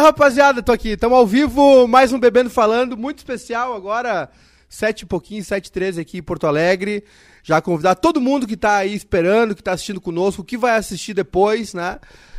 rapaziada, 0.00 0.62
tô 0.62 0.72
aqui. 0.72 0.90
Estamos 0.90 1.16
ao 1.16 1.26
vivo, 1.26 1.86
mais 1.86 2.12
um 2.12 2.18
Bebendo 2.18 2.50
Falando, 2.50 2.96
muito 2.96 3.18
especial 3.18 3.74
agora, 3.74 4.30
sete 4.68 5.02
e 5.02 5.06
pouquinho, 5.06 5.44
sete 5.44 5.66
e 5.66 5.72
treze 5.72 6.00
aqui 6.00 6.18
em 6.18 6.22
Porto 6.22 6.46
Alegre. 6.46 7.04
Já 7.42 7.60
convidar 7.60 7.94
todo 7.94 8.20
mundo 8.20 8.46
que 8.46 8.56
tá 8.56 8.76
aí 8.76 8.94
esperando, 8.94 9.54
que 9.54 9.62
tá 9.62 9.72
assistindo 9.72 10.00
conosco, 10.00 10.44
que 10.44 10.56
vai 10.56 10.76
assistir 10.76 11.14
depois, 11.14 11.74
né? 11.74 11.98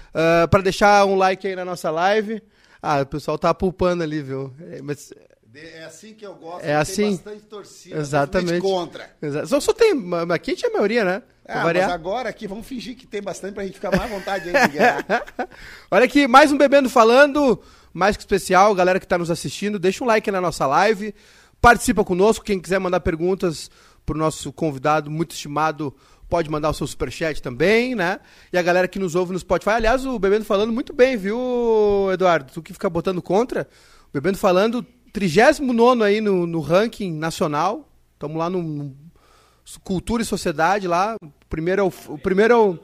Uh, 0.09 0.47
para 0.49 0.61
deixar 0.61 1.05
um 1.05 1.15
like 1.15 1.47
aí 1.47 1.55
na 1.55 1.63
nossa 1.63 1.89
live. 1.89 2.41
Ah, 2.81 3.01
o 3.01 3.05
pessoal 3.05 3.37
tá 3.37 3.53
pulpando 3.53 4.03
ali, 4.03 4.21
viu? 4.21 4.53
É, 4.71 4.81
mas 4.81 5.13
é 5.53 5.83
assim 5.83 6.13
que 6.13 6.25
eu 6.25 6.33
gosto. 6.35 6.63
É 6.63 6.75
assim. 6.75 7.03
Tem 7.03 7.11
bastante 7.11 7.43
torcida. 7.43 7.97
Exatamente. 7.97 8.61
contra. 8.61 9.09
Só, 9.45 9.59
só 9.59 9.73
tem. 9.73 9.93
Aqui 10.33 10.51
a 10.51 10.53
gente 10.53 10.65
é 10.65 10.69
a 10.69 10.73
maioria, 10.73 11.03
né? 11.03 11.23
Ah, 11.53 11.65
mas 11.65 11.83
agora 11.89 12.29
aqui 12.29 12.47
vamos 12.47 12.65
fingir 12.65 12.95
que 12.95 13.05
tem 13.05 13.21
bastante 13.21 13.53
pra 13.53 13.65
gente 13.65 13.73
ficar 13.73 13.91
mais 13.91 14.09
à 14.09 14.15
vontade 14.15 14.49
aí 14.49 14.69
de 14.69 14.77
ganhar. 14.77 15.05
Olha 15.91 16.05
aqui, 16.05 16.25
mais 16.25 16.49
um 16.49 16.57
Bebendo 16.57 16.89
Falando, 16.89 17.61
mais 17.93 18.15
que 18.15 18.23
especial. 18.23 18.73
Galera 18.73 19.01
que 19.01 19.07
tá 19.07 19.17
nos 19.17 19.29
assistindo, 19.29 19.77
deixa 19.77 20.01
um 20.03 20.07
like 20.07 20.31
na 20.31 20.39
nossa 20.39 20.65
live. 20.65 21.13
Participa 21.59 22.05
conosco. 22.05 22.45
Quem 22.45 22.57
quiser 22.57 22.79
mandar 22.79 23.01
perguntas 23.01 23.69
pro 24.05 24.17
nosso 24.17 24.53
convidado 24.53 25.11
muito 25.11 25.31
estimado, 25.31 25.93
pode 26.29 26.49
mandar 26.49 26.69
o 26.69 26.73
seu 26.73 26.87
superchat 26.87 27.41
também, 27.41 27.95
né? 27.95 28.21
E 28.53 28.57
a 28.57 28.61
galera 28.61 28.87
que 28.87 28.97
nos 28.97 29.13
ouve 29.13 29.33
no 29.33 29.39
Spotify. 29.39 29.71
Aliás, 29.71 30.05
o 30.05 30.17
Bebendo 30.17 30.45
Falando 30.45 30.71
muito 30.71 30.93
bem, 30.93 31.17
viu, 31.17 32.09
Eduardo? 32.13 32.51
Tu 32.53 32.61
que 32.61 32.71
fica 32.71 32.89
botando 32.89 33.21
contra. 33.21 33.67
O 34.09 34.13
Bebendo 34.13 34.37
Falando 34.37 34.85
39 35.11 36.03
aí 36.03 36.21
no, 36.21 36.47
no 36.47 36.61
ranking 36.61 37.11
nacional. 37.11 37.89
Estamos 38.13 38.37
lá 38.37 38.49
no, 38.49 38.63
no, 38.63 38.95
Cultura 39.83 40.21
e 40.21 40.25
Sociedade 40.25 40.87
lá. 40.87 41.15
O 41.21 41.31
primeiro 41.49 41.81
é 41.81 41.83
o, 41.83 41.93
o 42.13 42.17
primeiro 42.17 42.53
é 42.53 42.57
o, 42.57 42.79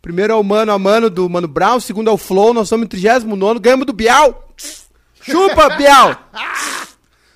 primeiro 0.00 0.32
é 0.32 0.36
o 0.36 0.42
Mano 0.42 0.72
a 0.72 0.78
Mano 0.78 1.10
do 1.10 1.28
Mano 1.28 1.48
Brown, 1.48 1.76
o 1.76 1.80
segundo 1.80 2.08
é 2.08 2.12
o 2.12 2.18
Flow, 2.18 2.52
nós 2.52 2.66
estamos 2.66 2.84
em 2.84 2.88
39 2.88 3.60
ganhamos 3.60 3.86
do 3.86 3.92
Bial. 3.92 4.48
Chupa, 5.20 5.76
Bial! 5.76 6.16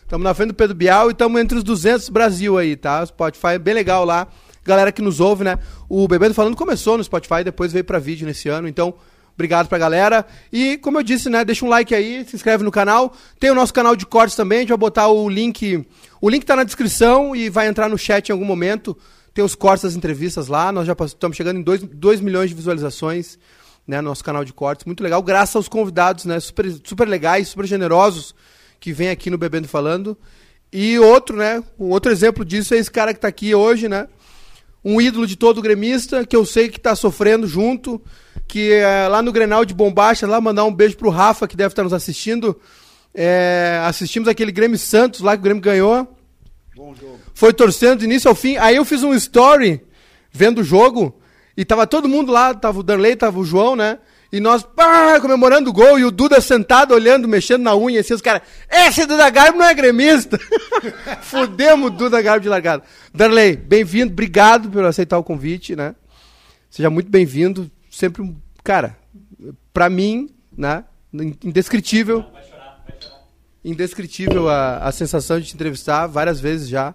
Estamos 0.03 0.25
na 0.25 0.35
frente 0.35 0.49
do 0.49 0.55
Pedro 0.55 0.75
Bial 0.75 1.09
e 1.09 1.13
estamos 1.13 1.41
entre 1.41 1.59
os 1.59 1.65
200 1.65 2.09
Brasil 2.09 2.57
aí, 2.57 2.77
tá? 2.77 3.03
O 3.03 3.07
Spotify 3.07 3.49
é 3.49 3.59
bem 3.59 3.75
legal 3.75 4.05
lá. 4.05 4.29
Galera 4.65 4.91
que 4.91 5.03
nos 5.03 5.21
ouve, 5.21 5.45
né? 5.45 5.59
O 5.89 6.07
Bebendo 6.09 6.35
Falando 6.35 6.57
começou 6.57 6.97
no 6.97 7.05
Spotify, 7.05 7.45
depois 7.45 7.73
veio 7.73 7.85
para 7.85 7.99
vídeo 7.99 8.27
nesse 8.27 8.49
ano, 8.49 8.69
então 8.69 8.95
Obrigado 9.37 9.69
pra 9.69 9.77
galera. 9.77 10.27
E, 10.51 10.79
como 10.79 10.99
eu 10.99 11.03
disse, 11.03 11.29
né, 11.29 11.45
deixa 11.45 11.65
um 11.65 11.69
like 11.69 11.95
aí, 11.95 12.25
se 12.25 12.35
inscreve 12.35 12.65
no 12.65 12.71
canal. 12.71 13.15
Tem 13.39 13.51
o 13.51 13.55
nosso 13.55 13.73
canal 13.73 13.95
de 13.95 14.07
cortes 14.07 14.35
também, 14.35 14.59
a 14.59 14.61
gente 14.63 14.71
vai 14.71 14.79
botar 14.79 15.09
o 15.09 15.29
link. 15.29 15.87
O 16.21 16.29
link 16.29 16.45
tá 16.45 16.57
na 16.57 16.65
descrição 16.65 17.35
e 17.35 17.49
vai 17.49 17.69
entrar 17.69 17.89
no 17.89 17.99
chat 17.99 18.29
em 18.29 18.33
algum 18.33 18.45
momento. 18.45 18.97
Tem 19.35 19.45
os 19.45 19.55
cortes 19.55 19.85
das 19.85 19.95
entrevistas 19.95 20.49
lá. 20.49 20.73
Nós 20.73 20.87
já 20.87 20.97
estamos 20.99 21.37
chegando 21.37 21.59
em 21.59 21.63
2 21.63 22.21
milhões 22.21 22.51
de 22.51 22.57
visualizações 22.57 23.39
né, 23.87 24.01
no 24.01 24.09
nosso 24.09 24.25
canal 24.25 24.45
de 24.45 24.53
cortes. 24.53 24.87
Muito 24.87 25.03
legal, 25.03 25.23
graças 25.23 25.57
aos 25.57 25.69
convidados, 25.69 26.25
né? 26.25 26.41
Super, 26.41 26.73
super 26.85 27.09
legais, 27.09 27.49
super 27.49 27.67
generosos 27.67 28.35
que 28.81 28.93
vem 28.93 29.11
aqui 29.11 29.31
no 29.31 29.39
Bebendo 29.39 29.69
Falando. 29.69 30.17
E 30.73 30.99
outro, 30.99 31.37
né? 31.37 31.63
Um 31.79 31.91
outro 31.91 32.11
exemplo 32.11 32.45
disso 32.45 32.75
é 32.75 32.79
esse 32.79 32.91
cara 32.91 33.13
que 33.13 33.19
está 33.19 33.29
aqui 33.29 33.55
hoje, 33.55 33.89
né? 33.89 34.09
Um 34.85 35.01
ídolo 35.01 35.27
de 35.27 35.37
todo 35.37 35.63
gremista, 35.63 36.25
que 36.25 36.37
eu 36.37 36.47
sei 36.47 36.69
que 36.69 36.79
está 36.79 36.95
sofrendo 36.95 37.47
junto 37.47 38.01
que 38.47 38.73
é, 38.73 39.09
lá 39.09 39.21
no 39.23 39.33
Grenal 39.33 39.65
de 39.65 39.75
Bombacha, 39.75 40.27
lá 40.27 40.41
mandar 40.41 40.65
um 40.65 40.75
beijo 40.75 40.97
pro 40.97 41.11
Rafa, 41.11 41.49
que 41.49 41.57
deve 41.57 41.73
estar 41.73 41.83
nos 41.83 41.93
assistindo. 41.93 42.59
É, 43.19 43.81
assistimos 43.85 44.29
aquele 44.29 44.53
Grêmio 44.53 44.79
Santos 44.79 45.21
lá 45.21 45.33
que 45.33 45.41
o 45.41 45.43
Grêmio 45.43 45.63
ganhou. 45.63 46.07
Bom 46.77 46.95
jogo. 46.95 47.19
Foi 47.35 47.53
torcendo 47.53 48.01
do 48.01 48.05
início 48.05 48.29
ao 48.29 48.35
fim. 48.35 48.59
Aí 48.59 48.77
eu 48.77 48.85
fiz 48.85 49.03
um 49.03 49.15
story 49.15 49.81
vendo 50.31 50.61
o 50.61 50.65
jogo 50.65 51.19
e 51.57 51.65
tava 51.65 51.87
todo 51.87 52.09
mundo 52.09 52.31
lá, 52.31 52.53
tava 52.53 52.81
o 52.81 52.83
Darley, 52.83 53.17
tava 53.17 53.39
o 53.39 53.45
João, 53.45 53.75
né? 53.75 53.99
E 54.31 54.41
nós 54.41 54.63
pá, 54.63 55.19
comemorando 55.21 55.71
o 55.71 55.73
gol 55.73 55.99
e 55.99 56.05
o 56.05 56.11
Duda 56.11 56.41
sentado 56.41 56.93
olhando, 56.93 57.27
mexendo 57.27 57.63
na 57.63 57.75
unha, 57.75 58.01
assim, 58.01 58.13
os 58.13 58.21
caras, 58.21 58.43
esse 58.71 59.07
Duda 59.07 59.31
Garbo 59.31 59.59
não 59.59 59.65
é 59.65 59.73
gremista. 59.73 60.39
Fudemos 61.23 61.87
o 61.87 61.91
Duda 61.91 62.21
Garbo 62.21 62.43
de 62.43 62.49
largada. 62.49 62.83
Darley, 63.15 63.57
bem-vindo, 63.57 64.13
obrigado 64.13 64.69
por 64.69 64.85
aceitar 64.85 65.17
o 65.17 65.25
convite, 65.25 65.75
né? 65.75 65.95
Seja 66.69 66.91
muito 66.91 67.11
bem-vindo 67.11 67.71
sempre 67.91 68.21
um. 68.21 68.37
Cara, 68.63 68.99
pra 69.73 69.89
mim, 69.89 70.29
né? 70.55 70.85
Indescritível. 71.13 72.21
Vai 72.33 72.43
chorar, 72.45 72.83
vai 72.87 73.01
chorar. 73.01 73.21
Indescritível 73.67 74.49
a, 74.49 74.79
a 74.79 74.93
sensação 74.93 75.41
de 75.41 75.47
te 75.47 75.55
entrevistar 75.55 76.07
várias 76.07 76.39
vezes 76.39 76.69
já. 76.69 76.95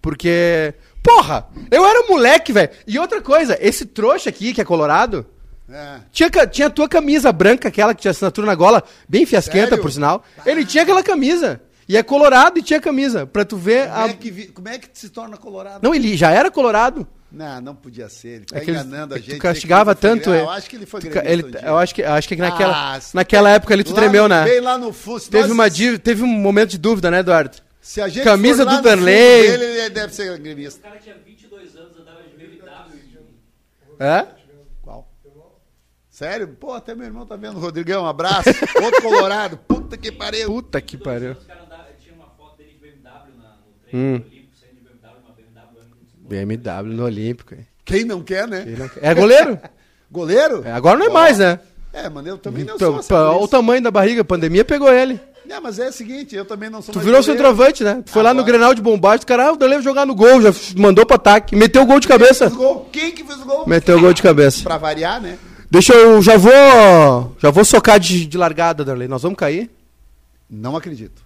Porque. 0.00 0.72
Porra! 1.02 1.48
Eu 1.70 1.84
era 1.84 2.00
um 2.02 2.08
moleque, 2.08 2.52
velho. 2.52 2.70
E 2.86 2.98
outra 2.98 3.20
coisa, 3.20 3.58
esse 3.60 3.84
trouxa 3.84 4.30
aqui, 4.30 4.54
que 4.54 4.60
é 4.60 4.64
colorado. 4.64 5.26
É. 5.68 6.00
Tinha, 6.12 6.30
tinha 6.46 6.66
a 6.68 6.70
tua 6.70 6.88
camisa 6.88 7.32
branca, 7.32 7.68
aquela 7.68 7.94
que 7.94 8.02
tinha 8.02 8.12
assinatura 8.12 8.46
na 8.46 8.54
gola, 8.54 8.84
bem 9.08 9.26
fiasquenta, 9.26 9.70
Sério? 9.70 9.82
por 9.82 9.90
sinal. 9.90 10.24
Ele 10.46 10.64
tinha 10.64 10.82
aquela 10.84 11.02
camisa. 11.02 11.60
E 11.88 11.96
é 11.96 12.02
colorado 12.02 12.58
e 12.58 12.62
tinha 12.62 12.80
camisa. 12.80 13.26
Pra 13.26 13.44
tu 13.44 13.56
ver. 13.56 13.88
Como, 13.88 14.00
a... 14.00 14.08
é, 14.08 14.12
que. 14.12 14.46
Como 14.46 14.68
é 14.68 14.78
que 14.78 14.88
se 14.92 15.08
torna 15.08 15.36
colorado? 15.36 15.82
Não, 15.82 15.94
ele 15.94 16.16
já 16.16 16.30
era 16.30 16.50
colorado. 16.50 17.06
Não, 17.32 17.60
não 17.62 17.74
podia 17.74 18.08
ser. 18.08 18.28
Ele 18.28 18.44
tá 18.44 18.58
é 18.58 18.62
enganando 18.62 19.14
ele, 19.14 19.22
a 19.22 19.24
gente. 19.24 19.36
Tu 19.36 19.40
castigava 19.40 19.94
tanto. 19.94 20.24
Foi... 20.24 20.40
eu 20.40 20.50
acho 20.50 20.68
que 20.68 20.76
ele 20.76 20.86
foi 20.86 21.00
tu, 21.00 21.08
ele, 21.24 21.44
Eu 21.62 21.78
acho 21.78 21.94
que, 21.94 22.02
acho 22.02 22.28
que 22.28 22.36
naquela, 22.36 22.96
ah, 22.96 23.00
naquela 23.14 23.50
época 23.50 23.72
ali 23.72 23.82
tu 23.82 23.94
tremeu, 23.94 24.28
né? 24.28 24.44
Bem 24.44 24.60
lá 24.60 24.76
no 24.76 24.92
fuso. 24.92 25.30
Teve, 25.30 25.48
nós... 25.48 25.52
uma, 25.52 25.98
teve 25.98 26.22
um 26.22 26.26
momento 26.26 26.70
de 26.70 26.78
dúvida, 26.78 27.10
né, 27.10 27.20
Eduardo? 27.20 27.56
Se 27.80 28.00
a 28.00 28.08
gente 28.08 28.22
Camisa 28.22 28.64
do 28.64 28.80
Danley. 28.80 29.42
Dele, 29.42 29.64
ele 29.64 29.90
deve 29.90 30.14
ser 30.14 30.38
gremista. 30.38 30.78
O 30.78 30.82
cara 30.82 31.00
tinha 31.00 31.16
22 31.16 31.76
anos, 31.76 31.98
andava 31.98 32.22
de 32.22 32.36
BMW. 32.36 32.62
É? 33.98 34.26
Qual? 34.82 35.10
Sério? 36.08 36.48
Pô, 36.48 36.74
até 36.74 36.94
meu 36.94 37.06
irmão 37.06 37.26
tá 37.26 37.34
vendo. 37.34 37.58
Rodrigão, 37.58 38.04
um 38.04 38.06
abraço. 38.06 38.50
Outro 38.80 39.02
colorado. 39.02 39.56
Puta 39.56 39.96
que 39.96 40.12
pariu. 40.12 40.46
Puta 40.46 40.80
que 40.80 40.96
pariu. 40.96 41.32
Os 41.32 41.44
caras 41.44 41.64
tinham 41.98 42.16
uma 42.16 42.28
foto 42.36 42.58
dele 42.58 42.70
de 42.70 42.78
BMW 42.78 43.02
na, 43.36 43.56
no 43.56 43.72
treino 43.82 43.98
hum. 43.98 44.14
olímpico, 44.14 44.56
saindo 44.60 44.76
de 44.76 44.82
BMW, 44.82 45.16
uma 45.20 45.34
BMW. 46.32 46.94
No 46.94 47.04
Olímpico? 47.04 47.54
Quem 47.84 48.04
não 48.04 48.22
quer, 48.22 48.48
né? 48.48 48.64
Não 48.78 48.88
quer. 48.88 49.00
É 49.04 49.14
goleiro? 49.14 49.58
goleiro? 50.10 50.62
É, 50.64 50.72
agora 50.72 50.98
não 50.98 51.06
é 51.06 51.10
mais, 51.10 51.38
né? 51.38 51.60
É, 51.92 52.08
mano, 52.08 52.26
eu 52.28 52.38
também 52.38 52.64
não 52.64 52.76
então, 52.76 53.02
sou. 53.02 53.16
Olha 53.16 53.36
o 53.36 53.48
tamanho 53.48 53.82
da 53.82 53.90
barriga, 53.90 54.22
a 54.22 54.24
pandemia 54.24 54.64
pegou 54.64 54.90
ele. 54.90 55.20
É, 55.48 55.60
mas 55.60 55.78
é 55.78 55.88
o 55.88 55.92
seguinte, 55.92 56.34
eu 56.34 56.46
também 56.46 56.70
não 56.70 56.80
sou 56.80 56.94
Tu 56.94 57.00
virou 57.00 57.20
goleiro. 57.20 57.24
centroavante, 57.24 57.84
né? 57.84 58.02
Tu 58.06 58.10
foi 58.10 58.20
agora... 58.20 58.34
lá 58.34 58.40
no 58.40 58.46
Grenal 58.46 58.74
de 58.74 58.80
Bombagem, 58.80 59.22
o 59.22 59.26
cara, 59.26 59.48
ah, 59.48 59.52
o 59.52 59.56
Danilo 59.56 59.82
jogar 59.82 60.06
no 60.06 60.14
gol, 60.14 60.40
já 60.40 60.50
mandou 60.78 61.04
pro 61.04 61.16
ataque, 61.16 61.54
meteu 61.54 61.82
o 61.82 61.86
gol 61.86 62.00
de 62.00 62.08
cabeça. 62.08 62.48
Quem, 62.48 62.56
gol? 62.58 62.88
Quem 62.90 63.12
que 63.12 63.22
fez 63.22 63.42
o 63.42 63.44
gol? 63.44 63.66
Meteu 63.66 63.98
o 63.98 64.00
gol 64.00 64.14
de 64.14 64.22
cabeça. 64.22 64.62
pra 64.62 64.78
variar, 64.78 65.20
né? 65.20 65.36
Deixa 65.70 65.92
eu, 65.92 66.22
já 66.22 66.38
vou, 66.38 67.36
já 67.38 67.50
vou 67.50 67.64
socar 67.66 68.00
de, 68.00 68.24
de 68.24 68.38
largada, 68.38 68.82
Darley. 68.82 69.08
Nós 69.08 69.20
vamos 69.20 69.36
cair? 69.36 69.70
Não 70.48 70.74
acredito. 70.74 71.22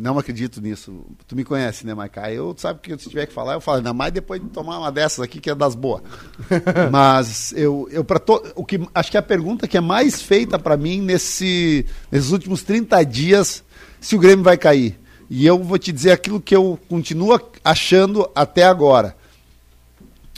Não 0.00 0.18
acredito 0.18 0.62
nisso. 0.62 1.04
Tu 1.28 1.36
me 1.36 1.44
conhece, 1.44 1.86
né, 1.86 1.92
Maicá? 1.92 2.32
Eu 2.32 2.54
sabe 2.56 2.80
que 2.80 2.96
se 2.98 3.08
tiver 3.10 3.26
que 3.26 3.34
falar, 3.34 3.52
eu 3.52 3.60
falo, 3.60 3.78
ainda 3.78 3.92
mais 3.92 4.10
depois 4.10 4.40
de 4.40 4.48
tomar 4.48 4.78
uma 4.78 4.90
dessas 4.90 5.20
aqui 5.20 5.38
que 5.38 5.50
é 5.50 5.54
das 5.54 5.74
boas. 5.74 6.02
Mas 6.90 7.52
eu, 7.52 7.86
eu 7.92 8.02
para 8.02 8.18
to... 8.18 8.42
o 8.54 8.64
que 8.64 8.80
acho 8.94 9.10
que 9.10 9.18
a 9.18 9.22
pergunta 9.22 9.68
que 9.68 9.76
é 9.76 9.80
mais 9.80 10.22
feita 10.22 10.58
para 10.58 10.74
mim 10.76 11.02
nesse, 11.02 11.84
nesses 12.10 12.32
últimos 12.32 12.62
30 12.62 13.04
dias, 13.04 13.62
se 14.00 14.16
o 14.16 14.18
Grêmio 14.18 14.42
vai 14.42 14.56
cair. 14.56 14.98
E 15.28 15.44
eu 15.44 15.62
vou 15.62 15.78
te 15.78 15.92
dizer 15.92 16.12
aquilo 16.12 16.40
que 16.40 16.56
eu 16.56 16.78
continuo 16.88 17.38
achando 17.62 18.28
até 18.34 18.64
agora. 18.64 19.14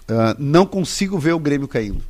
Uh, 0.02 0.34
não 0.38 0.66
consigo 0.66 1.18
ver 1.18 1.34
o 1.34 1.38
Grêmio 1.38 1.68
caindo. 1.68 2.02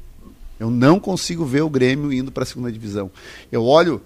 Eu 0.59 0.71
não 0.71 0.99
consigo 0.99 1.45
ver 1.45 1.61
o 1.61 1.69
Grêmio 1.69 2.13
indo 2.13 2.33
para 2.33 2.45
a 2.45 2.47
segunda 2.47 2.73
divisão. 2.73 3.11
Eu 3.53 3.65
olho 3.65 4.01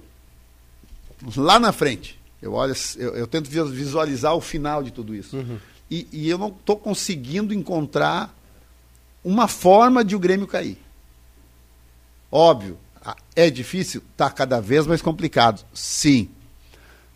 lá 1.36 1.60
na 1.60 1.70
frente 1.70 2.15
eu 2.46 2.52
olho, 2.52 2.74
eu, 2.96 3.16
eu 3.16 3.26
tento 3.26 3.50
visualizar 3.50 4.34
o 4.34 4.40
final 4.40 4.82
de 4.82 4.92
tudo 4.92 5.14
isso. 5.14 5.36
Uhum. 5.36 5.58
E, 5.90 6.06
e, 6.12 6.28
eu 6.28 6.38
não 6.38 6.48
estou 6.48 6.76
conseguindo 6.76 7.52
encontrar 7.52 8.34
uma 9.24 9.48
forma 9.48 10.04
de 10.04 10.14
o 10.14 10.18
Grêmio 10.18 10.46
cair. 10.46 10.78
Óbvio, 12.30 12.78
é 13.34 13.50
difícil? 13.50 14.02
Está 14.12 14.30
cada 14.30 14.60
vez 14.60 14.86
mais 14.86 15.02
complicado. 15.02 15.64
Sim. 15.74 16.28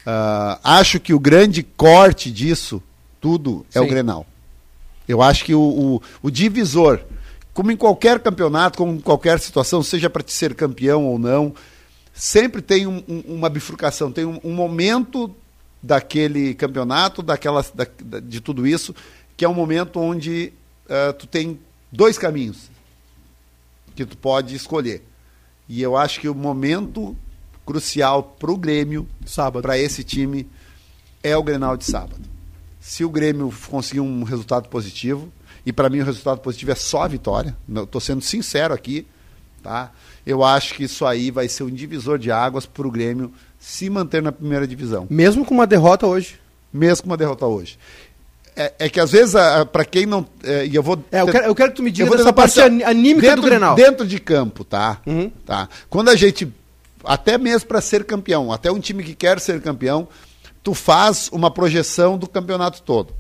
Uh, 0.01 0.59
acho 0.65 0.99
que 0.99 1.15
o 1.15 1.19
grande 1.19 1.63
corte 1.63 2.31
disso 2.31 2.83
tudo 3.21 3.65
é 3.75 3.79
Sim. 3.79 3.85
o 3.85 3.89
Grenal. 3.89 4.27
Eu 5.07 5.23
acho 5.23 5.45
que 5.45 5.55
o, 5.55 5.61
o, 5.61 6.03
o, 6.23 6.31
divisor, 6.31 7.01
como 7.53 7.71
em 7.71 7.77
qualquer 7.77 8.21
campeonato, 8.21 8.79
como 8.79 8.95
em 8.95 9.01
qualquer 9.01 9.39
situação, 9.41 9.83
seja 9.83 10.09
para 10.09 10.23
te 10.23 10.33
ser 10.33 10.55
campeão 10.55 11.07
ou 11.07 11.19
não, 11.19 11.55
sempre 12.21 12.61
tem 12.61 12.87
um, 12.87 13.03
um, 13.09 13.21
uma 13.37 13.49
bifurcação, 13.49 14.13
tem 14.13 14.27
um, 14.27 14.39
um, 14.45 14.53
momento 14.53 15.35
daquele 15.83 16.53
campeonato, 16.55 17.23
daquela, 17.23 17.65
da, 17.75 17.87
de 18.21 18.43
tudo 18.43 18.67
isso, 18.67 18.95
que 19.39 19.43
é 19.43 19.49
um 19.49 19.55
momento 19.55 19.99
onde 19.99 20.53
uh, 20.85 21.15
tu 21.15 21.27
tem 21.27 21.59
dois 21.91 22.19
caminhos 22.19 22.69
que 23.97 24.05
tu 24.05 24.19
pode 24.19 24.55
escolher. 24.55 25.03
E 25.67 25.81
eu 25.81 25.97
acho 25.97 26.21
que 26.21 26.29
o 26.29 26.35
momento 26.35 27.17
crucial 27.65 28.23
para 28.23 28.51
o 28.51 28.57
Grêmio, 28.59 29.09
para 29.63 29.79
esse 29.79 30.05
time, 30.05 30.47
é 31.23 31.35
o 31.35 31.43
Grenal 31.43 31.75
de 31.75 31.87
sábado. 31.87 32.21
Se 32.79 33.03
o 33.03 33.09
Grêmio 33.09 33.51
conseguir 33.71 34.01
um 34.01 34.25
resultado 34.25 34.69
positivo, 34.69 35.33
e 35.65 35.73
para 35.73 35.89
mim 35.89 36.01
o 36.01 36.05
resultado 36.05 36.41
positivo 36.41 36.73
é 36.73 36.75
só 36.75 37.05
a 37.05 37.09
vitória, 37.09 37.57
estou 37.67 38.01
sendo 38.01 38.21
sincero 38.21 38.75
aqui, 38.75 39.07
Tá? 39.63 39.93
Eu 40.27 40.45
acho 40.45 40.75
que 40.75 40.85
isso 40.85 41.05
aí 41.07 41.31
vai 41.31 41.49
ser 41.49 41.63
um 41.63 41.71
divisor 41.71 42.19
de 42.19 42.31
águas 42.31 42.67
para 42.67 42.87
o 42.87 42.91
Grêmio 42.91 43.33
se 43.59 43.89
manter 43.91 44.23
na 44.23 44.33
primeira 44.33 44.67
divisão. 44.67 45.07
Mesmo 45.11 45.45
com 45.45 45.55
uma 45.55 45.67
derrota 45.67 46.07
hoje. 46.07 46.41
Mesmo 46.73 47.05
com 47.05 47.11
uma 47.11 47.17
derrota 47.17 47.47
hoje. 47.47 47.79
É, 48.57 48.73
é 48.79 48.89
que 48.89 49.01
às 49.01 49.13
vezes, 49.13 49.35
para 49.73 49.85
quem 49.85 50.07
não. 50.07 50.27
É, 50.43 50.67
e 50.67 50.75
eu 50.75 50.83
vou. 50.83 51.03
É, 51.11 51.21
eu 51.21 51.27
quero, 51.29 51.47
eu 51.47 51.55
quero 51.55 51.71
que 51.71 51.77
tu 51.77 51.83
me 51.83 51.91
diga 51.91 52.11
tentar 52.17 52.33
parte 52.33 52.61
anímica 52.61 53.29
dentro, 53.29 53.43
do 53.43 53.47
Grenal. 53.47 53.75
Dentro 53.75 54.07
de 54.07 54.19
campo, 54.19 54.65
tá? 54.65 55.01
Uhum. 55.07 55.31
tá? 55.47 55.69
Quando 55.89 56.09
a 56.09 56.17
gente. 56.17 56.53
Até 57.03 57.39
mesmo 57.39 57.67
para 57.67 57.81
ser 57.81 58.05
campeão, 58.05 58.53
até 58.53 58.71
um 58.71 58.79
time 58.79 59.03
que 59.03 59.15
quer 59.15 59.41
ser 59.41 59.63
campeão, 59.63 60.07
tu 60.63 60.75
faz 60.75 61.31
uma 61.33 61.51
projeção 61.51 62.19
do 62.19 62.29
campeonato 62.29 62.83
todo. 62.83 63.15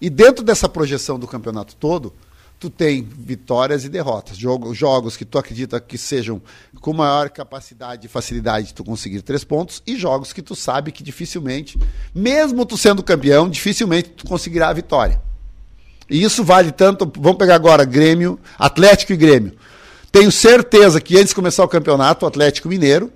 E 0.00 0.08
dentro 0.08 0.42
dessa 0.42 0.66
projeção 0.66 1.18
do 1.18 1.26
campeonato 1.26 1.76
todo, 1.76 2.14
tu 2.60 2.68
tem 2.68 3.02
vitórias 3.02 3.86
e 3.86 3.88
derrotas. 3.88 4.36
Jogo- 4.36 4.74
jogos 4.74 5.16
que 5.16 5.24
tu 5.24 5.38
acredita 5.38 5.80
que 5.80 5.96
sejam 5.96 6.42
com 6.82 6.92
maior 6.92 7.30
capacidade 7.30 8.06
e 8.06 8.08
facilidade 8.08 8.68
de 8.68 8.74
tu 8.74 8.84
conseguir 8.84 9.22
três 9.22 9.42
pontos, 9.42 9.82
e 9.86 9.96
jogos 9.96 10.30
que 10.32 10.42
tu 10.42 10.54
sabe 10.54 10.92
que 10.92 11.02
dificilmente, 11.02 11.78
mesmo 12.14 12.66
tu 12.66 12.76
sendo 12.76 13.02
campeão, 13.02 13.48
dificilmente 13.48 14.10
tu 14.10 14.26
conseguirá 14.26 14.68
a 14.68 14.72
vitória. 14.74 15.20
E 16.08 16.22
isso 16.22 16.44
vale 16.44 16.70
tanto. 16.70 17.10
Vamos 17.18 17.38
pegar 17.38 17.54
agora 17.54 17.84
Grêmio, 17.84 18.38
Atlético 18.58 19.14
e 19.14 19.16
Grêmio. 19.16 19.56
Tenho 20.12 20.30
certeza 20.30 21.00
que 21.00 21.16
antes 21.16 21.28
de 21.28 21.34
começar 21.36 21.64
o 21.64 21.68
campeonato, 21.68 22.26
o 22.26 22.28
Atlético 22.28 22.68
Mineiro 22.68 23.10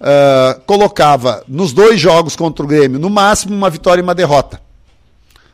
ah, 0.00 0.60
colocava 0.64 1.42
nos 1.48 1.72
dois 1.72 1.98
jogos 1.98 2.36
contra 2.36 2.64
o 2.64 2.68
Grêmio, 2.68 3.00
no 3.00 3.10
máximo, 3.10 3.54
uma 3.54 3.70
vitória 3.70 4.00
e 4.00 4.04
uma 4.04 4.14
derrota. 4.14 4.60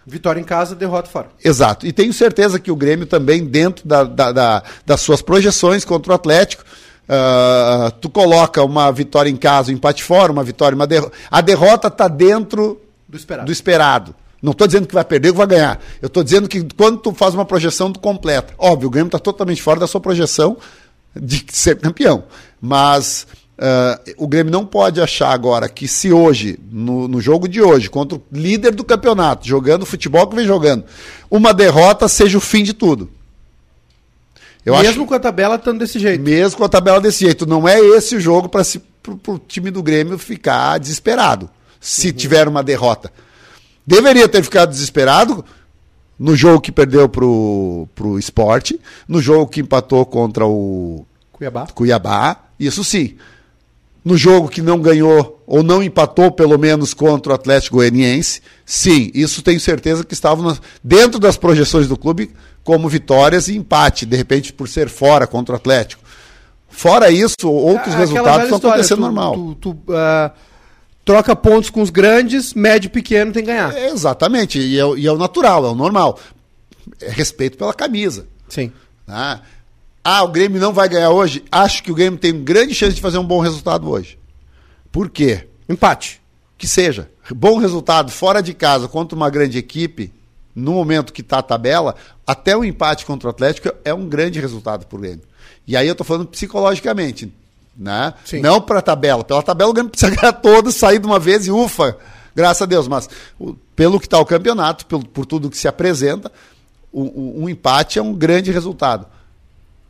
Vitória 0.06 0.40
em 0.40 0.44
casa, 0.44 0.74
derrota 0.74 1.08
fora. 1.10 1.28
Exato. 1.44 1.84
E 1.86 1.92
tenho 1.92 2.12
certeza 2.12 2.60
que 2.60 2.70
o 2.70 2.76
Grêmio 2.76 3.06
também, 3.06 3.44
dentro 3.44 3.86
da- 3.86 4.04
da- 4.04 4.30
da- 4.32 4.62
das 4.84 5.00
suas 5.00 5.20
projeções 5.20 5.84
contra 5.84 6.12
o 6.12 6.14
Atlético, 6.14 6.62
ah, 7.08 7.92
tu 8.00 8.08
coloca 8.08 8.62
uma 8.62 8.90
vitória 8.92 9.28
em 9.30 9.36
casa, 9.36 9.70
um 9.70 9.74
empate 9.74 10.02
fora, 10.04 10.30
uma 10.32 10.44
vitória 10.44 10.76
uma 10.76 10.86
derrota. 10.86 11.12
A 11.30 11.40
derrota 11.40 11.88
está 11.88 12.06
dentro 12.08 12.80
Do 13.08 13.16
esperado. 13.16 13.46
do 13.46 13.52
esperado. 13.52 14.14
Não 14.42 14.52
estou 14.52 14.66
dizendo 14.66 14.86
que 14.86 14.94
vai 14.94 15.04
perder 15.04 15.28
ou 15.28 15.34
que 15.34 15.38
vai 15.38 15.46
ganhar. 15.46 15.80
Eu 16.00 16.06
estou 16.06 16.22
dizendo 16.22 16.46
que 16.48 16.62
quando 16.76 16.98
tu 16.98 17.12
faz 17.12 17.34
uma 17.34 17.44
projeção, 17.44 17.92
tu 17.92 17.98
completa. 17.98 18.54
Óbvio, 18.58 18.86
o 18.88 18.90
Grêmio 18.90 19.08
está 19.08 19.18
totalmente 19.18 19.60
fora 19.62 19.80
da 19.80 19.86
sua 19.88 20.00
projeção 20.00 20.56
de 21.14 21.44
ser 21.50 21.80
campeão. 21.80 22.24
Mas 22.60 23.26
ah, 23.58 23.98
o 24.16 24.26
Grêmio 24.26 24.52
não 24.52 24.66
pode 24.66 25.00
achar 25.00 25.30
agora 25.30 25.68
que 25.68 25.88
se 25.88 26.12
hoje, 26.12 26.58
no, 26.70 27.08
no 27.08 27.20
jogo 27.20 27.48
de 27.48 27.62
hoje, 27.62 27.88
contra 27.88 28.18
o 28.18 28.22
líder 28.30 28.74
do 28.74 28.84
campeonato, 28.84 29.46
jogando 29.46 29.82
o 29.82 29.86
futebol 29.86 30.26
que 30.26 30.36
vem 30.36 30.46
jogando, 30.46 30.84
uma 31.30 31.54
derrota 31.54 32.06
seja 32.08 32.36
o 32.36 32.40
fim 32.40 32.62
de 32.62 32.74
tudo. 32.74 33.10
Eu 34.64 34.74
Mesmo 34.74 35.02
acho 35.02 35.06
com 35.06 35.14
a 35.14 35.20
tabela 35.20 35.54
estando 35.54 35.78
desse 35.78 35.98
jeito. 35.98 36.20
mesmo 36.20 36.58
com 36.58 36.64
a 36.64 36.68
tabela 36.68 37.00
desse 37.00 37.24
jeito. 37.24 37.46
Não 37.46 37.68
é 37.68 37.78
esse 37.78 38.16
o 38.16 38.20
jogo 38.20 38.48
para 38.48 38.62
o 39.28 39.38
time 39.38 39.70
do 39.70 39.80
Grêmio 39.82 40.18
ficar 40.18 40.78
desesperado, 40.78 41.48
se 41.80 42.12
tiver 42.12 42.48
uma 42.48 42.64
derrota. 42.64 43.12
Deveria 43.86 44.28
ter 44.28 44.42
ficado 44.42 44.70
desesperado 44.70 45.44
no 46.18 46.34
jogo 46.34 46.60
que 46.60 46.72
perdeu 46.72 47.08
pro, 47.08 47.88
pro 47.94 48.18
esporte, 48.18 48.80
no 49.06 49.22
jogo 49.22 49.46
que 49.46 49.60
empatou 49.60 50.04
contra 50.04 50.44
o 50.44 51.06
Cuiabá. 51.30 51.66
Cuiabá, 51.72 52.36
isso 52.58 52.82
sim. 52.82 53.16
No 54.06 54.16
jogo 54.16 54.48
que 54.48 54.62
não 54.62 54.78
ganhou, 54.78 55.42
ou 55.44 55.64
não 55.64 55.82
empatou 55.82 56.30
pelo 56.30 56.56
menos 56.56 56.94
contra 56.94 57.32
o 57.32 57.34
Atlético 57.34 57.78
Goianiense, 57.78 58.40
sim, 58.64 59.10
isso 59.12 59.42
tenho 59.42 59.58
certeza 59.58 60.04
que 60.04 60.14
estavam 60.14 60.44
nas- 60.44 60.62
dentro 60.82 61.18
das 61.18 61.36
projeções 61.36 61.88
do 61.88 61.96
clube 61.96 62.30
como 62.62 62.88
vitórias 62.88 63.48
e 63.48 63.56
empate, 63.56 64.06
de 64.06 64.16
repente 64.16 64.52
por 64.52 64.68
ser 64.68 64.88
fora 64.88 65.26
contra 65.26 65.54
o 65.54 65.56
Atlético. 65.56 66.04
Fora 66.68 67.10
isso, 67.10 67.34
outros 67.50 67.94
Aquela 67.94 67.98
resultados 67.98 68.44
estão 68.44 68.56
história, 68.58 68.74
acontecendo 68.74 68.98
tu- 68.98 69.02
normal. 69.02 69.32
Tu, 69.34 69.54
tu, 69.56 69.76
ah, 69.92 70.30
troca 71.04 71.34
pontos 71.34 71.70
com 71.70 71.82
os 71.82 71.90
grandes, 71.90 72.54
médio 72.54 72.86
e 72.86 72.90
pequeno 72.90 73.32
tem 73.32 73.42
que 73.42 73.50
ganhar. 73.50 73.74
É, 73.76 73.88
exatamente, 73.90 74.60
e 74.60 74.78
é, 74.78 74.84
o- 74.84 74.96
e 74.96 75.04
é 75.04 75.10
o 75.12 75.18
natural, 75.18 75.66
é 75.66 75.68
o 75.70 75.74
normal. 75.74 76.18
É 77.00 77.10
respeito 77.10 77.58
pela 77.58 77.74
camisa. 77.74 78.28
Sim. 78.48 78.70
Tá? 79.04 79.40
Ah, 80.08 80.22
o 80.22 80.28
Grêmio 80.28 80.60
não 80.60 80.72
vai 80.72 80.88
ganhar 80.88 81.10
hoje? 81.10 81.42
Acho 81.50 81.82
que 81.82 81.90
o 81.90 81.94
Grêmio 81.94 82.18
tem 82.18 82.44
grande 82.44 82.74
chance 82.74 82.94
de 82.94 83.00
fazer 83.00 83.18
um 83.18 83.24
bom 83.24 83.40
resultado 83.40 83.90
hoje. 83.90 84.18
Por 84.92 85.10
quê? 85.10 85.48
Empate. 85.68 86.20
Que 86.56 86.68
seja. 86.68 87.10
Bom 87.34 87.58
resultado 87.58 88.10
fora 88.12 88.40
de 88.40 88.54
casa 88.54 88.86
contra 88.86 89.16
uma 89.16 89.28
grande 89.28 89.58
equipe, 89.58 90.12
no 90.54 90.72
momento 90.74 91.12
que 91.12 91.22
está 91.22 91.38
a 91.38 91.42
tabela, 91.42 91.96
até 92.26 92.56
o 92.56 92.64
empate 92.64 93.04
contra 93.04 93.26
o 93.26 93.30
Atlético 93.30 93.72
é 93.84 93.92
um 93.92 94.08
grande 94.08 94.40
resultado 94.40 94.86
para 94.86 94.96
o 94.96 95.00
Grêmio. 95.00 95.22
E 95.66 95.76
aí 95.76 95.88
eu 95.88 95.92
estou 95.92 96.06
falando 96.06 96.26
psicologicamente. 96.28 97.32
Né? 97.76 98.14
Sim. 98.24 98.40
Não 98.40 98.60
para 98.60 98.78
a 98.78 98.82
tabela. 98.82 99.24
Pela 99.24 99.42
tabela 99.42 99.70
o 99.70 99.74
Grêmio 99.74 99.90
precisa 99.90 100.14
ganhar 100.16 100.32
todas, 100.34 100.76
sair 100.76 101.00
de 101.00 101.06
uma 101.06 101.18
vez 101.18 101.46
e 101.46 101.50
ufa, 101.50 101.98
graças 102.34 102.62
a 102.62 102.66
Deus. 102.66 102.86
Mas 102.88 103.08
o- 103.38 103.54
pelo 103.74 103.98
que 104.00 104.06
está 104.06 104.18
o 104.20 104.24
campeonato, 104.24 104.86
pelo, 104.86 105.04
por 105.04 105.26
tudo 105.26 105.50
que 105.50 105.58
se 105.58 105.66
apresenta, 105.68 106.30
o- 106.92 107.02
o- 107.02 107.42
um 107.42 107.48
empate 107.48 107.98
é 107.98 108.02
um 108.02 108.14
grande 108.14 108.52
resultado. 108.52 109.04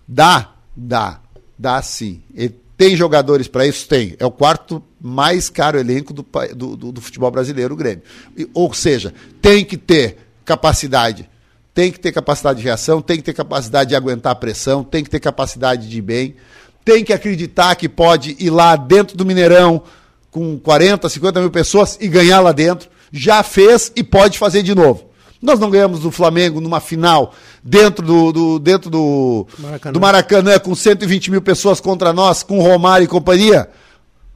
Dá, 0.07 0.53
dá, 0.77 1.21
dá 1.59 1.81
sim. 1.83 2.23
Ele 2.35 2.55
tem 2.77 2.95
jogadores 2.97 3.49
para 3.49 3.67
isso? 3.67 3.89
Tem. 3.89 4.15
É 4.19 4.27
o 4.27 4.31
quarto 4.31 4.83
mais 5.01 5.49
caro 5.49 5.79
elenco 5.79 6.13
do, 6.13 6.25
do, 6.55 6.77
do- 6.77 6.93
do 6.93 7.01
futebol 7.01 7.31
brasileiro, 7.31 7.75
o 7.75 7.77
Grêmio. 7.77 8.03
E- 8.37 8.49
ou 8.55 8.73
seja, 8.75 9.13
tem 9.41 9.65
que 9.65 9.77
ter 9.77 10.19
capacidade. 10.45 11.29
Tem 11.75 11.91
que 11.93 11.99
ter 12.01 12.13
capacidade 12.13 12.59
de 12.59 12.65
reação, 12.65 13.03
tem 13.03 13.17
que 13.19 13.23
ter 13.23 13.35
capacidade 13.35 13.91
de 13.91 13.97
aguentar 13.97 14.33
a 14.33 14.37
pressão, 14.37 14.83
tem 14.83 15.05
que 15.05 15.11
ter 15.11 15.21
capacidade 15.21 15.89
de 15.89 15.99
ir 15.99 16.03
bem, 16.03 16.37
tem 16.85 17.05
que 17.05 17.13
acreditar 17.13 17.75
que 17.75 17.89
pode 17.89 18.35
ir 18.39 18.49
lá 18.49 18.77
dentro 18.77 19.15
do 19.17 19.27
Mineirão 19.27 19.83
com 20.31 20.59
40, 20.59 21.09
50 21.09 21.41
mil 21.41 21.51
pessoas 21.51 21.99
e 22.01 22.09
ganhar 22.09 22.41
lá 22.41 22.53
dentro. 22.53 22.89
Já 23.13 23.43
fez 23.43 23.93
e 23.95 24.03
pode 24.03 24.39
fazer 24.39 24.63
de 24.63 24.75
novo. 24.75 25.05
Nós 25.43 25.59
não 25.61 25.71
ganhamos 25.71 26.01
do 26.01 26.11
Flamengo 26.11 26.61
numa 26.61 26.81
final 26.81 27.35
dentro 27.63 28.05
do, 28.05 28.33
do- 28.33 28.59
dentro 28.59 28.89
do 28.91 29.47
Maracanã. 29.59 29.93
do 29.93 30.01
Maracanã 30.01 30.59
com 30.59 30.75
120 30.75 31.31
mil 31.31 31.43
pessoas 31.43 31.81
contra 31.81 32.13
nós, 32.13 32.43
com 32.43 32.61
Romário 32.61 33.05
e 33.05 33.09
companhia. 33.09 33.69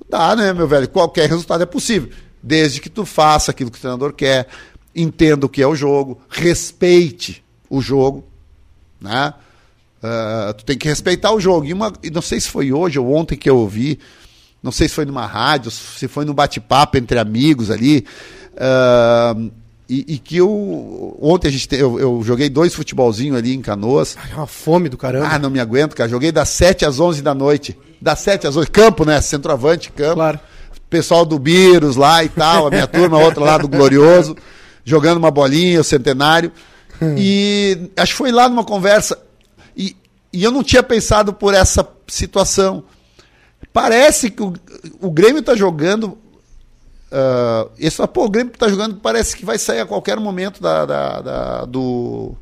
Dá, 0.08 0.34
né, 0.36 0.52
meu 0.52 0.68
velho? 0.68 0.88
Qualquer 0.88 1.28
resultado 1.28 1.62
é 1.62 1.66
possível. 1.66 2.10
Desde 2.42 2.80
que 2.80 2.88
tu 2.90 3.04
faça 3.06 3.50
aquilo 3.50 3.70
que 3.70 3.78
o 3.78 3.80
treinador 3.80 4.12
quer, 4.12 4.46
entenda 4.94 5.46
o 5.46 5.48
que 5.48 5.62
é 5.62 5.66
o 5.66 5.74
jogo, 5.74 6.20
respeite 6.28 7.42
o 7.68 7.80
jogo, 7.80 8.24
né? 9.00 9.32
Ah, 10.02 10.54
tu 10.56 10.64
tem 10.64 10.76
que 10.76 10.88
respeitar 10.88 11.32
o 11.32 11.40
jogo. 11.40 11.66
E, 11.66 11.72
uma, 11.72 11.92
não 12.12 12.22
sei 12.22 12.40
se 12.40 12.48
foi 12.48 12.72
hoje 12.72 12.98
ou 12.98 13.14
ontem 13.14 13.36
que 13.36 13.48
eu 13.48 13.56
ouvi, 13.56 13.98
não 14.62 14.72
sei 14.72 14.88
se 14.88 14.94
foi 14.94 15.04
numa 15.04 15.26
rádio, 15.26 15.70
se 15.70 16.08
foi 16.08 16.24
num 16.24 16.34
bate-papo 16.34 16.96
entre 16.98 17.18
amigos 17.18 17.70
ali. 17.70 18.04
ah, 18.58 19.34
e, 19.90 20.14
e 20.14 20.18
que 20.18 20.36
eu. 20.36 21.16
Ontem 21.20 21.48
a 21.48 21.50
gente 21.50 21.66
te- 21.68 21.76
eu, 21.76 21.98
eu 21.98 22.22
joguei 22.22 22.48
dois 22.48 22.72
futebolzinhos 22.74 23.36
ali 23.36 23.54
em 23.54 23.60
canoas. 23.60 24.16
Ai, 24.22 24.30
é 24.32 24.36
uma 24.36 24.46
fome 24.46 24.88
do 24.88 24.96
caramba. 24.96 25.28
Ah, 25.28 25.38
não 25.38 25.50
me 25.50 25.58
aguento, 25.60 25.94
cara. 25.96 26.08
Joguei 26.08 26.30
das 26.30 26.48
7 26.50 26.84
às 26.84 27.00
11 27.00 27.20
da 27.22 27.34
noite. 27.34 27.76
Das 28.00 28.20
7 28.20 28.46
às 28.46 28.56
11. 28.56 28.68
Campo, 28.68 29.04
né? 29.04 29.20
Centroavante, 29.20 29.90
campo. 29.92 30.14
Claro. 30.14 30.38
Pessoal 30.88 31.24
do 31.26 31.38
Biros 31.38 31.96
lá 31.96 32.22
e 32.24 32.28
tal, 32.28 32.68
a 32.68 32.70
minha 32.70 32.86
turma, 32.88 33.18
outra 33.18 33.44
lá 33.44 33.58
do 33.58 33.68
Glorioso, 33.68 34.36
jogando 34.84 35.18
uma 35.18 35.30
bolinha, 35.30 35.80
o 35.80 35.84
centenário. 35.84 36.50
E 37.16 37.90
acho 37.96 38.12
que 38.12 38.18
foi 38.18 38.30
lá 38.32 38.48
numa 38.48 38.64
conversa. 38.64 39.18
E, 39.76 39.96
e 40.32 40.42
eu 40.44 40.50
não 40.50 40.62
tinha 40.62 40.82
pensado 40.82 41.32
por 41.32 41.54
essa 41.54 41.86
situação. 42.06 42.84
Parece 43.72 44.30
que 44.30 44.42
o, 44.42 44.52
o 45.00 45.10
Grêmio 45.10 45.40
está 45.40 45.54
jogando. 45.54 46.18
Ah, 47.10 47.68
esse, 47.78 48.04
pô, 48.08 48.24
o 48.24 48.30
Grêmio 48.30 48.52
está 48.52 48.68
jogando, 48.68 48.96
parece 48.96 49.36
que 49.36 49.44
vai 49.44 49.58
sair 49.58 49.80
a 49.80 49.86
qualquer 49.86 50.18
momento 50.18 50.60
da, 50.62 50.84
da, 50.86 51.20
da- 51.20 51.64
do, 51.64 52.34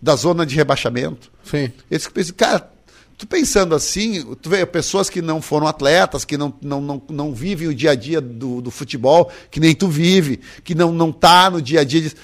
da 0.00 0.14
zona 0.16 0.44
de 0.46 0.54
rebaixamento. 0.54 1.30
Sim. 1.44 1.70
Pensa, 2.12 2.32
cara, 2.32 2.70
tu 3.18 3.26
pensando 3.26 3.74
assim, 3.74 4.24
tu 4.42 4.48
vê 4.50 4.64
pessoas 4.66 5.08
que 5.10 5.20
não 5.22 5.40
foram 5.42 5.66
atletas, 5.66 6.24
que 6.24 6.36
não, 6.36 6.54
não, 6.60 6.80
não, 6.80 7.02
não 7.10 7.34
vivem 7.34 7.68
o 7.68 7.74
dia 7.74 7.92
a 7.92 7.94
dia 7.94 8.20
do, 8.20 8.60
do 8.60 8.70
futebol, 8.70 9.30
que 9.50 9.60
nem 9.60 9.74
tu 9.74 9.88
vive, 9.88 10.40
que 10.62 10.74
não, 10.74 10.92
não 10.92 11.12
tá 11.12 11.50
no 11.50 11.60
dia 11.62 11.80
a 11.80 11.84
dia. 11.84 12.00
diz, 12.00 12.16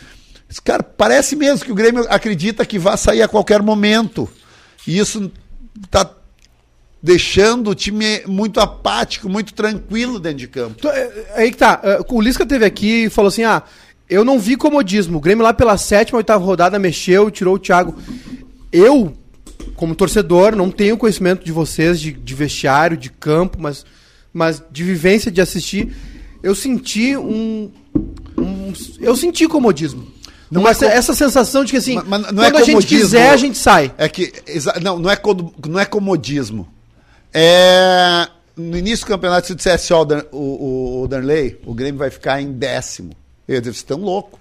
Cara, 0.64 0.82
parece 0.82 1.37
mesmo 1.37 1.64
que 1.64 1.73
o 1.73 1.76
Grêmio 1.76 2.04
acredita 2.09 2.66
que 2.66 2.78
vai 2.78 2.97
sair 2.99 3.23
a 3.23 3.28
qualquer 3.28 3.62
momento. 3.62 4.28
E 4.87 4.99
isso 4.99 5.30
tá 5.90 6.11
deixando 7.02 7.71
o 7.71 7.75
time 7.75 8.23
muito 8.26 8.61
apático, 8.61 9.28
muito 9.28 9.54
tranquilo 9.54 10.19
dentro 10.21 10.38
de 10.38 10.49
campo. 10.49 10.76
Então, 10.78 10.90
é- 10.90 11.00
é 11.00 11.33
Aí 11.42 11.50
que 11.50 11.57
tá. 11.57 11.80
é, 11.83 12.00
O 12.09 12.21
Lisca 12.21 12.45
teve 12.45 12.64
aqui 12.64 13.04
e 13.04 13.11
falou 13.11 13.28
assim: 13.28 13.45
ah, 13.45 13.62
eu 14.09 14.25
não 14.25 14.38
vi 14.38 14.57
comodismo. 14.57 15.19
O 15.19 15.21
Grêmio 15.21 15.42
lá 15.45 15.52
pela 15.54 15.76
sétima, 15.78 16.19
oitava 16.19 16.45
rodada 16.45 16.78
mexeu, 16.78 17.30
tirou 17.30 17.54
o 17.54 17.59
Thiago. 17.59 17.95
Eu, 18.73 19.12
como 19.75 19.95
torcedor, 19.95 20.54
não 20.54 20.71
tenho 20.71 20.97
conhecimento 20.97 21.45
de 21.45 21.52
vocês, 21.52 22.00
de, 22.00 22.12
de 22.12 22.35
vestiário, 22.35 22.97
de 22.97 23.11
campo, 23.11 23.57
mas, 23.61 23.85
mas 24.33 24.62
de 24.71 24.85
vivência, 24.85 25.30
de 25.30 25.40
assistir. 25.40 25.95
Eu 26.42 26.54
senti 26.54 27.16
um. 27.16 27.71
um- 28.38 28.73
eu 29.00 29.16
senti 29.16 29.47
comodismo. 29.49 30.07
Não 30.50 30.62
Uma 30.62 30.71
é 30.71 30.75
se- 30.75 30.85
co- 30.85 30.90
essa 30.90 31.14
sensação 31.14 31.64
de 31.64 31.71
que 31.71 31.76
assim, 31.76 31.95
Mas- 31.95 32.09
mas 32.09 32.26
quando 32.50 32.57
é 32.57 32.61
a 32.61 32.64
gente 32.64 32.87
quiser, 32.87 33.30
a 33.30 33.37
gente 33.37 33.57
sai. 33.57 33.92
É 33.97 34.09
que. 34.09 34.33
Não, 34.83 34.99
não 34.99 35.09
é, 35.11 35.16
não 35.69 35.78
é 35.78 35.85
comodismo. 35.87 36.66
É. 37.32 38.28
No 38.56 38.76
início 38.76 39.06
do 39.06 39.08
campeonato, 39.08 39.46
se 39.46 39.52
eu 39.52 39.56
dissesse, 39.56 39.92
ó, 39.94 40.04
o, 40.32 40.37
o, 40.37 41.02
o 41.02 41.08
Darley, 41.08 41.58
o 41.64 41.72
Grêmio 41.72 41.99
vai 41.99 42.10
ficar 42.10 42.42
em 42.42 42.52
décimo. 42.52 43.12
Eu 43.49 43.54
ia 43.54 43.60
dizer, 43.60 43.72
vocês 43.72 43.76
estão 43.82 43.99
louco. 43.99 44.38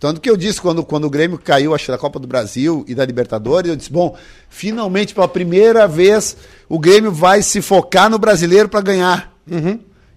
Tanto 0.00 0.20
que 0.20 0.28
eu 0.28 0.36
disse 0.36 0.60
quando, 0.60 0.82
quando 0.84 1.04
o 1.04 1.10
Grêmio 1.10 1.38
caiu, 1.38 1.72
acho 1.72 1.86
da 1.92 1.96
Copa 1.96 2.18
do 2.18 2.26
Brasil 2.26 2.84
e 2.88 2.94
da 2.94 3.04
Libertadores, 3.04 3.70
eu 3.70 3.76
disse, 3.76 3.92
bom, 3.92 4.16
finalmente, 4.48 5.14
pela 5.14 5.28
primeira 5.28 5.86
vez, 5.86 6.36
o 6.68 6.76
Grêmio 6.76 7.12
vai 7.12 7.40
se 7.40 7.62
focar 7.62 8.10
no 8.10 8.18
brasileiro 8.18 8.68
para 8.68 8.80
ganhar. 8.80 9.32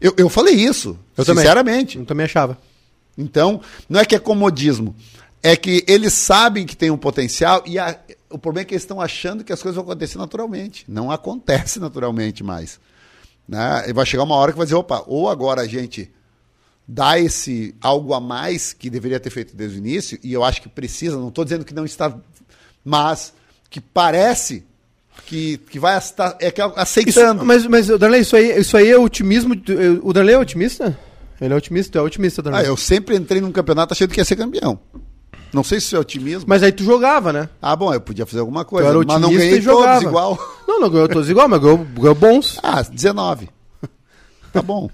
Eu, 0.01 0.13
eu 0.17 0.27
falei 0.29 0.55
isso, 0.55 0.89
Uhum. 0.89 0.98
Eu 1.17 1.25
também. 1.25 1.43
sinceramente. 1.43 1.98
Eu 2.00 2.05
também 2.05 2.25
achava. 2.25 2.57
Então, 3.17 3.62
não 3.88 4.00
é 4.00 4.05
que 4.05 4.15
é 4.15 4.19
comodismo. 4.19 4.95
É 5.43 5.55
que 5.55 5.84
eles 5.88 6.13
sabem 6.13 6.65
que 6.65 6.75
tem 6.75 6.89
um 6.89 6.98
potencial 6.98 7.62
e 7.65 7.77
a- 7.77 7.95
o 8.29 8.38
problema 8.38 8.63
é 8.63 8.65
que 8.65 8.74
eles 8.74 8.84
estão 8.84 9.00
achando 9.01 9.44
que 9.44 9.53
as 9.53 9.62
coisas 9.62 9.75
vão 9.75 9.84
acontecer 9.86 10.17
naturalmente. 10.17 10.84
Não 10.88 11.12
acontece 11.12 11.79
naturalmente 11.82 12.44
mais. 12.44 12.79
Né? 13.48 13.86
E 13.88 13.94
vai 13.94 14.05
chegar 14.05 14.24
uma 14.24 14.36
hora 14.36 14.51
que 14.51 14.58
vai 14.58 14.65
dizer, 14.65 14.75
opa, 14.75 15.03
ou 15.08 15.29
agora 15.29 15.62
a 15.62 15.67
gente 15.67 16.12
dá 16.88 17.20
esse 17.20 17.75
algo 17.82 18.13
a 18.13 18.20
mais 18.20 18.74
que 18.74 18.89
deveria 18.89 19.20
ter 19.20 19.29
feito 19.29 19.55
desde 19.55 19.77
o 19.77 19.79
início, 19.79 20.20
e 20.24 20.32
eu 20.34 20.44
acho 20.44 20.62
que 20.62 20.70
precisa, 20.70 21.17
não 21.17 21.29
estou 21.29 21.44
dizendo 21.44 21.65
que 21.65 21.74
não 21.74 21.84
está, 21.86 22.15
mas 22.84 23.34
que 23.70 23.82
parece 23.82 24.63
que, 25.25 25.58
que 25.58 25.79
vai 25.79 25.98
estar 25.98 26.36
é 26.39 26.51
que 26.51 26.62
é 26.62 26.65
Isso, 26.65 26.74
aceitando. 26.77 27.44
mas, 27.46 27.65
mas, 27.65 27.88
Darley, 27.88 28.22
isso 28.22 28.36
aí, 28.36 28.60
isso 28.60 28.77
aí 28.77 28.89
é 28.89 28.98
otimismo. 28.98 29.55
do- 29.55 30.08
O 30.08 30.13
Darley 30.13 30.36
é 30.36 30.38
otimista? 30.39 30.98
Ele 31.41 31.53
é 31.53 31.58
otimista, 31.58 31.98
é 31.98 32.01
otimista, 32.01 32.41
Ah, 32.41 32.44
Darley. 32.51 32.67
eu 32.67 32.77
sempre 32.77 33.15
entrei 33.15 33.41
num 33.41 33.51
campeonato 33.51 33.94
achando 33.94 34.12
que 34.12 34.20
ia 34.20 34.25
ser 34.25 34.36
campeão. 34.36 34.79
Não 35.54 35.63
sei 35.63 35.80
se 35.80 35.86
isso 35.88 35.96
é 35.96 36.00
otimismo. 36.00 36.46
Mas 36.48 36.62
aí 36.63 36.72
tu 36.72 36.84
jogava, 36.84 37.32
né? 37.32 37.50
Ah, 37.62 37.75
bom, 37.75 37.94
eu 37.94 38.01
podia 38.01 38.25
fazer 38.25 38.39
alguma 38.42 38.65
Tu 38.65 38.70
coisa, 38.70 38.89
era 38.89 38.98
mas 38.98 39.22
não 39.22 39.30
ganhei 39.34 39.62
todos 39.62 40.01
igual. 40.04 40.38
Não, 40.68 40.80
não 40.82 40.89
ganhou 40.89 41.08
todos 41.08 41.30
igual, 41.30 41.48
mas 41.48 41.62
ganhou, 41.62 41.77
ganhou 41.77 42.15
bons. 42.15 42.60
Ah, 42.63 42.82
19. 42.82 43.50
Tá 44.51 44.62
bom. 44.62 44.89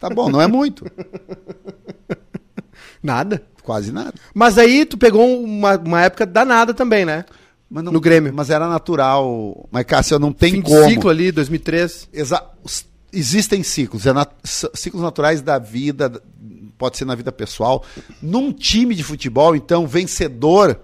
Tá 0.00 0.08
bom, 0.08 0.28
não 0.28 0.40
é 0.40 0.46
muito. 0.46 0.84
Nada. 3.02 3.42
Quase 3.62 3.92
nada. 3.92 4.14
Mas 4.34 4.58
aí 4.58 4.84
tu 4.84 4.96
pegou 4.98 5.42
uma, 5.44 5.76
uma 5.76 6.02
época 6.02 6.26
danada 6.26 6.72
também, 6.74 7.04
né? 7.04 7.24
Mas 7.70 7.84
não- 7.84 7.92
No 7.92 8.00
Grêmio. 8.00 8.32
Mas 8.34 8.50
era 8.50 8.68
natural. 8.68 9.68
Mas, 9.70 9.84
Cássio, 9.84 10.18
não 10.18 10.32
tem 10.32 10.52
Fim 10.54 10.62
como. 10.62 10.88
ciclo 10.88 11.10
ali, 11.10 11.30
2003. 11.30 12.08
Exa- 12.12 12.44
Existem 13.12 13.62
ciclos, 13.64 14.06
é 14.06 14.10
s- 14.44 14.70
ciclos 14.74 15.02
naturais 15.02 15.42
da 15.42 15.58
vida, 15.58 16.22
pode 16.80 16.96
ser 16.96 17.04
na 17.04 17.14
vida 17.14 17.30
pessoal. 17.30 17.84
Num 18.22 18.50
time 18.50 18.94
de 18.94 19.04
futebol, 19.04 19.54
então, 19.54 19.86
vencedor, 19.86 20.80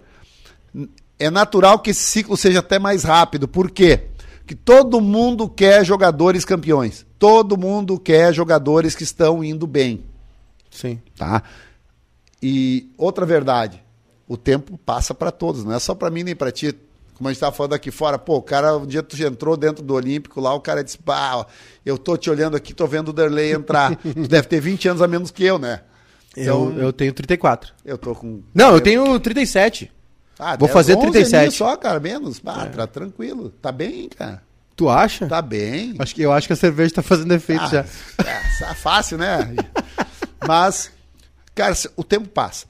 é 1.18 1.30
natural 1.30 1.78
que 1.78 1.88
esse 1.88 2.02
ciclo 2.02 2.36
seja 2.36 2.58
até 2.58 2.78
mais 2.78 3.02
rápido. 3.02 3.48
Por 3.48 3.70
quê? 3.70 4.08
Porque 4.40 4.54
todo 4.54 5.00
mundo 5.00 5.48
quer 5.48 5.86
jogadores 5.86 6.44
campeões. 6.44 7.06
Todo 7.18 7.56
mundo 7.56 7.98
quer 7.98 8.34
jogadores 8.34 8.94
que 8.94 9.04
estão 9.04 9.42
indo 9.42 9.66
bem. 9.66 10.04
Sim. 10.70 11.00
Tá? 11.16 11.42
E 12.42 12.92
outra 12.98 13.24
verdade, 13.24 13.82
o 14.28 14.36
tempo 14.36 14.78
passa 14.84 15.14
para 15.14 15.30
todos, 15.30 15.64
não 15.64 15.72
é 15.72 15.78
só 15.78 15.94
para 15.94 16.10
mim 16.10 16.22
nem 16.22 16.36
para 16.36 16.52
ti. 16.52 16.76
Como 17.16 17.28
a 17.28 17.32
gente 17.32 17.38
estava 17.38 17.56
falando 17.56 17.72
aqui 17.72 17.90
fora, 17.90 18.18
pô, 18.18 18.36
o 18.36 18.42
cara, 18.42 18.76
um 18.76 18.84
dia 18.86 19.02
tu 19.02 19.16
já 19.16 19.26
entrou 19.26 19.56
dentro 19.56 19.82
do 19.82 19.94
Olímpico 19.94 20.38
lá, 20.38 20.52
o 20.52 20.60
cara 20.60 20.84
disse, 20.84 20.98
ó, 21.06 21.46
eu 21.84 21.96
tô 21.96 22.14
te 22.14 22.28
olhando 22.28 22.56
aqui, 22.56 22.74
tô 22.74 22.86
vendo 22.86 23.08
o 23.08 23.12
Derlei 23.12 23.54
entrar. 23.54 23.96
tu 23.96 24.28
deve 24.28 24.46
ter 24.46 24.60
20 24.60 24.88
anos 24.88 25.00
a 25.02 25.08
menos 25.08 25.30
que 25.30 25.42
eu, 25.42 25.58
né? 25.58 25.80
Então, 26.36 26.70
eu, 26.72 26.82
eu 26.82 26.92
tenho 26.92 27.14
34. 27.14 27.72
eu 27.86 27.96
tô 27.96 28.14
com... 28.14 28.42
Não, 28.54 28.74
eu 28.74 28.80
tenho 28.82 29.18
37. 29.18 29.90
Ah, 30.38 30.50
vou 30.50 30.68
10, 30.68 30.72
fazer 30.72 30.92
11 30.96 31.00
37. 31.10 31.34
aninhos 31.36 31.54
só, 31.54 31.74
cara, 31.76 31.98
menos. 31.98 32.42
Ah, 32.44 32.66
tá 32.66 32.86
tranquilo. 32.86 33.48
Tá 33.62 33.72
bem, 33.72 34.10
cara. 34.10 34.42
Tu 34.76 34.86
acha? 34.90 35.26
Tá 35.26 35.40
bem. 35.40 35.94
Acho 35.98 36.14
que, 36.14 36.20
eu 36.20 36.30
acho 36.30 36.46
que 36.46 36.52
a 36.52 36.56
cerveja 36.56 36.96
tá 36.96 37.02
fazendo 37.02 37.32
efeito 37.32 37.62
Ah, 37.62 37.68
já. 37.68 37.86
é, 38.26 38.70
é 38.70 38.74
fácil, 38.74 39.16
né? 39.16 39.54
Mas, 40.46 40.90
cara, 41.54 41.74
o 41.96 42.04
tempo 42.04 42.28
passa. 42.28 42.66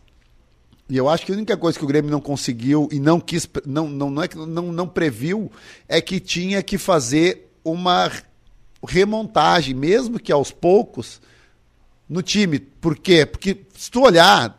E 0.88 0.96
eu 0.96 1.08
acho 1.08 1.26
que 1.26 1.32
a 1.32 1.34
única 1.34 1.56
coisa 1.56 1.76
que 1.78 1.84
o 1.84 1.88
Grêmio 1.88 2.10
não 2.10 2.20
conseguiu 2.20 2.88
e 2.92 3.00
não 3.00 3.18
quis, 3.18 3.48
não, 3.64 3.88
não, 3.88 4.08
não 4.10 4.22
é 4.22 4.28
que 4.28 4.36
não, 4.36 4.70
não 4.72 4.86
previu, 4.86 5.50
é 5.88 6.00
que 6.00 6.20
tinha 6.20 6.62
que 6.62 6.78
fazer 6.78 7.50
uma 7.64 8.10
remontagem, 8.86 9.74
mesmo 9.74 10.18
que 10.20 10.30
aos 10.30 10.50
poucos, 10.52 11.20
no 12.08 12.22
time. 12.22 12.58
Por 12.60 12.96
quê? 12.96 13.26
Porque 13.26 13.62
se 13.76 13.90
tu 13.90 14.02
olhar, 14.02 14.56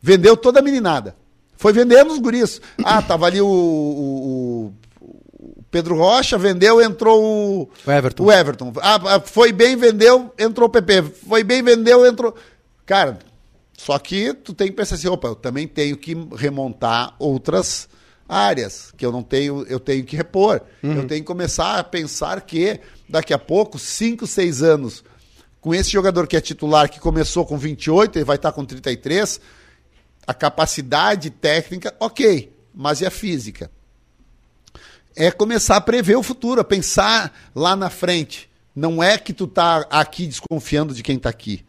vendeu 0.00 0.36
toda 0.36 0.60
a 0.60 0.62
meninada. 0.62 1.16
Foi 1.56 1.72
vendendo 1.72 2.12
os 2.12 2.20
guris. 2.20 2.60
Ah, 2.84 3.02
tava 3.02 3.26
ali 3.26 3.40
o, 3.40 3.46
o- 3.48 4.72
o 5.40 5.62
Pedro 5.72 5.96
Rocha, 5.96 6.38
vendeu, 6.38 6.80
entrou 6.80 7.20
o, 7.22 7.68
O 7.84 7.90
Everton. 7.90 8.24
o 8.24 8.30
Everton. 8.32 8.72
Ah, 8.80 9.00
ah, 9.16 9.20
foi 9.20 9.50
bem, 9.50 9.74
vendeu, 9.76 10.32
entrou 10.38 10.68
o 10.68 10.70
PP. 10.70 11.02
Foi 11.28 11.42
bem, 11.42 11.62
vendeu, 11.64 12.06
entrou. 12.06 12.32
Cara, 12.86 13.18
só 13.78 13.96
que 13.96 14.34
tu 14.34 14.52
tem 14.52 14.66
que 14.66 14.72
pensar 14.74 14.96
assim, 14.96 15.06
opa, 15.06 15.28
eu 15.28 15.36
também 15.36 15.68
tenho 15.68 15.96
que 15.96 16.12
remontar 16.34 17.14
outras 17.16 17.88
áreas 18.28 18.92
que 18.96 19.06
eu 19.06 19.12
não 19.12 19.22
tenho, 19.22 19.64
eu 19.68 19.78
tenho 19.78 20.04
que 20.04 20.16
repor. 20.16 20.60
Eu 20.96 21.06
tenho 21.06 21.20
que 21.20 21.26
começar 21.26 21.78
a 21.78 21.84
pensar 21.84 22.40
que 22.40 22.80
daqui 23.08 23.32
a 23.32 23.38
pouco, 23.38 23.78
5, 23.78 24.26
6 24.26 24.62
anos, 24.64 25.04
com 25.60 25.72
esse 25.72 25.90
jogador 25.90 26.26
que 26.26 26.36
é 26.36 26.40
titular, 26.40 26.90
que 26.90 26.98
começou 26.98 27.46
com 27.46 27.56
28, 27.56 28.18
ele 28.18 28.24
vai 28.24 28.34
estar 28.34 28.50
com 28.50 28.64
33, 28.64 29.40
a 30.26 30.34
capacidade 30.34 31.30
técnica, 31.30 31.94
ok, 32.00 32.52
mas 32.74 33.00
e 33.00 33.06
a 33.06 33.12
física? 33.12 33.70
É 35.14 35.30
começar 35.30 35.76
a 35.76 35.80
prever 35.80 36.16
o 36.16 36.22
futuro, 36.24 36.60
a 36.60 36.64
pensar 36.64 37.32
lá 37.54 37.76
na 37.76 37.90
frente. 37.90 38.50
Não 38.74 39.00
é 39.00 39.16
que 39.16 39.32
tu 39.32 39.46
tá 39.46 39.86
aqui 39.88 40.26
desconfiando 40.26 40.92
de 40.92 41.02
quem 41.04 41.16
tá 41.16 41.28
aqui. 41.28 41.64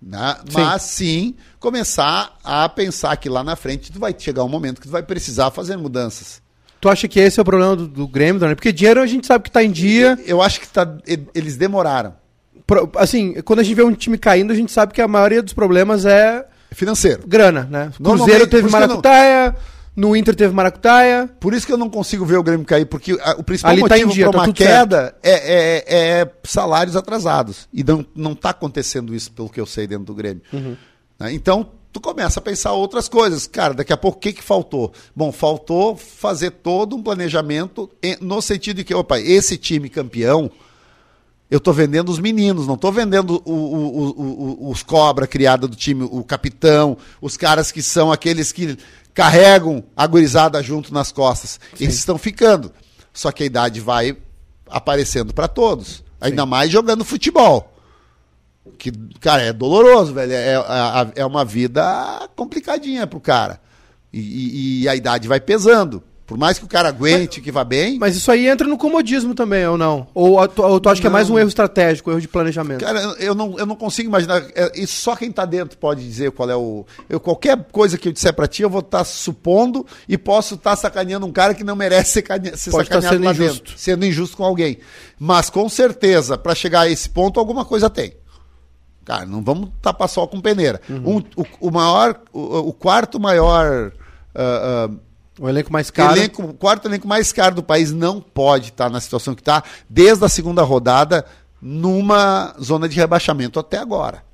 Né? 0.00 0.36
Sim. 0.48 0.52
Mas 0.60 0.82
sim 0.82 1.34
começar 1.58 2.36
a 2.44 2.68
pensar 2.68 3.16
que 3.16 3.28
lá 3.28 3.42
na 3.42 3.56
frente 3.56 3.90
tu 3.90 3.98
vai 3.98 4.14
chegar 4.16 4.44
um 4.44 4.48
momento 4.48 4.80
que 4.80 4.86
tu 4.86 4.92
vai 4.92 5.02
precisar 5.02 5.50
fazer 5.50 5.76
mudanças. 5.76 6.40
Tu 6.80 6.88
acha 6.88 7.08
que 7.08 7.18
esse 7.18 7.40
é 7.40 7.42
o 7.42 7.44
problema 7.44 7.74
do, 7.74 7.88
do 7.88 8.06
Grêmio, 8.06 8.38
Darley? 8.38 8.54
Porque 8.54 8.70
dinheiro 8.72 9.00
a 9.00 9.06
gente 9.06 9.26
sabe 9.26 9.44
que 9.44 9.50
tá 9.50 9.64
em 9.64 9.70
dia. 9.70 10.18
Eu 10.26 10.42
acho 10.42 10.60
que 10.60 10.68
tá, 10.68 10.86
eles 11.34 11.56
demoraram. 11.56 12.14
Pro- 12.66 12.90
Assim, 12.96 13.40
quando 13.42 13.60
a 13.60 13.62
gente 13.62 13.74
vê 13.74 13.82
um 13.82 13.92
time 13.94 14.18
caindo, 14.18 14.52
a 14.52 14.54
gente 14.54 14.70
sabe 14.70 14.92
que 14.92 15.00
a 15.00 15.08
maioria 15.08 15.42
dos 15.42 15.52
problemas 15.54 16.04
é 16.04 16.44
Financeiro. 16.72 17.22
grana, 17.26 17.66
né? 17.70 17.90
Cruzeiro 18.02 18.46
teve 18.46 18.68
eu 18.68 18.70
não- 18.70 18.78
maracutaia, 18.78 19.56
no 19.96 20.14
Inter 20.14 20.36
teve 20.36 20.52
maracutaia. 20.54 21.26
Por 21.40 21.54
isso 21.54 21.66
que 21.66 21.72
eu 21.72 21.78
não 21.78 21.88
consigo 21.88 22.24
ver 22.26 22.36
o 22.36 22.42
Grêmio 22.42 22.66
cair, 22.66 22.84
porque 22.84 23.12
a- 23.20 23.36
o 23.38 23.42
principal 23.42 23.72
Ali 23.72 23.80
tá 23.82 23.88
motivo 23.88 24.12
dia, 24.12 24.24
para 24.26 24.32
tá 24.32 24.38
uma 24.38 24.44
tudo 24.44 24.56
queda 24.56 25.16
é, 25.22 25.32
é- 25.32 26.20
é 26.20 26.30
salários 26.44 26.94
atrasados. 26.96 27.66
E 27.72 27.82
não, 27.82 28.04
não 28.14 28.34
tá 28.34 28.50
acontecendo 28.50 29.14
isso, 29.14 29.32
pelo 29.32 29.48
que 29.48 29.60
eu 29.60 29.66
sei, 29.66 29.86
dentro 29.86 30.04
do 30.04 30.14
Grêmio. 30.14 30.42
Uhum. 30.52 30.76
Né? 31.18 31.32
Então, 31.32 31.66
tu 31.92 32.00
começa 32.00 32.40
a 32.40 32.42
pensar 32.42 32.72
outras 32.72 33.08
coisas. 33.08 33.46
Cara, 33.46 33.72
daqui 33.72 33.92
a 33.92 33.96
pouco, 33.96 34.18
o 34.18 34.20
que, 34.20 34.34
que 34.34 34.42
faltou? 34.42 34.92
Bom, 35.14 35.32
faltou 35.32 35.96
fazer 35.96 36.50
todo 36.50 36.94
um 36.94 37.02
planejamento 37.02 37.88
no 38.20 38.42
sentido 38.42 38.76
de 38.76 38.84
que, 38.84 38.94
opa, 38.94 39.18
esse 39.18 39.56
time 39.56 39.88
campeão, 39.88 40.50
eu 41.50 41.60
tô 41.60 41.72
vendendo 41.72 42.08
os 42.10 42.18
meninos, 42.18 42.66
não 42.66 42.76
tô 42.76 42.90
vendendo 42.90 43.40
o- 43.44 43.52
o- 43.52 44.10
o- 44.66 44.70
os 44.70 44.82
cobra 44.82 45.26
criada 45.26 45.68
do 45.68 45.76
time, 45.76 46.02
o 46.10 46.24
capitão, 46.24 46.96
os 47.20 47.36
caras 47.36 47.70
que 47.70 47.82
são 47.82 48.10
aqueles 48.10 48.50
que 48.52 48.76
carregam 49.14 49.82
a 49.96 50.06
gurizada 50.06 50.62
junto 50.62 50.92
nas 50.92 51.10
costas. 51.12 51.58
Eles 51.80 51.94
estão 51.94 52.18
ficando. 52.18 52.72
Só 53.12 53.30
que 53.32 53.42
a 53.42 53.46
idade 53.46 53.80
vai 53.80 54.16
aparecendo 54.68 55.32
para 55.32 55.48
todos. 55.48 56.04
Ainda 56.20 56.44
mais 56.44 56.70
jogando 56.70 57.04
futebol. 57.04 57.72
Que, 58.78 58.90
cara, 59.20 59.42
é 59.42 59.52
doloroso, 59.52 60.12
velho. 60.12 60.32
É, 60.32 60.54
é, 60.54 61.12
é 61.22 61.24
uma 61.26 61.44
vida 61.44 62.28
complicadinha 62.34 63.06
pro 63.06 63.20
cara. 63.20 63.60
E, 64.12 64.18
e- 64.20 64.82
e 64.82 64.88
a 64.88 64.96
idade 64.96 65.28
vai 65.28 65.40
pesando. 65.40 66.02
Por 66.26 66.36
mais 66.36 66.58
que 66.58 66.64
o 66.64 66.68
cara 66.68 66.88
aguente, 66.88 67.40
que 67.40 67.52
vá 67.52 67.62
bem. 67.62 67.98
Mas 68.00 68.16
isso 68.16 68.32
aí 68.32 68.48
entra 68.48 68.66
no 68.66 68.76
comodismo 68.76 69.32
também, 69.32 69.64
ou 69.64 69.78
não? 69.78 70.08
Ou, 70.12 70.48
tu- 70.48 70.60
ou 70.60 70.80
tu 70.80 70.88
acha 70.88 71.00
que 71.00 71.06
é 71.06 71.10
mais 71.10 71.30
um 71.30 71.34
Não. 71.34 71.38
erro 71.38 71.48
estratégico, 71.48 72.10
um 72.10 72.14
erro 72.14 72.20
de 72.20 72.26
planejamento? 72.26 72.84
Cara, 72.84 73.00
eu 73.20 73.32
não, 73.32 73.56
eu 73.56 73.64
não 73.64 73.76
consigo 73.76 74.08
imaginar. 74.08 74.42
é, 74.56 74.72
Isso 74.74 75.00
só 75.00 75.14
quem 75.14 75.30
tá 75.30 75.44
dentro 75.44 75.78
pode 75.78 76.02
dizer 76.04 76.32
qual 76.32 76.50
é 76.50 76.56
o. 76.56 76.84
Eu, 77.08 77.20
qualquer 77.20 77.56
coisa 77.70 77.96
que 77.96 78.08
eu 78.08 78.12
disser 78.12 78.34
pra 78.34 78.48
ti, 78.48 78.62
eu 78.62 78.68
vou 78.70 78.80
estar 78.80 79.04
supondo 79.04 79.86
e 80.08 80.18
posso 80.18 80.56
estar 80.56 80.74
sacaneando 80.74 81.24
um 81.26 81.30
cara 81.32 81.54
que 81.54 81.62
não 81.62 81.76
merece 81.76 82.14
ser, 82.14 82.22
cane- 82.22 82.56
ser 82.56 82.72
Pode 82.72 82.88
tá 82.88 83.00
sacaneado 83.00 83.14
sendo 83.16 83.24
lá 83.24 83.30
injusto. 83.32 83.64
dentro. 83.68 83.78
Sendo 83.78 84.04
injusto 84.04 84.36
com 84.36 84.44
alguém. 84.44 84.78
Mas 85.18 85.48
com 85.48 85.68
certeza, 85.68 86.36
pra 86.36 86.56
chegar 86.56 86.80
a 86.80 86.88
esse 86.90 87.08
ponto, 87.08 87.38
alguma 87.38 87.64
coisa 87.64 87.88
tem. 87.88 88.12
Cara, 89.04 89.24
não 89.24 89.40
vamos 89.42 89.70
tapar 89.80 90.08
sol 90.08 90.26
com 90.26 90.40
peneira. 90.40 90.80
Uhum. 90.90 91.18
Um- 91.18 91.40
o, 91.42 91.68
o 91.68 91.70
maior, 91.70 92.20
o, 92.32 92.40
o 92.68 92.72
quarto 92.72 93.20
maior. 93.20 93.92
ah, 94.34 94.88
ah, 94.88 95.05
O 95.38 95.48
elenco 95.48 95.72
mais 95.72 95.90
caro. 95.90 96.16
elenco, 96.16 96.42
o 96.42 96.54
quarto 96.54 96.88
elenco 96.88 97.06
mais 97.06 97.32
caro 97.32 97.54
do 97.56 97.62
país 97.62 97.92
não 97.92 98.20
pode 98.20 98.70
estar 98.70 98.88
na 98.90 99.00
situação 99.00 99.34
que 99.34 99.42
está 99.42 99.62
desde 99.88 100.24
a 100.24 100.28
segunda 100.28 100.62
rodada 100.62 101.26
numa 101.60 102.54
zona 102.62 102.88
de 102.88 102.96
rebaixamento 102.96 103.58
até 103.58 103.78
agora. 103.78 104.24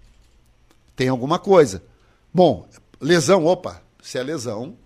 Tem 0.95 1.09
alguma 1.09 1.39
coisa. 1.39 1.83
Bom, 2.33 2.69
lesão, 3.01 3.45
opa, 3.47 3.83
se 4.03 4.17
é 4.19 4.23
lesão, 4.23 4.77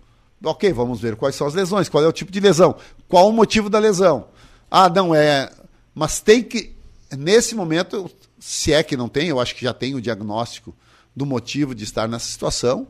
ok, 0.43 0.71
vamos 0.73 0.99
ver 0.99 1.15
quais 1.15 1.35
são 1.35 1.45
as 1.45 1.53
lesões, 1.53 1.89
qual 1.89 2.03
é 2.03 2.07
o 2.07 2.13
tipo 2.13 2.31
de 2.31 2.39
lesão, 2.39 2.75
qual 3.07 3.29
o 3.29 3.33
motivo 3.33 3.69
da 3.69 3.79
lesão. 3.79 4.27
Ah, 4.69 4.89
não 4.89 5.13
é. 5.13 5.51
Mas 5.93 6.19
tem 6.19 6.43
que. 6.43 6.75
Nesse 7.15 7.55
momento, 7.55 8.09
se 8.39 8.73
é 8.73 8.83
que 8.83 8.97
não 8.97 9.07
tem, 9.07 9.29
eu 9.29 9.39
acho 9.39 9.55
que 9.55 9.63
já 9.63 9.73
tem 9.73 9.95
o 9.95 10.01
diagnóstico 10.01 10.75
do 11.15 11.25
motivo 11.25 11.73
de 11.73 11.83
estar 11.83 12.07
nessa 12.07 12.25
situação. 12.27 12.87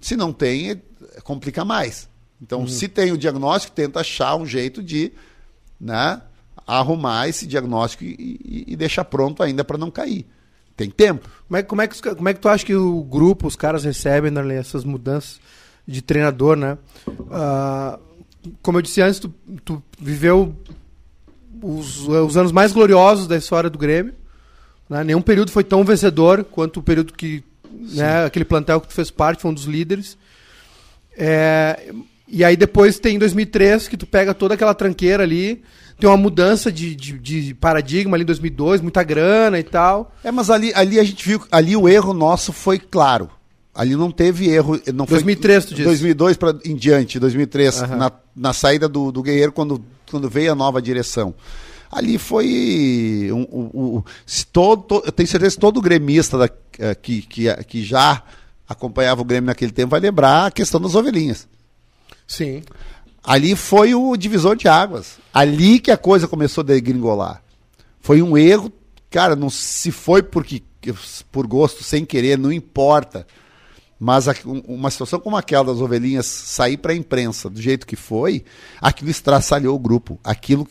Se 0.00 0.14
não 0.16 0.32
tem, 0.32 0.70
é- 0.72 0.80
complica 1.22 1.64
mais. 1.64 2.08
Então, 2.40 2.66
se 2.66 2.86
tem 2.88 3.12
o 3.12 3.18
diagnóstico, 3.18 3.74
tenta 3.74 4.00
achar 4.00 4.36
um 4.36 4.44
jeito 4.46 4.82
de 4.82 5.12
né, 5.80 6.20
arrumar 6.66 7.28
esse 7.28 7.46
diagnóstico 7.46 8.04
e, 8.04 8.08
e- 8.44 8.64
e 8.72 8.76
deixar 8.76 9.04
pronto 9.04 9.42
ainda 9.42 9.64
para 9.64 9.78
não 9.78 9.90
cair. 9.90 10.26
Tem 10.76 10.90
tempo. 10.90 11.28
Como 11.48 11.56
é, 11.56 11.62
como, 11.62 11.82
é 11.82 11.86
que, 11.88 12.02
como 12.14 12.28
é 12.28 12.34
que 12.34 12.40
tu 12.40 12.48
acha 12.48 12.64
que 12.64 12.74
o 12.74 13.02
grupo, 13.02 13.46
os 13.46 13.56
caras 13.56 13.84
recebem 13.84 14.30
Darley, 14.32 14.58
essas 14.58 14.84
mudanças 14.84 15.40
de 15.88 16.02
treinador, 16.02 16.56
né? 16.56 16.76
Ah, 17.30 17.98
como 18.60 18.76
eu 18.78 18.82
disse 18.82 19.00
antes, 19.00 19.18
tu, 19.18 19.32
tu 19.64 19.82
viveu 19.98 20.54
os, 21.62 22.06
os 22.06 22.36
anos 22.36 22.52
mais 22.52 22.72
gloriosos 22.72 23.26
da 23.26 23.36
história 23.38 23.70
do 23.70 23.78
Grêmio. 23.78 24.14
Né? 24.90 25.02
Nenhum 25.04 25.22
período 25.22 25.50
foi 25.50 25.64
tão 25.64 25.82
vencedor 25.84 26.44
quanto 26.44 26.80
o 26.80 26.82
período 26.82 27.14
que 27.14 27.42
né, 27.70 28.24
aquele 28.26 28.44
plantel 28.44 28.80
que 28.80 28.88
tu 28.88 28.94
fez 28.94 29.10
parte, 29.10 29.40
foi 29.40 29.50
um 29.50 29.54
dos 29.54 29.64
líderes. 29.64 30.18
É, 31.16 31.92
e 32.28 32.44
aí 32.44 32.56
depois 32.56 32.98
tem 32.98 33.18
2003, 33.18 33.88
que 33.88 33.96
tu 33.96 34.06
pega 34.06 34.34
toda 34.34 34.54
aquela 34.54 34.74
tranqueira 34.74 35.22
ali, 35.22 35.62
tem 35.98 36.08
uma 36.10 36.16
mudança 36.16 36.70
de, 36.70 36.94
de, 36.94 37.18
de 37.18 37.54
paradigma 37.54 38.16
ali 38.16 38.22
em 38.22 38.26
2002, 38.26 38.80
muita 38.80 39.02
grana 39.02 39.58
e 39.58 39.62
tal. 39.62 40.12
É, 40.24 40.30
mas 40.30 40.50
ali, 40.50 40.72
ali 40.74 40.98
a 41.00 41.04
gente 41.04 41.26
viu, 41.26 41.42
ali 41.50 41.76
o 41.76 41.88
erro 41.88 42.12
nosso 42.12 42.52
foi 42.52 42.78
claro. 42.78 43.30
Ali 43.74 43.94
não 43.94 44.10
teve 44.10 44.48
erro. 44.48 44.80
Não 44.94 45.06
foi, 45.06 45.16
2003, 45.18 45.64
tu 45.66 45.70
disse. 45.74 45.84
2002 45.84 46.36
para 46.38 46.56
em 46.64 46.74
diante, 46.74 47.18
2003, 47.18 47.82
Aham. 47.82 47.96
na, 47.96 48.12
na 48.34 48.52
saída 48.52 48.88
do, 48.88 49.12
do 49.12 49.22
Guerreiro, 49.22 49.52
quando, 49.52 49.82
quando 50.10 50.28
veio 50.30 50.52
a 50.52 50.54
nova 50.54 50.80
direção. 50.80 51.34
Ali 51.92 52.16
foi. 52.18 53.28
Um, 53.32 53.46
um- 53.52 53.70
um- 53.96 54.02
se 54.24 54.46
todo, 54.46 54.82
to- 54.82 55.02
eu 55.04 55.12
tenho 55.12 55.28
certeza 55.28 55.54
que 55.56 55.60
todo 55.60 55.80
gremista 55.80 56.36
da- 56.38 56.50
eh, 56.78 56.94
que, 56.94 57.22
que, 57.22 57.54
que 57.64 57.84
já 57.84 58.22
acompanhava 58.68 59.20
o 59.22 59.24
Grêmio 59.24 59.46
naquele 59.46 59.72
tempo 59.72 59.90
vai 59.90 60.00
lembrar 60.00 60.46
a 60.46 60.50
questão 60.50 60.80
das 60.80 60.94
ovelhinhas. 60.94 61.46
Sim. 62.26 62.62
Ali 63.22 63.56
foi 63.56 63.94
o 63.94 64.16
divisor 64.16 64.56
de 64.56 64.68
águas. 64.68 65.18
Ali 65.34 65.78
que 65.80 65.90
a 65.90 65.96
coisa 65.96 66.28
começou 66.28 66.62
a 66.62 66.66
degringolar. 66.66 67.42
Foi 68.00 68.22
um 68.22 68.36
erro, 68.38 68.72
cara, 69.10 69.34
não 69.34 69.50
se 69.50 69.90
foi 69.90 70.22
porque 70.22 70.62
por 71.32 71.46
gosto, 71.48 71.82
sem 71.82 72.04
querer, 72.04 72.38
não 72.38 72.52
importa. 72.52 73.26
Mas 73.98 74.28
um- 74.44 74.60
uma 74.68 74.90
situação 74.90 75.18
como 75.18 75.36
aquela 75.36 75.64
das 75.64 75.80
ovelhinhas 75.80 76.26
sair 76.26 76.76
para 76.76 76.92
a 76.92 76.96
imprensa 76.96 77.50
do 77.50 77.60
jeito 77.60 77.86
que 77.86 77.96
foi, 77.96 78.44
aquilo 78.80 79.10
estraçalhou 79.10 79.74
o 79.74 79.78
grupo. 79.78 80.20
Aquilo 80.22 80.68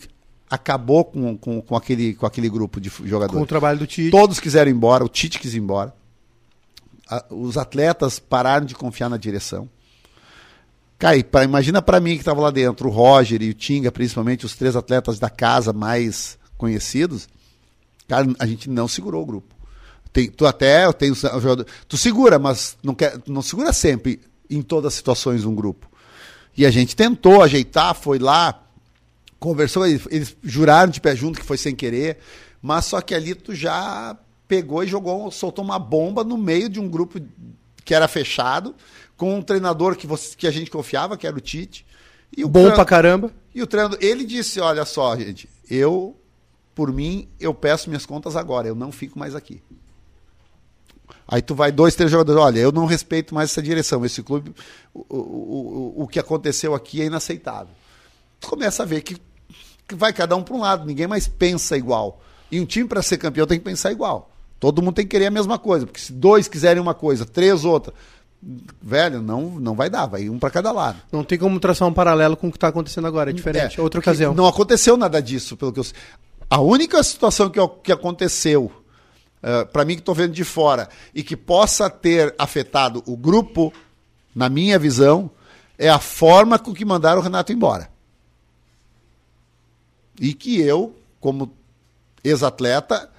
acabou 0.50 1.04
com, 1.04 1.36
com, 1.38 1.62
com, 1.62 1.76
aquele, 1.76 2.14
com 2.14 2.26
aquele 2.26 2.48
grupo 2.48 2.80
de 2.80 2.90
Com 2.90 3.04
o 3.04 3.08
jogadores. 3.08 3.48
trabalho 3.48 3.80
do 3.80 3.88
Tite. 3.88 4.12
Todos 4.12 4.40
quiseram 4.40 4.72
ir 4.72 4.76
embora, 4.76 5.04
o 5.04 5.10
Tite 5.10 5.40
quis 5.40 5.54
ir 5.54 5.58
embora. 5.60 5.94
Os 7.30 7.58
atletas 7.58 8.18
pararam 8.20 8.66
de 8.66 8.74
confiar 8.76 9.10
na 9.10 9.18
direção. 9.18 9.70
E 11.00 11.24
pra, 11.24 11.44
imagina 11.44 11.82
para 11.82 12.00
mim 12.00 12.14
que 12.14 12.20
estava 12.22 12.42
lá 12.42 12.50
dentro, 12.50 12.88
o 12.88 12.92
Roger 12.92 13.42
e 13.42 13.50
o 13.50 13.54
Tinga, 13.54 13.92
principalmente 13.92 14.46
os 14.46 14.56
três 14.56 14.76
atletas 14.76 15.20
da 15.20 15.30
casa 15.30 15.74
mais 15.74 16.38
conhecidos. 16.58 17.28
Cara, 18.08 18.28
a 18.40 18.46
gente 18.46 18.70
não 18.70 18.88
segurou 18.88 19.24
o 19.24 19.26
grupo. 19.26 19.54
Tem, 20.14 20.30
tu 20.30 20.46
até 20.46 20.90
tem 20.94 21.12
o 21.12 21.16
jogador, 21.16 21.68
tu 21.88 21.98
segura, 21.98 22.40
mas 22.40 22.78
não 22.82 22.96
quer, 22.96 23.20
não 23.28 23.42
segura 23.42 23.74
sempre 23.74 24.22
em 24.50 24.62
todas 24.62 24.94
as 24.94 24.94
situações 24.94 25.44
um 25.44 25.54
grupo. 25.54 25.90
E 26.58 26.66
a 26.66 26.72
gente 26.72 26.96
tentou 26.96 27.44
ajeitar, 27.44 27.94
foi 27.94 28.18
lá, 28.18 28.64
conversou, 29.38 29.86
eles, 29.86 30.08
eles 30.10 30.38
juraram 30.42 30.90
de 30.90 31.02
pé 31.02 31.16
junto 31.16 31.40
que 31.40 31.46
foi 31.46 31.58
sem 31.58 31.76
querer, 31.76 32.20
mas 32.62 32.86
só 32.86 33.02
que 33.02 33.14
ali 33.14 33.36
tu 33.36 33.54
já 33.54 34.18
pegou 34.48 34.84
e 34.84 34.88
jogou, 34.88 35.30
soltou 35.32 35.66
uma 35.66 35.78
bomba 35.78 36.24
no 36.24 36.38
meio 36.38 36.70
de 36.70 36.80
um 36.80 36.88
grupo 36.88 37.20
que 37.84 37.94
era 37.94 38.08
fechado, 38.08 38.74
com 39.18 39.36
um 39.38 39.42
treinador 39.42 39.96
que, 39.96 40.06
você, 40.08 40.36
que 40.36 40.48
a 40.48 40.52
gente 40.52 40.70
confiava, 40.72 41.18
que 41.18 41.26
era 41.28 41.36
o 41.36 41.42
Tite. 41.42 41.86
E 42.36 42.44
o 42.44 42.50
Bom 42.50 42.66
tra- 42.66 42.76
pra 42.76 42.86
caramba. 42.86 43.32
e 43.54 43.62
o 43.62 43.68
treinador, 43.68 43.98
ele 44.02 44.26
disse: 44.26 44.60
Olha 44.60 44.84
só, 44.86 45.16
gente, 45.16 45.48
eu, 45.70 46.16
por 46.74 46.92
mim, 46.92 47.28
eu 47.40 47.54
peço 47.54 47.90
minhas 47.90 48.06
contas 48.06 48.36
agora, 48.36 48.68
eu 48.68 48.76
não 48.76 48.92
fico 48.92 49.18
mais 49.18 49.36
aqui. 49.36 49.62
Aí 51.28 51.42
tu 51.42 51.56
vai 51.56 51.72
dois, 51.72 51.96
três 51.96 52.12
jogadores, 52.12 52.42
olha, 52.42 52.60
eu 52.60 52.72
não 52.72 52.86
respeito 52.86 53.34
mais 53.34 53.52
essa 53.52 53.62
direção, 53.62 54.04
esse 54.06 54.22
clube, 54.22 54.54
o, 54.94 55.06
o, 55.10 55.18
o, 56.00 56.04
o 56.04 56.08
que 56.08 56.20
aconteceu 56.20 56.74
aqui 56.76 57.02
é 57.02 57.06
inaceitável. 57.06 57.74
Tu 58.40 58.48
começa 58.48 58.84
a 58.84 58.86
ver 58.86 59.02
que, 59.02 59.18
que 59.88 59.96
vai 59.96 60.14
cada 60.14 60.36
um 60.36 60.44
para 60.44 60.56
um 60.56 60.60
lado, 60.60 60.86
ninguém 60.86 61.08
mais 61.08 61.28
pensa 61.28 61.78
igual. 61.78 62.22
E 62.52 62.60
um 62.60 62.66
time 62.66 62.88
para 62.88 63.02
ser 63.02 63.18
campeão 63.18 63.48
tem 63.48 63.58
que 63.58 63.66
pensar 63.66 63.92
igual. 63.92 64.32
Todo 64.60 64.82
mundo 64.82 64.96
tem 64.96 65.06
que 65.06 65.12
querer 65.12 65.28
a 65.28 65.32
mesma 65.32 65.58
coisa, 65.58 65.86
porque 65.86 66.00
se 66.00 66.12
dois 66.14 66.48
quiserem 66.48 66.82
uma 66.82 66.94
coisa, 66.94 67.26
três 67.26 67.66
outra, 67.66 67.94
velho, 68.82 69.22
não, 69.22 69.60
não 69.60 69.76
vai 69.76 69.90
dar, 69.90 70.06
vai 70.06 70.30
um 70.30 70.38
para 70.38 70.50
cada 70.50 70.72
lado. 70.72 70.98
Não 71.12 71.24
tem 71.24 71.38
como 71.38 71.60
traçar 71.60 71.88
um 71.88 71.94
paralelo 71.94 72.38
com 72.38 72.48
o 72.48 72.52
que 72.52 72.58
está 72.58 72.68
acontecendo 72.68 73.08
agora, 73.08 73.30
é 73.30 73.34
diferente. 73.34 73.80
É, 73.80 73.84
Outra 73.84 74.00
ocasião. 74.00 74.34
Não 74.34 74.48
aconteceu 74.48 74.96
nada 74.98 75.22
disso, 75.22 75.58
pelo 75.58 75.74
que 75.74 75.80
eu 75.80 75.84
sei. 75.84 75.96
A 76.50 76.62
única 76.62 77.02
situação 77.02 77.50
que, 77.50 77.60
que 77.84 77.92
aconteceu, 77.92 78.72
para 79.74 79.84
mim 79.84 79.96
que 79.96 80.02
estou 80.02 80.14
vendo 80.14 80.34
de 80.34 80.44
fora, 80.44 80.90
e 81.14 81.24
que 81.24 81.36
possa 81.36 81.90
ter 81.90 82.36
afetado 82.38 83.02
o 83.08 83.18
grupo, 83.18 83.74
na 84.36 84.50
minha 84.50 84.78
visão, 84.78 85.32
é 85.78 85.90
a 85.90 86.00
forma 86.00 86.60
com 86.60 86.74
que 86.74 86.86
mandaram 86.86 87.20
o 87.20 87.24
Renato 87.24 87.52
embora. 87.52 87.90
E 90.20 90.34
que 90.34 90.62
eu, 90.62 90.96
como 91.20 91.52
ex-atleta, 92.24 93.10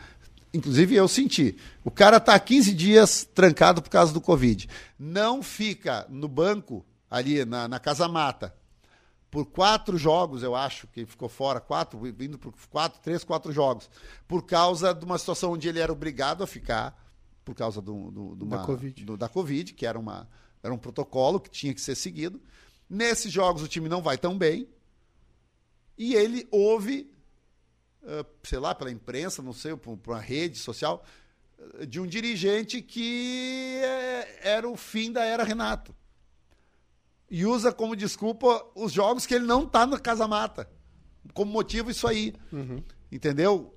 inclusive 0.56 0.94
eu 0.94 1.06
senti. 1.06 1.56
O 1.84 1.90
cara 1.90 2.16
está 2.16 2.38
15 2.38 2.74
dias 2.74 3.28
trancado 3.34 3.80
por 3.82 3.90
causa 3.90 4.12
do 4.12 4.20
Covid. 4.20 4.68
Não 4.98 5.42
fica 5.42 6.06
no 6.08 6.26
banco, 6.28 6.84
ali 7.10 7.44
na, 7.44 7.68
na 7.68 7.78
Casa 7.78 8.08
Mata, 8.08 8.54
por 9.30 9.46
quatro 9.46 9.98
jogos, 9.98 10.42
eu 10.42 10.54
acho, 10.54 10.86
que 10.86 11.04
ficou 11.04 11.28
fora, 11.28 11.60
quatro, 11.60 11.98
vindo 11.98 12.38
por 12.38 12.54
quatro, 12.70 13.00
três, 13.00 13.22
quatro 13.22 13.52
jogos, 13.52 13.90
por 14.26 14.42
causa 14.46 14.94
de 14.94 15.04
uma 15.04 15.18
situação 15.18 15.52
onde 15.52 15.68
ele 15.68 15.78
era 15.78 15.92
obrigado 15.92 16.42
a 16.42 16.46
ficar, 16.46 17.04
por 17.44 17.54
causa 17.54 17.80
do, 17.82 18.10
do- 18.10 18.34
Da 18.36 18.44
uma- 18.56 18.64
Covid. 18.64 19.04
do- 19.04 19.16
da 19.16 19.28
Covid, 19.28 19.74
que 19.74 19.84
era, 19.86 19.98
uma, 19.98 20.28
era 20.62 20.72
um 20.72 20.78
protocolo 20.78 21.38
que 21.38 21.50
tinha 21.50 21.74
que 21.74 21.80
ser 21.80 21.94
seguido. 21.94 22.40
Nesses 22.88 23.30
jogos 23.32 23.62
o 23.62 23.68
time 23.68 23.88
não 23.88 24.00
vai 24.02 24.16
tão 24.16 24.36
bem, 24.38 24.68
e 25.98 26.14
ele 26.14 26.46
ouve, 26.50 27.10
eh, 27.10 27.15
sei 28.42 28.58
lá, 28.58 28.74
pela 28.74 28.90
imprensa, 28.90 29.42
não 29.42 29.52
sei, 29.52 29.76
por, 29.76 29.98
uma 30.06 30.20
rede 30.20 30.58
social, 30.58 31.04
eh, 31.80 31.86
de 31.86 32.00
um 32.00 32.06
dirigente 32.06 32.80
que 32.82 33.80
eh, 33.82 34.40
era 34.42 34.68
o 34.68 34.76
fim 34.76 35.10
da 35.12 35.24
era 35.24 35.42
Renato 35.44 35.94
e 37.30 37.44
usa 37.44 37.72
como 37.72 37.96
desculpa 37.96 38.64
os 38.74 38.92
jogos 38.92 39.26
que 39.26 39.34
ele 39.34 39.44
não 39.46 39.66
tá 39.66 39.84
na 39.86 39.98
Casa 39.98 40.28
Mata. 40.28 40.70
Como 41.34 41.50
motivo 41.50 41.90
isso 41.90 42.06
aí. 42.06 42.32
Entendeu? 43.10 43.76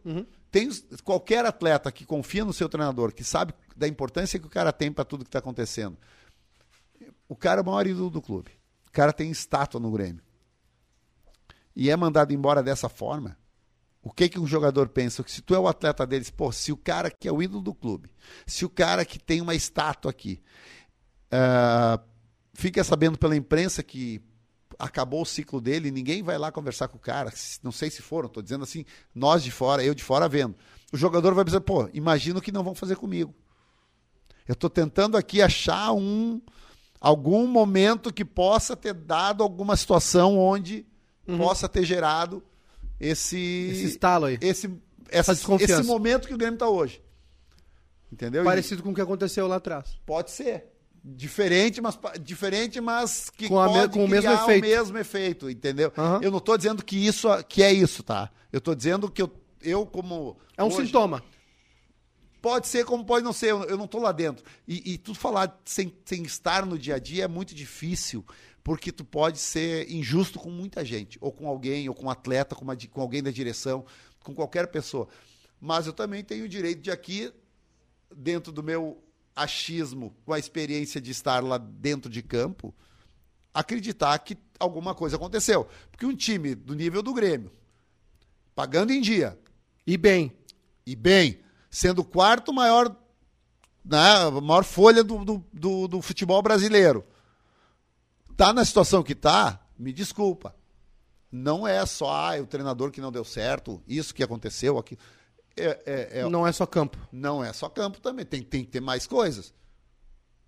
Tem 0.51 0.67
os- 0.67 0.83
qualquer 1.03 1.43
atleta 1.45 1.91
que 1.91 2.05
confia 2.05 2.45
no 2.45 2.53
seu 2.53 2.69
treinador, 2.69 3.11
que 3.11 3.23
sabe 3.23 3.53
da 3.75 3.87
importância 3.87 4.39
que 4.39 4.45
o 4.45 4.49
cara 4.49 4.71
tem 4.71 4.91
para 4.91 5.03
tudo 5.03 5.23
que 5.23 5.29
está 5.29 5.39
acontecendo. 5.39 5.97
O 7.27 7.35
cara 7.35 7.59
é 7.61 7.63
o 7.63 7.65
maior 7.65 7.87
ídolo 7.87 8.09
do 8.11 8.21
clube. 8.21 8.51
O 8.87 8.91
cara 8.91 9.11
tem 9.11 9.31
estátua 9.31 9.79
no 9.79 9.91
Grêmio. 9.91 10.21
E 11.75 11.89
é 11.89 11.95
mandado 11.95 12.31
embora 12.33 12.61
dessa 12.61 12.87
forma. 12.89 13.35
O 14.01 14.11
que 14.11 14.29
que 14.29 14.39
um 14.39 14.47
jogador 14.47 14.87
pensa? 14.87 15.23
Que 15.23 15.31
se 15.31 15.41
tu 15.41 15.53
é 15.53 15.59
o 15.59 15.67
atleta 15.67 16.07
deles, 16.07 16.29
pô, 16.29 16.51
se 16.51 16.71
o 16.71 16.77
cara 16.77 17.11
que 17.11 17.27
é 17.27 17.31
o 17.31 17.41
ídolo 17.43 17.61
do 17.61 17.73
clube, 17.73 18.09
se 18.45 18.63
o 18.63 18.69
cara 18.69 19.03
que 19.03 19.19
tem 19.19 19.41
uma 19.41 19.53
estátua 19.53 20.11
aqui, 20.11 20.41
ah, 21.31 21.99
fica 22.53 22.83
sabendo 22.83 23.17
pela 23.17 23.35
imprensa 23.35 23.83
que 23.83 24.21
acabou 24.77 25.21
o 25.21 25.25
ciclo 25.25 25.59
dele, 25.59 25.91
ninguém 25.91 26.23
vai 26.23 26.37
lá 26.37 26.51
conversar 26.51 26.87
com 26.87 26.97
o 26.97 27.01
cara. 27.01 27.31
Não 27.61 27.71
sei 27.71 27.89
se 27.89 28.01
foram, 28.01 28.27
estou 28.27 28.41
dizendo 28.41 28.63
assim, 28.63 28.85
nós 29.13 29.43
de 29.43 29.51
fora, 29.51 29.83
eu 29.83 29.93
de 29.93 30.03
fora 30.03 30.29
vendo. 30.29 30.55
O 30.93 30.97
jogador 30.97 31.33
vai 31.33 31.43
pensar, 31.43 31.61
pô, 31.61 31.89
imagino 31.93 32.41
que 32.41 32.51
não 32.51 32.63
vão 32.63 32.73
fazer 32.73 32.95
comigo. 32.95 33.35
Eu 34.47 34.53
estou 34.53 34.69
tentando 34.69 35.17
aqui 35.17 35.41
achar 35.41 35.91
um 35.91 36.41
algum 36.99 37.45
momento 37.47 38.13
que 38.13 38.25
possa 38.25 38.75
ter 38.75 38.93
dado 38.93 39.43
alguma 39.43 39.75
situação 39.75 40.37
onde 40.37 40.85
possa 41.37 41.69
ter 41.69 41.85
gerado 41.85 42.43
esse 42.99 43.37
Esse 43.71 43.85
estalo 43.85 44.25
aí. 44.25 44.37
esse 44.41 44.69
essa, 45.09 45.33
desconfiança. 45.33 45.79
esse 45.81 45.83
momento 45.87 46.27
que 46.27 46.33
o 46.33 46.37
Grêmio 46.37 46.55
está 46.55 46.67
hoje. 46.69 47.01
Entendeu? 48.11 48.41
E- 48.41 48.45
Parecido 48.45 48.81
com 48.83 48.91
o 48.91 48.95
que 48.95 49.01
aconteceu 49.01 49.47
lá 49.47 49.55
atrás. 49.57 49.99
Pode 50.05 50.31
ser. 50.31 50.65
Diferente, 51.03 51.79
mas 51.79 51.97
diferente, 52.21 52.81
mas 52.81 53.29
que 53.29 53.47
Com 53.47 53.59
a 53.59 53.67
me- 53.67 53.73
pode 53.73 53.93
com 53.93 54.03
o 54.03 54.07
mesmo 54.07 54.31
efeito. 54.31 54.65
o 54.65 54.67
mesmo 54.67 54.97
efeito, 54.97 55.49
entendeu? 55.49 55.93
Aham. 55.97 56.19
Eu 56.21 56.29
não 56.29 56.39
estou 56.39 56.57
dizendo 56.57 56.83
que 56.83 56.97
isso 56.97 57.27
que 57.45 57.63
é 57.63 57.71
isso, 57.71 58.03
tá? 58.03 58.29
Eu 58.51 58.57
estou 58.57 58.75
dizendo 58.75 59.09
que 59.09 59.21
eu, 59.21 59.31
eu 59.61 59.85
como 59.85 60.37
É 60.57 60.63
um 60.63 60.67
hoje- 60.67 60.87
sintoma. 60.87 61.23
Pode 62.41 62.67
ser 62.67 62.85
como 62.85 63.03
pode 63.05 63.23
não 63.23 63.33
ser, 63.33 63.49
eu, 63.51 63.77
não 63.77 63.85
estou 63.85 64.01
lá 64.01 64.11
dentro. 64.13 64.45
E, 64.67 64.93
e 64.93 64.97
tu 64.97 65.13
falar 65.13 65.59
sem, 65.65 65.93
sem 66.05 66.23
estar 66.23 66.65
no 66.65 66.77
dia 66.79 66.95
a 66.95 66.99
dia 66.99 67.25
é 67.25 67.27
muito 67.27 67.53
difícil, 67.53 68.25
porque 68.63 68.91
tu 68.91 69.03
pode 69.03 69.39
ser 69.39 69.91
injusto 69.91 70.39
com 70.39 70.49
muita 70.49 70.83
gente, 70.83 71.17
ou 71.21 71.31
com 71.31 71.47
alguém, 71.47 71.87
ou 71.89 71.95
com 71.95 72.05
um 72.05 72.09
atleta, 72.09 72.55
com, 72.55 72.63
uma, 72.63 72.75
com 72.75 73.01
alguém 73.01 73.23
da 73.23 73.31
direção, 73.31 73.85
com 74.23 74.33
qualquer 74.33 74.67
pessoa. 74.67 75.07
Mas 75.59 75.87
eu 75.87 75.93
também 75.93 76.23
tenho 76.23 76.45
o 76.45 76.49
direito 76.49 76.81
de 76.81 76.91
aqui, 76.91 77.31
dentro 78.15 78.51
do 78.51 78.63
meu 78.63 79.03
achismo, 79.35 80.15
com 80.25 80.33
a 80.33 80.39
experiência 80.39 80.99
de 80.99 81.11
estar 81.11 81.43
lá 81.43 81.57
dentro 81.57 82.09
de 82.09 82.21
campo, 82.21 82.73
acreditar 83.53 84.17
que 84.19 84.37
alguma 84.59 84.93
coisa 84.93 85.15
aconteceu. 85.15 85.67
Porque 85.91 86.05
um 86.05 86.15
time 86.15 86.55
do 86.55 86.75
nível 86.75 87.01
do 87.01 87.13
Grêmio, 87.13 87.51
pagando 88.53 88.91
em 88.91 89.01
dia. 89.01 89.39
E 89.85 89.97
bem. 89.97 90.31
E 90.85 90.95
bem, 90.95 91.39
sendo 91.69 91.99
o 91.99 92.05
quarto 92.05 92.51
maior, 92.51 92.95
né, 93.83 94.29
maior 94.41 94.63
folha 94.63 95.03
do, 95.03 95.23
do, 95.23 95.45
do, 95.53 95.87
do 95.87 96.01
futebol 96.01 96.41
brasileiro. 96.41 97.05
Tá 98.39 98.53
na 98.53 98.63
situação 98.63 99.03
que 99.03 99.13
tá, 99.13 99.61
me 99.77 99.91
desculpa. 99.91 100.55
Não 101.29 101.67
é 101.67 101.85
só 101.85 102.09
ah, 102.09 102.41
o 102.41 102.47
treinador 102.47 102.89
que 102.89 103.01
não 103.01 103.11
deu 103.11 103.25
certo, 103.25 103.83
isso 103.85 104.15
que 104.15 104.23
aconteceu 104.23 104.77
aqui. 104.77 104.97
É, 105.57 105.65
é, 105.85 106.19
é, 106.19 106.29
não 106.29 106.47
é 106.47 106.51
só 106.53 106.65
campo. 106.65 106.97
Não 107.11 107.43
é 107.43 107.51
só 107.51 107.67
campo 107.67 107.99
também, 107.99 108.25
tem, 108.25 108.41
tem 108.41 108.63
que 108.63 108.71
ter 108.71 108.79
mais 108.79 109.05
coisas. 109.05 109.53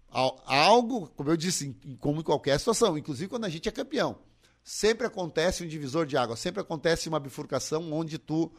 Algo, 0.09 1.07
como 1.17 1.31
eu 1.31 1.35
disse, 1.35 1.75
como 1.99 2.21
em 2.21 2.23
qualquer 2.23 2.57
situação, 2.59 2.97
inclusive 2.97 3.27
quando 3.27 3.43
a 3.43 3.49
gente 3.49 3.67
é 3.67 3.71
campeão, 3.73 4.19
sempre 4.63 5.05
acontece 5.05 5.61
um 5.61 5.67
divisor 5.67 6.05
de 6.05 6.15
água, 6.15 6.37
sempre 6.37 6.61
acontece 6.61 7.09
uma 7.09 7.19
bifurcação 7.19 7.91
onde 7.91 8.17
tu 8.17 8.53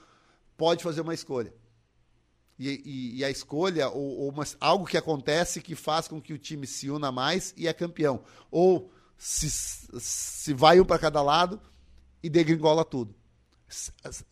pode 0.59 0.85
fazer 0.85 1.01
uma 1.01 1.15
escolha. 1.15 1.55
E, 2.59 2.69
e, 2.85 3.19
e 3.21 3.25
a 3.25 3.31
escolha, 3.31 3.89
ou, 3.89 4.19
ou 4.19 4.29
uma, 4.29 4.45
algo 4.61 4.85
que 4.85 4.99
acontece 4.99 5.63
que 5.63 5.75
faz 5.75 6.07
com 6.07 6.21
que 6.21 6.35
o 6.35 6.39
time 6.39 6.67
se 6.67 6.91
una 6.91 7.11
mais 7.11 7.55
e 7.57 7.67
é 7.67 7.73
campeão. 7.73 8.23
Ou 8.51 8.93
se, 9.19 9.51
se 9.51 10.55
vai 10.55 10.81
um 10.81 10.85
para 10.85 10.99
cada 10.99 11.23
lado 11.23 11.61
e 12.23 12.29
degringola 12.29 12.85
tudo. 12.85 13.15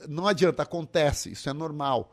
Não 0.09 0.27
adianta, 0.27 0.63
acontece, 0.63 1.33
isso 1.33 1.49
é 1.49 1.53
normal. 1.53 2.13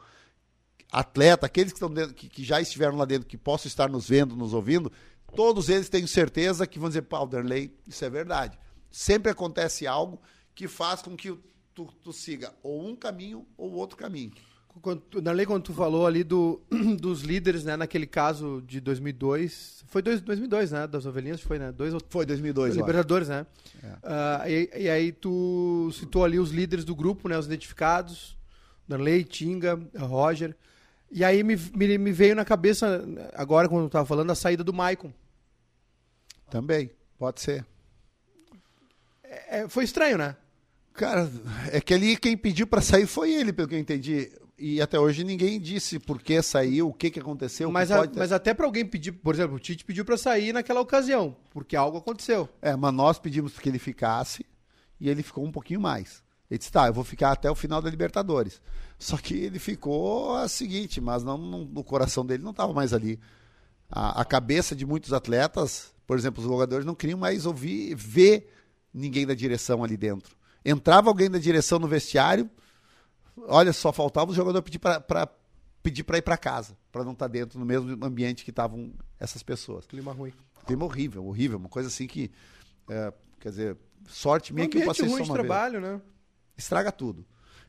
Atleta, 0.91 1.45
aqueles 1.45 1.73
que, 1.73 1.89
dentro, 1.89 2.13
que, 2.13 2.29
que 2.29 2.43
já 2.43 2.61
estiveram 2.61 2.97
lá 2.97 3.05
dentro, 3.05 3.27
que 3.27 3.37
possam 3.37 3.67
estar 3.67 3.89
nos 3.89 4.07
vendo, 4.07 4.35
nos 4.35 4.53
ouvindo, 4.53 4.91
todos 5.35 5.69
eles 5.69 5.89
têm 5.89 6.07
certeza 6.07 6.65
que 6.65 6.79
vão 6.79 6.87
dizer, 6.87 7.03
Powderley, 7.03 7.77
isso 7.85 8.05
é 8.05 8.09
verdade. 8.09 8.57
Sempre 8.89 9.31
acontece 9.31 9.85
algo 9.85 10.21
que 10.55 10.67
faz 10.67 11.01
com 11.01 11.15
que 11.15 11.37
tu, 11.73 11.85
tu 12.01 12.13
siga 12.13 12.53
ou 12.63 12.87
um 12.87 12.95
caminho 12.95 13.45
ou 13.57 13.73
outro 13.73 13.97
caminho. 13.97 14.31
Quando, 14.81 15.01
na 15.21 15.31
lei, 15.31 15.45
quando 15.45 15.63
tu 15.63 15.73
falou 15.73 16.05
ali 16.05 16.23
do, 16.23 16.61
dos 16.99 17.21
líderes, 17.21 17.63
né, 17.63 17.77
naquele 17.77 18.05
caso 18.05 18.63
de 18.65 18.79
2002, 18.79 19.83
foi 19.87 20.01
dois, 20.01 20.21
2002, 20.21 20.71
né, 20.71 20.87
das 20.87 21.05
ovelhinhas, 21.05 21.41
foi, 21.41 21.57
né, 21.57 21.71
dois 21.71 21.93
Foi 22.09 22.25
2002, 22.25 22.75
Libertadores, 22.75 23.29
né? 23.29 23.45
É. 23.83 23.87
Uh, 23.87 24.49
e, 24.49 24.83
e, 24.83 24.89
aí 24.89 25.11
tu 25.11 25.89
citou 25.93 26.23
ali 26.23 26.39
os 26.39 26.51
líderes 26.51 26.83
do 26.83 26.95
grupo, 26.95 27.29
né, 27.29 27.37
os 27.37 27.45
identificados, 27.45 28.37
Danley, 28.87 29.23
Tinga, 29.23 29.79
Roger, 29.97 30.55
e 31.09 31.23
aí 31.23 31.43
me, 31.43 31.55
me, 31.55 31.97
me, 31.97 32.11
veio 32.11 32.35
na 32.35 32.43
cabeça, 32.43 33.03
agora 33.33 33.69
quando 33.69 33.83
eu 33.83 33.89
tava 33.89 34.05
falando, 34.05 34.31
a 34.31 34.35
saída 34.35 34.63
do 34.63 34.73
Maicon. 34.73 35.13
Também, 36.49 36.91
pode 37.17 37.41
ser. 37.41 37.65
É, 39.23 39.59
é 39.59 39.69
foi 39.69 39.85
estranho, 39.85 40.17
né? 40.17 40.35
Cara, 40.93 41.31
é 41.71 41.79
que 41.79 41.93
ali 41.93 42.17
quem 42.17 42.35
pediu 42.35 42.65
para 42.65 42.81
sair 42.81 43.05
foi 43.05 43.31
ele, 43.31 43.53
pelo 43.53 43.67
que 43.67 43.75
eu 43.75 43.79
entendi 43.79 44.31
e 44.57 44.81
até 44.81 44.99
hoje 44.99 45.23
ninguém 45.23 45.59
disse 45.59 45.99
por 45.99 46.21
que 46.21 46.41
saiu, 46.41 46.89
o 46.89 46.93
que, 46.93 47.11
que 47.11 47.19
aconteceu. 47.19 47.71
Mas, 47.71 47.89
que 47.89 47.93
a, 47.93 48.09
mas 48.15 48.31
até 48.31 48.53
para 48.53 48.65
alguém 48.65 48.85
pedir, 48.85 49.11
por 49.11 49.35
exemplo, 49.35 49.55
o 49.55 49.59
Tite 49.59 49.85
pediu 49.85 50.03
para 50.03 50.17
sair 50.17 50.51
naquela 50.51 50.81
ocasião, 50.81 51.35
porque 51.51 51.75
algo 51.75 51.97
aconteceu. 51.97 52.49
É, 52.61 52.75
mas 52.75 52.93
nós 52.93 53.19
pedimos 53.19 53.57
que 53.59 53.69
ele 53.69 53.77
ficasse 53.77 54.45
e 54.99 55.09
ele 55.09 55.21
ficou 55.21 55.45
um 55.45 55.51
pouquinho 55.51 55.79
mais. 55.79 56.23
Ele 56.49 56.57
disse, 56.57 56.71
tá, 56.71 56.87
eu 56.87 56.93
vou 56.93 57.03
ficar 57.03 57.31
até 57.31 57.51
o 57.51 57.55
final 57.55 57.81
da 57.81 57.89
Libertadores. 57.89 58.61
Só 58.97 59.17
que 59.17 59.35
ele 59.35 59.59
ficou 59.59 60.35
a 60.35 60.47
seguinte, 60.47 60.99
mas 60.99 61.23
não, 61.23 61.37
não 61.37 61.69
o 61.75 61.83
coração 61.83 62.25
dele 62.25 62.41
não 62.41 62.51
estava 62.51 62.73
mais 62.73 62.93
ali. 62.93 63.19
A, 63.89 64.21
a, 64.21 64.25
cabeça 64.25 64.75
de 64.75 64.85
muitos 64.85 65.13
atletas, 65.13 65.93
por 66.07 66.17
exemplo, 66.17 66.41
os 66.41 66.49
jogadores 66.49 66.85
não 66.85 66.95
queriam 66.95 67.19
mais 67.19 67.45
ouvir, 67.45 67.93
ver 67.95 68.51
ninguém 68.93 69.27
da 69.27 69.33
direção 69.33 69.83
ali 69.83 69.95
dentro. 69.95 70.35
Entrava 70.65 71.09
alguém 71.09 71.29
da 71.29 71.37
direção 71.37 71.79
no 71.79 71.87
vestiário, 71.87 72.49
olha, 73.45 73.73
só 73.73 73.91
faltava 73.91 74.31
o 74.31 74.33
jogador 74.33 74.61
pedir 74.61 74.79
para 74.79 75.29
pedir 75.83 76.03
para 76.03 76.17
ir 76.17 76.21
para 76.21 76.37
casa, 76.37 76.77
para 76.91 77.03
não 77.03 77.13
estar 77.13 77.25
tá 77.25 77.31
dentro 77.31 77.59
no 77.59 77.65
mesmo 77.65 78.03
ambiente 78.03 78.43
que 78.43 78.49
estavam 78.49 78.93
essas 79.19 79.43
pessoas. 79.43 79.85
Clima 79.85 80.11
ruim. 80.11 80.33
Clima 80.65 80.83
horrível, 80.85 81.25
horrível, 81.25 81.57
uma 81.57 81.69
coisa 81.69 81.87
assim 81.87 82.07
que, 82.07 82.29
é, 82.89 83.13
quer 83.39 83.49
dizer, 83.49 83.77
sorte 84.05 84.53
minha 84.53 84.67
um 84.67 84.69
que 84.69 84.79
eu 84.79 84.85
passei 84.85 85.07
ruim 85.07 85.19
só 85.19 85.23
uma 85.23 85.37
de 85.37 85.45
trabalho, 85.45 85.79
vez. 85.79 85.93
né? 85.93 86.01
Estraga 86.57 86.91
tudo. 86.91 87.25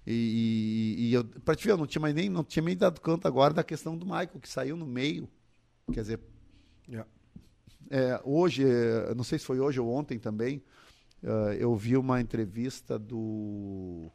E, 0.06 0.96
e, 0.98 1.08
e 1.08 1.14
eu, 1.14 1.24
para 1.24 1.54
te 1.54 1.64
ver, 1.64 1.72
eu 1.72 1.76
não 1.76 1.86
tinha 1.86 2.00
mais 2.00 2.14
nem 2.14 2.28
não 2.28 2.42
tinha 2.42 2.62
nem 2.62 2.76
dado 2.76 3.00
conta 3.00 3.28
agora 3.28 3.52
da 3.52 3.62
questão 3.62 3.96
do 3.96 4.06
Michael 4.06 4.40
que 4.40 4.48
saiu 4.48 4.76
no 4.76 4.86
meio, 4.86 5.28
quer 5.92 6.00
dizer, 6.00 6.20
yeah. 6.88 7.08
é, 7.90 8.20
hoje, 8.24 8.64
é, 8.64 9.14
não 9.14 9.22
sei 9.22 9.38
se 9.38 9.44
foi 9.44 9.60
hoje 9.60 9.78
ou 9.78 9.88
ontem 9.88 10.18
também, 10.18 10.62
uh, 11.22 11.52
eu 11.58 11.76
vi 11.76 11.96
uma 11.96 12.20
entrevista 12.20 12.98
do 12.98 14.10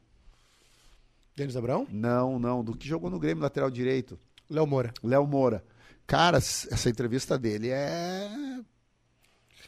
Denis 1.35 1.55
Abrão? 1.55 1.87
Não, 1.89 2.37
não. 2.37 2.63
Do 2.63 2.75
que 2.75 2.87
jogou 2.87 3.09
no 3.09 3.19
Grêmio, 3.19 3.43
lateral 3.43 3.69
direito. 3.69 4.19
Léo 4.49 4.67
Moura. 4.67 4.93
Léo 5.03 5.25
Moura. 5.25 5.63
Cara, 6.05 6.37
essa 6.37 6.89
entrevista 6.89 7.37
dele 7.37 7.69
é. 7.69 8.29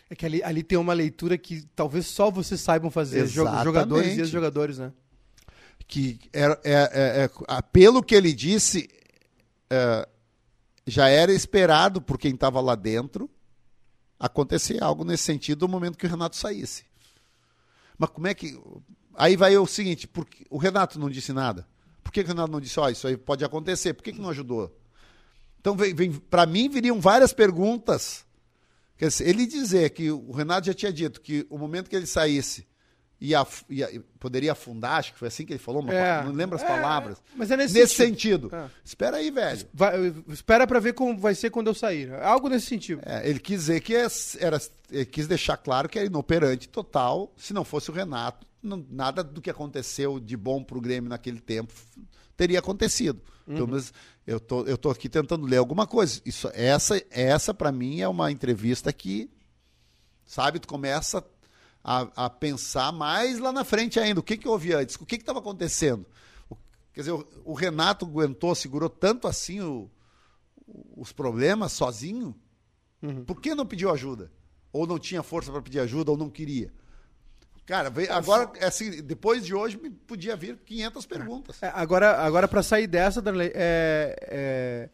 É 0.09 0.15
que 0.15 0.25
ali, 0.25 0.43
ali 0.43 0.61
tem 0.61 0.77
uma 0.77 0.93
leitura 0.93 1.37
que 1.37 1.65
talvez 1.75 2.05
só 2.05 2.29
vocês 2.29 2.61
saibam 2.61 2.91
fazer, 2.91 3.21
Exatamente. 3.21 3.63
jogadores 3.63 4.17
e 4.17 4.21
os 4.21 4.29
jogadores, 4.29 4.77
né? 4.77 4.93
Que 5.87 6.19
é, 6.31 6.45
é, 6.63 7.23
é, 7.23 7.61
pelo 7.71 8.03
que 8.03 8.13
ele 8.13 8.31
disse, 8.31 8.87
é, 9.69 10.07
já 10.85 11.07
era 11.07 11.31
esperado 11.31 12.01
por 12.01 12.19
quem 12.19 12.33
estava 12.33 12.61
lá 12.61 12.75
dentro 12.75 13.29
acontecer 14.19 14.81
algo 14.81 15.03
nesse 15.03 15.23
sentido 15.23 15.67
no 15.67 15.71
momento 15.71 15.97
que 15.97 16.05
o 16.05 16.09
Renato 16.09 16.35
saísse. 16.35 16.83
Mas 17.97 18.09
como 18.09 18.27
é 18.27 18.33
que. 18.33 18.59
Aí 19.17 19.35
vai 19.35 19.57
o 19.57 19.65
seguinte, 19.65 20.07
porque 20.07 20.45
o 20.49 20.57
Renato 20.57 20.99
não 20.99 21.09
disse 21.09 21.31
nada. 21.31 21.67
Por 22.03 22.11
que, 22.11 22.23
que 22.23 22.29
o 22.29 22.33
Renato 22.33 22.51
não 22.51 22.61
disse, 22.61 22.79
ó, 22.79 22.85
oh, 22.85 22.89
isso 22.89 23.07
aí 23.07 23.17
pode 23.17 23.43
acontecer? 23.43 23.93
Por 23.93 24.03
que, 24.03 24.13
que 24.13 24.21
não 24.21 24.29
ajudou? 24.29 24.75
Então, 25.59 25.75
vem, 25.75 25.93
vem 25.93 26.11
para 26.11 26.45
mim, 26.45 26.69
viriam 26.69 26.99
várias 27.01 27.33
perguntas. 27.33 28.25
Quer 28.97 29.07
dizer, 29.07 29.27
ele 29.27 29.45
dizer 29.45 29.89
que 29.89 30.11
o 30.11 30.31
Renato 30.31 30.67
já 30.67 30.73
tinha 30.73 30.93
dito 30.93 31.19
que 31.19 31.45
o 31.49 31.57
momento 31.57 31.89
que 31.89 31.95
ele 31.95 32.05
saísse 32.05 32.67
ia, 33.19 33.45
ia, 33.69 34.03
poderia 34.19 34.51
afundar, 34.51 34.99
acho 34.99 35.13
que 35.13 35.19
foi 35.19 35.27
assim 35.27 35.45
que 35.45 35.53
ele 35.53 35.59
falou, 35.59 35.83
é, 35.89 36.23
não 36.23 36.31
lembro 36.31 36.55
as 36.55 36.63
é, 36.63 36.67
palavras. 36.67 37.21
Mas 37.35 37.49
é 37.49 37.57
nesse, 37.57 37.73
nesse 37.73 37.95
sentido. 37.95 38.49
sentido. 38.49 38.55
É. 38.55 38.69
Espera 38.83 39.17
aí, 39.17 39.31
velho. 39.31 39.67
Vai, 39.73 40.13
espera 40.29 40.67
para 40.67 40.79
ver 40.79 40.93
como 40.93 41.17
vai 41.17 41.33
ser 41.33 41.49
quando 41.49 41.67
eu 41.67 41.73
sair. 41.73 42.13
Algo 42.21 42.47
nesse 42.47 42.67
sentido. 42.67 43.01
É, 43.05 43.27
ele 43.27 43.39
quis 43.39 43.61
dizer 43.61 43.81
que 43.81 43.95
é, 43.95 44.07
era, 44.39 44.61
ele 44.91 45.05
quis 45.05 45.27
deixar 45.27 45.57
claro 45.57 45.89
que 45.89 45.97
era 45.97 46.07
inoperante 46.07 46.69
total, 46.69 47.33
se 47.37 47.53
não 47.53 47.63
fosse 47.63 47.89
o 47.89 47.93
Renato 47.93 48.45
não, 48.65 48.85
nada 48.89 49.23
do 49.23 49.41
que 49.41 49.49
aconteceu 49.49 50.19
de 50.19 50.35
bom 50.35 50.63
para 50.63 50.77
o 50.77 50.81
Grêmio 50.81 51.09
naquele 51.09 51.39
tempo 51.39 51.73
teria 52.35 52.59
acontecido. 52.59 53.21
Uhum. 53.47 53.55
Pelo 53.55 53.67
menos 53.67 53.93
eu 54.25 54.39
tô, 54.39 54.63
eu 54.63 54.77
tô 54.77 54.89
aqui 54.89 55.07
tentando 55.07 55.45
ler 55.45 55.57
alguma 55.57 55.87
coisa. 55.87 56.21
Isso, 56.25 56.49
essa, 56.53 57.01
essa 57.09 57.53
para 57.53 57.71
mim 57.71 58.01
é 58.01 58.07
uma 58.07 58.31
entrevista 58.31 58.91
que, 58.91 59.29
sabe, 60.25 60.59
tu 60.59 60.67
começa 60.67 61.23
a, 61.83 62.25
a, 62.25 62.29
pensar 62.29 62.91
mais 62.91 63.39
lá 63.39 63.51
na 63.51 63.63
frente 63.63 63.99
ainda. 63.99 64.19
O 64.19 64.23
que, 64.23 64.37
que 64.37 64.47
houve 64.47 64.73
antes? 64.73 64.95
O 64.95 65.05
que 65.05 65.15
estava 65.15 65.39
acontecendo? 65.39 66.05
O, 66.49 66.57
quer 66.93 67.01
dizer, 67.01 67.11
o, 67.11 67.27
o, 67.45 67.53
Renato 67.53 68.05
aguentou, 68.05 68.55
segurou 68.55 68.89
tanto 68.89 69.27
assim 69.27 69.61
o, 69.61 69.89
os 70.97 71.11
problemas 71.13 71.71
sozinho? 71.71 72.35
Uhum. 73.01 73.23
Por 73.23 73.39
que 73.39 73.53
não 73.53 73.65
pediu 73.65 73.91
ajuda? 73.91 74.31
Ou 74.73 74.87
não 74.87 74.99
tinha 74.99 75.23
força 75.23 75.51
para 75.51 75.61
pedir 75.61 75.79
ajuda, 75.79 76.11
ou 76.11 76.17
não 76.17 76.29
queria? 76.29 76.73
Cara, 77.65 77.89
veio, 77.89 78.13
agora, 78.13 78.51
assim, 78.61 79.01
depois 79.01 79.43
de 79.43 79.53
hoje, 79.53 79.77
podia 80.05 80.35
vir 80.35 80.57
500 80.65 81.05
perguntas. 81.07 81.63
É, 81.63 81.71
agora, 81.73 82.17
agora 82.17 82.47
para 82.47 82.61
sair 82.61 82.85
dessa, 82.85 83.21
Darley, 83.21 83.51
é, 83.55 84.15
é, 84.21 84.89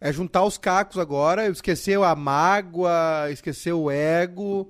é, 0.00 0.12
juntar 0.12 0.44
os 0.44 0.56
cacos 0.56 0.96
agora, 0.96 1.48
esquecer 1.48 2.00
a 2.00 2.14
mágoa, 2.14 3.30
esquecer 3.32 3.72
o 3.72 3.90
ego. 3.90 4.68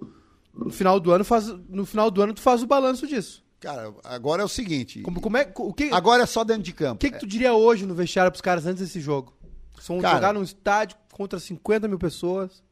No 0.55 0.71
final 0.71 0.99
do 0.99 1.13
ano, 1.13 1.25
faz, 1.25 1.49
no 1.69 1.85
final 1.85 2.11
do 2.11 2.23
ano 2.23 2.33
tu 2.33 2.41
faz 2.41 2.63
o 2.63 2.67
balanço 2.67 3.07
disso. 3.07 3.45
Cara, 3.61 3.93
agora 4.05 4.41
é 4.41 4.45
o 4.45 4.49
seguinte. 4.49 5.03
Como, 5.03 5.21
como 5.21 5.37
é, 5.37 5.53
o 5.57 5.73
que, 5.75 5.91
agora 5.93 6.23
é 6.23 6.27
só 6.27 6.45
dentro 6.45 6.63
de 6.63 6.73
campo. 6.73 6.95
O 6.95 6.99
que, 6.99 7.11
que 7.11 7.19
tu 7.19 7.27
diria 7.27 7.53
hoje 7.53 7.85
no 7.85 7.95
vestiário 7.95 8.31
pros 8.31 8.41
caras 8.41 8.65
antes 8.65 8.83
desse 8.83 9.01
jogo? 9.01 9.35
São 9.81 10.01
jogar 10.01 10.33
num 10.33 10.43
estádio 10.43 10.97
contra 11.13 11.39
50 11.39 11.89
mil 11.89 11.99
pessoas. 11.99 12.64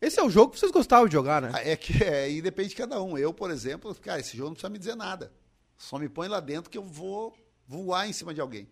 Esse 0.00 0.20
é 0.20 0.22
o 0.22 0.28
jogo 0.30 0.52
que 0.52 0.58
vocês 0.60 0.70
gostavam 0.72 1.06
de 1.08 1.12
jogar, 1.14 1.40
né? 1.40 1.50
É 1.64 1.74
que 1.76 2.02
é, 2.04 2.24
aí 2.24 2.42
depende 2.42 2.70
de 2.70 2.74
cada 2.76 3.02
um. 3.02 3.16
Eu, 3.16 3.32
por 3.32 3.50
exemplo, 3.50 3.94
cara, 3.96 4.20
esse 4.20 4.36
jogo 4.36 4.50
não 4.50 4.54
precisa 4.54 4.68
me 4.70 4.78
dizer 4.78 4.94
nada. 4.94 5.32
Só 5.78 5.98
me 5.98 6.08
põe 6.08 6.28
lá 6.28 6.40
dentro 6.40 6.70
que 6.70 6.78
eu 6.78 6.84
vou 6.84 7.34
voar 7.66 8.08
em 8.08 8.12
cima 8.12 8.32
de 8.34 8.40
alguém. 8.40 8.68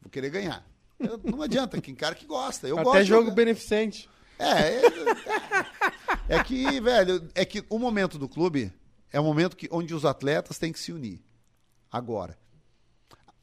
Vou 0.00 0.10
querer 0.10 0.30
ganhar. 0.30 0.66
Eu- 0.98 1.18
não 1.24 1.40
adianta, 1.42 1.80
tem 1.80 1.94
cara 1.94 2.14
que 2.14 2.26
gosta. 2.26 2.68
Eu 2.68 2.76
Até 2.76 2.84
gosto 2.84 2.98
de 3.02 3.04
jogo 3.08 3.22
jogar. 3.24 3.34
beneficente. 3.36 4.08
É, 4.38 4.46
é, 4.46 4.82
é, 6.28 6.36
é 6.36 6.44
que, 6.44 6.80
velho, 6.80 7.28
é 7.34 7.44
que 7.44 7.64
o 7.68 7.78
momento 7.78 8.18
do 8.18 8.28
clube 8.28 8.72
é 9.12 9.18
o 9.20 9.24
momento 9.24 9.56
que, 9.56 9.68
onde 9.70 9.94
os 9.94 10.04
atletas 10.04 10.58
têm 10.58 10.72
que 10.72 10.78
se 10.80 10.92
unir. 10.92 11.22
Agora. 11.90 12.38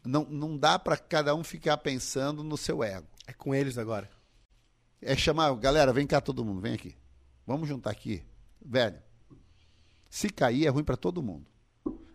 Não, 0.05 0.23
não 0.23 0.57
dá 0.57 0.79
pra 0.79 0.95
cada 0.97 1.35
um 1.35 1.43
ficar 1.43 1.77
pensando 1.77 2.43
no 2.43 2.55
seu 2.57 2.81
ego. 2.83 3.07
É 3.27 3.33
com 3.33 3.53
eles 3.53 3.77
agora. 3.77 4.09
É 5.01 5.15
chamar, 5.15 5.53
galera, 5.55 5.91
vem 5.91 6.07
cá 6.07 6.21
todo 6.21 6.45
mundo, 6.45 6.61
vem 6.61 6.73
aqui. 6.73 6.95
Vamos 7.47 7.69
juntar 7.69 7.91
aqui. 7.91 8.21
Velho, 8.61 9.01
se 10.09 10.29
cair 10.29 10.67
é 10.67 10.69
ruim 10.69 10.83
pra 10.83 10.97
todo 10.97 11.23
mundo. 11.23 11.45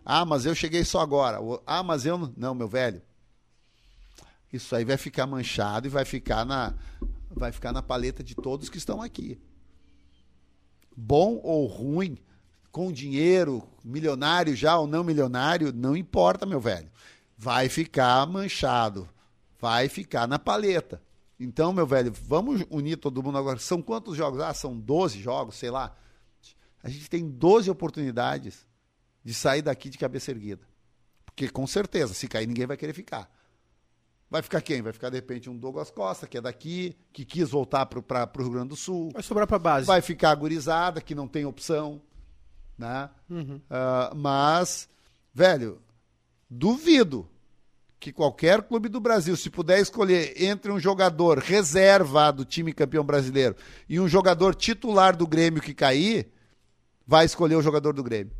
Ah, 0.05 0.27
mas 0.27 0.45
eu 0.45 0.55
cheguei 0.55 0.85
só 0.85 1.01
agora. 1.01 1.39
Ah, 1.67 1.83
mas 1.83 2.05
eu 2.05 2.19
não. 2.19 2.35
Não, 2.37 2.55
meu 2.55 2.69
velho. 2.69 3.01
Isso 4.53 4.77
aí 4.77 4.85
vai 4.85 4.99
ficar 4.99 5.27
manchado 5.27 5.87
e 5.87 5.91
vai 5.91 6.05
ficar 6.05 6.45
na 6.45 6.75
vai 7.31 7.51
ficar 7.51 7.73
na 7.73 7.83
paleta 7.83 8.23
de 8.23 8.35
todos 8.35 8.69
que 8.69 8.77
estão 8.77 9.01
aqui. 9.01 9.41
Bom 10.95 11.41
ou 11.43 11.67
ruim, 11.67 12.19
com 12.71 12.93
dinheiro, 12.93 13.67
milionário 13.83 14.55
já 14.55 14.77
ou 14.77 14.87
não 14.87 15.03
milionário, 15.03 15.73
não 15.73 15.97
importa, 15.97 16.45
meu 16.45 16.61
velho. 16.61 16.91
Vai 17.39 17.71
ficar 17.71 18.27
manchado. 18.27 19.09
Vai 19.59 19.89
ficar 19.89 20.29
na 20.29 20.39
paleta. 20.39 21.01
Então, 21.45 21.73
meu 21.73 21.87
velho, 21.87 22.13
vamos 22.13 22.65
unir 22.71 22.97
todo 22.97 23.23
mundo 23.23 23.37
agora. 23.37 23.59
São 23.59 23.83
quantos 23.83 24.17
jogos? 24.17 24.41
Ah, 24.41 24.55
são 24.55 24.79
12 24.79 25.21
jogos, 25.21 25.57
sei 25.57 25.71
lá. 25.71 25.97
A 26.83 26.89
gente 26.89 27.11
tem 27.11 27.29
12 27.29 27.71
oportunidades 27.71 28.67
de 29.25 29.35
sair 29.35 29.63
daqui 29.63 29.91
de 29.91 29.99
cabeça 29.99 30.31
erguida. 30.31 30.67
Porque 31.25 31.49
com 31.49 31.67
certeza, 31.67 32.15
se 32.15 32.29
cair, 32.29 32.47
ninguém 32.47 32.67
vai 32.67 32.77
querer 32.77 32.93
ficar. 32.93 33.31
Vai 34.31 34.41
ficar 34.41 34.63
quem? 34.63 34.81
Vai 34.83 34.93
ficar, 34.93 35.11
de 35.11 35.17
repente, 35.17 35.51
um 35.51 35.57
Douglas 35.57 35.91
Costa, 35.91 36.27
que 36.27 36.39
é 36.39 36.41
daqui, 36.41 36.97
que 37.13 37.25
quis 37.25 37.51
voltar 37.51 37.87
para 37.87 37.99
o 37.99 38.43
Rio 38.43 38.53
Grande 38.53 38.69
do 38.69 38.77
Sul. 38.77 39.11
Vai 39.13 39.23
sobrar 39.23 39.47
pra 39.47 39.59
base. 39.59 39.87
Vai 39.87 40.01
ficar 40.01 40.31
a 40.31 40.35
gurizada, 40.35 41.01
que 41.01 41.15
não 41.15 41.29
tem 41.29 41.45
opção. 41.45 42.01
Né? 42.79 43.11
Ah, 43.69 44.13
mas, 44.15 44.89
velho, 45.35 45.83
duvido 46.49 47.29
que 48.03 48.13
qualquer 48.13 48.61
clube 48.63 48.89
do 48.89 48.99
Brasil, 48.99 49.37
se 49.37 49.49
puder 49.49 49.79
escolher 49.79 50.35
entre 50.43 50.73
um 50.73 50.81
jogador 50.81 51.39
reserva 51.39 52.33
do 52.33 52.45
time 52.45 52.73
campeão 52.73 53.05
brasileiro 53.05 53.55
e 53.89 54.01
um 54.01 54.09
jogador 54.09 54.57
titular 54.57 55.17
do 55.17 55.25
Grêmio 55.25 55.63
que 55.63 55.73
cair, 55.73 56.29
vai 57.07 57.25
escolher 57.25 57.55
o 57.55 57.63
jogador 57.63 57.93
do 57.93 58.03
Grêmio. 58.03 58.35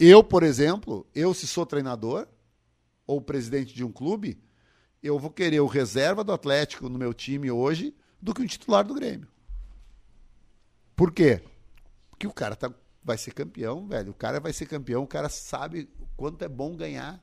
Eu, 0.00 0.24
por 0.24 0.42
exemplo, 0.42 1.06
eu 1.14 1.32
se 1.32 1.46
sou 1.46 1.64
treinador 1.64 2.26
ou 3.06 3.20
presidente 3.20 3.72
de 3.72 3.84
um 3.84 3.92
clube, 3.92 4.42
eu 5.00 5.16
vou 5.16 5.30
querer 5.30 5.60
o 5.60 5.68
reserva 5.68 6.24
do 6.24 6.32
Atlético 6.32 6.88
no 6.88 6.98
meu 6.98 7.14
time 7.14 7.52
hoje 7.52 7.94
do 8.20 8.34
que 8.34 8.42
um 8.42 8.46
titular 8.46 8.84
do 8.84 8.94
Grêmio. 8.94 9.28
Por 10.96 11.12
quê? 11.12 11.40
Porque 12.10 12.26
o 12.26 12.32
cara 12.32 12.56
tá, 12.56 12.68
vai 13.00 13.16
ser 13.16 13.32
campeão, 13.32 13.86
velho. 13.86 14.10
O 14.10 14.14
cara 14.14 14.40
vai 14.40 14.52
ser 14.52 14.66
campeão, 14.66 15.04
o 15.04 15.06
cara 15.06 15.28
sabe 15.28 15.88
quanto 16.16 16.44
é 16.44 16.48
bom 16.48 16.74
ganhar. 16.74 17.22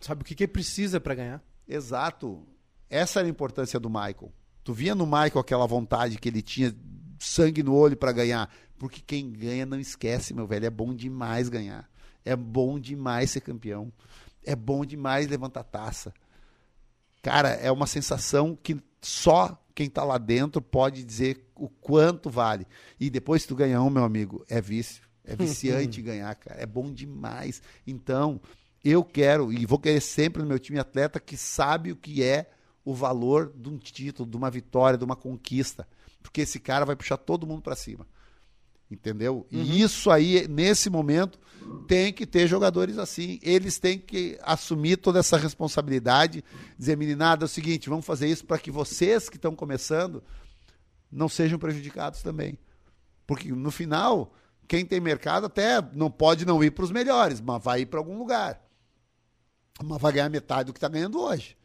Sabe 0.00 0.22
o 0.22 0.24
que, 0.24 0.34
que 0.34 0.48
precisa 0.48 0.98
pra 0.98 1.14
ganhar? 1.14 1.42
Exato. 1.68 2.42
Essa 2.88 3.20
era 3.20 3.28
a 3.28 3.30
importância 3.30 3.78
do 3.78 3.90
Michael. 3.90 4.32
Tu 4.64 4.72
via 4.72 4.94
no 4.94 5.06
Michael 5.06 5.38
aquela 5.38 5.66
vontade 5.66 6.18
que 6.18 6.28
ele 6.28 6.42
tinha, 6.42 6.74
sangue 7.18 7.62
no 7.62 7.74
olho 7.74 7.96
para 7.96 8.10
ganhar. 8.12 8.50
Porque 8.78 9.00
quem 9.00 9.30
ganha 9.30 9.66
não 9.66 9.78
esquece, 9.78 10.32
meu 10.32 10.46
velho. 10.46 10.66
É 10.66 10.70
bom 10.70 10.94
demais 10.94 11.48
ganhar. 11.48 11.88
É 12.24 12.34
bom 12.34 12.80
demais 12.80 13.30
ser 13.30 13.42
campeão. 13.42 13.92
É 14.42 14.56
bom 14.56 14.84
demais 14.84 15.28
levantar 15.28 15.64
taça. 15.64 16.14
Cara, 17.22 17.50
é 17.50 17.70
uma 17.70 17.86
sensação 17.86 18.58
que 18.60 18.80
só 19.02 19.62
quem 19.74 19.88
tá 19.88 20.02
lá 20.02 20.18
dentro 20.18 20.62
pode 20.62 21.04
dizer 21.04 21.46
o 21.54 21.68
quanto 21.68 22.30
vale. 22.30 22.66
E 22.98 23.10
depois 23.10 23.42
que 23.42 23.48
tu 23.48 23.56
ganha 23.56 23.82
um, 23.82 23.90
meu 23.90 24.04
amigo, 24.04 24.44
é 24.48 24.60
vício. 24.60 25.02
É 25.24 25.36
viciante 25.36 26.00
ganhar, 26.02 26.34
cara. 26.34 26.60
É 26.60 26.66
bom 26.66 26.90
demais. 26.90 27.62
Então, 27.86 28.40
eu 28.84 29.04
quero 29.04 29.52
e 29.52 29.66
vou 29.66 29.78
querer 29.78 30.00
sempre 30.00 30.42
no 30.42 30.48
meu 30.48 30.58
time 30.58 30.78
atleta 30.78 31.20
que 31.20 31.36
sabe 31.36 31.92
o 31.92 31.96
que 31.96 32.22
é 32.22 32.50
o 32.84 32.94
valor 32.94 33.52
de 33.54 33.68
um 33.68 33.78
título, 33.78 34.28
de 34.28 34.36
uma 34.36 34.50
vitória, 34.50 34.98
de 34.98 35.04
uma 35.04 35.16
conquista. 35.16 35.86
Porque 36.22 36.42
esse 36.42 36.58
cara 36.58 36.84
vai 36.84 36.96
puxar 36.96 37.16
todo 37.16 37.46
mundo 37.46 37.62
para 37.62 37.76
cima. 37.76 38.06
Entendeu? 38.90 39.46
E 39.50 39.80
isso 39.80 40.10
aí, 40.10 40.48
nesse 40.48 40.90
momento, 40.90 41.38
tem 41.86 42.12
que 42.12 42.26
ter 42.26 42.48
jogadores 42.48 42.98
assim. 42.98 43.38
Eles 43.40 43.78
têm 43.78 43.98
que 43.98 44.36
assumir 44.42 44.96
toda 44.96 45.20
essa 45.20 45.36
responsabilidade, 45.36 46.42
dizer, 46.76 46.96
meninada, 46.96 47.44
é 47.44 47.46
o 47.46 47.48
seguinte, 47.48 47.88
vamos 47.88 48.04
fazer 48.04 48.26
isso 48.26 48.44
para 48.44 48.58
que 48.58 48.70
vocês 48.70 49.28
que 49.28 49.36
estão 49.36 49.54
começando 49.54 50.22
não 51.10 51.28
sejam 51.28 51.58
prejudicados 51.58 52.22
também. 52.22 52.58
Porque 53.26 53.52
no 53.52 53.70
final, 53.70 54.34
quem 54.66 54.84
tem 54.84 54.98
mercado 54.98 55.46
até 55.46 55.80
não 55.92 56.10
pode 56.10 56.44
não 56.44 56.62
ir 56.62 56.72
para 56.72 56.84
os 56.84 56.90
melhores, 56.90 57.40
mas 57.40 57.62
vai 57.62 57.82
ir 57.82 57.86
para 57.86 58.00
algum 58.00 58.18
lugar. 58.18 58.60
Mas 59.82 60.00
vai 60.00 60.12
ganhar 60.12 60.28
metade 60.28 60.66
do 60.66 60.72
que 60.72 60.78
está 60.78 60.88
ganhando 60.88 61.20
hoje. 61.20 61.56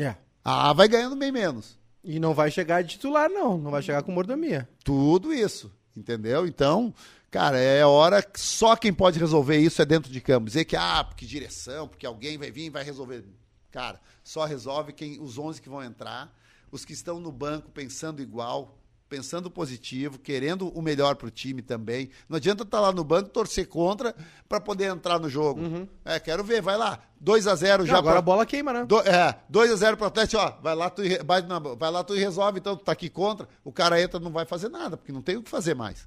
É. 0.00 0.16
Ah, 0.44 0.72
vai 0.72 0.88
ganhando 0.88 1.16
bem 1.16 1.30
menos. 1.30 1.78
E 2.02 2.18
não 2.18 2.32
vai 2.32 2.50
chegar 2.50 2.82
de 2.82 2.90
titular, 2.90 3.28
não. 3.28 3.58
Não 3.58 3.70
vai 3.70 3.82
chegar 3.82 4.02
com 4.02 4.12
mordomia. 4.12 4.68
Tudo 4.82 5.32
isso, 5.32 5.70
entendeu? 5.96 6.46
Então, 6.46 6.94
cara, 7.30 7.58
é 7.58 7.84
hora 7.84 8.22
que 8.22 8.40
só 8.40 8.76
quem 8.76 8.92
pode 8.92 9.18
resolver 9.18 9.58
isso 9.58 9.82
é 9.82 9.84
dentro 9.84 10.10
de 10.10 10.20
campo. 10.20 10.46
Dizer 10.46 10.64
que, 10.64 10.76
ah, 10.76 11.04
porque 11.04 11.26
direção, 11.26 11.88
porque 11.88 12.06
alguém 12.06 12.38
vai 12.38 12.50
vir 12.50 12.66
e 12.66 12.70
vai 12.70 12.82
resolver. 12.82 13.24
Cara, 13.70 14.00
só 14.24 14.44
resolve 14.44 14.92
quem 14.92 15.20
os 15.20 15.38
11 15.38 15.60
que 15.60 15.68
vão 15.68 15.82
entrar, 15.82 16.34
os 16.70 16.84
que 16.84 16.92
estão 16.92 17.20
no 17.20 17.30
banco 17.30 17.70
pensando 17.70 18.22
igual, 18.22 18.77
pensando 19.08 19.50
positivo, 19.50 20.18
querendo 20.18 20.68
o 20.68 20.82
melhor 20.82 21.16
pro 21.16 21.30
time 21.30 21.62
também. 21.62 22.10
Não 22.28 22.36
adianta 22.36 22.62
estar 22.62 22.80
lá 22.80 22.92
no 22.92 23.02
banco 23.02 23.30
torcer 23.30 23.66
contra 23.66 24.14
para 24.48 24.60
poder 24.60 24.84
entrar 24.90 25.18
no 25.18 25.28
jogo. 25.28 25.60
É, 26.04 26.20
quero 26.20 26.44
ver, 26.44 26.60
vai 26.60 26.76
lá. 26.76 26.98
2 27.20 27.46
a 27.46 27.54
0 27.54 27.84
já 27.86 27.98
agora 27.98 28.12
pra- 28.14 28.18
a 28.18 28.22
bola 28.22 28.46
queima, 28.46 28.72
né? 28.72 28.84
do, 28.84 29.00
é, 29.00 29.38
2x0 29.50 29.96
pro 29.96 30.06
Atlético, 30.06 30.40
ó, 30.42 30.52
vai 30.62 30.74
lá, 30.74 30.88
tu, 30.90 31.04
e 31.04 31.18
vai, 31.24 31.42
na- 31.42 31.58
vai 31.58 31.90
lá 31.90 32.04
tu 32.04 32.14
e 32.14 32.18
resolve, 32.20 32.58
então 32.60 32.76
tu 32.76 32.84
tá 32.84 32.92
aqui 32.92 33.08
contra, 33.08 33.48
o 33.64 33.72
cara 33.72 34.00
entra 34.00 34.20
não 34.20 34.30
vai 34.30 34.44
fazer 34.44 34.68
nada, 34.68 34.96
porque 34.96 35.10
não 35.12 35.22
tem 35.22 35.36
o 35.36 35.42
que 35.42 35.50
fazer 35.50 35.74
mais. 35.74 36.06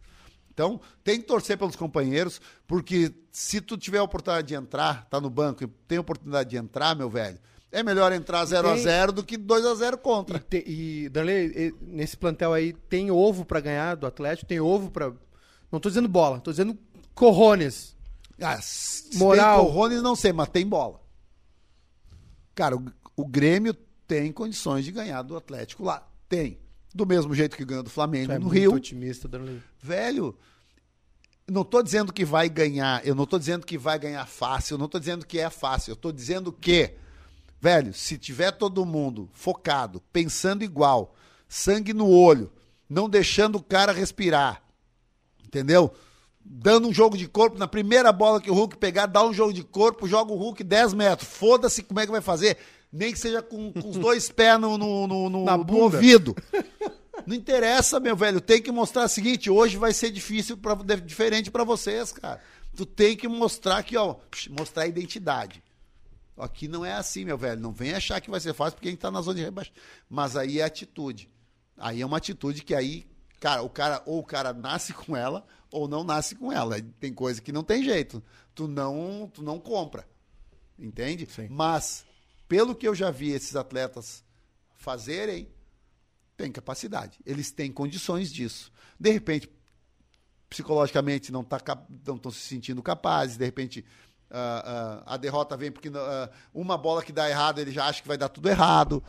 Então, 0.54 0.80
tem 1.04 1.20
que 1.20 1.26
torcer 1.26 1.58
pelos 1.58 1.76
companheiros, 1.78 2.40
porque 2.68 3.14
se 3.32 3.60
tu 3.62 3.78
tiver 3.78 3.98
a 4.00 4.04
oportunidade 4.04 4.48
de 4.50 4.54
entrar, 4.56 5.06
tá 5.10 5.20
no 5.20 5.30
banco 5.30 5.64
e 5.64 5.68
tem 5.88 5.98
a 5.98 6.02
oportunidade 6.02 6.50
de 6.50 6.58
entrar, 6.58 6.96
meu 6.96 7.10
velho, 7.10 7.40
é 7.72 7.82
melhor 7.84 8.12
entrar 8.12 8.44
0x0 8.46 9.12
do 9.12 9.24
que 9.24 9.38
2x0 9.38 9.94
E, 9.94 9.98
contra. 9.98 10.40
te- 10.40 10.64
e 10.68 11.10
Danley, 11.10 11.48
e- 11.56 11.74
nesse 11.82 12.18
plantel 12.18 12.54
aí, 12.54 12.74
tem 12.74 13.10
ovo 13.12 13.46
pra 13.46 13.60
ganhar 13.60 13.96
do 13.96 14.06
Atlético? 14.06 14.48
Tem 14.48 14.60
ovo 14.60 14.92
pra. 14.92 15.12
Não 15.72 15.80
tô 15.80 15.88
dizendo 15.90 16.08
bola, 16.10 16.40
tô 16.40 16.52
dizendo 16.52 16.78
corrones. 17.16 17.96
Ah, 18.42 18.60
se 18.62 19.18
Moral. 19.18 19.60
Tem 19.60 19.66
Corrones, 19.68 20.02
não 20.02 20.16
sei, 20.16 20.34
mas 20.34 20.50
tem 20.50 20.66
bola. 20.68 21.00
Cara, 22.56 22.76
o, 22.76 22.86
o 23.16 23.26
Grêmio 23.26 23.74
tem 24.08 24.32
condições 24.32 24.84
de 24.84 24.92
ganhar 24.92 25.22
do 25.22 25.38
Atlético 25.38 25.84
lá. 25.84 26.08
Tem. 26.28 26.60
Do 26.94 27.06
mesmo 27.06 27.34
jeito 27.34 27.56
que 27.56 27.64
ganhou 27.64 27.84
do 27.84 27.90
Flamengo 27.90 28.32
é 28.34 28.36
no 28.40 28.46
muito 28.48 28.60
Rio. 28.60 28.74
otimista, 28.74 29.28
Danley. 29.28 29.62
velho, 29.82 30.38
não 31.50 31.64
tô 31.64 31.82
dizendo 31.82 32.12
que 32.12 32.26
vai 32.26 32.50
ganhar, 32.50 33.06
eu 33.08 33.16
não 33.16 33.26
tô 33.26 33.40
dizendo 33.40 33.66
que 33.66 33.78
vai 33.78 33.98
ganhar 33.98 34.26
fácil, 34.26 34.74
eu 34.74 34.78
não 34.78 34.90
tô 34.90 35.00
dizendo 35.00 35.26
que 35.26 35.40
é 35.40 35.50
fácil, 35.50 35.92
eu 35.92 35.96
tô 35.96 36.12
dizendo 36.12 36.52
que, 36.52 36.94
velho, 37.62 37.94
se 37.94 38.18
tiver 38.18 38.52
todo 38.52 38.86
mundo 38.86 39.30
focado, 39.32 40.02
pensando 40.12 40.64
igual, 40.64 41.16
sangue 41.48 41.94
no 41.94 42.10
olho, 42.10 42.52
não 42.90 43.08
deixando 43.08 43.58
o 43.58 43.64
cara 43.64 43.92
respirar, 43.94 44.64
entendeu? 45.46 45.94
Dando 46.44 46.88
um 46.88 46.94
jogo 46.94 47.16
de 47.16 47.28
corpo, 47.28 47.60
na 47.60 47.68
primeira 47.68 48.12
bola 48.12 48.42
que 48.42 48.50
o 48.50 48.54
Hulk 48.56 48.78
pegar, 48.78 49.06
dá 49.06 49.24
um 49.24 49.32
jogo 49.32 49.54
de 49.54 49.64
corpo, 49.64 50.08
joga 50.08 50.34
o 50.34 50.36
Hulk 50.38 50.64
10 50.64 50.96
metros, 50.96 51.30
foda-se 51.30 51.84
como 51.84 52.00
é 52.00 52.06
que 52.06 52.12
vai 52.12 52.20
fazer, 52.22 52.58
nem 52.92 53.14
que 53.14 53.20
seja 53.20 53.44
com, 53.44 53.72
com 53.72 53.90
os 53.92 53.98
dois 53.98 54.28
pés 54.34 54.60
no, 54.60 54.76
no, 54.78 55.08
no, 55.08 55.30
no- 55.30 55.46
ouvido. 55.98 56.36
Não 57.28 57.36
interessa, 57.36 58.00
meu 58.00 58.16
velho. 58.16 58.42
Tem 58.42 58.60
que 58.60 58.72
mostrar 58.72 59.04
o 59.06 59.08
seguinte: 59.08 59.50
hoje 59.50 59.78
vai 59.78 59.94
ser 59.94 60.10
difícil, 60.10 60.58
pra, 60.58 60.74
diferente 61.06 61.52
pra 61.52 61.64
vocês, 61.64 62.12
cara. 62.12 62.42
Tu 62.76 62.86
tem 62.86 63.16
que 63.16 63.28
mostrar 63.28 63.78
aqui, 63.78 63.96
ó, 63.96 64.16
mostrar 64.50 64.84
a 64.84 64.88
identidade. 64.88 65.62
Aqui 66.42 66.68
não 66.68 66.84
é 66.84 66.94
assim, 66.94 67.24
meu 67.24 67.38
velho. 67.38 67.62
Não 67.62 67.72
vem 67.72 67.94
achar 67.94 68.20
que 68.20 68.30
vai 68.30 68.40
ser 68.40 68.54
fácil 68.54 68.76
porque 68.76 68.88
a 68.88 68.92
gente 68.92 69.00
tá 69.00 69.12
na 69.12 69.22
zona 69.22 69.36
de 69.38 69.44
rebaixamento. 69.44 69.82
Mas 70.10 70.36
aí 70.36 70.60
é 70.60 70.64
atitude. 70.64 71.30
Aí 71.78 72.02
é 72.02 72.06
uma 72.06 72.18
atitude 72.18 72.64
que 72.64 72.74
aí, 72.74 73.08
cara, 73.40 73.62
o 73.62 73.70
cara 73.70 74.02
ou 74.06 74.20
o 74.20 74.24
cara 74.24 74.52
nasce 74.54 74.94
com 74.94 75.16
ela 75.16 75.46
ou 75.72 75.88
não 75.88 76.04
nasce 76.04 76.36
com 76.36 76.52
ela. 76.52 76.82
Tem 77.00 77.14
coisa 77.14 77.42
que 77.42 77.52
não 77.52 77.64
tem 77.64 77.84
jeito. 77.84 78.24
Tu 78.56 78.68
não, 78.68 79.30
tu 79.34 79.44
não 79.44 79.60
compra. 79.60 80.08
Entende? 80.78 81.28
Sim. 81.30 81.48
Mas 81.50 82.06
pelo 82.48 82.76
que 82.76 82.88
eu 82.88 82.96
já 82.96 83.12
vi 83.12 83.30
esses 83.32 83.56
atletas 83.56 84.24
fazerem, 84.74 85.48
tem 86.36 86.52
capacidade. 86.52 87.20
Eles 87.26 87.52
têm 87.52 87.72
condições 87.72 88.32
disso. 88.32 88.72
De 89.00 89.12
repente, 89.12 89.50
psicologicamente 90.50 91.32
não 91.32 91.44
tá, 91.44 91.60
não 92.06 92.16
estão 92.16 92.32
se 92.32 92.42
sentindo 92.42 92.82
capazes, 92.84 93.38
de 93.38 93.46
repente 93.46 93.86
ah, 94.32 95.02
ah, 95.06 95.14
a 95.14 95.18
derrota 95.18 95.56
vem 95.58 95.72
porque 95.72 95.92
ah, 95.96 96.30
uma 96.54 96.78
bola 96.78 97.04
que 97.04 97.12
dá 97.12 97.30
errado 97.30 97.60
ele 97.60 97.72
já 97.72 97.86
acha 97.86 98.02
que 98.02 98.08
vai 98.08 98.18
dar 98.18 98.30
tudo 98.30 98.50
errado. 98.50 99.04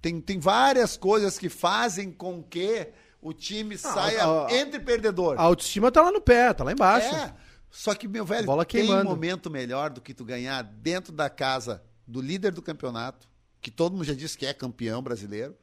Tem, 0.00 0.20
tem 0.20 0.38
várias 0.40 0.96
coisas 0.96 1.38
que 1.38 1.48
fazem 1.48 2.10
com 2.10 2.42
que 2.42 2.88
o 3.20 3.32
time 3.32 3.78
saia 3.78 4.24
a- 4.24 4.46
a- 4.48 4.52
entre 4.52 4.80
perdedor. 4.80 5.38
A 5.38 5.42
autoestima 5.42 5.92
tá 5.92 6.02
lá 6.02 6.10
no 6.10 6.20
pé, 6.20 6.52
tá 6.52 6.64
lá 6.64 6.72
embaixo. 6.72 7.14
É. 7.14 7.32
Só 7.70 7.94
que, 7.94 8.06
meu 8.08 8.24
velho, 8.24 8.44
Bola 8.44 8.64
tem 8.64 8.82
queimando. 8.84 9.08
momento 9.08 9.48
melhor 9.50 9.90
do 9.90 10.00
que 10.00 10.12
tu 10.12 10.24
ganhar 10.24 10.62
dentro 10.62 11.12
da 11.12 11.30
casa 11.30 11.82
do 12.06 12.20
líder 12.20 12.52
do 12.52 12.60
campeonato, 12.60 13.26
que 13.60 13.70
todo 13.70 13.92
mundo 13.92 14.04
já 14.04 14.12
disse 14.12 14.36
que 14.36 14.44
é 14.44 14.52
campeão 14.52 15.00
brasileiro, 15.00 15.56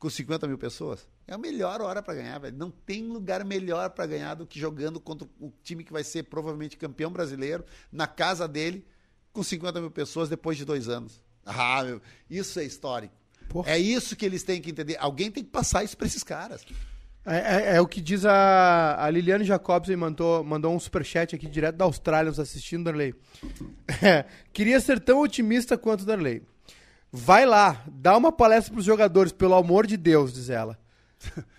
com 0.00 0.10
50 0.10 0.48
mil 0.48 0.58
pessoas. 0.58 1.06
É 1.28 1.34
a 1.34 1.38
melhor 1.38 1.80
hora 1.80 2.02
pra 2.02 2.14
ganhar, 2.14 2.38
velho. 2.40 2.56
Não 2.56 2.70
tem 2.70 3.04
lugar 3.06 3.44
melhor 3.44 3.90
pra 3.90 4.06
ganhar 4.06 4.34
do 4.34 4.46
que 4.46 4.58
jogando 4.58 4.98
contra 4.98 5.28
o 5.38 5.52
time 5.62 5.84
que 5.84 5.92
vai 5.92 6.02
ser 6.02 6.24
provavelmente 6.24 6.76
campeão 6.76 7.12
brasileiro, 7.12 7.64
na 7.92 8.06
casa 8.08 8.48
dele, 8.48 8.84
com 9.32 9.42
50 9.42 9.80
mil 9.80 9.90
pessoas 9.90 10.28
depois 10.28 10.56
de 10.56 10.64
dois 10.64 10.88
anos. 10.88 11.22
Ah, 11.46 11.84
meu, 11.84 12.00
isso 12.28 12.58
é 12.58 12.64
histórico. 12.64 13.14
Porra. 13.48 13.70
É 13.72 13.78
isso 13.78 14.16
que 14.16 14.24
eles 14.24 14.42
têm 14.42 14.60
que 14.60 14.70
entender. 14.70 14.96
Alguém 14.98 15.30
tem 15.30 15.44
que 15.44 15.50
passar 15.50 15.84
isso 15.84 15.96
pra 15.96 16.06
esses 16.06 16.22
caras. 16.24 16.64
É, 17.26 17.36
é- 17.36 17.76
é 17.76 17.80
o 17.80 17.86
que 17.86 18.00
diz 18.00 18.24
a, 18.24 18.96
a 19.04 19.10
Liliane 19.10 19.44
Jacobsen, 19.44 19.94
mandou, 19.96 20.42
mandou 20.42 20.74
um 20.74 20.80
superchat 20.80 21.34
aqui 21.36 21.46
direto 21.46 21.76
da 21.76 21.84
Austrália 21.84 22.30
nos 22.30 22.40
assistindo, 22.40 22.84
Darley. 22.84 23.14
É, 24.02 24.24
queria 24.52 24.80
ser 24.80 24.98
tão 24.98 25.20
otimista 25.20 25.76
quanto 25.76 26.02
o 26.02 26.06
Darley. 26.06 26.42
Vai 27.12 27.44
lá, 27.44 27.84
dá 27.90 28.16
uma 28.16 28.30
palestra 28.30 28.72
pros 28.72 28.84
jogadores, 28.84 29.32
pelo 29.32 29.54
amor 29.54 29.86
de 29.86 29.96
Deus, 29.96 30.32
diz 30.32 30.48
ela. 30.48 30.78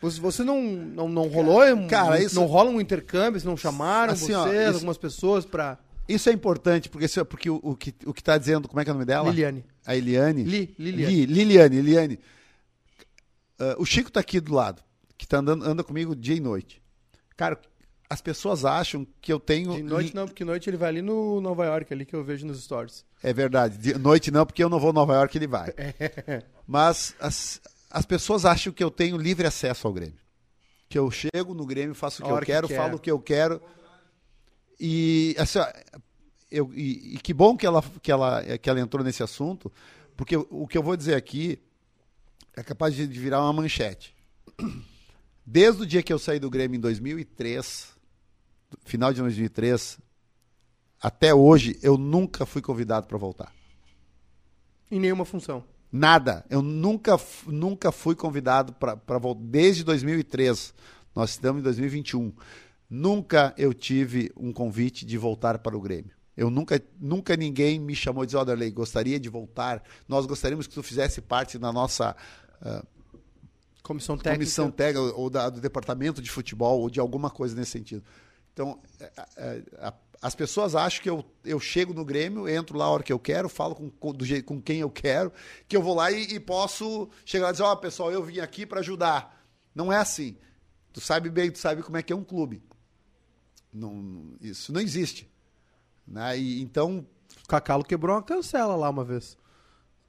Você, 0.01 0.43
não, 0.43 0.61
não, 0.61 1.07
não 1.09 1.27
rolou? 1.27 1.63
um- 1.65 1.87
Cara, 1.87 2.19
isso- 2.21 2.35
Não 2.35 2.45
rola 2.45 2.69
um 2.71 2.81
intercâmbio? 2.81 3.33
Vocês 3.39 3.43
não 3.43 3.55
chamaram 3.57 4.13
Assim, 4.13 4.27
vocês, 4.27 4.37
ó, 4.37 4.47
isso- 4.53 4.73
algumas 4.75 4.97
pessoas 4.97 5.45
pra. 5.45 5.77
Isso 6.07 6.29
é 6.29 6.33
importante, 6.33 6.89
porque, 6.89 7.05
porque 7.25 7.49
o, 7.49 7.59
o 7.61 7.75
que, 7.75 7.93
o 8.05 8.13
que 8.13 8.23
tá 8.23 8.37
dizendo, 8.37 8.67
como 8.67 8.79
é 8.81 8.83
que 8.83 8.89
é 8.89 8.93
o 8.93 8.95
nome 8.95 9.05
dela? 9.05 9.29
Liliane. 9.29 9.63
A 9.85 9.95
Eliane. 9.95 10.43
Li- 10.43 10.75
Liliane. 10.79 11.25
Li- 11.25 11.33
Liliane, 11.33 11.81
Liliane. 11.81 12.19
Ah, 13.59 13.75
o 13.77 13.85
Chico 13.85 14.11
tá 14.11 14.19
aqui 14.19 14.39
do 14.39 14.53
lado, 14.53 14.81
que 15.17 15.27
tá 15.27 15.37
andando, 15.37 15.63
anda 15.63 15.83
comigo 15.83 16.15
dia 16.15 16.35
e 16.35 16.39
noite. 16.39 16.81
Cara, 17.37 17.59
as 18.09 18.19
pessoas 18.21 18.65
acham 18.65 19.05
que 19.21 19.31
eu 19.31 19.39
tenho. 19.39 19.73
De 19.75 19.83
noite 19.83 20.15
não, 20.15 20.25
porque 20.25 20.43
noite 20.43 20.69
ele 20.69 20.77
vai 20.77 20.89
ali 20.89 21.01
no 21.01 21.39
Nova 21.39 21.65
York, 21.65 21.93
ali 21.93 22.05
que 22.05 22.15
eu 22.15 22.23
vejo 22.23 22.45
nos 22.47 22.61
stories. 22.63 23.05
É 23.23 23.33
verdade. 23.33 23.77
De 23.77 23.97
noite 23.97 24.31
não, 24.31 24.45
porque 24.45 24.63
eu 24.63 24.69
não 24.69 24.79
vou 24.79 24.89
a 24.89 24.93
Nova 24.93 25.13
York, 25.13 25.37
ele 25.37 25.47
vai. 25.47 25.73
Mas 26.67 27.15
as, 27.19 27.61
as 27.89 28.05
pessoas 28.05 28.45
acham 28.45 28.73
que 28.73 28.83
eu 28.83 28.89
tenho 28.89 29.17
livre 29.17 29.45
acesso 29.45 29.87
ao 29.87 29.93
Grêmio. 29.93 30.19
Que 30.89 30.97
eu 30.97 31.09
chego 31.11 31.53
no 31.53 31.65
Grêmio, 31.65 31.95
faço 31.95 32.21
o 32.21 32.25
que 32.25 32.31
eu 32.31 32.39
que 32.39 32.45
quero, 32.45 32.67
quer. 32.67 32.77
falo 32.77 32.95
o 32.95 32.99
que 32.99 33.11
eu 33.11 33.19
quero. 33.19 33.61
E, 34.79 35.35
assim, 35.37 35.59
eu, 36.49 36.71
e, 36.73 37.15
e 37.15 37.17
que 37.19 37.33
bom 37.33 37.55
que 37.55 37.65
ela, 37.65 37.83
que, 38.01 38.11
ela, 38.11 38.43
que 38.57 38.69
ela 38.69 38.79
entrou 38.79 39.03
nesse 39.03 39.21
assunto, 39.21 39.71
porque 40.17 40.35
o, 40.35 40.47
o 40.49 40.67
que 40.67 40.77
eu 40.77 40.83
vou 40.83 40.97
dizer 40.97 41.15
aqui 41.15 41.61
é 42.55 42.63
capaz 42.63 42.95
de, 42.95 43.07
de 43.07 43.19
virar 43.19 43.41
uma 43.41 43.53
manchete. 43.53 44.15
Desde 45.45 45.83
o 45.83 45.85
dia 45.85 46.03
que 46.03 46.11
eu 46.11 46.19
saí 46.19 46.39
do 46.39 46.49
Grêmio 46.49 46.77
em 46.77 46.81
2003, 46.81 47.89
final 48.85 49.13
de 49.13 49.21
2003, 49.21 49.99
até 51.01 51.33
hoje, 51.33 51.79
eu 51.81 51.97
nunca 51.97 52.45
fui 52.45 52.61
convidado 52.61 53.07
para 53.07 53.17
voltar. 53.17 53.51
Em 54.89 54.99
nenhuma 54.99 55.25
função. 55.25 55.63
Nada. 55.91 56.45
Eu 56.49 56.61
nunca, 56.61 57.19
nunca 57.47 57.91
fui 57.91 58.15
convidado 58.15 58.73
para 58.73 59.17
voltar. 59.17 59.41
Desde 59.43 59.83
2003. 59.83 60.73
Nós 61.15 61.31
estamos 61.31 61.59
em 61.59 61.63
2021. 61.63 62.31
Nunca 62.89 63.53
eu 63.57 63.73
tive 63.73 64.31
um 64.37 64.53
convite 64.53 65.05
de 65.05 65.17
voltar 65.17 65.59
para 65.59 65.75
o 65.75 65.81
Grêmio. 65.81 66.11
Eu 66.35 66.49
nunca, 66.49 66.81
nunca 66.99 67.35
ninguém 67.35 67.79
me 67.79 67.95
chamou 67.95 68.23
e 68.23 68.27
disse, 68.27 68.71
gostaria 68.71 69.19
de 69.19 69.29
voltar. 69.29 69.83
Nós 70.07 70.25
gostaríamos 70.25 70.67
que 70.67 70.73
tu 70.73 70.83
fizesse 70.83 71.21
parte 71.21 71.57
da 71.57 71.71
nossa 71.71 72.15
ah, 72.61 72.85
Comissão 73.83 74.15
técnica. 74.15 74.37
comissão 74.37 74.71
técnica 74.71 75.15
ou 75.15 75.29
da- 75.29 75.49
do 75.49 75.59
departamento 75.59 76.21
de 76.21 76.29
futebol 76.29 76.79
ou 76.81 76.89
de 76.89 76.99
alguma 76.99 77.29
coisa 77.29 77.55
nesse 77.55 77.71
sentido. 77.71 78.03
Então, 78.53 78.79
é, 78.99 79.11
é, 79.37 79.63
a- 79.79 79.93
as 80.21 80.35
pessoas 80.35 80.75
acham 80.75 81.01
que 81.01 81.09
eu, 81.09 81.25
eu 81.43 81.59
chego 81.59 81.93
no 81.93 82.05
Grêmio, 82.05 82.47
entro 82.47 82.77
lá 82.77 82.85
a 82.85 82.89
hora 82.89 83.03
que 83.03 83.11
eu 83.11 83.17
quero, 83.19 83.49
falo 83.49 83.73
com, 83.73 83.89
com, 83.89 84.11
do 84.13 84.23
jeito, 84.23 84.45
com 84.45 84.61
quem 84.61 84.79
eu 84.79 84.89
quero, 84.89 85.31
que 85.67 85.75
eu 85.75 85.81
vou 85.81 85.95
lá 85.95 86.11
e, 86.11 86.33
e 86.35 86.39
posso 86.39 87.09
chegar 87.25 87.45
lá 87.45 87.49
e 87.49 87.53
dizer, 87.53 87.63
ó, 87.63 87.75
pessoal, 87.75 88.11
eu 88.11 88.23
vim 88.23 88.39
aqui 88.39 88.65
para 88.65 88.81
ajudar. 88.81 89.43
Não 89.73 89.91
é 89.91 89.97
assim. 89.97 90.37
Tu 90.93 91.01
sabe 91.01 91.29
bem, 91.29 91.49
tu 91.49 91.57
sabe 91.57 91.81
como 91.81 91.97
é 91.97 92.03
que 92.03 92.13
é 92.13 92.15
um 92.15 92.23
clube. 92.23 92.61
Não, 93.73 94.33
isso 94.41 94.71
não 94.73 94.81
existe. 94.81 95.27
Né? 96.05 96.37
E, 96.37 96.61
então, 96.61 97.05
O 97.43 97.47
Cacalo 97.47 97.83
quebrou 97.83 98.15
uma 98.15 98.21
cancela 98.21 98.75
lá 98.75 98.89
uma 98.89 99.03
vez. 99.03 99.37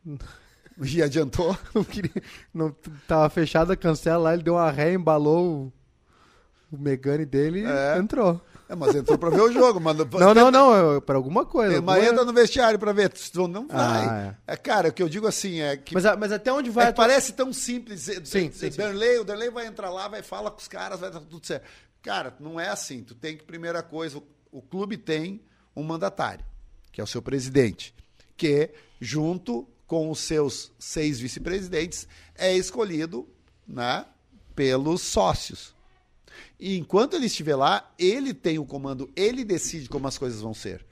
e 0.82 1.02
adiantou. 1.02 1.56
Não 1.74 1.84
queria. 1.84 2.22
Não, 2.52 2.70
tava 3.06 3.30
fechada 3.30 3.72
a 3.72 3.76
cancela 3.76 4.24
lá, 4.24 4.34
ele 4.34 4.42
deu 4.42 4.54
uma 4.54 4.70
ré, 4.70 4.92
embalou 4.92 5.72
o, 6.72 6.78
Megane 6.78 7.24
dele 7.24 7.64
É. 7.64 7.98
entrou. 7.98 8.40
É, 8.68 8.74
mas 8.74 8.94
entrou 8.94 9.18
para 9.18 9.28
ver 9.30 9.40
o 9.42 9.52
jogo. 9.52 9.78
Mas, 9.78 9.96
Não, 9.98 10.32
não, 10.32 10.50
não, 10.50 10.74
eu- 10.74 11.02
pra 11.02 11.16
alguma 11.16 11.44
coisa. 11.44 11.82
Mas 11.82 11.96
alguma- 11.96 12.12
entra 12.12 12.24
no 12.24 12.32
vestiário 12.32 12.78
para 12.78 12.92
ver. 12.92 13.12
Não 13.50 13.68
vai. 13.68 13.78
Ah, 14.06 14.34
é. 14.46 14.56
cara, 14.56 14.88
o 14.88 14.92
que 14.92 15.02
eu 15.02 15.08
digo 15.08 15.26
assim 15.26 15.60
é 15.60 15.76
que, 15.76 15.92
Mas, 15.94 16.04
mas 16.18 16.32
até 16.32 16.50
onde 16.52 16.70
vai 16.70 16.84
é 16.88 16.92
tua- 16.92 17.04
parece 17.04 17.32
tão 17.34 17.52
simples. 17.52 18.00
Sim, 18.00 18.20
dizer, 18.20 18.50
sim, 18.52 18.70
sim. 18.70 19.20
O 19.20 19.24
Darley 19.24 19.50
vai 19.50 19.66
entrar 19.66 19.90
lá, 19.90 20.08
vai 20.08 20.22
falar 20.22 20.50
com 20.50 20.58
os 20.58 20.68
caras, 20.68 20.98
vai 21.00 21.10
dar 21.10 21.20
tudo 21.20 21.46
certo. 21.46 21.64
Cara, 22.00 22.34
não 22.40 22.58
é 22.58 22.68
assim. 22.68 23.02
Tu 23.02 23.14
tem 23.14 23.36
que, 23.36 23.44
primeira 23.44 23.82
coisa, 23.82 24.16
o, 24.18 24.22
o 24.50 24.62
clube 24.62 24.96
tem 24.96 25.42
um 25.76 25.82
mandatário, 25.82 26.44
que 26.90 27.00
é 27.00 27.04
o 27.04 27.06
seu 27.06 27.20
presidente, 27.20 27.94
que, 28.36 28.70
junto 29.00 29.68
com 29.86 30.10
os 30.10 30.20
seus 30.20 30.72
seis 30.78 31.20
vice-presidentes, 31.20 32.08
é 32.34 32.56
escolhido 32.56 33.28
né, 33.68 34.06
pelos 34.54 35.02
sócios. 35.02 35.74
E 36.58 36.78
enquanto 36.78 37.14
ele 37.14 37.26
estiver 37.26 37.56
lá, 37.56 37.92
ele 37.98 38.32
tem 38.32 38.58
o 38.58 38.64
comando, 38.64 39.10
ele 39.16 39.44
decide 39.44 39.88
como 39.88 40.06
as 40.06 40.18
coisas 40.18 40.40
vão 40.40 40.54
ser. 40.54 40.84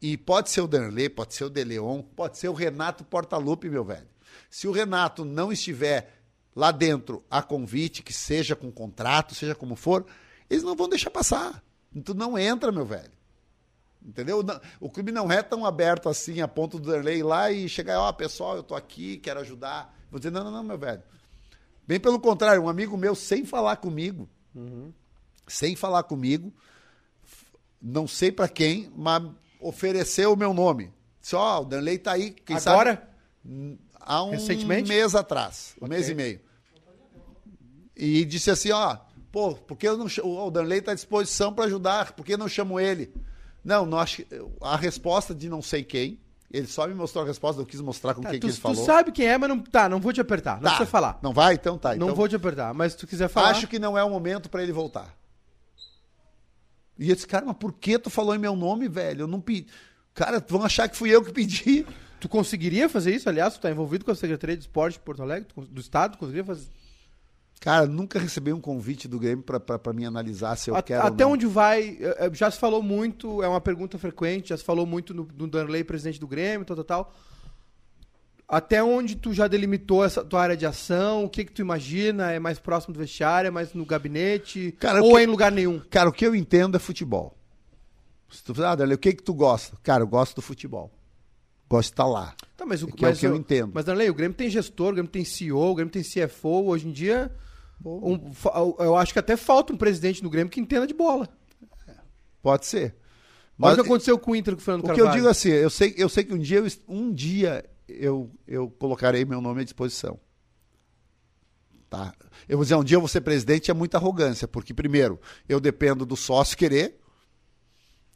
E 0.00 0.16
pode 0.16 0.50
ser 0.50 0.60
o 0.60 0.66
Danley, 0.66 1.08
pode 1.08 1.34
ser 1.34 1.44
o 1.44 1.50
De 1.50 1.62
Leon, 1.62 2.02
pode 2.02 2.36
ser 2.38 2.48
o 2.48 2.52
Renato 2.52 3.04
Portaluppi, 3.04 3.68
meu 3.70 3.84
velho. 3.84 4.08
Se 4.50 4.66
o 4.66 4.72
Renato 4.72 5.24
não 5.24 5.52
estiver 5.52 6.22
lá 6.54 6.70
dentro 6.70 7.24
a 7.30 7.40
convite, 7.40 8.02
que 8.02 8.12
seja 8.12 8.56
com 8.56 8.70
contrato, 8.70 9.34
seja 9.34 9.54
como 9.54 9.76
for, 9.76 10.04
eles 10.50 10.62
não 10.62 10.76
vão 10.76 10.88
deixar 10.88 11.10
passar. 11.10 11.62
Tu 12.04 12.14
não 12.14 12.36
entra, 12.36 12.72
meu 12.72 12.84
velho. 12.84 13.12
Entendeu? 14.04 14.44
O 14.80 14.90
clube 14.90 15.12
não 15.12 15.30
é 15.30 15.42
tão 15.42 15.64
aberto 15.64 16.08
assim, 16.08 16.40
a 16.40 16.48
ponto 16.48 16.78
do 16.78 16.90
Danley 16.90 17.18
ir 17.18 17.22
lá 17.22 17.52
e 17.52 17.68
chegar, 17.68 18.00
ó, 18.00 18.12
pessoal, 18.12 18.56
eu 18.56 18.62
tô 18.62 18.74
aqui, 18.74 19.18
quero 19.18 19.40
ajudar. 19.40 19.96
Vou 20.10 20.18
dizer, 20.18 20.32
não, 20.32 20.42
não, 20.42 20.50
não, 20.50 20.64
meu 20.64 20.76
velho. 20.76 21.02
Bem 21.86 22.00
pelo 22.00 22.18
contrário, 22.18 22.62
um 22.62 22.68
amigo 22.68 22.96
meu, 22.96 23.14
sem 23.14 23.44
falar 23.44 23.76
comigo, 23.76 24.28
sem 25.46 25.76
falar 25.76 26.02
comigo, 26.04 26.52
não 27.80 28.06
sei 28.06 28.30
pra 28.30 28.48
quem, 28.48 28.92
mas 28.96 29.22
ofereceu 29.60 30.32
o 30.32 30.36
meu 30.36 30.54
nome. 30.54 30.92
Disse, 31.20 31.36
ó, 31.36 31.60
o 31.60 31.64
Danley 31.64 31.98
tá 31.98 32.12
aí, 32.12 32.30
quem 32.30 32.56
Agora? 32.56 32.94
sabe... 33.44 33.78
Há 34.04 34.24
um 34.24 34.30
Recentemente? 34.30 34.88
mês 34.88 35.14
atrás, 35.14 35.76
um 35.80 35.86
mês 35.86 36.08
e 36.08 36.14
meio. 36.14 36.40
E 37.96 38.24
disse 38.24 38.50
assim, 38.50 38.70
ó, 38.72 38.96
pô, 39.30 39.54
por 39.54 39.76
que 39.76 39.86
eu 39.86 39.96
não 39.96 40.06
o 40.24 40.50
Danley 40.50 40.78
está 40.80 40.92
à 40.92 40.94
disposição 40.94 41.52
para 41.52 41.66
ajudar, 41.66 42.12
por 42.12 42.24
que 42.24 42.36
não 42.36 42.48
chamo 42.48 42.80
ele? 42.80 43.12
Não, 43.64 43.86
nós, 43.86 44.20
a 44.60 44.76
resposta 44.76 45.34
de 45.34 45.48
não 45.48 45.62
sei 45.62 45.84
quem, 45.84 46.18
ele 46.52 46.66
só 46.66 46.86
me 46.86 46.94
mostrou 46.94 47.24
a 47.24 47.26
resposta, 47.26 47.60
eu 47.60 47.66
quis 47.66 47.80
mostrar 47.80 48.14
com 48.14 48.20
Tá, 48.22 48.30
quem 48.30 48.38
tu, 48.38 48.42
que 48.42 48.46
ele 48.48 48.54
tu 48.56 48.60
falou. 48.60 48.84
sabe 48.84 49.10
quem 49.12 49.26
é, 49.26 49.38
mas 49.38 49.48
não. 49.48 49.58
Tá, 49.60 49.88
não 49.88 49.98
vou 50.00 50.12
te 50.12 50.20
apertar. 50.20 50.56
Não 50.56 50.62
Tá, 50.62 50.68
precisa 50.70 50.86
falar. 50.90 51.18
Não 51.22 51.32
vai? 51.32 51.54
Então 51.54 51.78
tá. 51.78 51.90
Não 51.96 52.06
então, 52.08 52.14
vou 52.14 52.28
te 52.28 52.36
apertar. 52.36 52.72
Mas 52.74 52.92
se 52.92 52.98
tu 52.98 53.06
quiser 53.06 53.28
falar. 53.28 53.50
Acho 53.50 53.66
que 53.66 53.78
não 53.78 53.96
é 53.96 54.04
o 54.04 54.10
momento 54.10 54.50
para 54.50 54.62
ele 54.62 54.72
voltar. 54.72 55.16
E 56.98 57.08
eu 57.08 57.14
disse, 57.14 57.26
cara, 57.26 57.44
mas 57.46 57.56
por 57.56 57.72
que 57.72 57.98
tu 57.98 58.10
falou 58.10 58.34
em 58.34 58.38
meu 58.38 58.54
nome, 58.54 58.86
velho? 58.88 59.22
Eu 59.22 59.26
não 59.26 59.40
pedi. 59.40 59.66
Cara, 60.14 60.44
vão 60.46 60.62
achar 60.62 60.88
que 60.88 60.96
fui 60.96 61.10
eu 61.10 61.24
que 61.24 61.32
pedi. 61.32 61.86
Tu 62.20 62.28
conseguiria 62.28 62.88
fazer 62.88 63.14
isso? 63.14 63.28
Aliás, 63.28 63.54
tu 63.54 63.60
tá 63.60 63.70
envolvido 63.70 64.04
com 64.04 64.10
a 64.10 64.14
Secretaria 64.14 64.56
de 64.56 64.62
Esporte 64.62 64.94
de 64.94 65.00
Porto 65.00 65.22
Alegre, 65.22 65.48
tu 65.52 65.62
do 65.62 65.80
Estado, 65.80 66.12
tu 66.12 66.18
conseguiria 66.18 66.44
fazer. 66.44 66.68
Cara, 67.62 67.86
nunca 67.86 68.18
recebi 68.18 68.52
um 68.52 68.60
convite 68.60 69.06
do 69.06 69.20
Grêmio 69.20 69.44
para 69.44 69.92
me 69.92 70.04
analisar 70.04 70.56
se 70.56 70.68
eu 70.68 70.74
A- 70.74 70.82
quero. 70.82 71.06
Até 71.06 71.24
onde 71.24 71.46
vai? 71.46 71.96
eh, 72.00 72.16
eh, 72.26 72.30
Já 72.34 72.50
se 72.50 72.58
falou 72.58 72.82
muito, 72.82 73.40
é 73.40 73.46
uma 73.46 73.60
pergunta 73.60 73.96
frequente, 73.98 74.48
já 74.48 74.56
se 74.56 74.64
falou 74.64 74.84
muito 74.84 75.14
no, 75.14 75.28
no 75.38 75.46
Danley, 75.46 75.84
presidente 75.84 76.18
do 76.18 76.26
Grêmio, 76.26 76.66
tal, 76.66 76.74
tal, 76.78 76.84
tal. 76.84 77.14
Até 78.48 78.82
onde 78.82 79.14
tu 79.14 79.32
já 79.32 79.46
delimitou 79.46 80.04
essa 80.04 80.24
tua 80.24 80.42
área 80.42 80.56
de 80.56 80.66
ação? 80.66 81.24
O 81.24 81.28
que 81.30 81.44
que 81.44 81.52
tu 81.52 81.62
imagina? 81.62 82.32
É 82.32 82.40
mais 82.40 82.58
próximo 82.58 82.92
do 82.92 82.98
vestiário? 82.98 83.46
É 83.46 83.50
mais 83.52 83.72
no 83.74 83.86
gabinete? 83.86 84.72
Cara, 84.80 85.00
ou 85.00 85.12
que- 85.12 85.18
é 85.20 85.22
em 85.22 85.26
lugar 85.26 85.52
nenhum? 85.52 85.80
Cara, 85.88 86.08
o 86.08 86.12
que 86.12 86.26
eu 86.26 86.34
entendo 86.34 86.76
é 86.76 86.80
futebol. 86.80 87.38
Se 88.28 88.42
tu 88.42 88.52
ah, 88.64 88.74
Darley, 88.74 88.96
o 88.96 88.98
que 88.98 89.12
que 89.12 89.22
tu 89.22 89.32
gosta? 89.34 89.76
Cara, 89.84 90.02
eu 90.02 90.08
gosto 90.08 90.34
do 90.34 90.42
futebol. 90.42 90.90
Gosto 91.70 91.90
de 91.90 91.92
estar 91.92 92.06
lá. 92.06 92.34
Tá, 92.56 92.66
mas 92.66 92.82
o 92.82 92.88
Que 92.88 93.04
é 93.04 93.08
o 93.08 93.10
mas 93.12 93.20
que 93.20 93.26
eu 93.26 93.36
entendo. 93.36 93.70
Mas, 93.72 93.84
Danley, 93.84 94.10
o 94.10 94.14
Grêmio 94.14 94.36
tem 94.36 94.50
gestor, 94.50 94.88
o 94.90 94.92
Grêmio 94.94 95.10
tem 95.12 95.24
CEO, 95.24 95.70
o 95.70 95.74
Grêmio 95.76 95.92
tem 95.92 96.02
CFO. 96.02 96.66
Hoje 96.66 96.88
em 96.88 96.92
dia, 96.92 97.30
um- 97.84 98.74
eu 98.78 98.96
acho 98.96 99.12
que 99.12 99.18
até 99.18 99.36
falta 99.36 99.72
um 99.72 99.76
presidente 99.76 100.22
no 100.22 100.30
Grêmio 100.30 100.50
que 100.50 100.60
entenda 100.60 100.86
de 100.86 100.94
bola. 100.94 101.28
Pode 102.42 102.66
ser. 102.66 102.84
Olha 102.84 102.94
Mas 103.56 103.72
o 103.72 103.82
que 103.82 103.88
aconteceu 103.88 104.18
com 104.18 104.32
o 104.32 104.36
Inter 104.36 104.54
com 104.54 104.60
o 104.60 104.64
Fernando 104.64 104.80
o 104.80 104.88
que 104.88 104.88
Carvalho. 104.96 105.10
eu 105.10 105.16
digo 105.16 105.28
assim, 105.28 105.50
eu 105.50 105.70
sei, 105.70 105.94
eu 105.96 106.08
sei 106.08 106.24
que 106.24 106.34
um 106.34 106.38
dia, 106.38 106.58
eu, 106.58 106.66
um 106.88 107.12
dia 107.12 107.64
eu, 107.88 108.30
eu 108.46 108.68
colocarei 108.70 109.24
meu 109.24 109.40
nome 109.40 109.60
à 109.60 109.64
disposição. 109.64 110.18
Tá? 111.88 112.14
Eu 112.48 112.56
vou 112.56 112.64
dizer, 112.64 112.74
um 112.74 112.82
dia 112.82 112.96
eu 112.96 113.00
vou 113.00 113.08
ser 113.08 113.20
presidente 113.20 113.70
é 113.70 113.74
muita 113.74 113.98
arrogância, 113.98 114.48
porque, 114.48 114.72
primeiro, 114.72 115.20
eu 115.48 115.60
dependo 115.60 116.06
do 116.06 116.16
sócio 116.16 116.56
querer. 116.56 116.98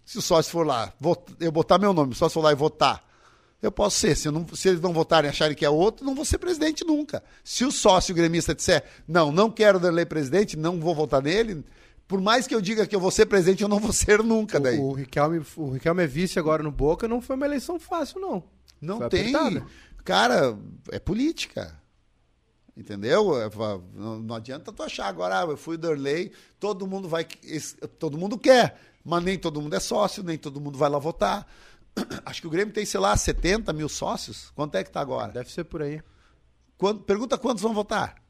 Se 0.04 0.18
o 0.18 0.22
sócio 0.22 0.50
for 0.50 0.66
lá, 0.66 0.92
eu 1.38 1.52
botar 1.52 1.78
meu 1.78 1.92
nome, 1.92 2.12
o 2.12 2.16
sócio 2.16 2.34
for 2.34 2.40
lá 2.42 2.52
e 2.52 2.54
votar, 2.54 3.05
eu 3.62 3.72
posso 3.72 3.98
ser. 3.98 4.16
Se, 4.16 4.30
não, 4.30 4.46
se 4.48 4.68
eles 4.68 4.80
não 4.80 4.92
votarem 4.92 5.28
e 5.28 5.30
acharem 5.30 5.56
que 5.56 5.64
é 5.64 5.70
outro, 5.70 6.04
não 6.04 6.14
vou 6.14 6.24
ser 6.24 6.38
presidente 6.38 6.84
nunca. 6.84 7.22
Se 7.42 7.64
o 7.64 7.72
sócio 7.72 8.14
gremista 8.14 8.54
disser, 8.54 8.84
não, 9.06 9.32
não 9.32 9.50
quero 9.50 9.80
Derlei 9.80 10.06
presidente, 10.06 10.56
não 10.56 10.80
vou 10.80 10.94
votar 10.94 11.22
nele, 11.22 11.64
por 12.06 12.20
mais 12.20 12.46
que 12.46 12.54
eu 12.54 12.60
diga 12.60 12.86
que 12.86 12.94
eu 12.94 13.00
vou 13.00 13.10
ser 13.10 13.26
presidente, 13.26 13.62
eu 13.62 13.68
não 13.68 13.80
vou 13.80 13.92
ser 13.94 14.22
nunca 14.22 14.60
daí. 14.60 14.78
O, 14.78 14.90
o, 14.90 14.92
Riquelme, 14.92 15.44
o 15.56 15.70
Riquelme 15.70 16.04
é 16.04 16.06
vice 16.06 16.38
agora 16.38 16.62
no 16.62 16.70
Boca, 16.70 17.08
não 17.08 17.20
foi 17.20 17.36
uma 17.36 17.46
eleição 17.46 17.78
fácil, 17.78 18.20
não. 18.20 18.44
Não 18.80 18.98
foi 18.98 19.08
tem. 19.08 19.34
apertada. 19.34 19.66
Cara, 20.04 20.58
é 20.92 20.98
política. 20.98 21.76
Entendeu? 22.76 23.40
É, 23.40 23.48
não, 23.94 24.18
não 24.18 24.34
adianta 24.34 24.70
tu 24.70 24.82
achar 24.82 25.06
agora, 25.06 25.40
ah, 25.40 25.46
eu 25.46 25.56
fui 25.56 25.78
Derlei, 25.78 26.30
todo 26.60 26.86
mundo 26.86 27.08
vai. 27.08 27.24
Todo 27.98 28.18
mundo 28.18 28.36
quer, 28.36 28.78
mas 29.02 29.24
nem 29.24 29.38
todo 29.38 29.62
mundo 29.62 29.74
é 29.74 29.80
sócio, 29.80 30.22
nem 30.22 30.36
todo 30.36 30.60
mundo 30.60 30.76
vai 30.76 30.90
lá 30.90 30.98
votar. 30.98 31.50
Acho 32.24 32.40
que 32.40 32.46
o 32.46 32.50
Grêmio 32.50 32.72
tem, 32.72 32.84
sei 32.84 33.00
lá, 33.00 33.16
70 33.16 33.72
mil 33.72 33.88
sócios. 33.88 34.50
Quanto 34.54 34.74
é 34.76 34.84
que 34.84 34.90
tá 34.90 35.00
agora? 35.00 35.32
Deve 35.32 35.50
ser 35.50 35.64
por 35.64 35.82
aí. 35.82 36.02
Quando, 36.76 37.02
pergunta 37.02 37.38
quantos 37.38 37.62
vão 37.62 37.72
votar? 37.72 38.22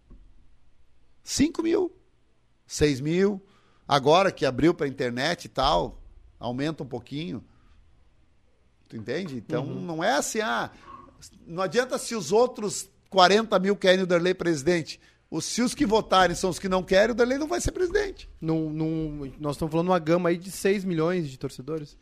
5 1.22 1.62
mil, 1.62 1.92
6 2.66 3.00
mil. 3.00 3.44
Agora 3.86 4.30
que 4.30 4.46
abriu 4.46 4.72
para 4.72 4.86
internet 4.86 5.46
e 5.46 5.48
tal, 5.48 6.00
aumenta 6.38 6.82
um 6.82 6.86
pouquinho. 6.86 7.44
Tu 8.88 8.96
entende? 8.96 9.36
Então 9.36 9.64
uhum. 9.64 9.80
não 9.80 10.04
é 10.04 10.12
assim, 10.12 10.40
ah, 10.40 10.70
não 11.46 11.62
adianta 11.62 11.98
se 11.98 12.14
os 12.14 12.30
outros 12.30 12.88
40 13.10 13.58
mil 13.58 13.76
querem 13.76 14.04
o 14.04 14.06
Derlei 14.06 14.34
presidente. 14.34 15.00
Os, 15.28 15.44
se 15.44 15.60
os 15.60 15.74
que 15.74 15.84
votarem 15.84 16.36
são 16.36 16.50
os 16.50 16.58
que 16.58 16.68
não 16.68 16.84
querem, 16.84 17.10
o 17.10 17.14
Derlei 17.14 17.38
não 17.38 17.48
vai 17.48 17.60
ser 17.60 17.72
presidente. 17.72 18.28
Num, 18.40 18.70
num, 18.70 19.32
nós 19.40 19.56
estamos 19.56 19.72
falando 19.72 19.86
de 19.86 19.92
uma 19.92 19.98
gama 19.98 20.28
aí 20.28 20.36
de 20.36 20.50
6 20.52 20.84
milhões 20.84 21.28
de 21.28 21.36
torcedores. 21.36 21.96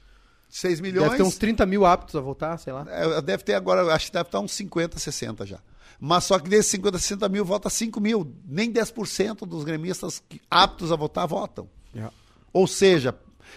6 0.48 0.80
milhões. 0.80 1.10
Deve 1.10 1.16
ter 1.16 1.22
uns 1.22 1.36
30 1.36 1.66
mil 1.66 1.84
aptos 1.84 2.14
a 2.14 2.20
votar, 2.20 2.58
sei 2.58 2.72
lá. 2.72 2.86
É, 2.88 3.20
deve 3.20 3.42
ter 3.42 3.54
agora, 3.54 3.92
acho 3.94 4.06
que 4.06 4.12
deve 4.12 4.28
estar 4.28 4.40
uns 4.40 4.52
50, 4.52 4.98
60 4.98 5.46
já. 5.46 5.58
Mas 5.98 6.24
só 6.24 6.38
que 6.38 6.48
desses 6.48 6.70
50, 6.72 6.98
60 6.98 7.28
mil, 7.28 7.44
vota 7.44 7.70
5 7.70 8.00
mil. 8.00 8.34
Nem 8.44 8.72
10% 8.72 9.46
dos 9.46 9.64
gremistas 9.64 10.22
aptos 10.50 10.92
a 10.92 10.96
votar 10.96 11.26
votam. 11.26 11.68
Yeah. 11.94 12.14
Ou 12.52 12.66
seja, 12.66 13.14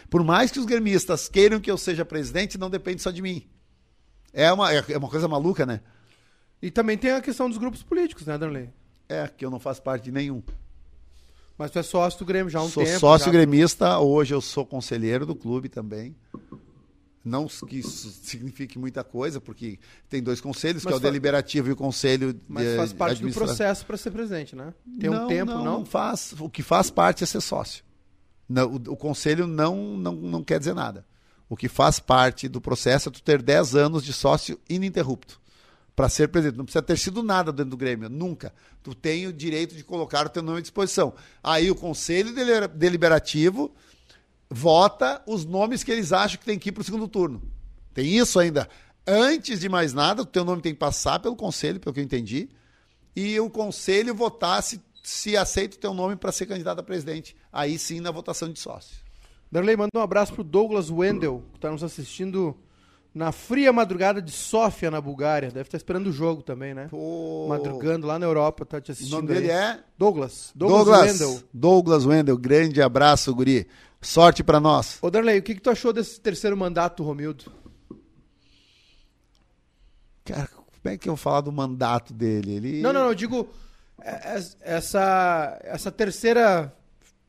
por 0.10 0.24
mais 0.24 0.52
que 0.52 0.60
os 0.60 0.66
gremistas 0.66 1.28
queiram 1.28 1.60
que 1.60 1.70
eu 1.70 1.78
seja 1.78 2.06
presidente, 2.06 2.58
não 2.58 2.70
depende 2.70 3.02
só 3.02 3.12
de 3.12 3.22
mim. 3.22 3.48
É 4.34 4.52
uma, 4.52 4.72
é 4.72 4.98
uma 4.98 5.10
coisa 5.10 5.28
maluca, 5.28 5.66
né? 5.66 5.82
E 6.62 6.72
também 6.72 6.98
tem 6.98 7.12
a 7.12 7.22
questão 7.22 7.50
dos 7.50 7.58
grupos 7.58 7.84
políticos, 7.84 8.26
né, 8.26 8.38
Darley? 8.38 8.70
É, 9.08 9.28
que 9.28 9.46
eu 9.46 9.50
não 9.50 9.60
faço 9.60 9.82
parte 9.82 10.06
de 10.06 10.12
nenhum. 10.12 10.42
Mas 11.58 11.72
tu 11.72 11.80
é 11.80 11.84
sócio 11.84 12.20
do 12.20 12.26
Grêmio 12.26 12.50
já 12.50 12.60
há 12.60 12.64
um 12.64 12.70
sou 12.70 12.84
tempo. 12.84 13.00
Sou 13.00 13.10
sócio 13.10 13.26
já... 13.26 13.32
gremista, 13.32 14.00
hoje 14.00 14.34
eu 14.34 14.42
sou 14.42 14.66
conselheiro 14.66 15.26
do 15.26 15.36
clube 15.36 15.70
também. 15.70 16.16
Não 17.28 17.48
que 17.48 17.80
isso 17.80 18.10
signifique 18.24 18.80
muita 18.80 19.04
coisa, 19.04 19.42
porque 19.42 19.78
tem 20.10 20.24
dois 20.24 20.40
conselhos, 20.40 20.84
mas 20.84 20.92
que 20.92 20.94
é 20.94 20.98
o 20.98 21.00
deliberativo 21.00 21.68
e 21.68 21.72
o 21.74 21.76
conselho 21.76 22.40
Mas 22.48 22.76
faz 22.76 22.94
parte 22.94 23.22
do 23.22 23.32
processo 23.32 23.86
para 23.86 23.98
ser 23.98 24.12
presidente, 24.12 24.56
né? 24.56 24.74
Tem 25.00 25.10
não, 25.10 25.26
um 25.26 25.28
tempo, 25.28 25.52
não, 25.52 25.58
não? 25.58 25.80
não 25.80 25.86
faz. 25.86 26.34
O 26.40 26.50
que 26.50 26.64
faz 26.64 26.90
parte 26.90 27.24
é 27.24 27.28
ser 27.28 27.42
sócio. 27.42 27.84
Não, 28.48 28.66
o, 28.68 28.76
o, 28.76 28.96
conselho 28.96 29.46
não, 29.46 29.98
não, 29.98 30.14
não 30.14 30.44
quer 30.44 30.58
dizer 30.58 30.74
nada. 30.74 31.06
O 31.50 31.58
que 31.58 31.68
faz 31.68 32.00
parte 32.00 32.48
do 32.48 32.62
processo 32.62 33.10
é 33.10 33.12
tu 33.12 33.22
ter 33.22 33.42
10 33.42 33.76
anos 33.76 34.04
de 34.04 34.14
sócio 34.14 34.58
ininterrupto 34.70 35.40
para 35.96 36.08
ser 36.08 36.30
presidente. 36.30 36.58
Não 36.58 36.64
precisa 36.64 36.82
ter 36.82 36.98
sido 36.98 37.22
nada 37.22 37.52
dentro 37.52 37.72
do 37.72 37.78
Grêmio, 37.78 38.10
nunca. 38.10 38.54
Tu 38.84 38.96
tem 38.96 39.28
o 39.28 39.34
direito 39.34 39.76
de 39.76 39.84
colocar 39.84 40.26
o 40.26 40.30
teu 40.30 40.42
nome 40.42 40.60
à 40.60 40.62
disposição. 40.62 41.14
Aí 41.44 41.70
o 41.70 41.76
conselho 41.76 42.34
deliberativo 42.74 43.74
vota 44.50 45.22
os 45.28 45.46
nomes 45.46 45.84
que 45.84 45.92
eles 45.92 46.12
acham 46.12 46.40
que 46.40 46.46
tem 46.46 46.58
que 46.58 46.70
ir 46.70 46.72
para 46.72 46.82
o 46.82 46.84
segundo 46.84 47.08
turno. 47.08 47.42
Tem 47.94 48.06
isso 48.06 48.40
ainda. 48.40 48.70
Antes 49.06 49.60
de 49.60 49.70
mais 49.70 49.94
nada, 49.94 50.22
o 50.22 50.26
teu 50.26 50.44
nome 50.44 50.62
tem 50.62 50.74
que 50.74 50.80
passar 50.80 51.20
pelo 51.20 51.36
conselho, 51.36 51.80
pelo 51.80 51.94
que 51.94 52.00
eu 52.00 52.04
entendi, 52.04 52.50
e 53.16 53.40
o 53.40 53.50
conselho 53.50 54.14
votar 54.14 54.62
se, 54.62 54.82
se 55.02 55.36
aceita 55.36 55.78
o 55.78 55.80
teu 55.80 55.94
nome 55.94 56.16
para 56.16 56.32
ser 56.32 56.46
candidato 56.46 56.80
a 56.80 56.84
presidente. 56.84 57.36
Aí 57.52 57.80
sim, 57.80 58.00
na 58.00 58.12
votação 58.12 58.52
de 58.52 58.60
sócio. 58.60 58.98
Darley, 59.52 59.78
manda 59.78 59.92
um 59.96 60.02
abraço 60.02 60.34
pro 60.34 60.44
Douglas 60.44 60.92
Wendel, 60.92 61.44
que 61.52 61.58
está 61.58 61.72
nos 61.72 61.84
assistindo 61.84 62.56
na 63.16 63.32
fria 63.32 63.74
madrugada 63.74 64.22
de 64.22 64.32
Sófia, 64.32 64.92
na 64.92 65.02
Bulgária. 65.02 65.48
Deve 65.50 65.62
estar 65.62 65.72
tá 65.72 65.78
esperando 65.78 66.08
o 66.08 66.12
jogo 66.12 66.44
também, 66.44 66.74
né? 66.74 66.88
Pô. 66.90 67.48
Madrugando 67.48 68.06
lá 68.06 68.20
na 68.20 68.26
Europa, 68.26 68.66
tá 68.66 68.80
te 68.80 68.92
assistindo. 68.92 69.14
O 69.14 69.22
nome 69.22 69.34
dele 69.34 69.50
é? 69.50 69.80
Douglas. 69.98 70.52
Douglas, 70.54 70.86
Douglas 70.86 71.22
Wendel. 71.22 71.44
Douglas 71.52 72.06
Wendel, 72.06 72.38
grande 72.38 72.82
abraço, 72.82 73.34
guri. 73.34 73.68
Sorte 74.02 74.44
para 74.44 74.60
nós. 74.60 75.00
Ô, 75.02 75.10
Darley, 75.10 75.40
o 75.40 75.44
que, 75.44 75.56
que 75.56 75.62
tu 75.62 75.70
achou 75.70 75.92
desse 75.92 76.20
terceiro 76.20 76.56
mandato 76.56 77.04
do 77.04 77.08
Romildo? 77.08 77.52
Cara, 80.24 80.48
como 80.48 80.94
é 80.94 80.98
que 80.98 81.10
eu 81.10 81.16
vou 81.16 81.18
falar 81.18 81.42
do 81.42 81.52
mandato 81.52 82.14
dele? 82.14 82.54
Ele... 82.54 82.82
Não, 82.82 82.94
não, 82.94 83.02
não, 83.02 83.10
eu 83.10 83.16
digo 83.16 83.50
é, 84.02 84.36
é, 84.36 84.44
essa, 84.62 85.60
essa 85.64 85.92
terceira 85.92 86.74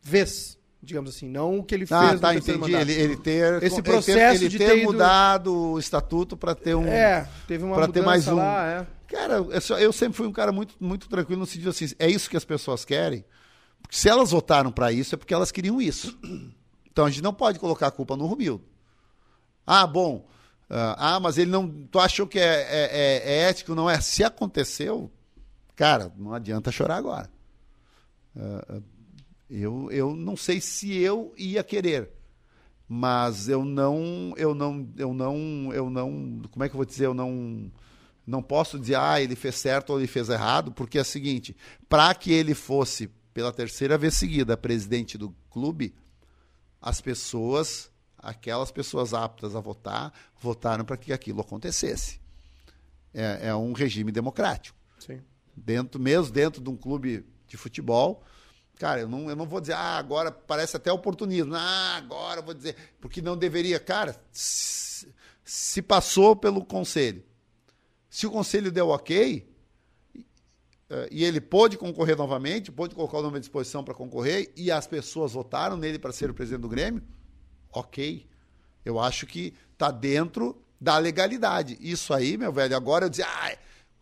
vez, 0.02 0.58
digamos 0.82 1.14
assim, 1.14 1.28
não 1.28 1.58
o 1.58 1.64
que 1.64 1.74
ele 1.74 1.86
ah, 1.90 2.08
fez 2.08 2.20
tá, 2.20 2.32
no 2.32 2.38
entendi. 2.38 2.74
Ele, 2.74 2.92
ele 2.92 3.16
ter 3.16 3.62
esse 3.62 3.82
processo 3.82 4.44
ele 4.44 4.50
ter, 4.50 4.64
ele 4.64 4.72
ter, 4.72 4.80
ter 4.80 4.84
mudado 4.84 5.50
ido... 5.50 5.72
o 5.72 5.78
estatuto 5.78 6.36
para 6.36 6.54
ter 6.54 6.74
um 6.74 6.86
é 6.86 7.28
teve 7.46 7.64
uma 7.64 7.74
para 7.74 7.88
ter 7.88 8.02
mais 8.02 8.28
um. 8.28 8.36
Lá, 8.36 8.66
é. 8.66 8.86
Cara, 9.06 9.34
eu, 9.34 9.78
eu 9.78 9.92
sempre 9.92 10.16
fui 10.16 10.26
um 10.26 10.32
cara 10.32 10.52
muito 10.52 10.74
muito 10.78 11.08
tranquilo 11.08 11.40
no 11.40 11.46
sentido 11.46 11.70
assim, 11.70 11.86
é 11.98 12.08
isso 12.10 12.28
que 12.28 12.36
as 12.36 12.44
pessoas 12.44 12.84
querem. 12.84 13.24
Porque 13.80 13.96
se 13.96 14.08
elas 14.08 14.30
votaram 14.30 14.70
para 14.70 14.92
isso 14.92 15.14
é 15.14 15.18
porque 15.18 15.32
elas 15.32 15.50
queriam 15.50 15.80
isso. 15.80 16.18
Então 16.98 17.06
a 17.06 17.10
gente 17.10 17.22
não 17.22 17.32
pode 17.32 17.60
colocar 17.60 17.86
a 17.86 17.92
culpa 17.92 18.16
no 18.16 18.26
Romildo. 18.26 18.64
Ah, 19.64 19.86
bom. 19.86 20.26
Uh, 20.68 20.98
ah, 20.98 21.20
mas 21.20 21.38
ele 21.38 21.48
não. 21.48 21.70
Tu 21.70 21.96
achou 22.00 22.26
que 22.26 22.40
é, 22.40 22.42
é, 22.42 22.90
é, 22.92 23.22
é, 23.24 23.38
ético? 23.50 23.72
Não 23.72 23.88
é? 23.88 24.00
Se 24.00 24.24
aconteceu, 24.24 25.08
cara, 25.76 26.12
não 26.16 26.34
adianta 26.34 26.72
chorar 26.72 26.96
agora. 26.96 27.30
Uh, 28.34 28.82
eu, 29.48 29.88
eu 29.92 30.16
não 30.16 30.36
sei 30.36 30.60
se 30.60 30.92
eu 30.98 31.32
ia 31.38 31.62
querer, 31.62 32.10
mas 32.88 33.48
eu 33.48 33.64
não, 33.64 34.34
eu 34.36 34.52
não, 34.52 34.88
eu 34.96 35.14
não, 35.14 35.70
eu 35.72 35.88
não. 35.88 36.42
Como 36.50 36.64
é 36.64 36.68
que 36.68 36.74
eu 36.74 36.78
vou 36.78 36.84
dizer? 36.84 37.06
Eu 37.06 37.14
não. 37.14 37.70
Não 38.26 38.42
posso 38.42 38.76
dizer, 38.76 38.96
ah, 38.96 39.22
ele 39.22 39.36
fez 39.36 39.54
certo 39.54 39.90
ou 39.90 40.00
ele 40.00 40.08
fez 40.08 40.28
errado, 40.28 40.72
porque 40.72 40.98
é 40.98 41.02
o 41.02 41.04
seguinte: 41.04 41.56
para 41.88 42.12
que 42.12 42.32
ele 42.32 42.54
fosse 42.54 43.06
pela 43.32 43.52
terceira 43.52 43.96
vez 43.96 44.14
seguida 44.14 44.56
presidente 44.56 45.16
do 45.16 45.32
clube, 45.48 45.94
as 46.80 47.00
pessoas, 47.00 47.90
aquelas 48.16 48.70
pessoas 48.70 49.12
aptas 49.12 49.54
a 49.54 49.60
votar, 49.60 50.12
votaram 50.40 50.84
para 50.84 50.96
que 50.96 51.12
aquilo 51.12 51.40
acontecesse. 51.40 52.20
É, 53.12 53.48
é, 53.48 53.54
um 53.54 53.72
regime 53.72 54.12
democrático. 54.12 54.76
Sim. 54.98 55.20
Dentro, 55.56 56.00
mesmo 56.00 56.32
dentro 56.32 56.62
de 56.62 56.70
um 56.70 56.76
clube 56.76 57.26
de 57.46 57.56
futebol, 57.56 58.22
cara, 58.78 59.00
eu 59.00 59.08
não, 59.08 59.28
eu 59.28 59.34
não 59.34 59.46
vou 59.46 59.60
dizer, 59.60 59.72
ah, 59.72 59.96
agora 59.98 60.30
parece 60.30 60.76
até 60.76 60.92
oportunismo, 60.92 61.54
ah, 61.54 61.96
agora 61.96 62.42
vou 62.42 62.54
dizer, 62.54 62.76
porque 63.00 63.20
não 63.20 63.36
deveria. 63.36 63.80
Cara, 63.80 64.14
se, 64.30 65.82
passou 65.82 66.36
pelo 66.36 66.64
conselho. 66.64 67.24
Se 68.08 68.26
o 68.26 68.30
conselho 68.30 68.70
deu 68.70 68.88
ok, 68.88 69.47
e 71.10 71.24
ele 71.24 71.40
pôde 71.40 71.76
concorrer 71.76 72.16
novamente, 72.16 72.72
pôde 72.72 72.94
colocar 72.94 73.18
o 73.18 73.22
nome 73.22 73.36
à 73.36 73.40
disposição 73.40 73.84
para 73.84 73.94
concorrer, 73.94 74.52
e 74.56 74.70
as 74.70 74.86
pessoas 74.86 75.32
votaram 75.32 75.76
nele 75.76 75.98
para 75.98 76.12
ser 76.12 76.30
o 76.30 76.34
presidente 76.34 76.62
do 76.62 76.68
Grêmio, 76.68 77.02
ok. 77.70 78.26
Eu 78.84 78.98
acho 78.98 79.26
que 79.26 79.54
está 79.72 79.90
dentro 79.90 80.56
da 80.80 80.96
legalidade. 80.96 81.76
Isso 81.80 82.14
aí, 82.14 82.36
meu 82.36 82.52
velho, 82.52 82.76
agora 82.76 83.06
eu 83.06 83.10
dizer, 83.10 83.26
ah, 83.26 83.56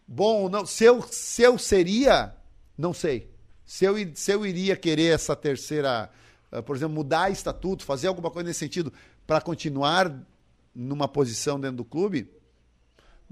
bom, 0.06 0.48
não, 0.48 0.64
se 0.64 0.84
eu, 0.84 1.02
se 1.02 1.42
eu 1.42 1.58
seria, 1.58 2.34
não 2.76 2.92
sei. 2.92 3.30
Se 3.64 3.84
eu, 3.84 3.94
se 4.14 4.30
eu 4.30 4.46
iria 4.46 4.76
querer 4.76 5.14
essa 5.14 5.34
terceira, 5.34 6.08
uh, 6.52 6.62
por 6.62 6.76
exemplo, 6.76 6.94
mudar 6.94 7.30
estatuto, 7.30 7.84
fazer 7.84 8.06
alguma 8.06 8.30
coisa 8.30 8.46
nesse 8.46 8.60
sentido, 8.60 8.92
para 9.26 9.40
continuar 9.40 10.24
numa 10.72 11.08
posição 11.08 11.58
dentro 11.58 11.78
do 11.78 11.84
clube, 11.84 12.30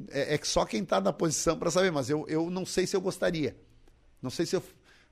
é, 0.09 0.35
é 0.35 0.41
só 0.43 0.65
quem 0.65 0.83
está 0.83 1.01
na 1.01 1.13
posição 1.13 1.59
para 1.59 1.71
saber, 1.71 1.93
mas 1.93 2.11
eu, 2.11 2.27
eu 2.29 2.51
não 2.51 2.67
sei 2.67 2.87
se 2.87 2.97
eu 2.97 3.01
gostaria. 3.01 3.57
Não 4.21 4.31
sei 4.31 4.47
se 4.47 4.57
eu 4.57 4.63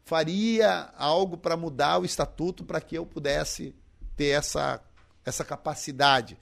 faria 0.05 0.93
algo 0.97 1.37
para 1.37 1.57
mudar 1.57 1.99
o 1.99 2.05
estatuto 2.05 2.65
para 2.65 2.81
que 2.81 2.97
eu 2.97 3.07
pudesse 3.07 3.75
ter 4.17 4.29
essa, 4.29 4.83
essa 5.25 5.45
capacidade. 5.45 6.37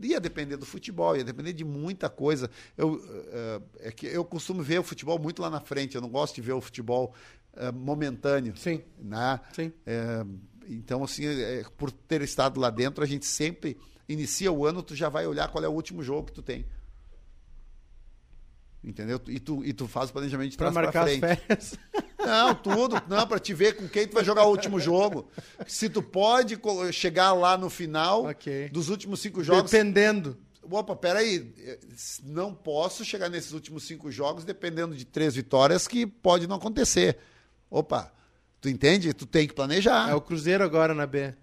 Ia 0.00 0.18
depender 0.18 0.56
do 0.56 0.66
futebol, 0.66 1.16
ia 1.16 1.24
depender 1.24 1.52
de 1.52 1.64
muita 1.64 2.08
coisa. 2.08 2.50
Eu, 2.76 2.94
uh, 2.94 3.62
é 3.78 3.92
que 3.92 4.06
eu 4.06 4.24
costumo 4.24 4.62
ver 4.62 4.80
o 4.80 4.82
futebol 4.82 5.18
muito 5.18 5.40
lá 5.40 5.50
na 5.50 5.60
frente, 5.60 5.94
eu 5.94 6.00
não 6.00 6.08
gosto 6.08 6.34
de 6.34 6.40
ver 6.40 6.52
o 6.52 6.60
futebol 6.60 7.14
uh, 7.54 7.72
momentâneo. 7.72 8.56
Sim. 8.56 8.82
Né? 8.98 9.40
Sim. 9.52 9.72
É, 9.86 10.24
então, 10.68 11.04
assim, 11.04 11.26
é, 11.26 11.64
por 11.76 11.92
ter 11.92 12.22
estado 12.22 12.58
lá 12.58 12.70
dentro, 12.70 13.04
a 13.04 13.06
gente 13.06 13.26
sempre 13.26 13.76
inicia 14.08 14.50
o 14.50 14.66
ano, 14.66 14.82
tu 14.82 14.94
já 14.94 15.08
vai 15.08 15.26
olhar 15.26 15.48
qual 15.48 15.62
é 15.62 15.68
o 15.68 15.72
último 15.72 16.02
jogo 16.02 16.26
que 16.26 16.32
tu 16.32 16.42
tem. 16.42 16.66
Entendeu? 18.84 19.18
E 19.28 19.40
tu, 19.40 19.64
e 19.64 19.72
tu 19.72 19.88
faz 19.88 20.10
o 20.10 20.12
planejamento 20.12 20.50
de 20.50 20.56
Pra 20.58 20.70
trás 20.70 20.74
pra 20.74 20.82
marcar 20.84 21.04
as 21.04 21.18
frente. 21.18 21.40
férias. 21.46 21.78
Não, 22.24 22.54
tudo. 22.54 23.02
Não, 23.08 23.26
pra 23.26 23.38
te 23.38 23.54
ver 23.54 23.76
com 23.76 23.88
quem 23.88 24.06
tu 24.06 24.14
vai 24.14 24.24
jogar 24.24 24.44
o 24.44 24.50
último 24.50 24.78
jogo. 24.78 25.28
Se 25.66 25.88
tu 25.88 26.02
pode 26.02 26.58
chegar 26.92 27.32
lá 27.32 27.56
no 27.56 27.68
final 27.70 28.24
Ok. 28.24 28.68
dos 28.70 28.88
últimos 28.90 29.20
cinco 29.20 29.42
jogos. 29.42 29.70
Dependendo. 29.70 30.36
Opa, 30.62 30.94
peraí. 30.96 31.52
Não 32.24 32.54
posso 32.54 33.04
chegar 33.04 33.28
nesses 33.28 33.52
últimos 33.52 33.84
cinco 33.84 34.10
jogos 34.10 34.44
dependendo 34.44 34.94
de 34.94 35.04
três 35.04 35.34
vitórias 35.34 35.86
que 35.88 36.06
pode 36.06 36.46
não 36.46 36.56
acontecer. 36.56 37.18
Opa, 37.70 38.12
tu 38.60 38.68
entende? 38.68 39.12
Tu 39.12 39.26
tem 39.26 39.46
que 39.46 39.54
planejar. 39.54 40.08
É 40.10 40.14
o 40.14 40.20
Cruzeiro 40.20 40.62
agora 40.64 40.94
na 40.94 41.06
B. 41.06 41.34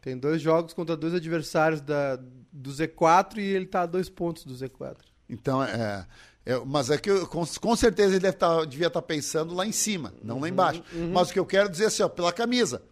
Tem 0.00 0.16
dois 0.16 0.40
jogos 0.40 0.72
contra 0.72 0.96
dois 0.96 1.12
adversários 1.12 1.80
da, 1.82 2.16
do 2.52 2.70
Z4 2.70 3.38
e 3.38 3.40
ele 3.42 3.66
tá 3.66 3.82
a 3.82 3.86
dois 3.86 4.08
pontos 4.08 4.44
do 4.44 4.54
Z4. 4.54 4.96
Então, 5.28 5.62
é, 5.62 6.06
é- 6.52 6.62
Mas 6.64 6.90
é 6.90 6.98
que 6.98 7.10
eu- 7.10 7.26
com, 7.26 7.44
com 7.46 7.76
certeza 7.76 8.10
ele 8.12 8.20
deve 8.20 8.36
tá, 8.36 8.64
devia 8.64 8.86
estar 8.88 9.02
pensando 9.02 9.54
lá 9.54 9.66
em 9.66 9.72
cima, 9.72 10.12
não 10.22 10.40
lá 10.40 10.48
embaixo. 10.48 10.82
Mas 11.12 11.30
o 11.30 11.32
que 11.32 11.38
eu 11.38 11.46
quero 11.46 11.68
dizer 11.68 11.84
é 11.84 11.86
assim, 11.88 12.02
ó, 12.02 12.08
pela 12.08 12.32
camisa. 12.32 12.82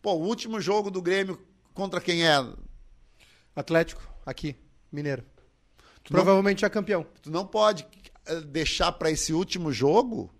Pô, 0.00 0.12
o 0.14 0.22
último 0.26 0.60
jogo 0.60 0.90
do 0.90 1.00
Grêmio 1.02 1.38
contra 1.74 2.00
quem 2.00 2.26
é? 2.26 2.36
Atlético, 3.54 4.02
aqui, 4.24 4.56
Mineiro. 4.90 5.22
Tu 6.02 6.12
não- 6.12 6.22
Provavelmente 6.22 6.64
é 6.64 6.68
campeão. 6.68 7.06
Tu 7.22 7.30
não 7.30 7.46
pode 7.46 7.86
eh, 8.26 8.40
deixar 8.40 8.92
para 8.92 9.10
esse 9.10 9.32
último 9.32 9.72
jogo 9.72 10.32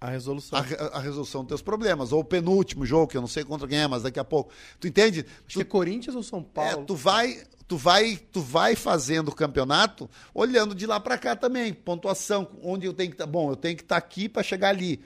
A 0.00 0.08
resolução. 0.10 0.58
a, 0.58 0.62
a 0.96 1.00
resolução 1.00 1.42
dos 1.42 1.48
teus 1.48 1.62
problemas. 1.62 2.12
Ou 2.12 2.20
o 2.20 2.24
penúltimo 2.24 2.84
jogo, 2.86 3.08
que 3.08 3.16
eu 3.16 3.20
não 3.20 3.28
sei 3.28 3.44
contra 3.44 3.66
quem 3.66 3.78
é, 3.78 3.86
mas 3.88 4.02
daqui 4.02 4.18
a 4.20 4.24
pouco. 4.24 4.52
Tu 4.78 4.86
entende? 4.88 5.24
Acho 5.46 5.56
que 5.56 5.62
é 5.62 5.64
Corinthians 5.64 6.14
ou 6.14 6.22
São 6.22 6.40
É, 6.40 6.42
Paulo? 6.42 6.84
tu 6.84 6.94
vai, 6.94 7.42
tu 7.68 7.76
vai, 7.76 8.16
tu 8.16 8.40
vai 8.40 8.74
fazendo 8.74 9.28
o 9.28 9.34
campeonato 9.34 10.08
olhando 10.34 10.74
de 10.74 10.86
lá 10.86 10.98
para 10.98 11.18
cá 11.18 11.36
também, 11.36 11.74
pontuação, 11.74 12.48
onde 12.62 12.86
eu 12.86 12.94
tenho 12.94 13.10
que 13.10 13.14
estar. 13.14 13.26
bom, 13.26 13.50
eu 13.50 13.56
tenho 13.56 13.76
que 13.76 13.82
estar 13.82 13.98
aqui 13.98 14.26
para 14.28 14.42
chegar 14.42 14.70
ali. 14.70 15.00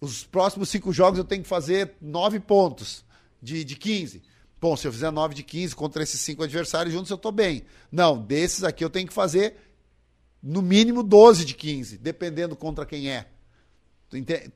Os 0.00 0.24
próximos 0.24 0.70
cinco 0.70 0.92
jogos 0.92 1.18
eu 1.18 1.24
tenho 1.24 1.42
que 1.42 1.48
fazer 1.48 1.92
nove 2.00 2.40
pontos 2.40 3.04
de, 3.40 3.62
de 3.62 3.76
15. 3.76 4.22
Bom, 4.58 4.74
se 4.74 4.88
eu 4.88 4.92
fizer 4.92 5.10
nove 5.10 5.34
de 5.34 5.42
15 5.42 5.76
contra 5.76 6.02
esses 6.02 6.20
cinco 6.20 6.42
adversários 6.42 6.94
juntos, 6.94 7.10
eu 7.10 7.16
estou 7.16 7.30
bem. 7.30 7.62
Não, 7.92 8.18
desses 8.18 8.64
aqui 8.64 8.82
eu 8.82 8.90
tenho 8.90 9.06
que 9.06 9.12
fazer 9.12 9.54
no 10.42 10.62
mínimo 10.62 11.02
12 11.02 11.44
de 11.44 11.54
15, 11.54 11.98
dependendo 11.98 12.56
contra 12.56 12.86
quem 12.86 13.10
é. 13.10 13.26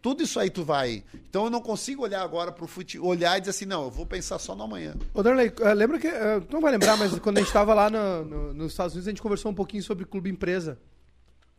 Tudo 0.01 0.22
isso 0.22 0.38
aí 0.38 0.48
tu 0.48 0.64
vai. 0.64 1.03
Então 1.28 1.44
eu 1.44 1.51
não 1.51 1.61
consigo 1.61 2.03
olhar 2.05 2.22
agora 2.22 2.53
pro 2.53 2.66
futebol, 2.66 3.09
olhar 3.11 3.36
e 3.36 3.40
dizer 3.40 3.51
assim, 3.51 3.64
não, 3.66 3.84
eu 3.84 3.90
vou 3.90 4.07
pensar 4.07 4.38
só 4.38 4.55
no 4.55 4.62
amanhã. 4.62 4.94
Ô, 5.12 5.22
Darley, 5.22 5.53
eh, 5.61 5.74
lembra 5.74 5.98
que. 5.98 6.07
eh, 6.07 6.40
tu 6.40 6.53
não 6.53 6.61
vai 6.61 6.70
lembrar, 6.72 6.96
mas 6.96 7.18
quando 7.18 7.38
a 7.38 7.40
gente 7.40 7.53
tava 7.53 7.74
lá 7.74 7.90
no- 7.90 8.24
no- 8.24 8.55
nos 8.55 8.72
Estados 8.72 8.94
Unidos, 8.94 9.09
a 9.09 9.11
gente 9.11 9.20
conversou 9.22 9.51
um 9.51 9.55
pouquinho 9.55 9.82
sobre 9.82 10.05
clube 10.05 10.30
empresa. 10.30 10.78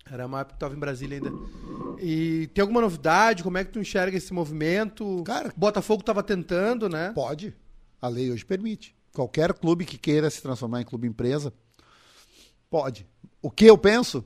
Era 0.10 0.26
uma 0.26 0.40
época 0.42 0.56
que 0.56 0.60
tava 0.60 0.74
em 0.76 0.80
Brasília 0.80 1.18
ainda. 1.18 1.32
E 2.02 2.48
tem 2.54 2.62
alguma 2.62 2.82
novidade? 2.82 3.44
Como 3.44 3.58
é 3.58 3.64
que 3.64 3.72
tu 3.72 3.80
enxerga 3.80 4.18
esse 4.18 4.34
movimento? 4.34 5.22
Cara- 5.26 5.54
Botafogo 5.56 6.02
tava 6.04 6.24
tentando, 6.24 6.90
né? 6.90 7.12
Pode. 7.14 7.54
A 8.02 8.08
lei 8.08 8.32
hoje 8.32 8.44
permite. 8.46 8.96
Qualquer 9.14 9.54
clube 9.54 9.86
que 9.86 9.98
queira 9.98 10.30
se 10.30 10.42
transformar 10.42 10.82
em 10.82 10.86
clube 10.86 11.08
empresa, 11.08 11.54
pode. 12.70 13.06
O 13.42 13.52
que 13.52 13.66
eu 13.66 13.78
penso? 13.78 14.24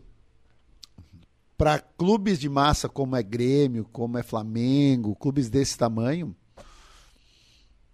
Para 1.58 1.80
clubes 1.80 2.38
de 2.39 2.49
massa 2.49 2.89
como 2.89 3.16
é 3.16 3.24
Grêmio, 3.24 3.86
como 3.91 4.18
é 4.18 4.24
Flamengo, 4.24 5.16
clubes 5.16 5.49
desse 5.49 5.78
tamanho, 5.78 6.36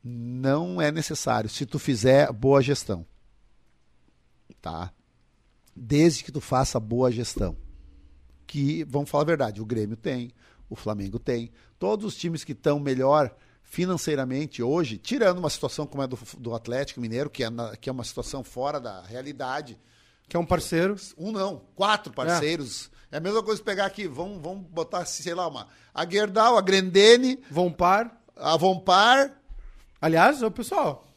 não 0.03 0.81
é 0.81 0.91
necessário 0.91 1.49
se 1.49 1.65
tu 1.65 1.77
fizer 1.77 2.31
boa 2.31 2.61
gestão. 2.61 3.05
Tá? 4.61 4.91
Desde 5.75 6.23
que 6.23 6.31
tu 6.31 6.41
faça 6.41 6.79
boa 6.79 7.11
gestão. 7.11 7.55
Que, 8.47 8.83
vamos 8.83 9.09
falar 9.09 9.23
a 9.23 9.27
verdade, 9.27 9.61
o 9.61 9.65
Grêmio 9.65 9.95
tem, 9.95 10.31
o 10.69 10.75
Flamengo 10.75 11.17
tem. 11.19 11.51
Todos 11.79 12.05
os 12.05 12.15
times 12.15 12.43
que 12.43 12.51
estão 12.51 12.79
melhor 12.79 13.33
financeiramente 13.63 14.61
hoje, 14.61 14.97
tirando 14.97 15.37
uma 15.37 15.49
situação 15.49 15.87
como 15.87 16.01
a 16.03 16.05
do, 16.05 16.19
do 16.37 16.53
Atlético 16.53 16.99
Mineiro, 16.99 17.29
que 17.29 17.43
é, 17.43 17.49
na- 17.49 17.77
que 17.77 17.89
é 17.89 17.91
uma 17.93 18.03
situação 18.03 18.43
fora 18.43 18.79
da 18.81 19.01
realidade, 19.03 19.79
Que 20.27 20.35
é 20.35 20.39
um 20.39 20.45
parceiro. 20.45 20.95
um 21.17 21.31
não, 21.31 21.61
quatro 21.75 22.11
parceiros. 22.11 22.89
É, 22.93 23.00
a 23.17 23.19
mesma 23.19 23.43
coisa 23.43 23.61
pegar 23.61 23.85
aqui, 23.85 24.07
vamos, 24.07 24.41
vamos 24.41 24.65
botar, 24.69 25.05
sei 25.05 25.33
lá, 25.33 25.47
uma. 25.47 25.67
A 25.93 26.05
Gerdau, 26.09 26.57
a 26.57 26.61
Grendene, 26.61 27.39
Vão 27.49 27.71
par. 27.71 28.11
a 28.35 28.55
Vompar. 28.57 29.31
Aliás, 30.01 30.41
ô 30.41 30.49
pessoal. 30.49 31.07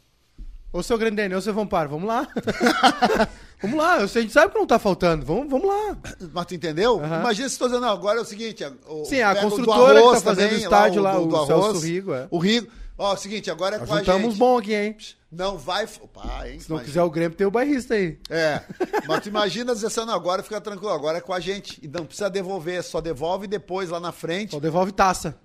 Ô 0.72 0.82
seu 0.82 0.98
Grandene, 0.98 1.34
ô 1.36 1.40
seu 1.40 1.54
Vampar, 1.54 1.88
vamos 1.88 2.08
lá. 2.08 2.26
vamos 3.62 3.78
lá, 3.78 3.94
a 3.94 4.06
gente 4.06 4.32
sabe 4.32 4.52
que 4.52 4.58
não 4.58 4.66
tá 4.66 4.78
faltando. 4.78 5.24
Vamos, 5.24 5.48
vamos 5.48 5.68
lá. 5.68 5.96
Mas 6.32 6.46
tu 6.46 6.54
entendeu? 6.56 7.00
Imagina 7.04 7.48
se 7.48 7.56
tu 7.56 7.66
dizendo, 7.66 7.82
não, 7.82 7.90
agora 7.92 8.18
é 8.18 8.22
o 8.22 8.24
seguinte. 8.24 8.64
o- 8.88 9.04
Sim, 9.04 9.22
a 9.22 9.30
o 9.30 9.34
do 9.34 9.40
construtora 9.42 9.94
que 9.94 9.98
arroz 10.06 10.22
tá 10.22 10.30
fazendo 10.30 10.52
o 10.52 10.56
estádio 10.56 11.00
lá, 11.02 11.18
o 11.18 11.46
Celso 11.46 11.78
Rigo, 11.78 12.12
é. 12.12 12.26
O 12.30 12.38
Rigo. 12.38 12.66
Ó, 12.98 13.12
é 13.12 13.14
o 13.14 13.16
seguinte, 13.16 13.50
agora 13.50 13.76
é 13.76 13.78
com 13.78 13.92
a 13.94 14.02
gente. 14.02 14.36
bom 14.36 14.58
aqui, 14.58 14.74
hein? 14.74 14.96
Não 15.36 15.58
vai. 15.58 15.86
Pá, 15.86 16.48
hein? 16.48 16.60
Se 16.60 16.68
não 16.70 16.76
Imagina. 16.76 16.84
quiser 16.84 17.02
o 17.02 17.10
Grêmio, 17.10 17.36
tem 17.36 17.46
o 17.46 17.50
bairrista 17.50 17.94
aí. 17.94 18.18
É, 18.30 18.62
mas 19.08 19.22
tu 19.22 19.28
imagina 19.28 19.74
dizer 19.74 19.86
assim, 19.88 20.04
não, 20.04 20.14
agora 20.14 20.42
fica 20.42 20.60
tranquilo, 20.60 20.92
agora 20.92 21.18
é 21.18 21.20
com 21.20 21.32
a 21.32 21.40
gente. 21.40 21.78
E 21.84 21.88
não 21.88 22.04
precisa 22.06 22.30
devolver, 22.30 22.82
só 22.82 23.00
devolve 23.00 23.46
depois 23.46 23.90
lá 23.90 23.98
na 23.98 24.12
frente. 24.12 24.52
Só 24.52 24.60
devolve 24.60 24.92
taça. 24.92 25.38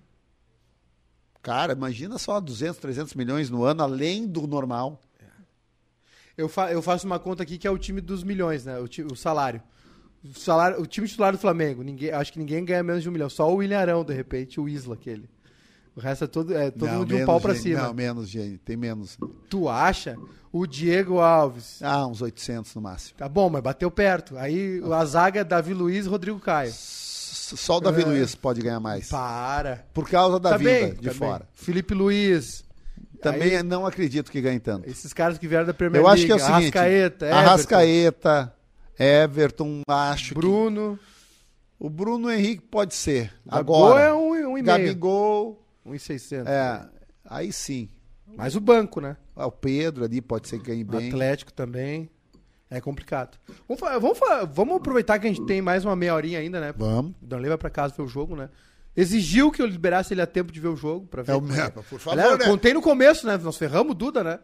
Cara, 1.42 1.74
imagina 1.74 2.18
só 2.18 2.40
200, 2.40 2.78
300 2.80 3.14
milhões 3.14 3.50
no 3.50 3.64
ano, 3.64 3.82
além 3.84 4.28
do 4.28 4.46
normal. 4.46 5.02
Eu, 6.38 6.48
fa- 6.48 6.72
eu 6.72 6.82
faço 6.82 7.06
uma 7.06 7.20
conta 7.20 7.44
aqui 7.44 7.58
que 7.58 7.68
é 7.68 7.72
o 7.72 7.78
time 7.78 8.00
dos 8.00 8.24
milhões, 8.24 8.64
né? 8.66 8.78
O, 8.80 8.84
o 9.12 9.16
salário. 9.16 9.62
O 10.24 10.38
salário. 10.40 10.82
O 10.82 10.86
time 10.86 11.08
titular 11.08 11.32
do 11.34 11.38
Flamengo. 11.38 11.82
Ninguém, 11.84 12.12
acho 12.12 12.32
que 12.32 12.40
ninguém 12.40 12.64
ganha 12.64 12.82
menos 12.84 13.04
de 13.04 13.10
um 13.10 13.12
milhão. 13.12 13.30
Só 13.30 13.50
o 13.52 13.56
William 13.56 13.80
Arão, 13.80 14.04
de 14.06 14.14
repente, 14.14 14.60
o 14.60 14.68
Isla, 14.70 14.96
aquele. 14.96 15.30
O 16.00 16.02
resto 16.02 16.24
é 16.24 16.28
todo, 16.28 16.56
é 16.58 16.72
todo 16.72 16.86
Não, 16.90 17.00
mundo 17.00 17.08
de 17.16 17.22
um 17.22 17.26
pau 17.26 17.42
pra 17.42 17.54
gente. 17.54 17.64
cima. 17.64 17.82
Não, 17.84 17.94
menos, 17.94 18.30
gente, 18.30 18.58
tem 18.60 18.78
menos. 18.78 19.18
Tu 19.50 19.68
acha? 19.68 20.16
O 20.52 20.66
Diego 20.66 21.20
Alves. 21.20 21.80
Ah, 21.84 22.08
uns 22.08 22.22
800 22.22 22.74
no 22.76 22.82
máximo. 22.82 23.18
Tá 23.18 23.28
bom, 23.28 23.50
mas 23.50 23.62
bateu 23.62 23.92
perto. 23.92 24.38
Aí 24.38 24.82
a 24.94 25.04
zaga 25.06 25.42
é 25.42 25.44
Davi 25.44 25.74
Luiz 25.74 26.06
e 26.06 26.10
Rodrigo 26.10 26.40
Caio. 26.40 26.72
Só 26.74 27.78
o 27.78 27.80
Davi 27.82 28.02
É. 28.04 28.06
Luiz 28.06 28.34
pode 28.34 28.62
ganhar 28.62 28.80
mais. 28.80 29.10
Para. 29.10 29.86
Por 29.94 30.10
causa 30.10 30.40
da 30.40 30.52
tá 30.52 30.58
vida 30.58 30.70
bem, 30.72 30.90
de 30.92 30.96
tá 30.96 31.02
bem. 31.02 31.14
fora. 31.14 31.48
Felipe 31.54 31.94
Luiz. 31.94 32.64
Também 33.22 33.58
Aí- 33.58 33.64
não 33.64 33.86
acredito 33.86 34.32
que 34.32 34.40
ganhe 34.40 34.60
tanto. 34.62 34.90
Esses 34.90 35.12
caras 35.12 35.38
que 35.38 35.48
vieram 35.50 35.66
da 35.66 35.74
Premier 35.74 36.02
Eu 36.02 36.08
acho 36.08 36.26
que 36.26 36.32
é 36.32 36.36
o 36.36 36.40
seguinte: 36.40 36.78
Arrascaeta, 36.78 37.26
Everton, 37.26 37.36
Arrascaeta, 37.38 38.54
Everton, 38.98 39.82
acho 39.88 40.34
Bruno. 40.34 40.98
que. 40.98 41.10
O 41.82 41.90
Bruno 41.90 42.30
Henrique 42.32 42.62
pode 42.64 42.94
ser. 42.96 43.34
Gabigol 43.46 43.86
Agora. 43.88 44.02
é 44.04 44.14
um, 44.14 44.32
um 44.32 44.58
e 44.58 44.62
meio. 44.62 44.66
Gabigol. 44.66 45.59
Um 45.86 45.94
e 45.96 46.00
seiscentos. 46.00 46.48
É, 46.52 46.88
aí 47.26 47.52
sim. 47.52 47.90
Mas 48.36 48.56
o 48.56 48.60
banco, 48.62 49.02
né? 49.02 49.18
Ah, 49.36 49.48
O 49.48 49.52
Pedro 49.52 50.04
ali 50.06 50.22
pode 50.22 50.48
ser 50.48 50.60
que 50.60 50.66
ganhe 50.66 50.84
O 50.84 50.88
bem. 50.88 51.08
Atlético 51.10 51.52
também. 51.52 52.10
É 52.70 52.80
complicado. 52.80 53.38
Vamos, 53.68 53.82
vamos, 54.00 54.20
vamos 54.54 54.76
aproveitar 54.76 55.18
que 55.18 55.26
a 55.26 55.30
gente 55.34 55.44
tem 55.48 55.60
mais 55.62 55.84
uma 55.84 55.96
meia 55.96 56.14
horinha 56.14 56.38
ainda, 56.40 56.60
né? 56.62 56.72
Vamos. 56.78 57.14
O 57.22 57.26
Danley 57.26 57.50
vai 57.50 57.58
pra 57.58 57.70
casa 57.72 57.94
ver 57.98 58.04
o 58.04 58.08
jogo, 58.08 58.36
né? 58.36 58.50
Exigiu 58.96 59.52
que 59.52 59.60
eu 59.62 59.66
liberasse 59.66 60.14
ele 60.14 60.22
a 60.22 60.28
tempo 60.28 60.52
de 60.52 60.60
ver 60.60 60.68
o 60.68 60.76
jogo. 60.76 61.08
Pra 61.08 61.24
ver 61.24 61.32
É 61.32 61.36
o 61.36 61.42
mesmo, 61.42 61.72
por 61.72 62.00
favor, 62.00 62.12
Aliás, 62.12 62.32
eu 62.34 62.38
né? 62.38 62.46
contei 62.46 62.74
no 62.74 62.82
começo, 62.82 63.26
né? 63.26 63.38
Nós 63.38 63.58
ferramos 63.58 63.92
o 63.94 63.96
Duda, 63.96 64.24
né? 64.24 64.40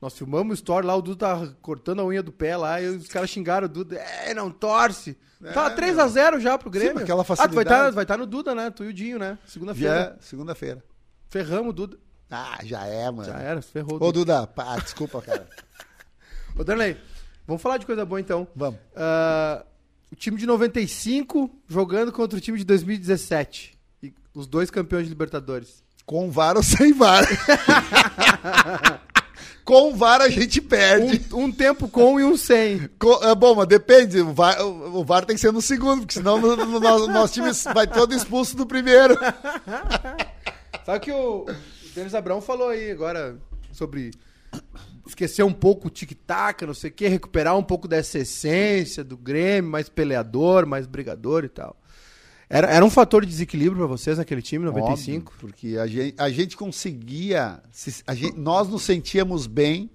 Nós 0.00 0.16
filmamos 0.16 0.52
o 0.52 0.54
story 0.54 0.86
lá, 0.86 0.94
o 0.94 1.00
Duda 1.02 1.26
tá 1.26 1.48
cortando 1.62 2.00
a 2.00 2.04
unha 2.04 2.22
do 2.22 2.30
pé 2.32 2.56
lá, 2.56 2.80
e 2.80 2.86
os 2.88 3.08
caras 3.08 3.30
xingaram 3.30 3.64
o 3.66 3.68
Duda. 3.68 3.96
É, 3.96 4.34
não 4.34 4.50
torce. 4.50 5.16
É, 5.42 5.52
tá 5.52 5.74
3x0 5.74 6.38
já 6.40 6.56
pro 6.58 6.70
Grêmio. 6.70 6.94
mas 6.94 7.02
aquela 7.04 7.22
Ah, 7.22 7.24
tu 7.24 7.28
vai 7.28 7.36
facilidade. 7.36 7.68
estar 7.78 7.90
vai 7.92 8.06
tá 8.06 8.16
no 8.16 8.26
Duda, 8.26 8.54
né? 8.54 8.70
Tu 8.70 8.84
e 8.84 8.88
o 8.88 8.92
Dinho, 8.92 9.18
né? 9.18 9.38
Segunda-feira. 9.46 10.16
é 10.18 10.22
segunda-feira. 10.22 10.84
Ferramos 11.28 11.70
o 11.70 11.72
Duda. 11.72 11.98
Ah, 12.30 12.58
já 12.64 12.84
é, 12.86 13.10
mano. 13.10 13.24
Já 13.24 13.38
era, 13.38 13.62
ferrou 13.62 13.98
o 14.00 14.04
Ô, 14.04 14.12
Duda. 14.12 14.46
Pá, 14.46 14.76
desculpa, 14.76 15.20
cara. 15.22 15.48
Ô, 16.58 16.64
Danley, 16.64 16.96
vamos 17.46 17.62
falar 17.62 17.78
de 17.78 17.86
coisa 17.86 18.04
boa 18.04 18.20
então. 18.20 18.46
Vamos. 18.54 18.78
Ah, 18.94 19.64
o 20.12 20.16
time 20.16 20.36
de 20.36 20.46
95 20.46 21.50
jogando 21.68 22.12
contra 22.12 22.36
o 22.38 22.40
time 22.40 22.58
de 22.58 22.64
2017. 22.64 23.78
E 24.02 24.12
os 24.34 24.46
dois 24.46 24.70
campeões 24.70 25.04
de 25.04 25.10
Libertadores. 25.10 25.82
Com 26.04 26.30
VAR 26.30 26.56
ou 26.56 26.62
sem 26.62 26.92
VAR? 26.92 27.24
Com 29.66 29.96
VAR 29.96 30.20
a 30.22 30.28
gente 30.28 30.60
perde. 30.60 31.20
Um, 31.34 31.46
um 31.46 31.52
tempo 31.52 31.88
com 31.88 32.20
e 32.20 32.24
um 32.24 32.36
sem. 32.36 32.88
Co- 33.00 33.18
é 33.24 33.34
bom, 33.34 33.52
mas 33.56 33.66
depende. 33.66 34.20
O 34.20 34.32
VAR, 34.32 34.62
o, 34.64 35.00
o 35.00 35.04
VAR 35.04 35.24
tem 35.26 35.34
que 35.34 35.40
ser 35.42 35.52
no 35.52 35.60
segundo, 35.60 36.02
porque 36.02 36.14
senão 36.14 36.40
no, 36.40 36.54
no, 36.54 36.78
nosso, 36.78 37.08
nosso 37.08 37.34
time 37.34 37.50
vai 37.74 37.84
todo 37.86 38.14
expulso 38.14 38.56
do 38.56 38.64
primeiro. 38.64 39.18
Sabe 40.86 41.00
que 41.00 41.10
o 41.10 41.46
Denis 41.96 42.14
Abrão 42.14 42.40
falou 42.40 42.68
aí 42.68 42.92
agora 42.92 43.36
sobre 43.72 44.12
esquecer 45.04 45.42
um 45.42 45.52
pouco 45.52 45.88
o 45.88 45.90
tic-tac, 45.90 46.64
não 46.64 46.72
sei 46.74 46.90
o 46.90 46.92
que, 46.92 47.08
recuperar 47.08 47.56
um 47.58 47.62
pouco 47.62 47.88
dessa 47.88 48.20
essência 48.20 49.02
do 49.02 49.16
Grêmio, 49.16 49.68
mais 49.68 49.88
peleador, 49.88 50.64
mais 50.64 50.86
brigador 50.86 51.44
e 51.44 51.48
tal. 51.48 51.76
Era, 52.48 52.68
era 52.68 52.84
um 52.84 52.90
fator 52.90 53.24
de 53.24 53.30
desequilíbrio 53.30 53.78
pra 53.78 53.86
vocês 53.86 54.18
naquele 54.18 54.40
time, 54.40 54.64
95? 54.64 55.32
Óbvio, 55.32 55.40
porque 55.40 55.76
a 55.78 55.86
gente, 55.86 56.14
a 56.16 56.30
gente 56.30 56.56
conseguia. 56.56 57.60
se- 57.72 58.02
a 58.06 58.14
gente- 58.14 58.38
nós 58.38 58.68
nos 58.68 58.82
sentíamos 58.82 59.46
bem 59.46 59.90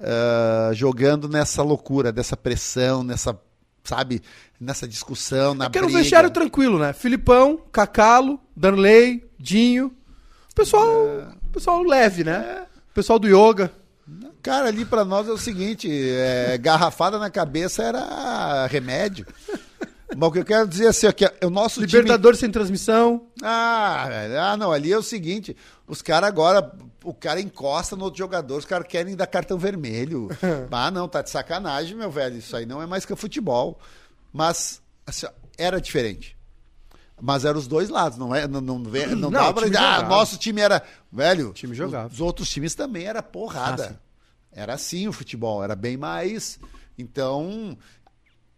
ah, 0.00 0.70
jogando 0.72 1.28
nessa 1.28 1.62
loucura, 1.62 2.10
dessa 2.12 2.36
pressão, 2.36 3.02
nessa. 3.02 3.38
sabe, 3.84 4.22
nessa 4.60 4.86
discussão, 4.86 5.54
na 5.54 5.64
Porque 5.66 5.78
era 5.78 5.86
um 5.86 5.90
vestiário 5.90 6.30
tranquilo, 6.30 6.78
né? 6.78 6.92
Filipão, 6.92 7.58
Cacalo, 7.72 8.38
Danley, 8.56 9.24
Dinho. 9.38 9.92
Pessoal, 10.54 10.88
o 11.44 11.48
pessoal 11.50 11.82
leve, 11.82 12.22
né? 12.24 12.66
O 12.90 12.94
pessoal 12.94 13.18
do 13.18 13.26
yoga. 13.28 13.70
Cara, 14.42 14.68
ali 14.68 14.84
pra 14.84 15.04
nós 15.04 15.28
é 15.28 15.32
o 15.32 15.38
seguinte, 15.38 15.88
é, 15.92 16.56
garrafada 16.58 17.18
na 17.18 17.28
cabeça 17.30 17.82
era 17.82 18.66
remédio. 18.66 19.26
Mas 20.16 20.28
o 20.28 20.32
que 20.32 20.38
eu 20.40 20.44
quero 20.44 20.66
dizer 20.66 20.88
assim, 20.88 21.06
é 21.06 21.12
que 21.12 21.24
o 21.44 21.50
nosso 21.50 21.74
time... 21.86 22.02
Libertadores 22.02 22.40
sem 22.40 22.50
transmissão. 22.50 23.26
Ah, 23.42 24.08
ah, 24.52 24.56
não, 24.56 24.72
ali 24.72 24.92
é 24.92 24.98
o 24.98 25.02
seguinte, 25.02 25.56
os 25.86 26.02
caras 26.02 26.28
agora, 26.28 26.72
o 27.04 27.14
cara 27.14 27.40
encosta 27.40 27.96
no 27.96 28.04
outro 28.04 28.18
jogador, 28.18 28.58
os 28.58 28.64
caras 28.64 28.86
querem 28.86 29.14
dar 29.14 29.26
cartão 29.26 29.58
vermelho. 29.58 30.28
ah, 30.70 30.90
não, 30.90 31.08
tá 31.08 31.22
de 31.22 31.30
sacanagem, 31.30 31.96
meu 31.96 32.10
velho, 32.10 32.38
isso 32.38 32.56
aí 32.56 32.66
não 32.66 32.82
é 32.82 32.86
mais 32.86 33.04
que 33.04 33.14
futebol. 33.14 33.78
Mas, 34.32 34.82
assim, 35.06 35.26
ó, 35.26 35.30
era 35.56 35.80
diferente. 35.80 36.36
Mas 37.20 37.44
eram 37.44 37.58
os 37.58 37.66
dois 37.66 37.90
lados, 37.90 38.16
não 38.16 38.34
é? 38.34 38.48
Não, 38.48 38.60
não, 38.60 38.78
não, 38.78 38.90
Não, 39.16 39.30
dava 39.30 39.50
o 39.50 39.54
pra 39.54 39.64
time 39.64 39.76
dizer, 39.76 39.84
ah, 39.84 40.02
nosso 40.04 40.38
time 40.38 40.60
era. 40.60 40.82
Velho, 41.12 41.52
time 41.52 41.74
jogava. 41.74 42.08
os 42.10 42.20
outros 42.20 42.48
times 42.48 42.74
também 42.74 43.04
era 43.04 43.22
porrada. 43.22 44.00
Ah, 44.00 44.10
era 44.52 44.74
assim 44.74 45.06
o 45.06 45.12
futebol, 45.12 45.62
era 45.62 45.76
bem 45.76 45.96
mais. 45.96 46.58
Então, 46.98 47.76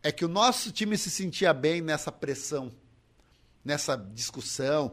é 0.03 0.11
que 0.13 0.25
o 0.25 0.29
nosso 0.29 0.71
time 0.73 0.97
se 0.99 1.11
sentia 1.11 1.53
bem 1.53 1.81
nessa 1.81 2.11
pressão, 2.11 2.73
nessa 3.65 3.97
discussão, 3.97 4.93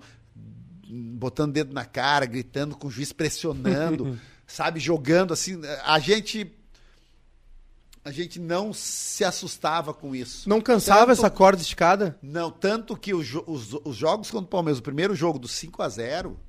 botando 0.87 1.53
dedo 1.53 1.73
na 1.73 1.85
cara, 1.85 2.25
gritando 2.25 2.75
com 2.75 2.87
o 2.87 2.91
juiz 2.91 3.11
pressionando, 3.11 4.19
sabe, 4.45 4.79
jogando 4.79 5.33
assim. 5.33 5.59
A 5.83 5.99
gente 5.99 6.51
a 8.03 8.11
gente 8.11 8.39
não 8.39 8.71
se 8.73 9.23
assustava 9.25 9.93
com 9.93 10.15
isso. 10.15 10.47
Não 10.47 10.61
cansava 10.61 11.07
Tanto- 11.07 11.11
essa 11.11 11.29
corda 11.29 11.61
esticada? 11.61 12.17
Não, 12.21 12.49
tanto 12.49 12.95
que 12.95 13.13
o 13.13 13.21
jo- 13.23 13.43
os, 13.45 13.73
os 13.83 13.95
jogos 13.95 14.31
contra 14.31 14.45
o 14.45 14.49
Palmeiras, 14.49 14.79
o 14.79 14.83
primeiro 14.83 15.13
jogo 15.13 15.37
do 15.37 15.47
5 15.47 15.81
a 15.81 15.89
0 15.89 16.39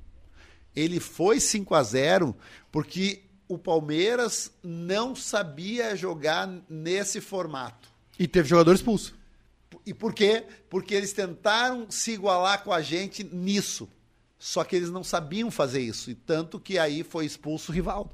ele 0.73 1.01
foi 1.01 1.39
5 1.41 1.75
a 1.75 1.83
0 1.83 2.33
porque 2.71 3.23
o 3.49 3.57
Palmeiras 3.57 4.49
não 4.63 5.13
sabia 5.13 5.93
jogar 5.97 6.49
nesse 6.69 7.19
formato. 7.19 7.90
E 8.21 8.27
teve 8.27 8.47
jogador 8.47 8.75
expulso. 8.75 9.15
E 9.83 9.95
por 9.95 10.13
quê? 10.13 10.45
Porque 10.69 10.93
eles 10.93 11.11
tentaram 11.11 11.89
se 11.89 12.11
igualar 12.11 12.63
com 12.63 12.71
a 12.71 12.79
gente 12.79 13.23
nisso. 13.23 13.89
Só 14.37 14.63
que 14.63 14.75
eles 14.75 14.91
não 14.91 15.03
sabiam 15.03 15.49
fazer 15.49 15.81
isso. 15.81 16.11
E 16.11 16.13
tanto 16.13 16.59
que 16.59 16.77
aí 16.77 17.03
foi 17.03 17.25
expulso 17.25 17.71
o 17.71 17.73
Rivaldo. 17.73 18.11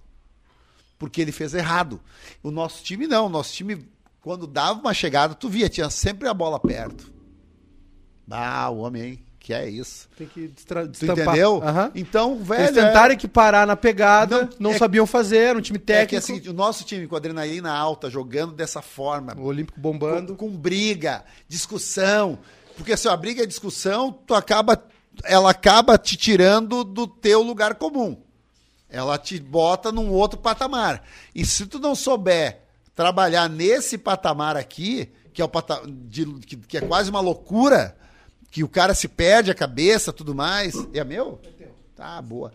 Porque 0.98 1.20
ele 1.20 1.34
fez 1.34 1.54
errado. 1.54 2.00
O 2.42 2.52
nosso 2.52 2.86
time 2.86 3.06
não. 3.06 3.26
O 3.26 3.30
nosso 3.30 3.54
time, 3.54 3.86
quando 4.22 4.48
dava 4.48 4.80
uma 4.80 4.94
chegada, 4.94 5.36
tu 5.36 5.50
via, 5.50 5.68
tinha 5.68 5.90
sempre 5.90 6.30
a 6.30 6.34
bola 6.34 6.58
perto. 6.58 7.12
Ah, 8.32 8.70
o 8.70 8.78
homem, 8.78 9.04
hein? 9.04 9.27
Que 9.48 9.54
é 9.54 9.70
isso. 9.70 10.10
Tem 10.18 10.28
que 10.28 10.50
destampar. 10.50 10.90
entendeu? 11.26 11.64
Aham. 11.64 11.90
Então, 11.96 12.44
velho. 12.44 12.64
Eles 12.64 12.76
tentaram 12.76 13.14
equiparar 13.14 13.66
na 13.66 13.78
pegada, 13.78 14.42
não, 14.42 14.50
Não, 14.60 14.72
é- 14.72 14.78
sabiam 14.78 15.06
fazer, 15.08 15.38
era 15.38 15.58
um 15.58 15.62
time 15.62 15.78
é, 15.80 15.82
é 15.82 15.86
técnico. 15.86 16.10
que 16.10 16.16
é 16.18 16.20
o 16.20 16.22
seguinte, 16.22 16.50
o 16.50 16.54
nosso 16.54 16.84
time 16.84 17.08
com 17.08 17.16
adrenalina 17.16 17.72
alta, 17.72 18.10
jogando 18.10 18.52
dessa 18.52 18.82
forma, 18.82 19.34
o 19.38 19.46
Olímpico 19.46 19.80
bombando. 19.80 20.36
com, 20.36 20.50
com 20.52 20.58
briga, 20.58 21.24
discussão. 21.48 22.38
Porque 22.76 22.98
se 22.98 23.08
a 23.08 23.16
briga 23.16 23.42
é 23.42 23.46
discussão, 23.46 24.12
tu 24.12 24.36
acaba, 24.36 24.84
ela 25.24 25.52
acaba 25.52 25.98
te 25.98 26.18
tirando 26.18 26.84
do 26.84 27.08
teu 27.08 27.42
lugar 27.42 27.76
comum. 27.76 28.18
Ela 28.90 29.18
te 29.18 29.40
bota 29.40 29.94
num 29.94 30.10
outro 30.12 30.38
patamar. 30.38 31.04
E 31.34 31.46
se 31.46 31.66
tu 31.66 31.80
não 31.80 31.96
souber 31.96 32.64
trabalhar 32.94 33.50
nesse 33.50 33.98
patamar 33.98 34.58
aqui, 34.58 35.10
que 35.34 35.42
é 35.42 35.46
o 35.46 35.48
pata- 35.48 35.82
de- 35.88 36.26
que, 36.46 36.58
que 36.58 36.78
é 36.78 36.82
quase 36.82 37.10
uma 37.10 37.22
loucura, 37.22 37.96
que 38.52 38.64
o 38.64 38.70
cara 38.70 38.94
se 38.96 39.08
perde 39.08 39.52
a 39.52 39.56
cabeça, 39.56 40.12
tudo 40.14 40.34
mais. 40.34 40.74
É 40.94 41.04
meu? 41.04 41.40
Tá, 41.96 42.22
boa. 42.22 42.52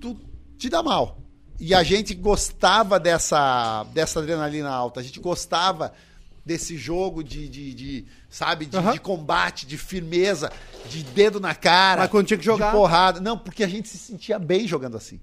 Tu 0.00 0.16
te 0.58 0.68
dá 0.68 0.82
mal. 0.82 1.18
E 1.58 1.74
a 1.74 1.82
gente 1.82 2.14
gostava 2.14 3.00
dessa, 3.00 3.84
dessa 3.94 4.20
adrenalina 4.20 4.68
alta. 4.70 5.00
A 5.00 5.02
gente 5.02 5.18
gostava 5.20 5.92
desse 6.44 6.76
jogo 6.76 7.24
de, 7.24 7.48
de, 7.48 7.74
de, 7.74 8.04
sabe, 8.28 8.66
de, 8.66 8.76
Aham. 8.76 8.92
de 8.92 9.00
combate, 9.00 9.66
de 9.66 9.76
firmeza, 9.78 10.52
de 10.88 11.02
dedo 11.02 11.40
na 11.40 11.54
cara. 11.54 12.02
Mas 12.02 12.10
quando 12.10 12.26
tinha 12.26 12.38
que 12.38 12.44
jogar- 12.44 12.70
De 12.70 12.76
porrada. 12.76 13.20
Não, 13.20 13.36
porque 13.38 13.64
a 13.64 13.68
gente 13.68 13.88
se 13.88 13.98
sentia 13.98 14.38
bem 14.38 14.68
jogando 14.68 14.96
assim. 14.96 15.18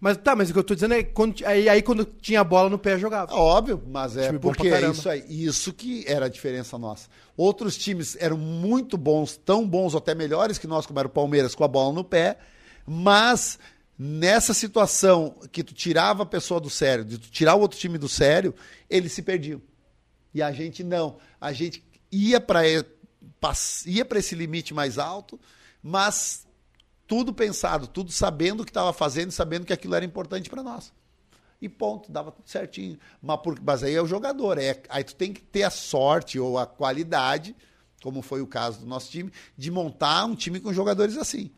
Mas 0.00 0.16
tá, 0.18 0.36
mas 0.36 0.50
o 0.50 0.52
que 0.52 0.58
eu 0.58 0.64
tô 0.64 0.74
dizendo 0.74 0.94
é 0.94 1.02
que 1.02 1.12
quando, 1.12 1.44
aí, 1.44 1.68
aí 1.68 1.82
quando 1.82 2.04
tinha 2.04 2.40
a 2.40 2.44
bola 2.44 2.68
no 2.68 2.78
pé, 2.78 2.98
jogava. 2.98 3.34
Óbvio, 3.34 3.82
mas 3.88 4.16
é 4.16 4.32
porque 4.32 4.68
é 4.68 4.90
isso 4.90 5.08
aí. 5.08 5.24
Isso 5.28 5.72
que 5.72 6.04
era 6.06 6.26
a 6.26 6.28
diferença 6.28 6.76
nossa. 6.76 7.08
Outros 7.36 7.76
times 7.76 8.16
eram 8.20 8.36
muito 8.36 8.96
bons, 8.96 9.36
tão 9.36 9.66
bons 9.66 9.94
ou 9.94 9.98
até 9.98 10.14
melhores 10.14 10.58
que 10.58 10.66
nós, 10.66 10.86
como 10.86 10.98
era 10.98 11.08
o 11.08 11.10
Palmeiras, 11.10 11.54
com 11.54 11.64
a 11.64 11.68
bola 11.68 11.92
no 11.92 12.04
pé, 12.04 12.38
mas 12.86 13.58
nessa 13.98 14.52
situação 14.52 15.36
que 15.50 15.64
tu 15.64 15.72
tirava 15.72 16.22
a 16.22 16.26
pessoa 16.26 16.60
do 16.60 16.68
sério, 16.68 17.04
de 17.04 17.18
tu 17.18 17.30
tirar 17.30 17.54
o 17.54 17.60
outro 17.60 17.78
time 17.78 17.96
do 17.96 18.08
sério, 18.08 18.54
eles 18.90 19.12
se 19.12 19.22
perdiam. 19.22 19.60
E 20.34 20.42
a 20.42 20.52
gente 20.52 20.84
não. 20.84 21.16
A 21.40 21.52
gente 21.52 21.82
ia 22.12 22.40
para 22.40 22.60
ia 22.68 24.04
para 24.04 24.18
esse 24.18 24.34
limite 24.34 24.74
mais 24.74 24.98
alto, 24.98 25.40
mas 25.82 26.45
tudo 27.06 27.32
pensado, 27.32 27.86
tudo 27.86 28.10
sabendo 28.10 28.62
o 28.62 28.64
que 28.64 28.70
estava 28.70 28.92
fazendo, 28.92 29.30
sabendo 29.30 29.64
que 29.64 29.72
aquilo 29.72 29.94
era 29.94 30.04
importante 30.04 30.50
para 30.50 30.62
nós. 30.62 30.92
E 31.60 31.68
ponto, 31.68 32.10
dava 32.12 32.30
tudo 32.30 32.48
certinho. 32.48 32.98
Mas, 33.22 33.40
por, 33.40 33.58
mas 33.60 33.82
aí 33.82 33.94
é 33.94 34.02
o 34.02 34.06
jogador. 34.06 34.58
É, 34.58 34.82
aí 34.88 35.02
tu 35.04 35.14
tem 35.14 35.32
que 35.32 35.40
ter 35.40 35.62
a 35.62 35.70
sorte 35.70 36.38
ou 36.38 36.58
a 36.58 36.66
qualidade, 36.66 37.56
como 38.02 38.20
foi 38.22 38.42
o 38.42 38.46
caso 38.46 38.80
do 38.80 38.86
nosso 38.86 39.10
time, 39.10 39.32
de 39.56 39.70
montar 39.70 40.24
um 40.26 40.34
time 40.34 40.60
com 40.60 40.72
jogadores 40.72 41.16
assim. 41.16 41.50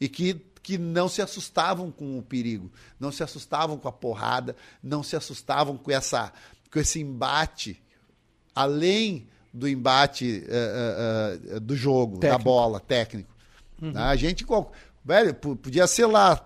E 0.00 0.08
que, 0.08 0.34
que 0.62 0.76
não 0.76 1.08
se 1.08 1.22
assustavam 1.22 1.90
com 1.90 2.18
o 2.18 2.22
perigo, 2.22 2.70
não 2.98 3.12
se 3.12 3.22
assustavam 3.22 3.78
com 3.78 3.88
a 3.88 3.92
porrada, 3.92 4.56
não 4.82 5.02
se 5.02 5.14
assustavam 5.14 5.76
com, 5.76 5.90
essa, 5.90 6.32
com 6.72 6.78
esse 6.78 7.00
embate, 7.00 7.80
além 8.54 9.28
do 9.52 9.68
embate 9.68 10.44
eh, 10.46 10.50
eh, 10.50 11.56
eh, 11.56 11.60
do 11.60 11.76
jogo, 11.76 12.14
da 12.14 12.28
Técnico. 12.28 12.44
bola, 12.44 12.80
técnico. 12.80 13.37
Tá? 13.92 14.08
A 14.08 14.16
gente, 14.16 14.44
velho, 15.04 15.34
podia 15.34 15.86
ser 15.86 16.06
lá 16.06 16.40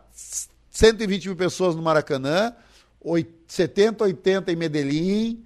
120 0.71 1.27
mil 1.27 1.37
pessoas 1.37 1.75
no 1.75 1.83
Maracanã, 1.83 2.53
oi- 3.01 3.27
70, 3.47 4.05
80 4.05 4.53
em 4.53 4.57
Medellín. 4.57 5.43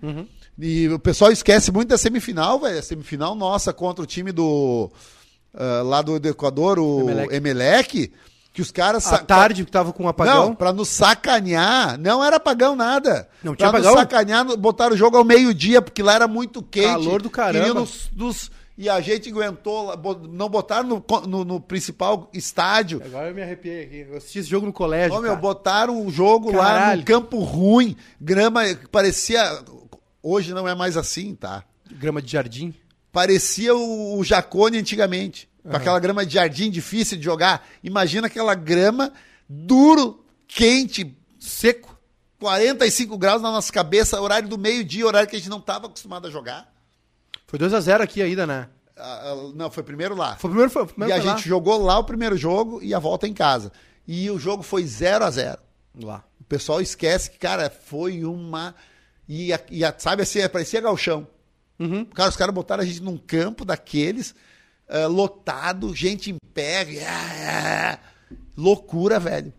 E 0.59 0.89
o 0.89 0.99
pessoal 0.99 1.31
esquece 1.31 1.71
muito 1.71 1.89
da 1.89 1.99
semifinal, 1.99 2.59
velho. 2.61 2.79
A 2.79 2.83
semifinal 2.83 3.35
nossa 3.35 3.73
contra 3.73 4.03
o 4.03 4.07
time 4.07 4.33
do. 4.33 4.91
ah, 5.55 5.83
lá 5.85 6.01
do, 6.03 6.19
do 6.19 6.29
Equador, 6.29 6.79
o 6.79 7.01
Emelec. 7.03 7.35
Emelec, 7.35 8.13
que 8.55 8.63
os 8.63 8.71
caras. 8.71 9.07
À 9.13 9.19
tarde, 9.19 9.65
que 9.65 9.71
tava 9.71 9.93
com 9.93 10.05
um 10.05 10.09
apagão. 10.09 10.47
Não, 10.49 10.55
pra 10.55 10.73
nos 10.73 10.89
sacanear. 10.89 11.99
Não 11.99 12.25
era 12.25 12.37
apagão 12.37 12.75
nada. 12.75 13.29
Não 13.43 13.55
tinha 13.55 13.69
pra 13.69 13.79
apagão? 13.81 13.93
nos 13.93 14.01
sacanear, 14.01 14.57
botaram 14.57 14.95
o 14.95 14.99
jogo 14.99 15.17
ao 15.19 15.25
meio-dia, 15.25 15.83
porque 15.83 16.03
lá 16.03 16.15
era 16.15 16.27
muito 16.29 16.63
quente. 16.63 16.87
Calor 16.87 17.21
do 17.21 17.29
caramba. 17.29 17.59
Queriam 17.59 17.75
nos- 17.75 18.11
nos- 18.15 18.51
e 18.79 18.89
a 18.89 19.01
gente 19.01 19.31
aguentou, 19.31 19.85
lá, 19.87 19.97
não 20.29 20.49
botaram 20.49 20.87
no, 20.89 21.05
no- 21.27 21.45
no 21.45 21.61
principal 21.61 22.29
estádio. 22.33 23.01
Agora 23.05 23.29
eu 23.29 23.35
me 23.35 23.43
arrepiei 23.43 23.83
aqui. 23.85 24.07
Eu 24.11 24.17
assisti 24.19 24.41
esse 24.41 24.49
jogo 24.51 24.67
no 24.67 24.73
colégio. 24.73 25.17
Ô, 25.17 25.21
meu, 25.23 25.37
botaram 25.37 26.05
o 26.07 26.11
jogo 26.11 26.51
lá 26.55 26.65
Caralho. 26.67 27.01
no 27.01 27.07
campo 27.07 27.39
ruim, 27.39 27.97
grama 28.21 28.63
parecia. 28.93 29.43
Hoje 30.23 30.53
não 30.53 30.67
é 30.69 30.75
mais 30.75 30.97
assim, 30.97 31.35
tá? 31.35 31.65
Grama 31.93 32.21
de 32.21 32.31
jardim. 32.33 32.75
Parecia 33.13 33.75
o, 33.75 34.19
o 34.19 34.25
Jacone 34.25 34.79
antigamente. 34.79 35.49
Com 35.63 35.77
aquela 35.77 35.99
grama 35.99 36.25
de 36.27 36.35
jardim 36.35 36.71
difícil 36.71 37.17
de 37.17 37.25
jogar. 37.25 37.67
Imagina 37.83 38.27
aquela 38.29 38.55
grama 38.55 39.13
duro, 39.49 40.25
quente, 40.47 41.17
Seco. 41.39 41.97
45 42.39 43.17
graus 43.17 43.41
na 43.41 43.51
nossa 43.51 43.73
cabeça, 43.73 44.21
horário 44.21 44.49
do 44.49 44.59
meio-dia, 44.59 45.07
horário 45.07 45.29
que 45.29 45.35
a 45.37 45.39
gente 45.39 45.49
não 45.49 45.59
estava 45.59 45.87
acostumado 45.87 46.27
a 46.27 46.31
jogar. 46.31 46.71
Foi 47.47 47.59
2x0 47.59 48.01
aqui 48.01 48.21
ainda, 48.23 48.47
né? 48.47 48.69
Ah, 48.97 49.31
ah, 49.33 49.53
não, 49.55 49.71
foi 49.71 49.83
primeiro 49.83 50.15
lá. 50.17 50.37
Foi 50.37 50.49
primeiro, 50.51 50.71
foi, 50.71 50.87
primeiro 50.87 51.13
e 51.13 51.17
a 51.17 51.21
foi 51.21 51.27
lá. 51.31 51.37
gente 51.37 51.49
jogou 51.49 51.83
lá 51.83 51.99
o 51.99 52.05
primeiro 52.05 52.37
jogo 52.37 52.83
e 52.83 52.95
a 52.95 52.99
volta 52.99 53.27
em 53.29 53.35
casa. 53.35 53.71
E 54.09 54.31
o 54.31 54.39
jogo 54.39 54.63
foi 54.63 54.85
0 54.85 55.25
a 55.25 55.31
0 55.31 55.59
Lá. 56.03 56.25
O 56.41 56.45
pessoal 56.45 56.81
esquece 56.81 57.31
que, 57.31 57.39
cara, 57.39 57.71
foi 57.71 58.25
uma. 58.25 58.75
E, 59.29 59.53
a- 59.53 59.61
e 59.71 59.85
a- 59.85 59.95
sabe 59.97 60.23
assim, 60.23 60.47
parecia 60.49 60.81
galchão. 60.81 61.27
Uhum. 61.79 62.05
Cara, 62.07 62.29
os 62.31 62.37
caras 62.37 62.55
botaram 62.55 62.83
a 62.83 62.87
gente 62.87 63.03
num 63.03 63.17
campo 63.19 63.65
daqueles, 63.65 64.35
ah, 64.89 65.07
lotado, 65.07 65.95
gente 65.95 66.31
em 66.31 66.39
pé. 66.55 66.87
ah, 67.07 67.99
ah, 68.03 68.39
loucura, 68.57 69.19
velho. 69.19 69.53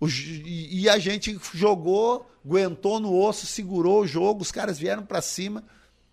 O 0.00 0.08
e, 0.08 0.82
e 0.82 0.88
a 0.88 0.98
gente 0.98 1.38
jogou, 1.54 2.28
aguentou 2.44 2.98
no 2.98 3.14
osso, 3.14 3.46
segurou 3.46 4.00
o 4.02 4.06
jogo, 4.06 4.42
os 4.42 4.50
caras 4.50 4.78
vieram 4.78 5.04
pra 5.04 5.20
cima. 5.20 5.62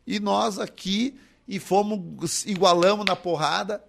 E 0.07 0.19
nós 0.19 0.57
aqui, 0.57 1.19
e 1.45 1.59
fomos, 1.59 2.45
igualamos 2.45 3.05
na 3.05 3.15
porrada, 3.15 3.83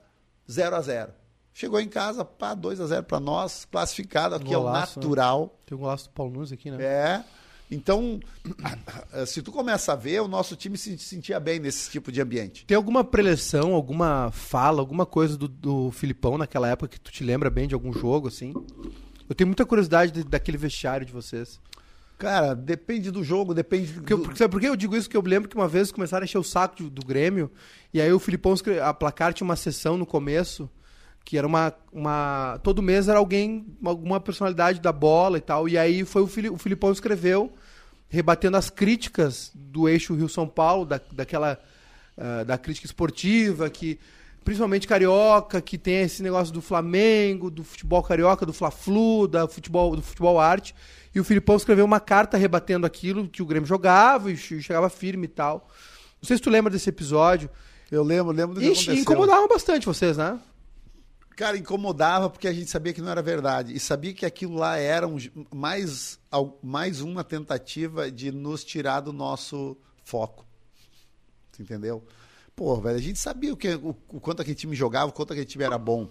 0 0.51 0.75
a 0.77 0.81
0 0.81 1.13
Chegou 1.55 1.81
em 1.81 1.89
casa, 1.89 2.25
pá, 2.25 2.55
2 2.55 2.81
a 2.81 2.87
0 2.87 3.05
pra 3.05 3.19
nós, 3.19 3.65
classificado, 3.71 4.35
aqui 4.35 4.53
é 4.53 4.59
o 4.59 4.65
né? 4.65 4.73
natural. 4.81 5.59
Tem 5.65 5.77
um 5.77 5.81
golaço 5.81 6.05
do 6.09 6.11
Paulo 6.11 6.33
Nunes 6.33 6.53
aqui, 6.53 6.71
né? 6.71 6.83
É. 6.85 7.25
Então, 7.71 8.19
se 9.27 9.43
tu 9.43 9.51
começa 9.53 9.93
a 9.93 9.97
ver, 9.97 10.23
o 10.23 10.29
nosso 10.29 10.57
time 10.57 10.79
se 10.79 10.97
sentia 10.99 11.39
bem 11.41 11.59
nesse 11.59 11.91
tipo 11.91 12.11
de 12.13 12.21
ambiente. 12.21 12.65
Tem 12.65 12.77
alguma 12.77 13.03
preleção, 13.05 13.75
alguma 13.75 14.31
fala, 14.33 14.81
alguma 14.81 15.05
coisa 15.05 15.37
do, 15.37 15.49
do 15.49 15.91
Filipão 15.91 16.39
naquela 16.39 16.69
época 16.69 16.89
que 16.89 17.01
tu 17.01 17.11
te 17.11 17.25
lembra 17.25 17.51
bem 17.51 17.67
de 17.69 17.75
algum 17.75 17.93
jogo, 17.93 18.29
assim? 18.29 18.55
Eu 19.29 19.35
tenho 19.35 19.49
muita 19.49 19.67
curiosidade 19.67 20.13
de- 20.13 20.25
daquele 20.25 20.57
vestiário 20.57 21.05
de 21.05 21.13
vocês. 21.13 21.61
Cara, 22.19 22.53
depende 22.55 23.11
do 23.13 23.23
jogo, 23.23 23.55
depende 23.55 23.93
do... 23.93 24.01
Porque, 24.01 24.17
porque- 24.17 24.37
sabe 24.39 24.51
por 24.51 24.61
que 24.61 24.67
eu 24.69 24.75
digo 24.75 24.97
isso? 24.97 25.09
Que 25.09 25.17
eu 25.17 25.23
lembro 25.23 25.49
que 25.49 25.55
uma 25.57 25.69
vez 25.69 25.93
começaram 25.93 26.23
a 26.23 26.25
encher 26.25 26.39
o 26.39 26.43
saco 26.43 26.77
de- 26.77 26.91
do 26.91 27.07
Grêmio, 27.07 27.49
e 27.95 28.01
aí 28.01 28.13
o 28.13 28.19
Filipão, 28.19 28.55
a 28.83 28.93
placar 28.93 29.33
tinha 29.33 29.45
uma 29.45 29.55
sessão 29.55 29.97
no 29.97 30.05
começo, 30.05 30.69
que 31.25 31.39
era 31.39 31.47
uma. 31.47 31.73
uma 31.93 32.59
todo 32.65 32.83
mês 32.83 33.07
era 33.07 33.19
alguém, 33.19 33.67
alguma 33.85 34.19
personalidade 34.19 34.81
da 34.81 34.91
bola 34.91 35.39
e 35.39 35.41
tal, 35.41 35.69
e 35.69 35.79
aí 35.79 36.05
foi 36.05 36.23
o, 36.23 36.27
Fili- 36.27 36.49
o 36.51 36.59
Filipão 36.59 36.91
escreveu, 36.91 37.53
rebatendo 38.09 38.57
as 38.57 38.69
críticas 38.69 39.53
do 39.55 39.89
eixo 39.89 40.15
Rio-São 40.15 40.49
Paulo, 40.49 40.85
da, 40.87 41.01
daquela. 41.13 41.57
ah, 42.17 42.43
da 42.45 42.59
crítica 42.59 42.87
esportiva, 42.87 43.71
que. 43.71 43.99
Principalmente 44.45 44.87
carioca, 44.89 45.61
que 45.61 45.77
tem 45.77 46.03
esse 46.03 46.23
negócio 46.23 46.53
do 46.55 46.63
Flamengo, 46.63 47.51
do 47.51 47.63
futebol 47.63 48.03
carioca, 48.03 48.47
do 48.47 48.53
Fla-Flu, 48.53 49.29
da 49.29 49.47
futebol, 49.47 49.95
do 49.95 50.03
futebol 50.03 50.41
arte. 50.41 50.75
E 51.15 51.21
o 51.21 51.25
Filipão 51.25 51.57
escreveu 51.57 51.85
uma 51.85 52.01
carta 52.01 52.37
rebatendo 52.37 52.87
aquilo 52.87 53.29
que 53.29 53.43
o 53.43 53.47
Grêmio 53.47 53.67
jogava 53.69 54.31
e 54.31 54.37
che- 54.37 54.63
chegava 54.63 54.89
firme 54.89 55.25
e 55.25 55.29
tal. 55.29 55.69
Não 56.21 56.27
sei 56.27 56.37
se 56.37 56.43
tu 56.43 56.49
lembra 56.51 56.71
desse 56.73 56.89
episódio. 56.89 57.51
Eu 57.91 58.03
lembro, 58.03 58.33
lembro 58.33 58.55
do 58.55 58.61
que 58.61 58.67
E 58.67 58.73
aconteceu. 58.73 58.95
incomodavam 58.95 59.49
bastante 59.49 59.87
vocês, 59.87 60.17
né? 60.17 60.39
Cara, 61.37 61.57
incomodava 61.57 62.29
porque 62.29 62.49
a 62.49 62.53
gente 62.53 62.69
sabia 62.71 62.93
que 62.93 63.01
não 63.01 63.11
era 63.11 63.23
verdade. 63.23 63.75
E 63.75 63.79
sabia 63.79 64.13
que 64.13 64.27
aquilo 64.27 64.55
lá 64.57 64.77
era 64.77 65.07
um- 65.07 65.19
mais, 65.55 66.19
mais 66.63 67.01
uma 67.01 67.23
tentativa 67.23 68.11
de 68.11 68.33
nos 68.33 68.65
tirar 68.65 69.01
do 69.01 69.13
nosso 69.13 69.77
foco. 70.05 70.45
Entendeu? 71.59 72.05
Pô, 72.59 72.75
velho, 72.81 72.97
a 72.97 73.01
gente 73.01 73.21
sabia 73.21 73.53
o, 73.53 73.57
que, 73.57 73.73
o, 73.77 73.91
o 74.09 74.21
quanto 74.21 74.43
aquele 74.43 74.57
time 74.57 74.75
jogava, 74.75 75.11
o 75.11 75.13
quanto 75.13 75.33
aquele 75.33 75.47
time 75.47 75.63
era 75.63 75.79
bom. 75.79 76.11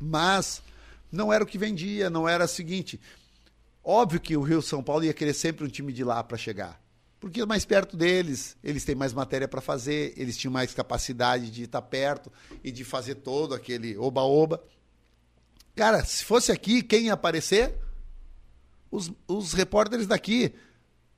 Mas 0.00 0.62
não 1.12 1.30
era 1.30 1.44
o 1.44 1.46
que 1.46 1.58
vendia, 1.58 2.08
não 2.08 2.26
era 2.26 2.46
o 2.46 2.48
seguinte. 2.48 2.98
Óbvio 3.84 4.18
que 4.18 4.38
o 4.38 4.40
Rio 4.40 4.62
São 4.62 4.82
Paulo 4.82 5.04
ia 5.04 5.12
querer 5.12 5.34
sempre 5.34 5.62
um 5.62 5.68
time 5.68 5.92
de 5.92 6.02
lá 6.02 6.24
para 6.24 6.38
chegar. 6.38 6.82
Porque 7.20 7.42
é 7.42 7.44
mais 7.44 7.66
perto 7.66 7.94
deles, 7.94 8.56
eles 8.64 8.86
têm 8.86 8.94
mais 8.94 9.12
matéria 9.12 9.46
para 9.46 9.60
fazer, 9.60 10.14
eles 10.16 10.34
tinham 10.34 10.50
mais 10.50 10.72
capacidade 10.72 11.50
de 11.50 11.64
estar 11.64 11.82
perto 11.82 12.32
e 12.64 12.72
de 12.72 12.82
fazer 12.82 13.16
todo 13.16 13.52
aquele 13.52 13.98
oba-oba. 13.98 14.64
Cara, 15.76 16.02
se 16.06 16.24
fosse 16.24 16.52
aqui, 16.52 16.82
quem 16.82 17.08
ia 17.08 17.12
aparecer? 17.12 17.74
Os, 18.90 19.12
os 19.28 19.52
repórteres 19.52 20.06
daqui. 20.06 20.54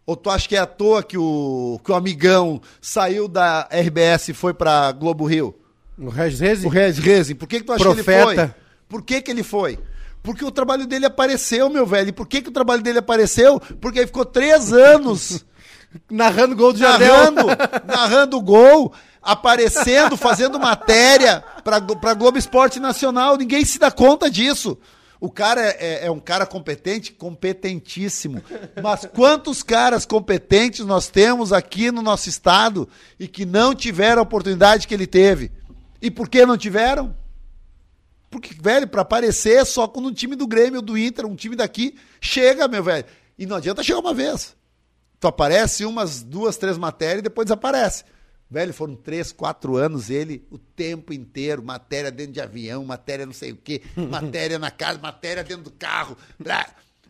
Ou 0.07 0.15
tu 0.17 0.31
acha 0.31 0.49
que 0.49 0.55
é 0.55 0.61
à 0.61 0.67
toa 0.67 1.03
que 1.03 1.19
o, 1.19 1.81
que 1.85 1.91
o 1.91 1.95
amigão 1.95 2.61
saiu 2.81 3.27
da 3.27 3.69
RBS 3.73 4.29
e 4.29 4.33
foi 4.33 4.55
pra 4.55 4.93
Globo 4.93 5.25
Rio? 5.27 5.55
O 5.99 6.09
Regis 6.09 6.39
Reze? 6.41 6.67
O 6.67 6.69
Regis 6.69 7.05
Rezin, 7.05 7.35
por 7.35 7.49
que, 7.49 7.59
que 7.61 7.67
tu 7.67 7.73
acha 7.73 7.83
que 7.83 7.91
ele 7.91 8.03
Profeta. 8.03 8.47
foi? 8.49 8.63
Por 8.89 9.03
que, 9.03 9.21
que 9.21 9.31
ele 9.31 9.43
foi? 9.43 9.79
Porque 10.23 10.45
o 10.45 10.51
trabalho 10.51 10.87
dele 10.87 11.07
apareceu, 11.07 11.69
meu 11.69 11.85
velho. 11.87 12.11
E 12.11 12.13
por 12.13 12.27
que, 12.29 12.41
que 12.43 12.49
o 12.49 12.53
trabalho 12.53 12.83
dele 12.83 12.99
apareceu? 12.99 13.59
Porque 13.81 13.99
ele 14.01 14.07
ficou 14.07 14.25
três 14.25 14.73
anos 14.73 15.45
Narrando 16.11 16.55
gol 16.55 16.73
do 16.73 16.79
Jardel. 16.79 17.09
narrando, 17.33 17.47
narrando 17.87 18.41
gol, 18.43 18.93
aparecendo, 19.23 20.17
fazendo 20.17 20.59
matéria 20.59 21.43
pra 21.65 22.15
Globo 22.15 22.37
Esporte 22.39 22.79
Nacional. 22.79 23.37
Ninguém 23.37 23.65
se 23.65 23.79
dá 23.79 23.91
conta 23.91 24.31
disso. 24.31 24.79
O 25.27 25.31
cara 25.31 25.61
é, 25.61 25.77
é- 25.81 26.07
é 26.07 26.11
um 26.11 26.21
cara 26.21 26.47
competente, 26.47 27.13
competentíssimo. 27.13 28.41
Mas 28.83 29.07
quantos 29.07 29.63
caras 29.63 30.07
competentes 30.07 30.87
nós 30.87 31.09
temos 31.09 31.53
aqui 31.53 31.91
no 31.91 32.01
nosso 32.01 32.29
estado 32.29 32.89
e 33.19 33.27
que 33.27 33.45
não 33.45 33.75
tiveram 33.75 34.21
a 34.21 34.23
oportunidade 34.23 34.87
que 34.87 34.95
ele 34.95 35.07
teve? 35.07 35.51
E 36.01 36.11
por 36.11 36.29
que 36.29 36.47
não 36.47 36.57
tiveram? 36.57 37.13
Porque, 38.31 38.55
velho, 38.61 38.87
pra 38.87 39.03
aparecer 39.03 39.65
só 39.67 39.89
quando 39.89 40.07
um 40.09 40.13
time 40.13 40.37
do 40.37 40.47
Grêmio, 40.47 40.81
do 40.83 40.97
Inter, 40.97 41.27
um 41.27 41.35
time 41.35 41.57
daqui, 41.57 41.97
chega, 42.21 42.69
meu 42.69 42.83
velho. 42.83 43.05
E 43.39 43.47
não 43.47 43.57
adianta 43.57 43.83
chegar 43.83 43.99
uma 44.01 44.15
vez. 44.15 44.55
Tu 45.19 45.27
aparece 45.27 45.85
umas 45.85 46.23
duas, 46.23 46.57
três 46.57 46.77
matérias 46.79 47.19
e 47.21 47.23
depois 47.23 47.47
desaparece. 47.47 48.05
Velho, 48.49 48.73
foram 48.73 48.95
três, 48.95 49.33
quatro 49.33 49.77
anos 49.77 50.09
ele 50.09 50.47
o 50.51 50.57
tempo 50.59 51.13
inteiro, 51.13 51.63
matéria 51.65 52.11
dentro 52.13 52.33
de 52.33 52.41
avião, 52.41 52.85
matéria 52.85 53.27
não 53.27 53.33
sei 53.33 53.51
o 53.53 53.57
quê, 53.57 53.83
matéria 54.09 54.59
na 54.59 54.71
casa, 54.71 54.99
matéria 55.01 55.43
dentro 55.43 55.65
do 55.65 55.71
carro. 55.73 56.17
blá. 56.39 56.65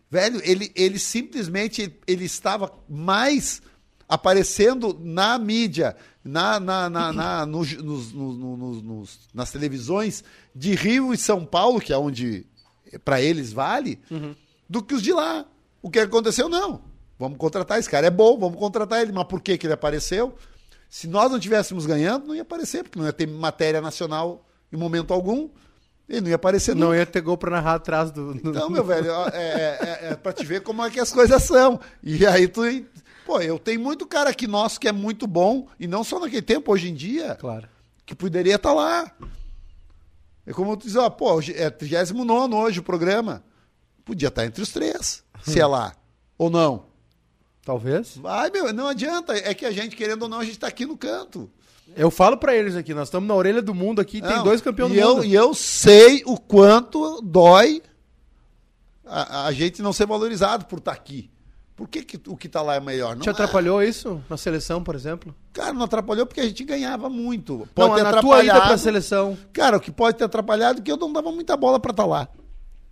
Velho, 0.09 0.41
ele, 0.43 0.71
ele 0.73 0.97
simplesmente 0.97 1.93
ele 2.07 2.25
estava 2.25 2.73
mais 2.89 3.61
aparecendo 4.09 4.97
na 5.03 5.37
mídia, 5.37 5.95
na, 6.23 6.59
na, 6.59 6.89
na, 6.89 7.11
na- 7.13 7.45
nos- 7.47 7.73
nos- 7.73 8.13
nos- 8.13 8.37
nos- 8.37 8.81
nos- 8.81 9.19
nas 9.33 9.51
televisões 9.51 10.23
de 10.55 10.73
Rio 10.75 11.13
e 11.13 11.17
São 11.17 11.45
Paulo, 11.45 11.79
que 11.79 11.91
é 11.93 11.97
onde 11.97 12.45
para 13.03 13.21
eles 13.21 13.51
vale, 13.51 13.99
do 14.67 14.81
que 14.81 14.93
os 14.95 15.01
de 15.03 15.11
lá. 15.13 15.45
O 15.81 15.89
que 15.91 15.99
aconteceu? 15.99 16.47
Não. 16.49 16.81
Vamos 17.19 17.37
contratar 17.37 17.77
esse 17.79 17.89
cara. 17.89 18.07
É 18.07 18.11
bom, 18.11 18.37
vamos 18.39 18.57
contratar 18.57 19.01
ele. 19.01 19.11
Mas 19.11 19.25
por 19.25 19.41
que, 19.41 19.57
que 19.57 19.67
ele 19.67 19.73
apareceu? 19.73 20.35
Se 20.89 21.07
nós 21.07 21.29
não 21.29 21.37
estivéssemos 21.37 21.85
ganhando, 21.85 22.27
não 22.27 22.35
ia 22.35 22.41
aparecer, 22.43 22.83
porque 22.83 22.97
não 22.97 23.05
ia 23.05 23.13
ter 23.13 23.27
matéria 23.27 23.81
nacional 23.81 24.45
em 24.71 24.77
momento 24.77 25.13
algum. 25.13 25.49
Ele 26.07 26.21
não 26.21 26.29
ia 26.29 26.35
aparecer 26.35 26.73
Não 26.73 26.87
nunca. 26.87 26.97
ia 26.99 27.05
ter 27.05 27.19
gol 27.21 27.37
pra 27.37 27.51
narrar 27.51 27.75
atrás 27.75 28.11
do. 28.11 28.31
Então, 28.37 28.69
meu 28.69 28.83
velho, 28.83 29.11
é, 29.11 29.27
é, 29.33 29.79
é, 29.81 30.07
é 30.11 30.15
pra 30.15 30.31
te 30.31 30.45
ver 30.45 30.61
como 30.61 30.81
é 30.85 30.89
que 30.89 30.99
as 30.99 31.11
coisas 31.11 31.43
são. 31.43 31.79
E 32.01 32.25
aí 32.25 32.47
tu. 32.47 32.61
Pô, 33.25 33.41
eu 33.41 33.59
tenho 33.59 33.81
muito 33.81 34.07
cara 34.07 34.29
aqui 34.29 34.47
nosso 34.47 34.79
que 34.79 34.87
é 34.87 34.91
muito 34.93 35.27
bom, 35.27 35.67
e 35.77 35.85
não 35.85 36.01
só 36.05 36.17
naquele 36.17 36.41
tempo, 36.41 36.71
hoje 36.71 36.87
em 36.89 36.93
dia, 36.93 37.35
Claro. 37.35 37.67
que 38.05 38.15
poderia 38.15 38.55
estar 38.55 38.71
lá. 38.73 39.11
É 40.45 40.53
como 40.53 40.77
tu 40.77 40.87
diz, 40.87 40.95
ó, 40.95 41.09
pô, 41.09 41.41
é 41.53 41.69
39 41.69 42.55
hoje 42.55 42.79
o 42.79 42.83
programa. 42.83 43.43
Podia 44.05 44.29
estar 44.29 44.45
entre 44.45 44.63
os 44.63 44.71
três, 44.71 45.21
se 45.43 45.59
é 45.59 45.65
lá. 45.65 45.93
Ou 46.37 46.49
não. 46.49 46.85
Talvez. 47.67 48.15
Vai, 48.15 48.49
meu, 48.49 48.71
não 48.71 48.87
adianta. 48.87 49.33
É 49.33 49.53
que 49.53 49.65
a 49.65 49.71
gente, 49.71 49.93
querendo 49.93 50.23
ou 50.23 50.29
não, 50.29 50.39
a 50.39 50.45
gente 50.45 50.57
tá 50.57 50.67
aqui 50.67 50.85
no 50.85 50.95
canto. 50.95 51.51
Eu 51.97 52.09
falo 52.09 52.37
pra 52.37 52.55
eles 52.55 52.77
aqui, 52.77 52.93
nós 52.93 53.09
estamos 53.09 53.27
na 53.27 53.35
orelha 53.35 53.61
do 53.61 53.73
mundo 53.75 53.99
aqui, 53.99 54.21
tem 54.21 54.37
Não, 54.37 54.43
dois 54.45 54.61
campeões 54.61 54.93
e 54.93 54.95
do 54.95 55.01
eu, 55.01 55.15
mundo. 55.15 55.25
E 55.25 55.33
eu 55.33 55.53
sei 55.53 56.23
o 56.25 56.39
quanto 56.39 57.19
dói 57.21 57.81
a, 59.05 59.47
a 59.47 59.51
gente 59.51 59.81
não 59.81 59.91
ser 59.91 60.05
valorizado 60.05 60.63
por 60.65 60.79
estar 60.79 60.93
aqui. 60.93 61.29
Por 61.75 61.89
que, 61.89 62.03
que 62.03 62.29
o 62.29 62.37
que 62.37 62.47
tá 62.47 62.61
lá 62.61 62.75
é 62.75 62.79
melhor? 62.79 63.17
Não 63.17 63.21
Te 63.21 63.27
é. 63.27 63.31
atrapalhou 63.33 63.83
isso 63.83 64.23
na 64.29 64.37
seleção, 64.37 64.81
por 64.81 64.95
exemplo? 64.95 65.35
Cara, 65.51 65.73
não 65.73 65.83
atrapalhou 65.83 66.25
porque 66.25 66.39
a 66.39 66.45
gente 66.45 66.63
ganhava 66.63 67.09
muito. 67.09 67.67
Pode 67.75 67.89
não, 67.89 67.95
ter 67.97 68.03
na 68.03 68.11
tua 68.11 68.43
ida 68.43 68.53
atrapalhado. 68.53 68.67
pra 68.67 68.77
seleção, 68.77 69.37
Cara, 69.51 69.75
o 69.75 69.79
que 69.81 69.91
pode 69.91 70.17
ter 70.17 70.23
atrapalhado 70.23 70.79
é 70.79 70.81
que 70.81 70.91
eu 70.91 70.97
não 70.97 71.11
dava 71.11 71.33
muita 71.33 71.57
bola 71.57 71.81
pra 71.81 71.91
estar 71.91 72.05
lá. 72.05 72.27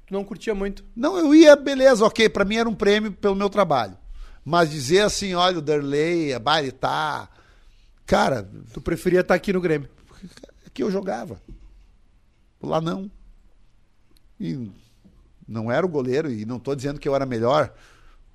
tu 0.05 0.13
não 0.13 0.25
curtia 0.25 0.53
muito. 0.53 0.83
Não, 0.93 1.17
eu 1.17 1.33
ia, 1.33 1.55
beleza, 1.55 2.05
ok, 2.05 2.27
pra 2.27 2.43
mim 2.43 2.57
era 2.57 2.67
um 2.67 2.75
prêmio 2.75 3.13
pelo 3.13 3.35
meu 3.35 3.49
trabalho. 3.49 3.97
Mas 4.45 4.69
dizer 4.69 5.01
assim, 5.01 5.33
olha, 5.33 5.57
o 5.57 5.61
Derlei, 5.61 6.31
a 6.31 6.37
Bari 6.37 6.71
tá. 6.71 7.27
Cara, 8.05 8.47
Tu 8.71 8.79
preferia 8.79 9.21
estar 9.21 9.33
aqui 9.33 9.51
no 9.51 9.59
Grêmio. 9.59 9.89
que 10.71 10.83
eu 10.83 10.91
jogava. 10.91 11.41
Lá 12.61 12.79
não. 12.79 13.09
E 14.39 14.71
não 15.47 15.71
era 15.71 15.83
o 15.83 15.89
goleiro, 15.89 16.31
e 16.31 16.45
não 16.45 16.57
estou 16.57 16.75
dizendo 16.75 16.99
que 16.99 17.09
eu 17.09 17.15
era 17.15 17.25
melhor. 17.25 17.73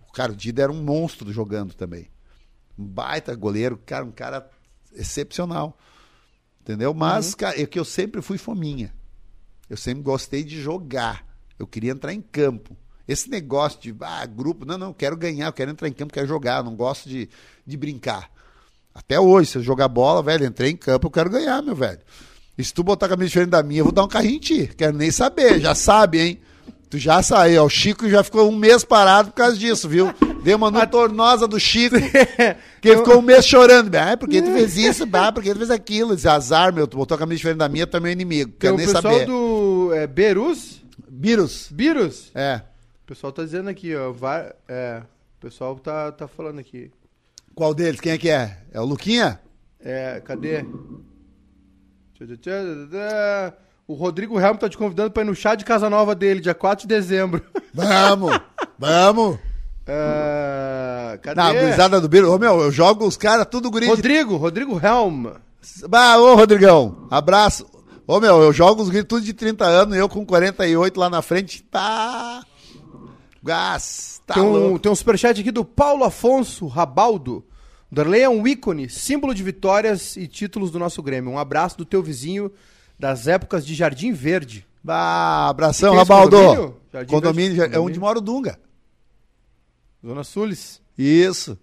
O 0.09 0.13
cara, 0.13 0.33
o 0.33 0.37
Dida 0.37 0.63
era 0.63 0.73
um 0.73 0.83
monstro 0.83 1.33
jogando 1.33 1.75
também. 1.75 2.11
Um 2.77 2.85
baita 2.85 3.33
goleiro, 3.37 3.79
cara, 3.87 4.05
um 4.05 4.11
cara 4.11 4.51
excepcional. 4.93 5.79
Entendeu? 6.61 6.93
Mas, 6.93 7.35
cara, 7.37 7.61
é 7.61 7.67
que 7.67 7.79
eu 7.79 7.85
sempre 7.85 8.21
fui 8.21 8.37
fominha. 8.37 8.93
Eu 9.69 9.77
sempre 9.77 10.03
gostei 10.03 10.43
de 10.43 10.61
jogar. 10.61 11.25
Eu 11.57 11.67
queria 11.67 11.93
entrar 11.93 12.13
em 12.13 12.21
campo. 12.21 12.77
Esse 13.11 13.29
negócio 13.29 13.81
de 13.81 13.93
ah, 14.03 14.25
grupo, 14.25 14.65
não, 14.65 14.79
não, 14.79 14.87
eu 14.89 14.95
quero 14.95 15.17
ganhar, 15.17 15.47
eu 15.47 15.53
quero 15.53 15.73
entrar 15.73 15.89
em 15.89 15.93
campo, 15.93 16.13
quero 16.13 16.29
jogar, 16.29 16.63
não 16.63 16.77
gosto 16.77 17.09
de, 17.09 17.29
de 17.67 17.77
brincar. 17.77 18.31
Até 18.95 19.19
hoje, 19.19 19.51
se 19.51 19.59
eu 19.59 19.63
jogar 19.63 19.89
bola, 19.89 20.23
velho, 20.23 20.47
entrei 20.47 20.71
em 20.71 20.77
campo, 20.77 21.09
eu 21.09 21.11
quero 21.11 21.29
ganhar, 21.29 21.61
meu 21.61 21.75
velho. 21.75 21.99
E 22.57 22.63
se 22.63 22.73
tu 22.73 22.85
botar 22.85 23.07
a 23.07 23.09
camisa 23.09 23.27
diferente 23.27 23.51
da 23.51 23.65
minha, 23.65 23.81
eu 23.81 23.85
vou 23.85 23.93
dar 23.93 24.05
um 24.05 24.09
carrinho 24.09 24.37
em 24.37 24.39
ti. 24.39 24.71
Quero 24.77 24.97
nem 24.97 25.11
saber, 25.11 25.59
já 25.59 25.75
sabe, 25.75 26.21
hein? 26.21 26.41
Tu 26.89 26.99
já 26.99 27.21
saiu, 27.21 27.65
ó. 27.65 27.67
O 27.67 27.69
Chico 27.69 28.09
já 28.09 28.23
ficou 28.23 28.49
um 28.49 28.55
mês 28.55 28.85
parado 28.85 29.31
por 29.31 29.37
causa 29.37 29.57
disso, 29.57 29.89
viu? 29.89 30.15
Deu 30.45 30.57
uma 30.57 30.71
notornosa 30.73 31.49
do 31.49 31.59
Chico, 31.59 31.97
que 32.81 32.89
ele 32.89 32.99
ficou 32.99 33.19
um 33.19 33.23
mês 33.23 33.45
chorando. 33.45 33.93
Ah, 33.97 34.17
por 34.17 34.29
que 34.29 34.41
tu 34.41 34.53
fez 34.53 34.77
isso? 34.79 35.09
Ah, 35.13 35.33
por 35.33 35.43
que 35.43 35.53
tu 35.53 35.59
fez 35.59 35.71
aquilo? 35.73 36.15
Esse 36.15 36.29
azar, 36.29 36.73
meu, 36.73 36.87
tu 36.87 36.97
botou 36.97 37.17
a 37.17 37.19
camisa 37.19 37.39
diferente 37.39 37.59
da 37.59 37.69
minha, 37.69 37.89
tu 37.89 37.97
é 37.97 38.01
meu 38.01 38.13
inimigo. 38.13 38.53
Tem 38.53 38.59
Quero 38.61 38.75
o 38.75 38.77
nem 38.77 38.87
pessoal 38.87 39.03
saber. 39.15 39.27
do 39.27 39.91
é, 39.95 40.07
Berus. 40.07 40.81
Vírus. 41.09 41.69
Birus. 41.73 42.31
É. 42.37 42.70
O 43.11 43.13
pessoal 43.13 43.33
tá 43.33 43.43
dizendo 43.43 43.69
aqui, 43.69 43.93
ó. 43.97 44.13
vai- 44.13 44.53
é, 44.69 45.03
o 45.37 45.41
pessoal 45.41 45.75
tá, 45.75 46.13
tá 46.13 46.29
falando 46.29 46.61
aqui. 46.61 46.93
Qual 47.57 47.75
deles? 47.75 48.01
Quem 48.01 48.13
é 48.13 48.19
que 48.19 48.31
é? 48.31 48.57
É 48.71 48.81
o 48.81 48.85
Luquinha? 48.85 49.41
É, 49.81 50.21
cadê? 50.25 50.65
O 53.89 53.95
Rodrigo 53.95 54.39
Helm 54.39 54.57
tá 54.57 54.69
te 54.69 54.79
convidando 54.79 55.11
pra 55.11 55.25
ir 55.25 55.27
no 55.27 55.35
chá 55.35 55.57
de 55.57 55.65
Casa 55.65 55.91
Nova 55.91 56.15
dele, 56.15 56.39
dia 56.39 56.55
4 56.55 56.87
de 56.87 56.95
dezembro. 56.95 57.43
Vamos! 57.75 58.39
Vamos! 58.79 59.39
É, 59.89 61.19
Cadê? 61.21 61.35
Na 61.41 61.53
gurizada 61.53 62.01
do 62.01 62.09
Biro. 62.09 62.33
Ô, 62.33 62.39
meu, 62.39 62.61
eu 62.61 62.71
jogo 62.71 63.05
os 63.09 63.17
caras 63.17 63.45
tudo 63.51 63.73
guri 63.73 63.87
Rodrigo, 63.87 64.37
Rodrigo 64.37 64.81
Helm. 64.81 65.27
Ah, 65.91 66.17
ô, 66.17 66.37
Rodrigão, 66.37 67.09
abraço. 67.11 67.67
Ô, 68.07 68.21
meu, 68.21 68.41
eu 68.41 68.53
jogo 68.53 68.81
os 68.85 68.89
gritos 68.89 69.09
tudo 69.09 69.25
de 69.25 69.33
30 69.33 69.65
anos, 69.65 69.97
eu 69.97 70.09
com 70.09 70.25
48 70.25 71.01
lá 71.01 71.11
na 71.11 71.23
frente, 71.23 71.61
tá. 71.65 72.45
Gás, 73.43 74.21
tá 74.27 74.35
tem, 74.35 74.43
um, 74.43 74.51
louco. 74.51 74.79
tem 74.79 74.93
um 74.93 74.95
superchat 74.95 75.41
aqui 75.41 75.51
do 75.51 75.65
Paulo 75.65 76.05
Afonso 76.05 76.67
Rabaldo. 76.67 77.45
Darley 77.91 78.23
é 78.23 78.29
um 78.29 78.47
ícone, 78.47 78.89
símbolo 78.89 79.35
de 79.35 79.43
vitórias 79.43 80.17
e 80.17 80.27
títulos 80.29 80.71
do 80.71 80.79
nosso 80.79 81.03
Grêmio. 81.03 81.33
Um 81.33 81.39
abraço 81.39 81.77
do 81.79 81.85
teu 81.85 82.03
vizinho 82.03 82.53
das 82.99 83.27
épocas 83.27 83.67
de 83.67 83.75
Jardim 83.75 84.13
Verde. 84.13 84.67
Ah, 84.87 85.49
abração, 85.49 85.95
é 85.95 85.99
Rabaldo. 85.99 86.37
condomínio? 86.37 86.77
Condomínio, 87.09 87.57
Verde? 87.57 87.77
é 87.77 87.79
onde 87.79 87.99
mora 87.99 88.19
o 88.19 88.21
Dunga. 88.21 88.59
Zona 90.05 90.23
Sulis. 90.25 90.81
Isso. 90.97 91.59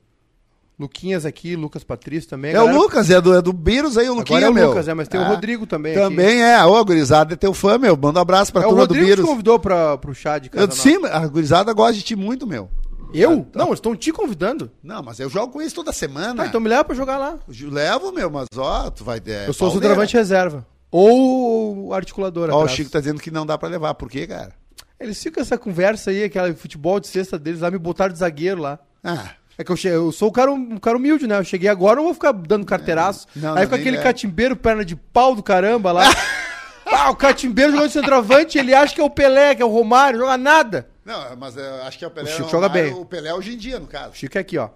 Luquinhas 0.80 1.25
aqui, 1.25 1.55
Lucas 1.55 1.84
Patrício 1.84 2.30
também. 2.30 2.53
É 2.53 2.61
o 2.61 2.71
Lucas, 2.71 3.09
é 3.09 3.19
do, 3.19 3.34
é 3.36 3.41
do 3.41 3.51
Birus 3.51 3.97
aí, 3.97 4.07
o 4.09 4.13
Luquinha, 4.13 4.38
Agora 4.38 4.45
é 4.45 4.49
o 4.51 4.53
meu. 4.53 4.69
Lucas, 4.69 4.88
é, 4.88 4.93
mas 4.93 5.07
tem 5.07 5.19
o 5.19 5.23
Ah, 5.23 5.28
Rodrigo 5.30 5.65
também 5.65 5.93
aqui. 5.93 6.01
Também 6.01 6.43
é. 6.43 6.63
Ô, 6.63 6.86
gurizada, 6.86 7.34
é 7.34 7.36
teu 7.38 7.51
fã, 7.53 7.80
meu. 7.80 7.97
Manda 7.97 8.19
um 8.19 8.21
abraço 8.21 8.53
pra 8.53 8.61
É 8.61 8.65
o 8.65 8.69
turma 8.69 8.86
do 8.86 8.93
Rodrigo 8.93 9.05
que 9.07 9.11
te 9.11 9.15
Birus. 9.15 9.30
convidou 9.30 9.57
pra, 9.59 9.97
pro 9.97 10.13
chá 10.13 10.38
de 10.38 10.49
Eu, 10.53 10.67
casa 10.67 10.80
sim, 10.80 10.97
a 11.05 11.25
gurizada 11.28 11.73
gosta 11.73 11.93
de 11.93 12.03
ti 12.03 12.15
muito, 12.15 12.45
meu. 12.45 12.69
Eu? 13.13 13.47
Não, 13.55 13.67
eles 13.67 13.78
estão 13.78 13.95
te 13.95 14.11
convidando. 14.11 14.69
Não, 14.84 15.01
mas 15.01 15.19
eu 15.19 15.30
jogo 15.30 15.51
com 15.53 15.61
isso 15.61 15.73
toda 15.73 15.91
semana. 15.91 16.43
Tá, 16.43 16.47
então 16.47 16.59
me 16.61 16.69
leva 16.69 16.84
pra 16.84 16.95
jogar 16.95 17.17
lá. 17.17 17.39
Eu 17.47 17.69
Levo, 17.71 18.11
meu, 18.11 18.30
mas 18.30 18.47
ó, 18.55 18.89
tu 18.91 19.03
vai... 19.03 19.19
É, 19.25 19.47
eu 19.47 19.53
sou 19.53 19.69
o 19.69 19.71
centroavante 19.71 20.15
reserva. 20.15 20.63
Ou 20.91 21.88
o 21.88 21.93
articulador 21.93 22.49
Ó, 22.51 22.63
o. 22.63 22.67
Chico 22.67 22.91
tá 22.91 22.99
dizendo 22.99 23.19
que 23.19 23.32
não 23.32 23.45
dá 23.45 23.57
pra 23.57 23.67
levar. 23.69 23.93
Por 23.95 24.09
quê, 24.09 24.28
cara? 24.28 24.51
Eles 24.99 25.21
ficam 25.21 25.41
essa 25.41 25.57
conversa 25.57 26.11
aí, 26.11 26.23
aquela 26.23 26.53
futebol 26.53 26.99
de 26.99 27.07
sexta 27.07 27.38
deles 27.38 27.61
lá, 27.61 27.69
me 27.71 27.78
botaram 27.78 28.11
de 28.13 28.19
zagueiro 28.19 28.61
lá. 28.61 28.80
Ah, 29.03 29.32
É 29.58 29.64
que 29.64 29.72
eu, 29.72 29.76
che... 29.76 29.88
eu 29.88 30.12
sou 30.12 30.30
um 30.30 30.32
cara, 30.32 30.51
um 30.51 30.78
cara 30.78 30.97
humilde, 30.97 31.26
né? 31.26 31.39
Eu 31.39 31.43
cheguei 31.43 31.68
agora, 31.68 31.93
eu 31.93 31.97
não 31.97 32.03
vou 32.05 32.14
ficar 32.14 32.32
dando 32.32 32.66
carteiraço. 32.66 33.28
Não, 33.36 33.55
aí 33.55 33.64
não, 33.66 33.72
nem 33.72 33.80
aquele 33.80 33.97
é. 33.97 34.01
catimbeiro, 34.01 34.55
perna 34.55 34.86
de 34.86 34.95
pau 34.95 35.36
do 35.36 35.41
caramba 35.41 35.91
lá. 35.91 36.03
ah, 36.86 37.10
o 37.10 37.16
catimbeiro 37.16 37.72
jogando 37.72 37.88
de 37.88 37.93
centroavante, 37.93 38.58
ele 38.58 38.74
acha 38.74 38.93
que 38.93 39.01
é 39.01 39.03
o 39.03 39.10
Pelé, 39.10 39.55
que 39.55 39.62
é 39.62 39.66
o 39.66 39.70
Romário, 39.70 40.20
joga 40.20 40.38
nada. 40.38 40.88
não, 41.03 41.36
mas 41.38 41.58
eu 41.58 41.84
acho 41.84 41.97
que 41.97 42.05
é 42.05 42.08
o 42.08 42.12
Pelé. 42.12 42.30
O 42.30 42.32
Chico 42.32 42.43
não, 42.43 42.49
joga 42.49 42.70
mas 42.70 42.82
bem. 42.82 42.93
O 42.93 43.05
Pelé 43.05 43.34
hoje 43.34 43.55
em 43.55 43.58
dia, 43.58 43.80
no 43.80 43.88
caso. 43.88 44.12
O 44.12 44.16
Chico 44.16 44.38
é 44.38 44.41
aqui, 44.41 44.58
ó. 44.60 44.70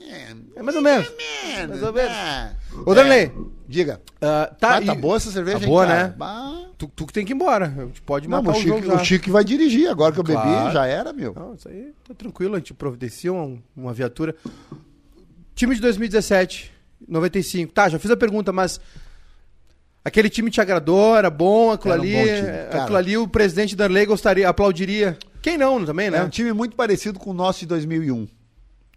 É, 0.00 0.34
É 0.56 0.62
mais 0.62 0.76
ou 0.76 0.82
menos. 0.82 1.10
é, 1.56 1.66
Mais 1.66 1.82
ou 1.82 1.92
menos. 1.92 2.12
é. 2.12 2.52
Ô, 2.84 2.94
Danley, 2.94 3.32
Diga. 3.68 4.00
ah, 4.20 4.54
tá, 4.58 4.76
Ah, 4.76 4.82
tá 4.82 4.94
e- 4.94 4.98
boa 4.98 5.16
essa 5.16 5.30
cerveja, 5.30 5.58
Tá 5.58 5.64
hein, 5.64 5.70
boa, 5.70 5.86
cara? 5.86 6.08
né? 6.08 6.14
Bah. 6.16 6.66
Tu, 6.76 6.86
tu 6.94 7.06
que 7.06 7.12
tem 7.12 7.24
que 7.24 7.32
ir 7.32 7.34
embora. 7.36 7.66
A 7.66 7.84
gente 7.86 8.02
pode 8.02 8.28
Não, 8.28 8.38
matar 8.42 8.48
mas 8.58 8.66
o 8.66 8.74
o 8.74 8.80
Chico, 8.82 8.94
o 8.94 9.04
Chico 9.04 9.30
vai 9.30 9.44
dirigir. 9.44 9.88
Agora 9.88 10.12
que 10.12 10.20
eu 10.20 10.24
bebi, 10.24 10.40
Claro. 10.42 10.72
já 10.72 10.86
era, 10.86 11.12
meu. 11.12 11.32
Não, 11.34 11.54
isso 11.54 11.68
aí 11.68 11.92
tá 12.06 12.12
tranquilo, 12.14 12.54
a 12.54 12.58
gente 12.58 12.74
providencia 12.74 13.32
um- 13.32 13.58
uma 13.76 13.92
viatura. 13.94 14.34
Time 15.54 15.74
de 15.74 15.80
2017, 15.80 16.72
95. 17.08 17.72
Tá, 17.72 17.88
já 17.88 17.98
fiz 17.98 18.10
a 18.10 18.16
pergunta, 18.16 18.52
mas 18.52 18.80
aquele 20.04 20.28
time 20.28 20.50
te 20.50 20.60
agradou, 20.60 21.16
era 21.16 21.30
bom, 21.30 21.70
aquilo 21.70 21.94
Era 21.94 22.02
um 22.02 22.04
ali, 22.04 22.42
cara. 22.70 22.82
aquilo 22.82 22.96
ali 22.98 23.16
o 23.16 23.28
presidente 23.28 23.76
Darley 23.76 24.06
gostaria, 24.06 24.48
aplaudiria. 24.48 25.16
Quem 25.40 25.56
não 25.56 25.84
também, 25.84 26.10
né? 26.10 26.18
É 26.18 26.22
um 26.22 26.28
time 26.28 26.52
muito 26.52 26.74
parecido 26.76 27.18
com 27.18 27.30
o 27.30 27.34
nosso 27.34 27.60
de 27.60 27.66
2001. 27.66 28.26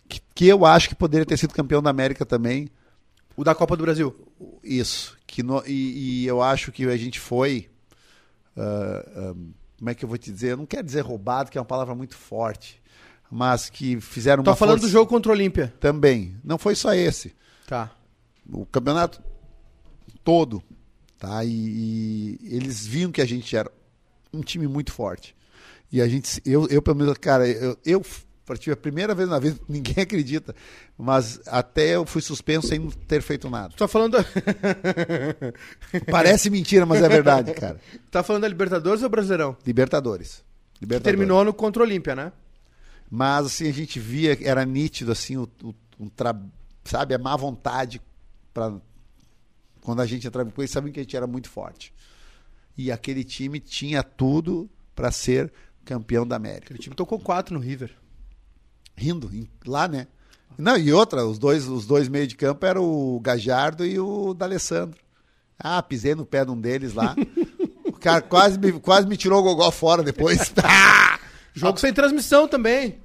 Que, 0.08 0.22
que 0.34 0.48
eu 0.48 0.66
acho 0.66 0.90
que 0.90 0.96
poderia 0.96 1.26
ter 1.26 1.38
sido 1.38 1.54
campeão 1.54 1.82
da 1.82 1.90
América 1.90 2.26
também. 2.26 2.70
O 3.36 3.44
da 3.44 3.54
Copa 3.56 3.76
do 3.76 3.84
Brasil. 3.84 4.16
Isso. 4.64 5.18
Que 5.28 5.42
no- 5.44 5.64
e, 5.66 6.24
e 6.24 6.28
eu 6.28 6.42
acho 6.42 6.72
que 6.72 6.86
a 6.86 6.98
gente 6.98 7.20
foi. 7.20 7.70
ah, 8.56 9.04
ah, 9.16 9.36
como 9.78 9.90
é 9.90 9.96
que 9.96 10.06
eu 10.06 10.10
vou 10.10 10.18
te 10.18 10.32
dizer? 10.32 10.52
Eu 10.54 10.58
não 10.58 10.66
quero 10.66 10.84
dizer 10.86 11.02
roubado, 11.02 11.52
que 11.52 11.58
é 11.58 11.62
uma 11.62 11.66
palavra 11.66 11.94
muito 11.94 12.16
forte. 12.16 12.82
Mas 13.30 13.70
que 13.70 14.00
fizeram 14.00 14.44
Tô 14.44 14.52
uma 14.52 14.56
falando 14.56 14.76
força- 14.80 14.88
do 14.88 14.92
jogo 14.92 15.10
contra 15.10 15.32
o 15.32 15.36
Olímpia. 15.36 15.74
Também. 15.80 16.38
Não 16.44 16.58
foi 16.58 16.76
só 16.76 16.94
esse. 16.94 17.36
Tá. 17.68 17.92
O 18.50 18.66
campeonato 18.66 19.22
todo. 20.24 20.62
Tá? 21.18 21.44
E, 21.44 21.50
e 22.42 22.56
eles 22.56 22.86
viam 22.86 23.12
que 23.12 23.22
a 23.22 23.26
gente 23.26 23.56
era 23.56 23.70
um 24.32 24.42
time 24.42 24.68
muito 24.68 24.92
forte. 24.92 25.36
E 25.92 26.02
a 26.02 26.08
gente, 26.08 26.42
eu, 26.46 26.68
eu 26.68 26.82
pelo 26.82 26.98
menos, 26.98 27.18
cara, 27.18 27.48
eu, 27.48 27.78
eu 27.86 28.02
tive 28.54 28.74
a 28.74 28.78
primeira 28.78 29.16
vez 29.16 29.28
na 29.28 29.40
vida, 29.40 29.60
ninguém 29.68 30.04
acredita, 30.04 30.56
mas 30.98 31.40
até 31.48 31.96
eu 31.96 32.06
fui 32.06 32.22
suspenso 32.22 32.68
sem 32.68 32.90
ter 32.90 33.22
feito 33.22 33.50
nada. 33.50 33.70
Tu 33.70 33.78
tá 33.78 33.88
falando 33.88 34.18
da... 34.18 34.26
Parece 36.12 36.50
mentira, 36.50 36.86
mas 36.86 37.02
é 37.02 37.10
verdade, 37.10 37.54
cara. 37.54 37.80
tá 38.12 38.22
falando 38.22 38.44
da 38.44 38.48
Libertadores 38.48 39.02
ou 39.02 39.10
Brasileirão? 39.10 39.58
Libertadores. 39.66 40.44
Libertadores. 40.80 41.18
Terminou 41.18 41.44
no 41.44 41.54
contra 41.54 41.82
Olímpia, 41.82 42.16
né? 42.16 42.32
Mas 43.10 43.48
assim, 43.48 43.68
a 43.68 43.74
gente 43.74 44.00
via, 44.00 44.38
era 44.42 44.66
nítido 44.66 45.12
assim, 45.12 45.38
o, 45.38 45.50
o, 45.64 45.74
um 46.00 46.10
tra... 46.10 46.36
sabe, 46.84 47.16
a 47.16 47.18
má 47.18 47.36
vontade 47.36 48.02
para 48.54 48.74
quando 49.82 50.02
a 50.02 50.06
gente 50.06 50.28
entrava 50.28 50.50
com 50.50 50.62
eles, 50.62 50.72
sabiam 50.72 50.92
que 50.92 51.00
a 51.00 51.04
gente 51.04 51.16
era 51.16 51.28
muito 51.28 51.48
forte. 51.48 51.94
E 52.78 52.92
aquele 52.92 53.24
time 53.24 53.60
tinha 53.60 54.04
tudo 54.04 54.70
para 54.96 55.12
ser 55.12 55.54
campeão 55.86 56.28
da 56.28 56.36
América. 56.36 56.66
Aquele 56.66 56.80
time 56.80 56.96
tocou 56.96 57.20
quatro 57.20 57.54
no 57.54 57.62
River. 57.62 57.96
Rindo, 58.96 59.30
em- 59.34 59.48
lá, 59.66 59.88
né? 59.88 60.08
Não, 60.58 60.78
e 60.78 60.92
outra, 60.94 61.26
os 61.26 61.38
dois, 61.38 61.68
os 61.68 61.86
dois 61.86 62.08
meio 62.08 62.26
de 62.28 62.36
campo 62.36 62.66
eram 62.66 62.84
o 62.84 63.20
Gajardo 63.20 63.86
e 63.86 64.00
o 64.00 64.34
D'Alessandro. 64.34 64.98
Ah, 65.60 65.82
pisei 65.84 66.16
no 66.16 66.26
pé 66.26 66.46
de 66.46 66.52
um 66.52 66.60
deles 66.60 66.94
lá. 66.94 67.16
o 67.86 67.94
cara 67.94 68.22
quase 68.22 68.58
me, 68.58 68.72
quase 68.74 69.06
me 69.08 69.18
tirou 69.18 69.40
o 69.40 69.44
gogó 69.44 69.70
fora 69.72 70.02
depois. 70.04 70.52
Jogo 71.54 71.80
sem 71.80 71.94
transmissão 71.94 72.48
também. 72.48 72.98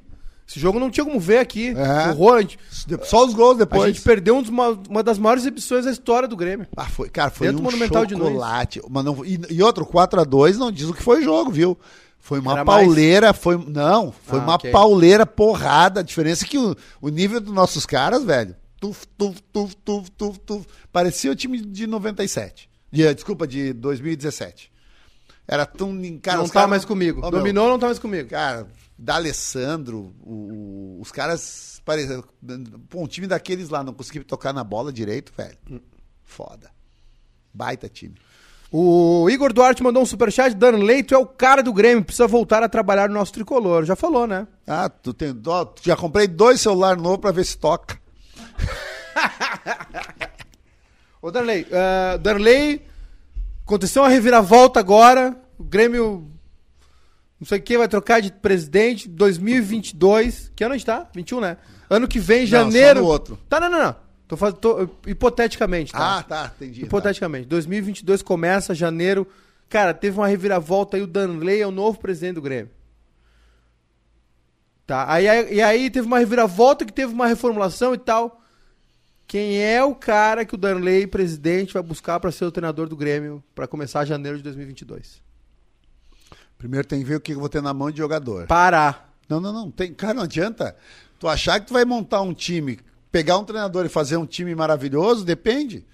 Esse 0.48 0.58
jogo 0.58 0.80
não 0.80 0.90
tinha 0.90 1.04
como 1.04 1.20
ver 1.20 1.38
aqui. 1.38 1.68
É. 1.68 2.10
Horror. 2.10 2.38
A 2.38 2.40
gente, 2.40 2.58
Só 3.04 3.24
os 3.24 3.32
gols 3.32 3.54
a 3.54 3.58
depois. 3.60 3.94
gente 3.94 4.00
perdeu 4.02 4.34
um 4.36 4.42
dos 4.42 4.50
ma- 4.50 4.76
uma 4.88 5.00
das 5.00 5.16
maiores 5.16 5.44
exibições 5.44 5.84
da 5.84 5.92
história 5.92 6.26
do 6.26 6.36
Grêmio. 6.36 6.66
Ah, 6.76 6.86
foi, 6.86 7.08
cara, 7.08 7.30
foi 7.30 7.46
Dentro 7.46 7.60
um 7.60 7.62
do 7.62 7.70
Monumental 7.70 8.04
de 8.04 8.16
Nunes. 8.16 8.32
chocolate. 8.32 8.82
Mas 8.90 9.04
não, 9.04 9.24
e, 9.24 9.40
e 9.48 9.62
outro, 9.62 9.86
4x2 9.86 10.56
não 10.56 10.72
diz 10.72 10.88
o 10.88 10.92
que 10.94 11.02
foi 11.04 11.22
jogo, 11.22 11.52
viu? 11.52 11.78
Foi 12.20 12.38
uma 12.38 12.52
Era 12.52 12.64
mais? 12.64 12.84
pauleira, 12.86 13.32
foi. 13.32 13.56
Não, 13.56 14.12
foi 14.12 14.38
Ah, 14.38 14.42
uma 14.42 14.54
ok. 14.54 14.70
pauleira 14.70 15.26
porrada. 15.26 16.00
A 16.00 16.02
diferença 16.02 16.44
é 16.44 16.48
que 16.48 16.58
o, 16.58 16.76
o 17.00 17.08
nível 17.08 17.40
dos 17.40 17.52
nossos 17.52 17.84
caras, 17.86 18.22
velho, 18.24 18.54
tuf, 18.78 19.06
tuf, 19.18 19.40
tuf, 19.52 19.74
tuf, 19.76 20.10
tuf, 20.12 20.38
tuf, 20.40 20.66
parecia 20.92 21.32
o 21.32 21.34
time 21.34 21.60
de 21.60 21.86
97. 21.86 22.68
De, 22.92 23.14
desculpa, 23.14 23.46
de 23.46 23.72
2017. 23.72 24.70
Era 25.48 25.64
tão. 25.66 25.88
Cara, 26.22 26.38
não 26.38 26.46
tá 26.46 26.52
caras- 26.52 26.70
mais 26.70 26.84
comigo. 26.84 27.20
Meu, 27.22 27.30
Dominou, 27.30 27.68
não 27.68 27.78
tá 27.78 27.86
mais 27.86 27.98
comigo. 27.98 28.28
Cara, 28.28 28.68
D'Alessandro, 28.96 30.14
o- 30.22 30.98
o- 30.98 31.00
os 31.00 31.10
caras 31.10 31.80
pareciam. 31.84 32.22
Pô, 32.88 33.02
um 33.02 33.06
time 33.06 33.26
daqueles 33.26 33.68
lá 33.70 33.82
não 33.82 33.92
conseguiu 33.94 34.22
tocar 34.24 34.52
na 34.52 34.62
bola 34.62 34.92
direito, 34.92 35.32
velho. 35.36 35.56
Foda. 36.22 36.70
Baita 37.52 37.88
time. 37.88 38.14
O 38.72 39.28
Igor 39.28 39.52
Duarte 39.52 39.82
mandou 39.82 40.00
um 40.02 40.06
superchat. 40.06 40.54
Danley, 40.54 41.02
tu 41.02 41.12
é 41.14 41.18
o 41.18 41.26
cara 41.26 41.60
do 41.62 41.72
Grêmio. 41.72 42.04
Precisa 42.04 42.28
voltar 42.28 42.62
a 42.62 42.68
trabalhar 42.68 43.08
no 43.08 43.14
nosso 43.14 43.32
tricolor. 43.32 43.84
Já 43.84 43.96
falou, 43.96 44.28
né? 44.28 44.46
Ah, 44.66 44.88
tu 44.88 45.12
tem. 45.12 45.36
ó, 45.46 45.64
tu 45.64 45.82
já 45.84 45.96
comprei 45.96 46.28
dois 46.28 46.60
celulares 46.60 47.02
novos 47.02 47.18
pra 47.18 47.32
ver 47.32 47.44
se 47.44 47.58
toca. 47.58 47.98
Ô, 51.20 51.32
Danley. 51.32 51.62
Uh, 51.62 52.18
Danley, 52.18 52.82
aconteceu 53.66 54.02
uma 54.02 54.08
reviravolta 54.08 54.78
agora. 54.78 55.36
O 55.58 55.64
Grêmio. 55.64 56.30
Não 57.40 57.46
sei 57.46 57.58
quem 57.58 57.76
vai 57.76 57.88
trocar 57.88 58.20
de 58.20 58.30
presidente. 58.30 59.08
2022. 59.08 60.52
Que 60.54 60.62
ano 60.62 60.74
a 60.74 60.76
gente 60.76 60.86
tá? 60.86 61.08
21, 61.12 61.40
né? 61.40 61.56
Ano 61.88 62.06
que 62.06 62.20
vem, 62.20 62.46
só 62.46 62.52
janeiro. 62.58 63.00
no 63.00 63.06
outro. 63.06 63.36
Tá, 63.48 63.58
não, 63.58 63.68
não, 63.68 63.82
não. 63.82 64.09
Tô 64.30 64.36
fazendo. 64.36 64.58
tô- 64.60 64.88
hipoteticamente, 65.08 65.90
tá? 65.90 66.18
Ah, 66.18 66.22
tá, 66.22 66.52
entendi. 66.56 66.84
Hipoteticamente. 66.84 67.48
2022 67.48 68.22
começa, 68.22 68.72
janeiro. 68.76 69.26
Cara, 69.68 69.92
teve 69.92 70.16
uma 70.18 70.28
reviravolta 70.28 70.96
aí. 70.96 71.02
O 71.02 71.06
Danley 71.06 71.60
é 71.60 71.66
o 71.66 71.72
novo 71.72 71.98
presidente 71.98 72.36
do 72.36 72.40
Grêmio. 72.42 72.70
Tá. 74.86 75.12
Aí, 75.12 75.28
aí- 75.28 75.54
e 75.56 75.60
aí 75.60 75.90
teve 75.90 76.06
uma 76.06 76.20
reviravolta 76.20 76.84
que 76.84 76.92
teve 76.92 77.12
uma 77.12 77.26
reformulação 77.26 77.92
e 77.92 77.98
tal. 77.98 78.40
Quem 79.26 79.58
é 79.60 79.82
o 79.82 79.96
cara 79.96 80.44
que 80.44 80.54
o 80.54 80.58
Danley, 80.58 81.08
presidente, 81.08 81.74
vai 81.74 81.82
buscar 81.82 82.20
pra 82.20 82.30
ser 82.30 82.44
o 82.44 82.52
treinador 82.52 82.88
do 82.88 82.96
Grêmio 82.96 83.42
pra 83.52 83.66
começar 83.66 84.04
janeiro 84.04 84.36
de 84.36 84.44
2022? 84.44 85.20
Primeiro 86.56 86.86
tem 86.86 87.00
que 87.00 87.04
ver 87.04 87.16
o 87.16 87.20
que 87.20 87.32
eu 87.32 87.40
vou 87.40 87.48
ter 87.48 87.60
na 87.62 87.74
mão 87.74 87.90
de 87.90 87.98
jogador. 87.98 88.46
Parar. 88.46 89.12
Não, 89.28 89.40
não, 89.40 89.52
não. 89.52 89.70
Tem, 89.72 89.92
cara, 89.92 90.14
não 90.14 90.22
adianta. 90.22 90.76
Tu 91.18 91.26
achar 91.26 91.58
que 91.60 91.66
tu 91.66 91.72
vai 91.72 91.84
montar 91.84 92.22
um 92.22 92.32
time, 92.32 92.78
pegar 93.10 93.38
um 93.38 93.44
treinador 93.44 93.84
e 93.86 93.88
fazer 93.88 94.16
um 94.16 94.26
time 94.26 94.54
maravilhoso, 94.54 95.24
depende. 95.24 95.86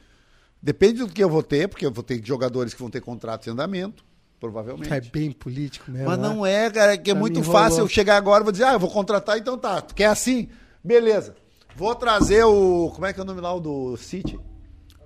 Depende 0.62 1.00
do 1.00 1.08
que 1.08 1.22
eu 1.22 1.28
vou 1.28 1.42
ter, 1.42 1.68
porque 1.68 1.86
eu 1.86 1.92
vou 1.92 2.02
ter 2.02 2.20
jogadores 2.24 2.74
que 2.74 2.80
vão 2.80 2.90
ter 2.90 3.00
contrato 3.00 3.46
em 3.46 3.52
andamento, 3.52 4.04
provavelmente. 4.40 4.92
É 4.92 5.00
bem 5.00 5.30
político 5.30 5.90
mesmo. 5.90 6.08
Mas 6.08 6.18
né? 6.18 6.28
não 6.28 6.44
é, 6.44 6.70
cara, 6.70 6.94
é 6.94 6.96
que 6.96 7.10
é 7.10 7.14
muito 7.14 7.42
fácil 7.42 7.80
eu 7.80 7.88
chegar 7.88 8.16
agora 8.16 8.42
e 8.42 8.44
vou 8.44 8.52
dizer, 8.52 8.64
ah, 8.64 8.72
eu 8.72 8.80
vou 8.80 8.90
contratar, 8.90 9.38
então 9.38 9.56
tá. 9.56 9.80
Tu 9.80 9.94
quer 9.94 10.06
assim? 10.06 10.48
Beleza. 10.82 11.36
Vou 11.76 11.94
trazer 11.94 12.42
o. 12.44 12.90
Como 12.94 13.06
é 13.06 13.12
que 13.12 13.20
é 13.20 13.22
o 13.22 13.26
nome 13.26 13.40
lá 13.40 13.52
o 13.54 13.60
do 13.60 13.96
City? 13.98 14.40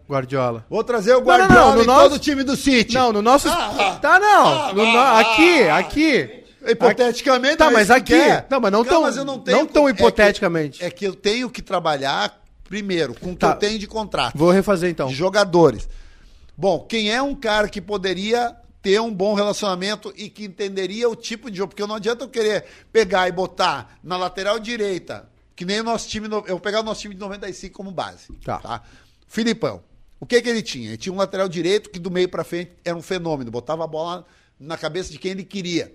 Guardiola. 0.09 0.65
Vou 0.69 0.83
trazer 0.83 1.15
o 1.15 1.21
Não, 1.21 1.27
não, 1.27 1.39
não, 1.39 1.47
Guardiola 1.47 1.77
no 1.77 1.85
nosso- 1.85 2.19
time 2.19 2.43
do 2.43 2.57
City. 2.57 2.95
Não, 2.95 3.13
no 3.13 3.23
nosso. 3.23 3.49
Ah, 3.49 3.75
ah, 3.79 3.97
tá, 3.97 4.19
não. 4.21 4.47
ah, 4.47 4.73
No 4.73 4.83
ah, 4.83 5.21
aqui, 5.21 5.63
ah. 5.63 5.79
aqui. 5.79 6.40
Hipoteticamente, 6.67 7.57
Tá, 7.57 7.67
é 7.69 7.71
mas 7.71 7.87
que 7.89 7.93
aqui. 7.93 8.13
quer. 8.13 8.47
Não, 8.51 8.61
mas 8.61 8.73
não 8.73 8.85
Cara, 8.85 8.95
tão, 8.97 9.03
mas 9.03 9.17
eu 9.17 9.25
não 9.25 9.39
tenho- 9.39 9.67
tão 9.67 9.89
é 9.89 9.93
que- 9.93 9.99
hipoteticamente. 10.01 10.85
É 10.85 10.91
que, 10.91 11.05
eu 11.07 11.15
tenho 11.15 11.49
que 11.51 11.63
trabalhar 11.63 12.41
primeiro 12.65 13.15
com 13.15 13.31
o 13.31 13.33
que 13.33 13.39
Tá. 13.41 13.51
eu 13.51 13.57
tenho 13.57 13.79
de 13.79 13.87
contrato. 13.87 14.37
Vou 14.37 14.51
refazer 14.51 14.91
então. 14.91 15.09
de 15.09 15.15
jogadores. 15.15 15.89
Bom, 16.57 16.81
quem 16.81 17.11
é 17.11 17.21
um 17.23 17.35
cara 17.35 17.69
que 17.69 17.81
poderia 17.81 18.55
ter 18.83 19.01
um 19.01 19.13
bom 19.13 19.35
relacionamento 19.35 20.13
e 20.17 20.29
que 20.29 20.45
entenderia 20.45 21.09
o 21.09 21.17
tipo 21.17 21.51
de 21.51 21.57
jogo? 21.59 21.71
Porque 21.71 21.87
não 21.87 21.95
adianta 21.97 22.25
eu 22.25 22.29
querer 22.29 22.65
pegar 22.93 23.29
e 23.29 23.33
botar 23.33 23.99
na 24.05 24.17
lateral 24.17 24.59
direita, 24.59 25.29
que 25.57 25.65
nem 25.65 25.81
o 25.81 25.85
nosso 25.85 26.09
time, 26.09 26.27
eu 26.31 26.43
vou 26.43 26.61
pegar 26.61 26.81
o 26.81 26.83
nosso 26.83 27.01
time 27.01 27.15
de 27.15 27.21
95 27.21 27.75
como 27.77 27.91
base. 27.91 28.29
Tá. 28.45 28.83
Filipão. 29.27 29.83
O 30.19 30.27
que 30.27 30.41
que 30.43 30.49
ele 30.51 30.61
tinha? 30.63 30.89
Ele 30.89 30.97
tinha 30.99 31.13
um 31.13 31.17
lateral 31.17 31.49
direito 31.49 31.89
que 31.89 31.99
do 31.99 32.11
meio 32.11 32.29
pra 32.29 32.45
frente 32.45 32.73
era 32.85 32.95
um 32.97 33.01
fenômeno, 33.03 33.51
botava 33.51 33.85
a 33.85 33.87
bola 33.87 34.27
na 34.59 34.77
cabeça 34.77 35.11
de 35.11 35.19
quem 35.19 35.31
ele 35.31 35.45
queria. 35.45 35.95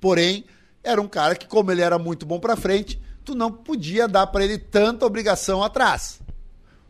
Porém, 0.00 0.44
era 0.82 1.00
um 1.00 1.08
cara 1.08 1.34
que 1.34 1.46
como 1.46 1.70
ele 1.70 1.82
era 1.82 1.98
muito 1.98 2.24
bom 2.24 2.38
pra 2.38 2.56
frente, 2.56 3.00
tu 3.24 3.34
não 3.34 3.52
podia 3.52 4.08
dar 4.08 4.26
pra 4.26 4.44
ele 4.44 4.58
tanta 4.58 5.04
obrigação 5.04 5.62
atrás. 5.62 6.20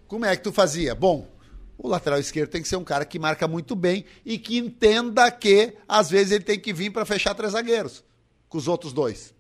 Como 0.07 0.25
é 0.25 0.37
que 0.37 0.43
tu 0.43 0.53
fazia? 0.53 0.95
Bom, 0.95 1.29
o 1.77 1.89
lateral 1.89 2.19
esquerdo 2.19 2.51
tem 2.51 2.63
que 2.63 2.69
ser 2.69 2.77
um 2.77 2.85
cara 2.85 3.05
que 3.05 3.19
marca 3.19 3.47
muito 3.47 3.77
bem 3.77 4.05
e 4.25 4.39
que 4.39 4.57
entenda 4.59 5.31
que 5.31 5.75
às 5.89 6.11
vezes 6.11 6.33
ele 6.33 6.45
tem 6.45 6.59
que 6.59 6.73
vir 6.73 6.91
para 6.91 7.05
fechar 7.05 7.35
três 7.35 7.53
zagueiros 7.53 8.05
com 8.49 8.59
os 8.59 8.67
outros 8.67 8.93
dois. 8.93 9.35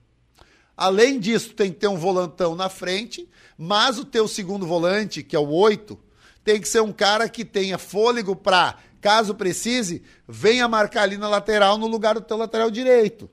Além 0.77 1.19
disso, 1.19 1.55
tem 1.55 1.73
que 1.73 1.79
ter 1.79 1.89
um 1.89 1.97
volantão 1.97 2.55
na 2.55 2.69
frente, 2.69 3.29
mas 3.57 3.99
o 3.99 4.05
teu 4.05 4.29
segundo 4.29 4.66
volante, 4.66 5.25
que 5.25 5.35
é 5.35 5.39
o 5.39 5.49
oito, 5.49 5.99
tem 6.45 6.61
que 6.61 6.69
ser 6.69 6.81
um 6.81 6.93
cara 6.93 7.29
que 7.29 7.45
tenha 7.45 7.79
fôlego 7.79 8.37
para, 8.37 8.77
caso 9.01 9.35
precise, 9.35 10.03
venha 10.27 10.69
marcar 10.69 11.03
ali 11.03 11.16
na 11.16 11.29
lateral 11.29 11.77
no 11.77 11.87
lugar 11.89 12.14
do 12.14 12.21
teu 12.21 12.37
lateral 12.37 12.71
direito. 12.71 13.29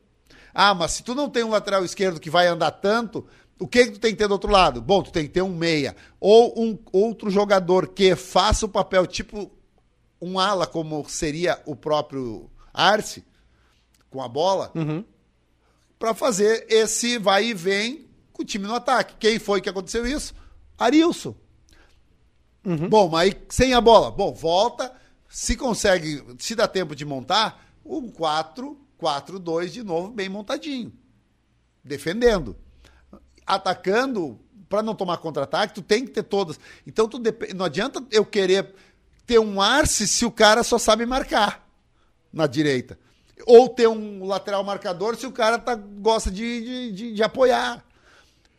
Ah, 0.57 0.73
mas 0.73 0.91
se 0.91 1.03
tu 1.03 1.13
não 1.13 1.29
tem 1.29 1.43
um 1.43 1.49
lateral 1.49 1.83
esquerdo 1.83 2.17
que 2.17 2.29
vai 2.29 2.47
andar 2.47 2.71
tanto, 2.71 3.27
o 3.59 3.67
que, 3.67 3.87
que 3.87 3.91
tu 3.91 3.99
tem 3.99 4.11
que 4.11 4.17
ter 4.17 4.27
do 4.29 4.31
outro 4.31 4.49
lado? 4.49 4.81
Bom, 4.81 5.03
tu 5.03 5.11
tem 5.11 5.25
que 5.25 5.33
ter 5.33 5.41
um 5.41 5.53
meia. 5.53 5.93
Ou 6.17 6.57
um 6.57 6.79
outro 6.93 7.29
jogador 7.29 7.89
que 7.89 8.15
faça 8.15 8.65
o 8.65 8.69
papel 8.69 9.05
tipo 9.05 9.51
um 10.21 10.39
ala, 10.39 10.65
como 10.65 11.07
seria 11.09 11.61
o 11.65 11.75
próprio 11.75 12.49
Arce, 12.73 13.23
com 14.09 14.21
a 14.21 14.29
bola, 14.29 14.71
para 15.99 16.13
fazer 16.13 16.65
esse 16.69 17.17
vai 17.17 17.47
e 17.47 17.53
vem 17.53 18.07
com 18.31 18.41
o 18.41 18.45
time 18.45 18.65
no 18.65 18.75
ataque. 18.75 19.15
Quem 19.19 19.37
foi 19.37 19.59
que 19.59 19.69
aconteceu 19.69 20.07
isso? 20.07 20.33
Arilson. 20.77 21.35
Bom, 22.87 23.09
mas 23.09 23.21
aí 23.23 23.41
sem 23.49 23.73
a 23.73 23.81
bola. 23.81 24.09
Bom, 24.09 24.33
volta. 24.33 24.91
Se 25.27 25.57
consegue, 25.57 26.23
se 26.39 26.55
dá 26.55 26.65
tempo 26.65 26.95
de 26.95 27.03
montar, 27.03 27.61
um 27.85 28.09
4-4-2 29.01 29.67
de 29.69 29.83
novo, 29.83 30.09
bem 30.09 30.29
montadinho. 30.29 30.91
Defendendo. 31.83 32.55
Atacando, 33.45 34.39
para 34.67 34.81
não 34.81 34.95
tomar 34.95 35.17
contra-ataque, 35.17 35.75
tu 35.75 35.81
tem 35.81 36.05
que 36.05 36.11
ter 36.11 36.23
todas. 36.23 36.59
Então 36.85 37.07
tu 37.07 37.19
não 37.55 37.65
adianta 37.65 38.03
eu 38.11 38.25
querer 38.25 38.73
ter 39.25 39.39
um 39.39 39.61
Arce 39.61 40.07
se 40.07 40.25
o 40.25 40.31
cara 40.31 40.63
só 40.63 40.77
sabe 40.77 41.05
marcar 41.05 41.67
na 42.33 42.47
direita. 42.47 42.97
Ou 43.45 43.69
ter 43.69 43.87
um 43.87 44.25
lateral 44.25 44.63
marcador 44.63 45.15
se 45.15 45.27
o 45.27 45.31
cara 45.31 45.59
tá, 45.59 45.75
gosta 45.75 46.31
de, 46.31 46.61
de, 46.61 46.91
de- 46.91 47.13
de 47.13 47.23
apoiar. 47.23 47.83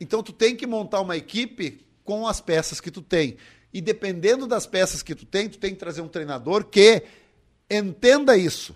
Então 0.01 0.23
tu 0.23 0.33
tem 0.33 0.55
que 0.55 0.67
montar 0.67 1.01
uma 1.01 1.17
equipe 1.17 1.85
com 2.05 2.27
as 2.27 2.41
peças 2.41 2.81
que 2.81 2.91
tu 2.91 3.03
tem. 3.03 3.37
E 3.73 3.81
dependendo 3.81 4.47
das 4.47 4.67
peças 4.67 5.03
que 5.03 5.15
tu 5.15 5.27
tem, 5.27 5.49
tu 5.49 5.59
tem 5.59 5.73
que 5.73 5.79
trazer 5.81 6.01
um 6.03 6.09
treinador 6.09 6.65
que 6.65 7.03
entenda 7.71 8.37
isso. 8.37 8.75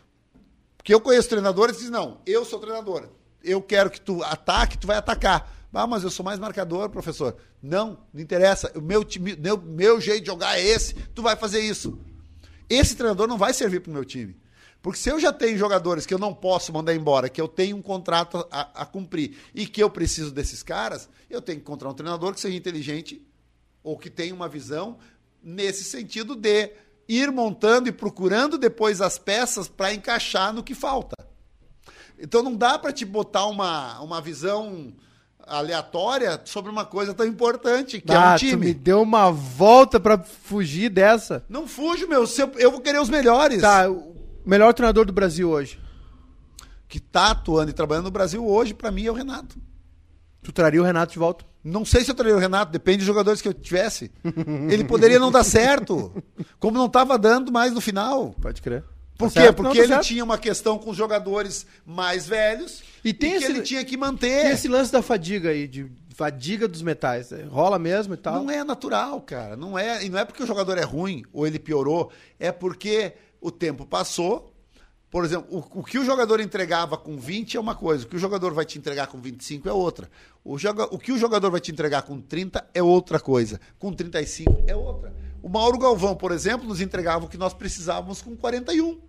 Porque 0.91 0.95
eu 0.97 1.01
conheço 1.01 1.29
treinadores 1.29 1.77
que 1.77 1.83
dizem, 1.85 1.93
não, 1.93 2.21
eu 2.27 2.45
sou 2.45 2.59
treinador. 2.59 3.09
Eu 3.45 3.63
quero 3.63 3.89
que 3.89 4.01
tu 4.01 4.25
ataque, 4.25 4.77
tu 4.77 4.89
vai 4.89 4.97
atacar. 4.97 5.69
Ah, 5.73 5.87
mas 5.87 6.03
eu 6.03 6.11
sou 6.11 6.25
mais 6.25 6.37
marcador, 6.41 6.91
professor. 6.91 7.37
Não, 7.63 8.01
não 8.13 8.21
interessa. 8.21 8.73
O 8.75 8.81
meu, 8.81 9.05
time, 9.05 9.37
meu, 9.37 9.57
meu 9.57 10.01
jeito 10.01 10.23
de 10.23 10.27
jogar 10.27 10.59
é 10.59 10.65
esse, 10.65 10.95
tu 11.15 11.23
vai 11.23 11.37
fazer 11.37 11.61
isso. 11.61 11.97
Esse 12.69 12.97
treinador 12.97 13.29
não 13.29 13.39
vai 13.39 13.55
servir 13.55 13.79
para 13.79 13.91
o 13.91 13.95
meu 13.95 14.05
time. 14.05 14.37
Porque 14.83 14.99
se 14.99 15.09
eu 15.09 15.21
já 15.21 15.33
tenho 15.33 15.57
jogadores 15.57 16.07
que 16.07 16.13
eu 16.13 16.19
não 16.19 16.35
posso 16.35 16.73
mandar 16.73 16.93
embora, 16.93 17.29
que 17.29 17.41
eu 17.41 17.47
tenho 17.47 17.77
um 17.77 17.83
contrato 17.83 18.45
a, 18.51 18.83
a 18.83 18.85
cumprir 18.85 19.37
e 19.55 19.69
que 19.69 19.81
eu 19.81 19.91
preciso 19.91 20.33
desses 20.33 20.61
caras, 20.61 21.09
eu 21.31 21.41
tenho 21.41 21.59
que 21.59 21.63
encontrar 21.63 21.89
um 21.89 21.95
treinador 21.95 22.35
que 22.35 22.41
seja 22.41 22.57
inteligente 22.57 23.25
ou 23.81 23.97
que 23.97 24.11
tenha 24.11 24.35
uma 24.35 24.49
visão 24.49 24.99
nesse 25.41 25.85
sentido 25.85 26.35
de 26.35 26.73
ir 27.11 27.33
montando 27.33 27.89
e 27.89 27.93
procurando 27.93 28.57
depois 28.57 29.01
as 29.01 29.19
peças 29.19 29.67
para 29.67 29.93
encaixar 29.93 30.53
no 30.53 30.63
que 30.63 30.75
falta. 30.75 31.17
Então 32.17 32.41
não 32.43 32.55
dá 32.55 32.79
para 32.79 32.93
te 32.93 33.05
botar 33.05 33.47
uma, 33.47 34.01
uma 34.01 34.21
visão 34.21 34.93
aleatória 35.45 36.41
sobre 36.45 36.71
uma 36.71 36.85
coisa 36.85 37.13
tão 37.13 37.27
importante 37.27 38.01
que 38.01 38.13
é 38.13 38.17
ah, 38.17 38.35
um 38.35 38.39
tu 38.39 38.45
me 38.45 38.51
time. 38.51 38.75
deu 38.75 39.03
uma 39.03 39.33
volta 39.33 39.99
pra 39.99 40.19
fugir 40.19 40.89
dessa. 40.89 41.45
Não 41.49 41.67
fujo, 41.67 42.07
meu. 42.07 42.25
eu 42.57 42.71
vou 42.71 42.81
querer 42.81 43.01
os 43.01 43.11
melhores. 43.11 43.61
Tá, 43.61 43.91
o 43.91 44.15
melhor 44.47 44.73
treinador 44.73 45.05
do 45.05 45.13
Brasil 45.13 45.51
hoje. 45.51 45.81
Que 46.87 47.01
tá 47.01 47.33
atuando 47.33 47.71
e 47.71 47.75
trabalhando 47.75 48.05
no 48.05 48.11
Brasil 48.11 48.47
hoje, 48.47 48.73
para 48.73 48.91
mim, 48.93 49.07
é 49.07 49.11
o 49.11 49.15
Renato. 49.15 49.59
Tu 50.43 50.53
traria 50.53 50.81
o 50.81 50.85
Renato 50.85 51.13
de 51.13 51.19
volta? 51.19 51.45
Não 51.63 51.85
sei 51.85 52.03
se 52.05 52.11
eu 52.11 52.15
traria 52.15 52.35
o 52.35 52.39
Renato, 52.39 52.73
depende 52.73 52.99
dos 52.99 53.07
jogadores 53.07 53.43
que 53.43 53.49
eu 53.49 53.53
tivesse. 53.55 54.11
Ele 54.71 54.85
poderia 54.85 55.19
não 55.19 55.31
dar 55.31 55.45
certo, 55.45 56.11
como 56.59 56.79
não 56.79 56.87
estava 56.87 57.19
dando 57.19 57.53
mais 57.53 57.73
no 57.73 57.81
final. 57.81 58.35
Pode 58.41 58.63
crer. 58.63 58.83
Por 59.19 59.29
Tá 59.31 59.35
quê? 59.35 59.41
certo? 59.47 59.57
Porque 59.57 59.69
Não, 59.69 59.75
tá 59.75 59.79
ele 59.83 59.89
certo. 59.93 60.07
tinha 60.07 60.25
uma 60.25 60.39
questão 60.39 60.79
com 60.79 60.89
os 60.91 60.97
jogadores 60.97 61.67
mais 61.85 62.27
velhos 62.27 62.83
E 63.05 63.13
tem 63.13 63.33
que 63.33 63.37
esse- 63.37 63.47
ele 63.53 63.61
tinha 63.61 63.85
que 63.85 63.95
E 63.95 63.99
manter. 63.99 64.47
esse 64.51 64.67
lance 64.69 64.91
da 64.91 65.03
fadiga 65.03 65.51
aí, 65.51 65.69
de 65.69 65.87
fadiga 66.15 66.67
dos 66.67 66.81
metais? 66.81 67.31
é, 67.31 67.43
Rola 67.45 67.79
mesmo 67.79 68.15
e 68.15 68.17
tal? 68.17 68.43
Não 68.43 68.51
é 68.51 68.65
natural, 68.65 69.21
cara. 69.21 69.55
Não 69.57 69.79
é, 69.79 70.03
e 70.03 70.09
não 70.09 70.19
é 70.19 70.25
porque 70.25 70.43
o 70.43 70.47
jogador 70.47 70.79
é 70.79 70.85
ruim 70.85 71.23
ou 71.35 71.47
ele 71.47 71.59
piorou, 71.59 72.11
é 72.39 72.51
porque 72.51 73.13
o 73.39 73.51
tempo 73.51 73.85
passou. 73.85 74.50
Por 75.11 75.25
exemplo, 75.25 75.49
o, 75.51 75.81
o 75.81 75.85
que 75.85 75.99
o 75.99 76.05
jogador 76.05 76.41
entregava 76.41 76.97
com 76.97 77.19
20 77.19 77.57
é 77.57 77.61
uma 77.61 77.75
coisa, 77.75 78.05
o 78.05 78.09
que 78.09 78.15
o 78.15 78.19
jogador 78.19 78.55
vai 78.55 78.65
te 78.65 78.79
entregar 78.79 79.09
com 79.09 79.21
25 79.21 79.69
é 79.69 79.73
outra. 79.73 80.09
O, 80.45 80.57
joga, 80.57 80.85
o 80.85 80.99
que 80.99 81.11
o 81.11 81.19
jogador 81.19 81.51
vai 81.51 81.61
te 81.61 81.73
entregar 81.73 82.03
com 82.03 82.21
30 82.21 82.65
é 82.73 82.83
outra 82.83 83.19
coisa. 83.19 83.61
Com 83.79 83.93
35 83.93 84.65
é 84.69 84.77
outra. 84.77 85.13
O 85.43 85.49
Mauro 85.49 85.79
Galvão, 85.79 86.15
por 86.15 86.31
exemplo, 86.31 86.69
nos 86.69 86.81
entregava 86.81 87.25
o 87.25 87.29
que 87.29 87.37
nós 87.37 87.53
precisávamos 87.53 88.23
com 88.23 88.37
41. 88.37 89.01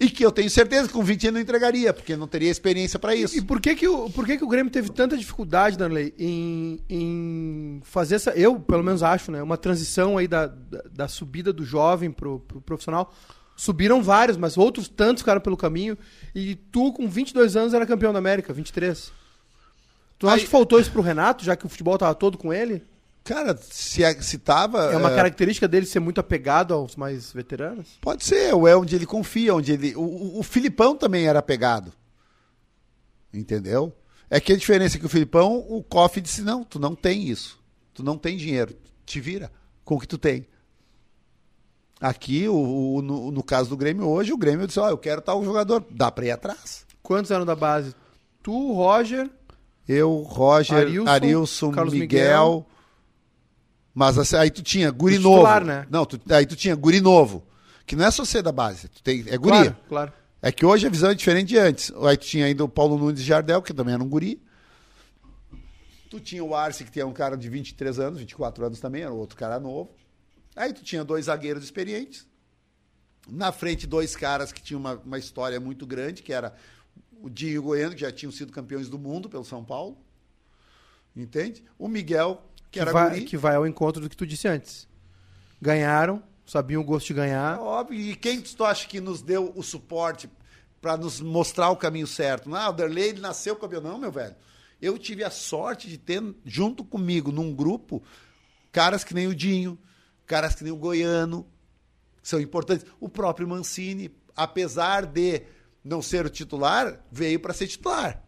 E 0.00 0.10
que 0.10 0.26
eu 0.26 0.32
tenho 0.32 0.50
certeza 0.50 0.88
que 0.88 0.94
com 0.94 1.04
20 1.04 1.22
ele 1.22 1.34
não 1.34 1.40
entregaria, 1.40 1.92
porque 1.92 2.16
não 2.16 2.26
teria 2.26 2.50
experiência 2.50 2.98
para 2.98 3.14
isso. 3.14 3.36
E 3.36 3.40
por 3.40 3.60
que 3.60 3.76
que, 3.76 3.86
o, 3.86 4.10
por 4.10 4.26
que 4.26 4.36
que 4.36 4.42
o 4.42 4.48
Grêmio 4.48 4.72
teve 4.72 4.90
tanta 4.90 5.16
dificuldade, 5.16 5.78
Danley, 5.78 6.12
em, 6.18 6.80
em 6.88 7.80
fazer 7.84 8.16
essa, 8.16 8.30
eu 8.32 8.58
pelo 8.58 8.82
menos 8.82 9.04
acho, 9.04 9.30
né, 9.30 9.40
uma 9.40 9.56
transição 9.56 10.18
aí 10.18 10.26
da, 10.26 10.48
da, 10.48 10.82
da 10.90 11.08
subida 11.08 11.52
do 11.52 11.64
jovem 11.64 12.10
pro, 12.10 12.40
pro 12.40 12.60
profissional? 12.60 13.14
Subiram 13.62 14.02
vários, 14.02 14.36
mas 14.36 14.58
outros 14.58 14.88
tantos 14.88 15.20
ficaram 15.22 15.40
pelo 15.40 15.56
caminho. 15.56 15.96
E 16.34 16.56
tu, 16.56 16.92
com 16.92 17.08
22 17.08 17.54
anos, 17.54 17.72
era 17.72 17.86
campeão 17.86 18.12
da 18.12 18.18
América, 18.18 18.52
23. 18.52 19.12
Tu 20.18 20.26
acha 20.26 20.34
Aí- 20.38 20.42
que 20.42 20.48
faltou 20.48 20.80
isso 20.80 20.90
pro 20.90 21.00
Renato, 21.00 21.44
já 21.44 21.54
que 21.54 21.64
o 21.64 21.68
futebol 21.68 21.96
tava 21.96 22.12
todo 22.12 22.36
com 22.36 22.52
ele? 22.52 22.82
Cara, 23.22 23.56
se, 23.56 24.02
é- 24.02 24.20
se 24.20 24.36
tava. 24.38 24.86
É 24.92 24.96
uma 24.96 25.12
é, 25.12 25.14
característica 25.14 25.68
dele 25.68 25.86
ser 25.86 26.00
muito 26.00 26.18
apegado 26.20 26.74
aos 26.74 26.96
mais 26.96 27.32
veteranos? 27.32 27.98
Pode 28.00 28.24
ser, 28.24 28.52
ou 28.52 28.66
é 28.66 28.74
onde 28.76 28.96
ele 28.96 29.06
confia, 29.06 29.54
onde 29.54 29.70
ele. 29.70 29.94
O, 29.94 30.00
o- 30.02 30.38
o 30.40 30.42
Filipão 30.42 30.96
também 30.96 31.28
era 31.28 31.40
pegado. 31.40 31.92
Entendeu? 33.32 33.96
É 34.28 34.40
que 34.40 34.52
a 34.52 34.56
diferença 34.56 34.96
é 34.96 34.98
que 35.00 35.06
o 35.06 35.08
Filipão, 35.08 35.64
o 35.68 35.84
Koff 35.84 36.20
disse: 36.20 36.42
não, 36.42 36.64
tu 36.64 36.80
não 36.80 36.96
tem 36.96 37.28
isso. 37.28 37.60
Tu 37.94 38.02
não 38.02 38.18
tem 38.18 38.36
dinheiro. 38.36 38.74
Te 39.06 39.20
vira 39.20 39.52
com 39.84 39.94
o 39.94 40.00
que 40.00 40.08
tu 40.08 40.18
tem. 40.18 40.48
Aqui, 42.02 42.48
o, 42.48 42.96
o- 42.96 43.02
no, 43.02 43.30
no 43.30 43.42
caso 43.44 43.70
do 43.70 43.76
Grêmio 43.76 44.08
hoje, 44.08 44.32
o 44.32 44.36
Grêmio 44.36 44.66
disse: 44.66 44.80
ó, 44.80 44.88
eu 44.90 44.98
quero 44.98 45.22
tal 45.22 45.42
jogador. 45.44 45.84
Dá 45.88 46.10
pra 46.10 46.24
ir 46.26 46.32
atrás. 46.32 46.84
Quantos 47.02 47.30
eram 47.30 47.46
da 47.46 47.54
base? 47.54 47.94
Tu, 48.42 48.72
Roger, 48.72 49.30
Eu, 49.88 50.16
Roger, 50.22 50.78
Arilson, 50.78 51.10
Arilson, 51.10 51.70
Carlos 51.70 51.94
Miguel. 51.94 52.08
Miguel. 52.18 52.66
Mas 53.94 54.18
assim, 54.18 54.36
aí 54.36 54.50
tu 54.50 54.62
tinha 54.62 54.90
guri 54.90 55.16
novo. 55.18 55.36
titular, 55.36 55.64
né? 55.64 55.86
Não, 55.90 56.04
tu- 56.04 56.20
aí 56.30 56.44
tu 56.44 56.56
tinha 56.56 56.74
guri 56.74 57.00
novo. 57.00 57.44
Que 57.86 57.94
não 57.94 58.04
é 58.06 58.10
só 58.10 58.24
ser 58.24 58.42
da 58.42 58.50
base. 58.52 58.88
Tu 58.88 59.02
tem, 59.02 59.20
é 59.28 59.36
guri. 59.36 59.50
Claro, 59.58 59.76
claro. 59.88 60.12
É 60.40 60.50
que 60.50 60.66
hoje 60.66 60.86
a 60.86 60.90
visão 60.90 61.10
é 61.10 61.14
diferente 61.14 61.48
de 61.48 61.58
antes. 61.58 61.92
Aí 62.02 62.16
tu 62.16 62.26
tinha 62.26 62.46
ainda 62.46 62.64
o 62.64 62.68
Paulo 62.68 62.98
Nunes 62.98 63.20
de 63.20 63.26
Jardel, 63.26 63.62
que 63.62 63.72
também 63.72 63.94
era 63.94 64.02
um 64.02 64.08
guri. 64.08 64.42
Tu 66.10 66.18
tinha 66.20 66.42
o 66.44 66.54
Arce, 66.54 66.84
que 66.84 66.90
tinha 66.90 67.06
um 67.06 67.12
cara 67.12 67.36
de 67.36 67.48
23 67.48 67.98
anos, 68.00 68.18
24 68.18 68.66
anos 68.66 68.80
também, 68.80 69.02
era 69.02 69.12
outro 69.12 69.36
cara 69.36 69.58
novo. 69.60 69.90
Aí 70.54 70.72
tu 70.72 70.82
tinha 70.82 71.04
dois 71.04 71.26
zagueiros 71.26 71.64
experientes. 71.64 72.26
Na 73.28 73.52
frente, 73.52 73.86
dois 73.86 74.16
caras 74.16 74.52
que 74.52 74.60
tinham 74.62 74.80
uma, 74.80 74.94
uma 74.94 75.18
história 75.18 75.58
muito 75.60 75.86
grande, 75.86 76.22
que 76.22 76.32
era 76.32 76.54
o 77.20 77.30
Dinho 77.30 77.52
e 77.52 77.58
o 77.58 77.62
Goiano, 77.62 77.94
que 77.94 78.00
já 78.00 78.10
tinham 78.10 78.32
sido 78.32 78.52
campeões 78.52 78.88
do 78.88 78.98
mundo 78.98 79.28
pelo 79.28 79.44
São 79.44 79.64
Paulo. 79.64 79.96
Entende? 81.14 81.62
O 81.78 81.88
Miguel, 81.88 82.42
que, 82.64 82.72
Que 82.72 82.80
era 82.80 82.92
vai, 82.92 83.10
guri. 83.10 83.24
que 83.24 83.36
vai 83.36 83.54
ao 83.54 83.66
encontro 83.66 84.02
do 84.02 84.08
que 84.08 84.16
tu 84.16 84.26
disse 84.26 84.48
antes. 84.48 84.88
Ganharam, 85.60 86.22
sabiam 86.44 86.82
o 86.82 86.84
gosto 86.84 87.06
de 87.08 87.12
É 87.12 87.16
ganhar. 87.16 87.60
óbvio. 87.60 87.98
E 88.00 88.16
quem 88.16 88.40
tu 88.40 88.64
acha 88.64 88.88
que 88.88 89.00
nos 89.00 89.22
deu 89.22 89.52
o 89.54 89.62
suporte 89.62 90.28
para 90.80 90.96
nos 90.96 91.20
mostrar 91.20 91.70
o 91.70 91.76
caminho 91.76 92.06
certo. 92.08 92.48
Não, 92.50 92.70
o 92.70 92.72
Derlei 92.72 93.10
ele 93.10 93.20
nasceu 93.20 93.54
campeão. 93.54 93.80
Não, 93.80 93.98
meu 93.98 94.10
velho. 94.10 94.34
Eu 94.80 94.98
tive 94.98 95.22
a 95.22 95.30
sorte 95.30 95.88
de 95.88 95.96
ter 95.96 96.20
junto 96.44 96.82
comigo, 96.82 97.30
num 97.30 97.54
grupo, 97.54 98.02
caras 98.72 99.04
que 99.04 99.14
nem 99.14 99.28
o 99.28 99.34
Dinho, 99.34 99.78
caras 100.26 100.54
que 100.54 100.64
nem 100.64 100.72
o 100.72 100.76
Goiano, 100.76 101.46
que 102.22 102.28
são 102.28 102.40
importantes. 102.40 102.86
O 103.00 103.08
próprio 103.08 103.48
Mancini, 103.48 104.10
apesar 104.36 105.06
de 105.06 105.42
não 105.84 106.00
ser 106.00 106.24
o 106.24 106.30
titular, 106.30 107.00
veio 107.10 107.40
para 107.40 107.52
ser 107.52 107.66
titular. 107.66 108.22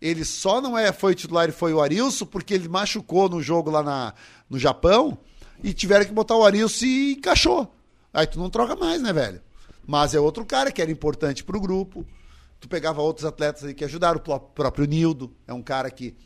Ele 0.00 0.24
só 0.24 0.60
não 0.60 0.78
é 0.78 0.92
foi 0.92 1.14
titular 1.14 1.48
e 1.48 1.52
foi 1.52 1.72
o 1.72 1.80
Arilson 1.80 2.24
porque 2.24 2.54
ele 2.54 2.68
machucou 2.68 3.28
no 3.28 3.42
jogo 3.42 3.70
lá 3.70 3.82
na, 3.82 4.14
no 4.48 4.58
Japão 4.58 5.18
e 5.62 5.72
tiveram 5.72 6.04
que 6.04 6.12
botar 6.12 6.36
o 6.36 6.44
Arilson 6.44 6.84
e 6.84 7.12
encaixou. 7.14 7.74
Aí 8.12 8.26
tu 8.26 8.38
não 8.38 8.48
troca 8.48 8.76
mais, 8.76 9.02
né, 9.02 9.12
velho? 9.12 9.40
Mas 9.86 10.14
é 10.14 10.20
outro 10.20 10.44
cara 10.44 10.70
que 10.70 10.80
era 10.80 10.90
importante 10.90 11.42
pro 11.42 11.60
grupo. 11.60 12.06
Tu 12.60 12.68
pegava 12.68 13.02
outros 13.02 13.24
atletas 13.24 13.64
aí 13.64 13.74
que 13.74 13.84
ajudaram, 13.84 14.20
o 14.24 14.40
próprio 14.40 14.86
Nildo, 14.86 15.34
é 15.46 15.52
um 15.52 15.62
cara 15.62 15.90
que 15.90 16.16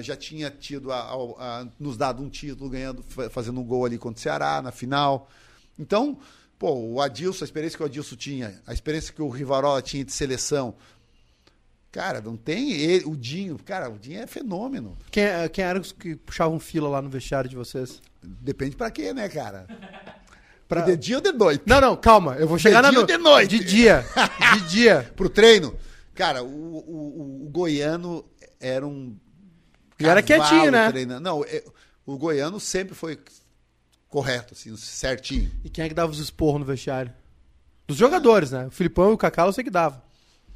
já 0.00 0.16
tinha 0.16 0.50
tido 0.50 0.92
a, 0.92 1.00
a, 1.00 1.60
a, 1.60 1.66
nos 1.78 1.96
dado 1.96 2.22
um 2.22 2.28
título, 2.28 2.70
ganhando, 2.70 3.02
fazendo 3.30 3.60
um 3.60 3.64
gol 3.64 3.84
ali 3.84 3.98
contra 3.98 4.18
o 4.18 4.22
Ceará 4.22 4.62
na 4.62 4.70
final. 4.70 5.28
Então, 5.78 6.18
pô, 6.58 6.72
o 6.72 7.00
Adilson, 7.00 7.44
a 7.44 7.46
experiência 7.46 7.76
que 7.76 7.82
o 7.82 7.86
Adilson 7.86 8.16
tinha, 8.16 8.62
a 8.66 8.72
experiência 8.72 9.12
que 9.12 9.20
o 9.20 9.28
Rivarola 9.28 9.82
tinha 9.82 10.04
de 10.04 10.12
seleção, 10.12 10.74
cara, 11.90 12.20
não 12.20 12.36
tem 12.36 12.72
ele, 12.72 13.04
o 13.04 13.16
Dinho, 13.16 13.58
cara, 13.58 13.90
o 13.90 13.98
Dinho 13.98 14.22
é 14.22 14.26
fenômeno. 14.26 14.96
Quem, 15.10 15.24
quem 15.52 15.64
era 15.64 15.80
os 15.80 15.92
que 15.92 16.14
puxavam 16.16 16.58
fila 16.60 16.88
lá 16.88 17.02
no 17.02 17.10
vestiário 17.10 17.50
de 17.50 17.56
vocês? 17.56 18.00
Depende 18.22 18.76
para 18.76 18.90
quê, 18.90 19.12
né, 19.12 19.28
cara? 19.28 19.66
Pra... 20.72 20.80
De 20.80 20.96
dia 20.96 21.16
ou 21.16 21.20
de 21.20 21.32
noite? 21.32 21.64
Não, 21.66 21.82
não, 21.82 21.94
calma. 21.94 22.34
Eu 22.36 22.48
vou 22.48 22.58
chegar 22.58 22.78
de 22.78 22.84
na 22.84 22.90
dia 22.90 23.00
ou 23.00 23.06
de 23.06 23.18
noite? 23.18 23.58
De 23.58 23.62
dia. 23.62 24.06
De 24.54 24.60
dia. 24.72 25.12
Pro 25.14 25.28
treino? 25.28 25.76
Cara, 26.14 26.42
o, 26.42 26.46
o, 26.46 27.44
o, 27.44 27.50
goiano 27.50 28.24
era 28.58 28.86
um. 28.86 29.14
E 30.02 30.10
era 30.10 30.22
quietinho, 30.22 30.70
né? 30.70 30.90
Treinando. 30.90 31.20
Não, 31.20 31.44
é, 31.44 31.62
o 32.04 32.16
goiano 32.16 32.58
sempre 32.58 32.94
foi 32.94 33.18
correto, 34.08 34.54
assim, 34.54 34.76
certinho. 34.76 35.50
E 35.64 35.70
quem 35.70 35.84
é 35.84 35.88
que 35.88 35.94
dava 35.94 36.12
os 36.12 36.18
esporros 36.18 36.60
no 36.60 36.66
vestiário? 36.66 37.12
Dos 37.86 37.96
jogadores, 37.96 38.50
né? 38.50 38.66
O 38.66 38.70
Filipão 38.70 39.10
e 39.10 39.14
o 39.14 39.18
Cacau 39.18 39.46
eu 39.48 39.52
sei 39.52 39.64
que 39.64 39.70
dava. 39.70 40.02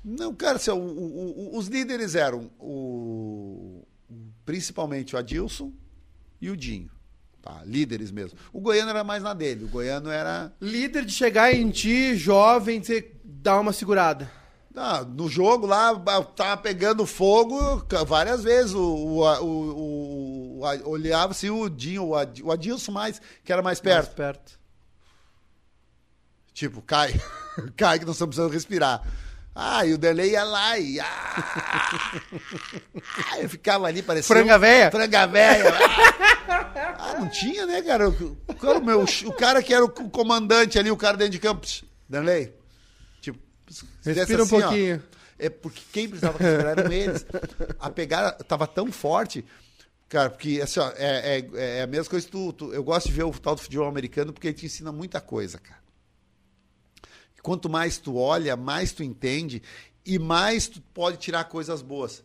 Não, 0.05 0.35
cara, 0.35 0.57
assim, 0.57 0.71
o, 0.71 0.77
o, 0.77 1.59
os 1.59 1.67
líderes 1.67 2.15
eram 2.15 2.51
o, 2.61 3.83
principalmente 4.45 5.17
o 5.17 5.19
Adilson 5.19 5.73
e 6.41 6.51
o 6.51 6.57
Dinho. 6.57 6.91
Tá, 7.43 7.63
líderes 7.65 8.11
mesmo. 8.11 8.39
O 8.53 8.61
Goiano 8.61 8.91
era 8.91 9.05
mais 9.05 9.23
na 9.23 9.33
dele. 9.33 9.65
O 9.65 9.69
Goiano 9.69 10.11
era. 10.11 10.53
Líder 10.61 11.05
de 11.05 11.13
chegar 11.13 11.55
em 11.55 11.71
ti, 11.71 12.17
jovem, 12.17 12.81
ter, 12.81 13.21
dar 13.25 13.61
uma 13.61 13.73
segurada. 13.73 14.31
Ah, 14.79 15.03
no 15.09 15.27
jogo 15.27 15.67
lá, 15.67 15.95
tava 16.37 16.59
pegando 16.59 17.07
fogo 17.07 17.83
várias 18.07 18.45
vezes. 18.45 18.75
O, 18.75 18.79
o, 18.79 19.43
o, 19.43 20.61
o 20.61 20.91
olhava-se 20.91 21.49
o 21.49 21.71
Dinho, 21.71 22.11
o 22.11 22.53
Adilson 22.53 22.93
mais, 22.93 23.21
que 23.43 23.51
era 23.51 23.63
mais 23.63 23.81
perto. 23.81 24.09
Mais 24.09 24.15
perto. 24.15 24.59
Tipo, 26.53 26.83
cai. 26.83 27.19
cai 27.75 27.99
que 27.99 28.05
nós 28.05 28.17
estamos 28.17 28.35
precisando 28.35 28.53
respirar. 28.53 29.03
Ah, 29.55 29.87
e 29.87 29.95
o 29.95 29.99
Derlei 29.99 30.33
ia 30.33 30.45
lá 30.45 30.79
e. 30.79 31.01
Ah, 31.01 32.21
eu 33.41 33.49
ficava 33.49 33.87
ali 33.87 34.03
parecendo. 34.03 34.39
Franga 34.39 34.59
véia? 34.59 34.91
Franga 34.91 35.27
véia. 35.27 35.75
ah, 36.99 37.15
não 37.19 37.31
tinha, 37.31 37.65
né, 37.65 37.81
cara? 37.81 38.11
O, 38.11 38.13
o, 38.13 38.85
meu, 38.85 39.05
o 39.05 39.33
cara 39.33 39.63
que 39.63 39.73
era 39.73 39.83
o 39.83 39.89
comandante 39.89 40.79
ali, 40.79 40.91
o 40.91 40.97
cara 40.99 41.17
dentro 41.17 41.33
de 41.33 41.39
campo. 41.39 41.67
Derlei. 42.07 42.55
Respira 44.03 44.43
assim, 44.43 44.55
um 44.55 44.61
pouquinho. 44.61 45.03
Ó, 45.13 45.17
é 45.39 45.51
porque 45.51 45.83
quem 45.93 46.09
precisava 46.09 46.39
respirar 46.39 46.79
eram 46.79 46.93
eles. 46.93 47.27
A 47.79 47.91
pegada 47.91 48.33
tava 48.45 48.67
tão 48.67 48.91
forte. 48.91 49.45
Cara, 50.09 50.31
porque 50.31 50.61
assim, 50.63 50.81
ó, 50.81 50.91
é, 50.97 51.39
é, 51.39 51.79
é 51.79 51.83
a 51.83 51.87
mesma 51.87 52.09
coisa 52.09 52.25
que 52.25 52.33
tu, 52.33 52.53
tu, 52.53 52.73
Eu 52.73 52.85
gosto 52.85 53.07
de 53.07 53.13
ver 53.13 53.25
o 53.25 53.33
tal 53.33 53.55
do 53.55 53.61
futebol 53.61 53.89
americano 53.89 54.33
porque 54.33 54.49
ele 54.49 54.55
te 54.55 54.67
ensina 54.67 54.93
muita 54.93 55.21
coisa, 55.21 55.59
cara. 55.59 55.85
Quanto 57.43 57.69
mais 57.69 57.99
tu 57.99 58.17
olha, 58.17 58.57
mais 58.57 58.93
tu 58.93 59.03
entende 59.03 59.63
e 60.05 60.19
mais 60.19 60.69
tu 60.69 60.81
pode 60.81 61.17
tirar 61.19 61.45
coisas 61.45 61.83
boas. 61.83 62.25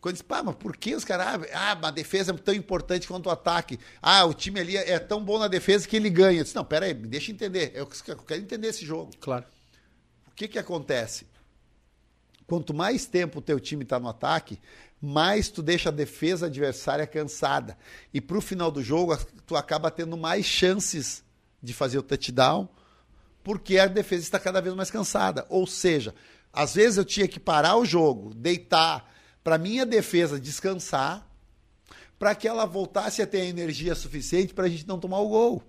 Quando 0.00 0.16
diz, 0.16 0.22
pá, 0.22 0.42
mas 0.42 0.54
por 0.56 0.76
que 0.76 0.94
os 0.94 1.04
caras. 1.04 1.48
Ah, 1.52 1.72
a 1.72 1.90
defesa 1.90 2.32
é 2.32 2.36
tão 2.36 2.52
importante 2.52 3.08
quanto 3.08 3.26
o 3.26 3.30
ataque. 3.30 3.78
Ah, 4.02 4.24
o 4.26 4.34
time 4.34 4.60
ali 4.60 4.76
é 4.76 4.98
tão 4.98 5.24
bom 5.24 5.38
na 5.38 5.48
defesa 5.48 5.88
que 5.88 5.96
ele 5.96 6.10
ganha. 6.10 6.40
Eu 6.40 6.44
disse, 6.44 6.54
não, 6.54 6.64
pera 6.64 6.84
aí, 6.86 6.92
me 6.92 7.08
deixa 7.08 7.32
entender. 7.32 7.72
Eu 7.74 7.86
quero 8.26 8.42
entender 8.42 8.68
esse 8.68 8.84
jogo. 8.84 9.12
Claro. 9.18 9.46
Que 10.34 10.48
que 10.48 10.58
acontece? 10.58 11.26
Quanto 12.46 12.74
mais 12.74 13.06
tempo 13.06 13.38
o 13.38 13.42
teu 13.42 13.58
time 13.58 13.84
está 13.84 13.98
no 13.98 14.08
ataque, 14.08 14.58
mais 15.00 15.48
tu 15.48 15.62
deixa 15.62 15.88
a 15.88 15.92
defesa 15.92 16.46
adversária 16.46 17.06
cansada. 17.06 17.76
E 18.12 18.20
para 18.20 18.38
o 18.38 18.40
final 18.40 18.70
do 18.70 18.82
jogo, 18.82 19.16
tu 19.46 19.56
acaba 19.56 19.90
tendo 19.90 20.16
mais 20.16 20.44
chances 20.44 21.24
de 21.62 21.72
fazer 21.72 21.98
o 21.98 22.02
touchdown 22.02 22.68
porque 23.44 23.78
a 23.78 23.86
defesa 23.86 24.22
está 24.22 24.40
cada 24.40 24.60
vez 24.60 24.74
mais 24.74 24.90
cansada. 24.90 25.46
Ou 25.50 25.66
seja, 25.66 26.14
às 26.50 26.74
vezes 26.74 26.96
eu 26.96 27.04
tinha 27.04 27.28
que 27.28 27.38
parar 27.38 27.76
o 27.76 27.84
jogo, 27.84 28.34
deitar, 28.34 29.12
para 29.44 29.58
minha 29.58 29.84
defesa 29.84 30.40
descansar, 30.40 31.28
para 32.18 32.34
que 32.34 32.48
ela 32.48 32.64
voltasse 32.64 33.20
a 33.20 33.26
ter 33.26 33.44
energia 33.44 33.94
suficiente 33.94 34.54
para 34.54 34.64
a 34.64 34.68
gente 34.68 34.88
não 34.88 34.98
tomar 34.98 35.18
o 35.18 35.28
gol. 35.28 35.62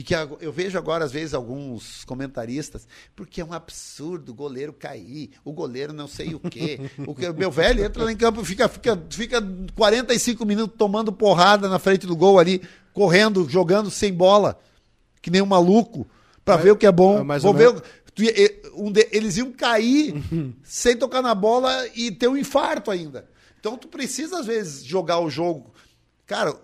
E 0.00 0.02
que 0.02 0.14
eu 0.14 0.50
vejo 0.50 0.78
agora, 0.78 1.04
às 1.04 1.12
vezes, 1.12 1.34
alguns 1.34 2.06
comentaristas, 2.06 2.88
porque 3.14 3.42
é 3.42 3.44
um 3.44 3.52
absurdo 3.52 4.32
o 4.32 4.34
goleiro 4.34 4.72
cair, 4.72 5.32
o 5.44 5.52
goleiro 5.52 5.92
não 5.92 6.08
sei 6.08 6.34
o 6.34 6.40
quê. 6.40 6.80
O 7.06 7.14
que, 7.14 7.30
meu 7.34 7.50
velho 7.50 7.84
entra 7.84 8.04
lá 8.04 8.10
em 8.10 8.16
campo, 8.16 8.42
fica, 8.42 8.66
fica, 8.66 8.98
fica 9.10 9.46
45 9.74 10.46
minutos 10.46 10.74
tomando 10.78 11.12
porrada 11.12 11.68
na 11.68 11.78
frente 11.78 12.06
do 12.06 12.16
gol 12.16 12.38
ali, 12.38 12.62
correndo, 12.94 13.46
jogando 13.46 13.90
sem 13.90 14.10
bola, 14.10 14.58
que 15.20 15.30
nem 15.30 15.42
um 15.42 15.46
maluco 15.46 16.08
para 16.46 16.56
ver 16.56 16.70
o 16.70 16.76
que 16.76 16.86
é 16.86 16.92
bom. 16.92 17.22
Mais 17.22 17.42
Vou 17.42 17.52
ver. 17.52 17.68
Um 18.74 18.90
eles 19.12 19.36
iam 19.36 19.52
cair 19.52 20.14
sem 20.64 20.96
tocar 20.96 21.20
na 21.20 21.34
bola 21.34 21.86
e 21.94 22.10
ter 22.10 22.26
um 22.26 22.38
infarto 22.38 22.90
ainda. 22.90 23.28
Então 23.58 23.76
tu 23.76 23.86
precisa, 23.86 24.40
às 24.40 24.46
vezes, 24.46 24.82
jogar 24.82 25.18
o 25.18 25.28
jogo. 25.28 25.74
Cara, 26.26 26.56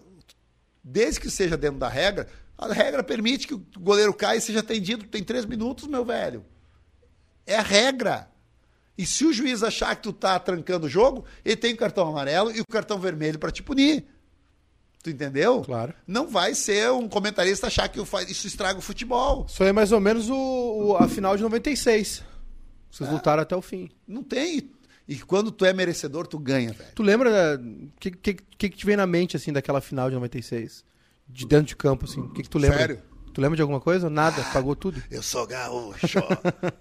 desde 0.82 1.20
que 1.20 1.28
seja 1.28 1.55
dentro 1.55 1.78
da 1.78 1.89
regra, 1.89 2.26
a 2.59 2.73
regra 2.73 3.03
permite 3.03 3.47
que 3.47 3.55
o 3.55 3.67
goleiro 3.79 4.15
caia 4.15 4.39
e 4.39 4.41
seja 4.41 4.61
atendido. 4.61 5.05
Tem 5.07 5.23
três 5.23 5.45
minutos, 5.45 5.87
meu 5.87 6.05
velho. 6.05 6.45
É 7.47 7.57
a 7.57 7.63
regra. 7.63 8.29
E 8.97 9.05
se 9.05 9.26
o 9.26 9.33
juiz 9.33 9.63
achar 9.63 9.95
que 9.95 10.03
tu 10.03 10.13
tá 10.13 10.39
trancando 10.39 10.87
o 10.87 10.89
jogo, 10.89 11.25
ele 11.45 11.57
tem 11.57 11.75
o 11.75 11.76
cartão 11.76 12.09
amarelo 12.09 12.51
e 12.51 12.61
o 12.61 12.67
cartão 12.67 12.99
vermelho 12.99 13.39
para 13.39 13.51
te 13.51 13.63
punir. 13.63 14.07
Tu 15.03 15.11
entendeu? 15.11 15.63
Claro. 15.63 15.95
Não 16.07 16.26
vai 16.26 16.55
ser 16.55 16.91
um 16.91 17.09
comentarista 17.09 17.67
achar 17.67 17.89
que 17.89 18.01
isso 18.29 18.47
estraga 18.47 18.79
o 18.79 18.83
futebol. 18.83 19.47
Isso 19.49 19.63
aí 19.63 19.68
é 19.68 19.72
mais 19.72 19.93
ou 19.93 20.01
menos 20.01 20.30
o, 20.30 20.35
o 20.35 20.97
a 20.97 21.07
final 21.09 21.37
de 21.37 21.43
96. 21.43 22.25
Vocês 22.91 23.09
é. 23.09 23.13
lutaram 23.13 23.43
até 23.43 23.55
o 23.55 23.63
fim. 23.63 23.91
Não 24.09 24.22
tem. 24.22 24.71
E 25.07 25.18
quando 25.18 25.53
tu 25.53 25.64
é 25.64 25.72
merecedor, 25.72 26.26
tu 26.26 26.39
ganha, 26.39 26.72
velho. 26.72 26.91
Tu 26.95 27.03
lembra 27.03 27.61
o 27.63 28.01
que, 28.01 28.11
que, 28.11 28.35
que, 28.35 28.68
que 28.71 28.76
te 28.76 28.87
vem 28.87 28.97
na 28.97 29.07
mente, 29.07 29.37
assim, 29.37 29.53
daquela 29.53 29.80
final 29.80 30.09
de 30.09 30.17
96? 30.17 30.85
De 31.29 31.47
dentro 31.47 31.67
de 31.67 31.77
campo, 31.77 32.05
assim. 32.05 32.21
O 32.21 32.31
que, 32.31 32.43
que 32.43 32.49
tu 32.49 32.59
lembra? 32.59 32.79
Sério? 32.79 33.03
Tu 33.35 33.41
lembra 33.41 33.57
de 33.57 33.63
alguma 33.63 33.81
coisa? 33.81 34.09
Nada, 34.09 34.41
ah, 34.41 34.53
pagou 34.53 34.75
tudo. 34.75 35.03
Eu 35.11 35.23
sou 35.23 35.47
gaúcho. 35.47 36.21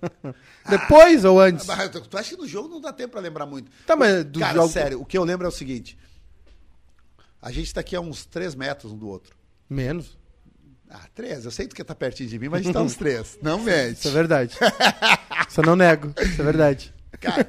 Depois 0.69 1.25
ah, 1.25 1.31
ou 1.31 1.41
antes? 1.41 1.67
Tu 2.09 2.17
acha 2.17 2.29
que 2.29 2.41
no 2.41 2.47
jogo 2.47 2.69
não 2.69 2.79
dá 2.79 2.93
tempo 2.93 3.11
pra 3.11 3.19
lembrar 3.19 3.45
muito? 3.45 3.69
Tá, 3.85 3.95
mas 3.95 4.23
do 4.23 4.39
Cara, 4.39 4.53
jogo... 4.53 4.69
sério, 4.69 5.01
o 5.01 5.05
que 5.05 5.17
eu 5.17 5.23
lembro 5.25 5.45
é 5.45 5.49
o 5.49 5.51
seguinte. 5.51 5.97
A 7.41 7.51
gente 7.51 7.67
está 7.67 7.81
aqui 7.81 7.95
a 7.95 7.99
uns 7.99 8.25
3 8.25 8.55
metros 8.55 8.93
um 8.93 8.97
do 8.97 9.07
outro. 9.07 9.35
Menos. 9.69 10.17
Ah, 10.89 11.09
três. 11.13 11.43
Eu 11.43 11.51
sei 11.51 11.67
que 11.67 11.83
tá 11.83 11.93
pertinho 11.93 12.29
de 12.29 12.39
mim, 12.39 12.47
mas 12.47 12.61
a 12.61 12.63
gente 12.63 12.73
tá 12.73 12.81
uns 12.81 12.95
três. 12.95 13.37
Não 13.41 13.59
mente. 13.59 13.97
Isso 13.97 14.07
é 14.07 14.11
verdade. 14.11 14.55
Isso 15.49 15.59
eu 15.59 15.65
não 15.65 15.75
nego. 15.75 16.13
Isso 16.21 16.41
é 16.41 16.45
verdade. 16.45 16.93
Cara, 17.19 17.47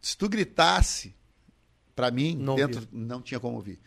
se 0.00 0.16
tu 0.16 0.28
gritasse 0.28 1.14
para 1.98 2.12
mim, 2.12 2.36
não 2.36 2.54
dentro 2.54 2.76
ouvia. 2.76 2.88
não 2.92 3.20
tinha 3.20 3.40
como 3.40 3.56
ouvir. 3.56 3.80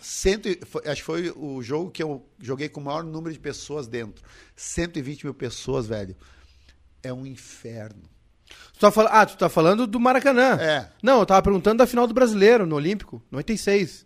Cento, 0.00 0.48
foi, 0.66 0.82
acho 0.88 1.00
que 1.00 1.06
foi 1.06 1.30
o 1.30 1.62
jogo 1.62 1.92
que 1.92 2.02
eu 2.02 2.28
joguei 2.40 2.68
com 2.68 2.80
o 2.80 2.84
maior 2.84 3.04
número 3.04 3.32
de 3.32 3.38
pessoas 3.38 3.86
dentro. 3.86 4.24
120 4.56 5.22
mil 5.22 5.32
pessoas, 5.32 5.86
velho. 5.86 6.16
É 7.00 7.12
um 7.12 7.24
inferno. 7.24 8.02
Tu 8.72 8.80
tá 8.80 8.90
fal... 8.90 9.06
Ah, 9.08 9.24
tu 9.24 9.36
tá 9.36 9.48
falando 9.48 9.86
do 9.86 10.00
Maracanã. 10.00 10.56
É. 10.60 10.90
Não, 11.00 11.20
eu 11.20 11.26
tava 11.26 11.40
perguntando 11.40 11.78
da 11.78 11.86
final 11.86 12.04
do 12.04 12.14
Brasileiro, 12.14 12.66
no 12.66 12.74
Olímpico, 12.74 13.22
96. 13.30 14.04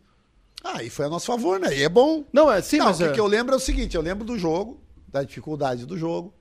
Ah, 0.62 0.82
e 0.82 0.90
foi 0.90 1.06
a 1.06 1.08
nosso 1.08 1.24
favor, 1.24 1.58
né? 1.58 1.74
E 1.74 1.82
é 1.82 1.88
bom. 1.88 2.26
Não, 2.30 2.52
é 2.52 2.60
sim, 2.60 2.76
Não, 2.76 2.86
mas... 2.86 2.96
o 2.96 3.04
que, 3.04 3.08
é... 3.08 3.12
que 3.12 3.20
eu 3.20 3.26
lembro 3.26 3.54
é 3.54 3.56
o 3.56 3.60
seguinte, 3.60 3.96
eu 3.96 4.02
lembro 4.02 4.22
do 4.22 4.38
jogo, 4.38 4.82
da 5.08 5.22
dificuldade 5.22 5.86
do 5.86 5.96
jogo. 5.96 6.34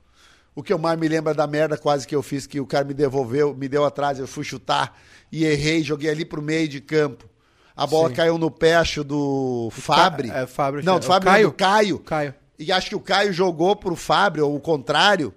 O 0.56 0.62
que 0.62 0.74
eu 0.74 0.78
mais 0.78 1.00
me 1.00 1.08
lembro 1.08 1.32
é 1.32 1.34
da 1.34 1.48
merda 1.48 1.78
quase 1.78 2.06
que 2.06 2.16
eu 2.16 2.22
fiz, 2.22 2.46
que 2.46 2.60
o 2.60 2.66
cara 2.68 2.84
me 2.84 2.94
devolveu, 2.94 3.56
me 3.56 3.70
deu 3.70 3.86
atrás, 3.86 4.20
eu 4.20 4.28
fui 4.28 4.44
chutar 4.44 5.00
e 5.32 5.46
errei, 5.46 5.82
joguei 5.82 6.10
ali 6.10 6.26
pro 6.26 6.42
meio 6.42 6.68
de 6.68 6.82
campo. 6.82 7.30
A 7.76 7.88
bola 7.88 8.10
Sim. 8.10 8.16
caiu 8.16 8.38
no 8.38 8.52
pecho 8.52 9.04
do 9.04 9.70
Fabre. 9.72 10.28
Ca... 10.28 10.40
É, 10.40 10.46
Fabre. 10.48 10.84
Não, 10.84 10.98
é 10.98 11.00
do 11.00 11.06
Fabre 11.06 11.30
Caio. 11.30 11.44
não, 11.46 11.52
do 11.52 11.56
Caio. 11.56 12.00
Caio. 12.00 12.36
E 12.60 12.72
acho 12.72 12.90
que 12.90 12.96
o 12.96 13.00
Caio 13.00 13.32
jogou 13.32 13.76
pro 13.76 13.96
Fabre, 13.96 14.42
ou 14.42 14.54
o 14.56 14.60
contrário. 14.60 15.34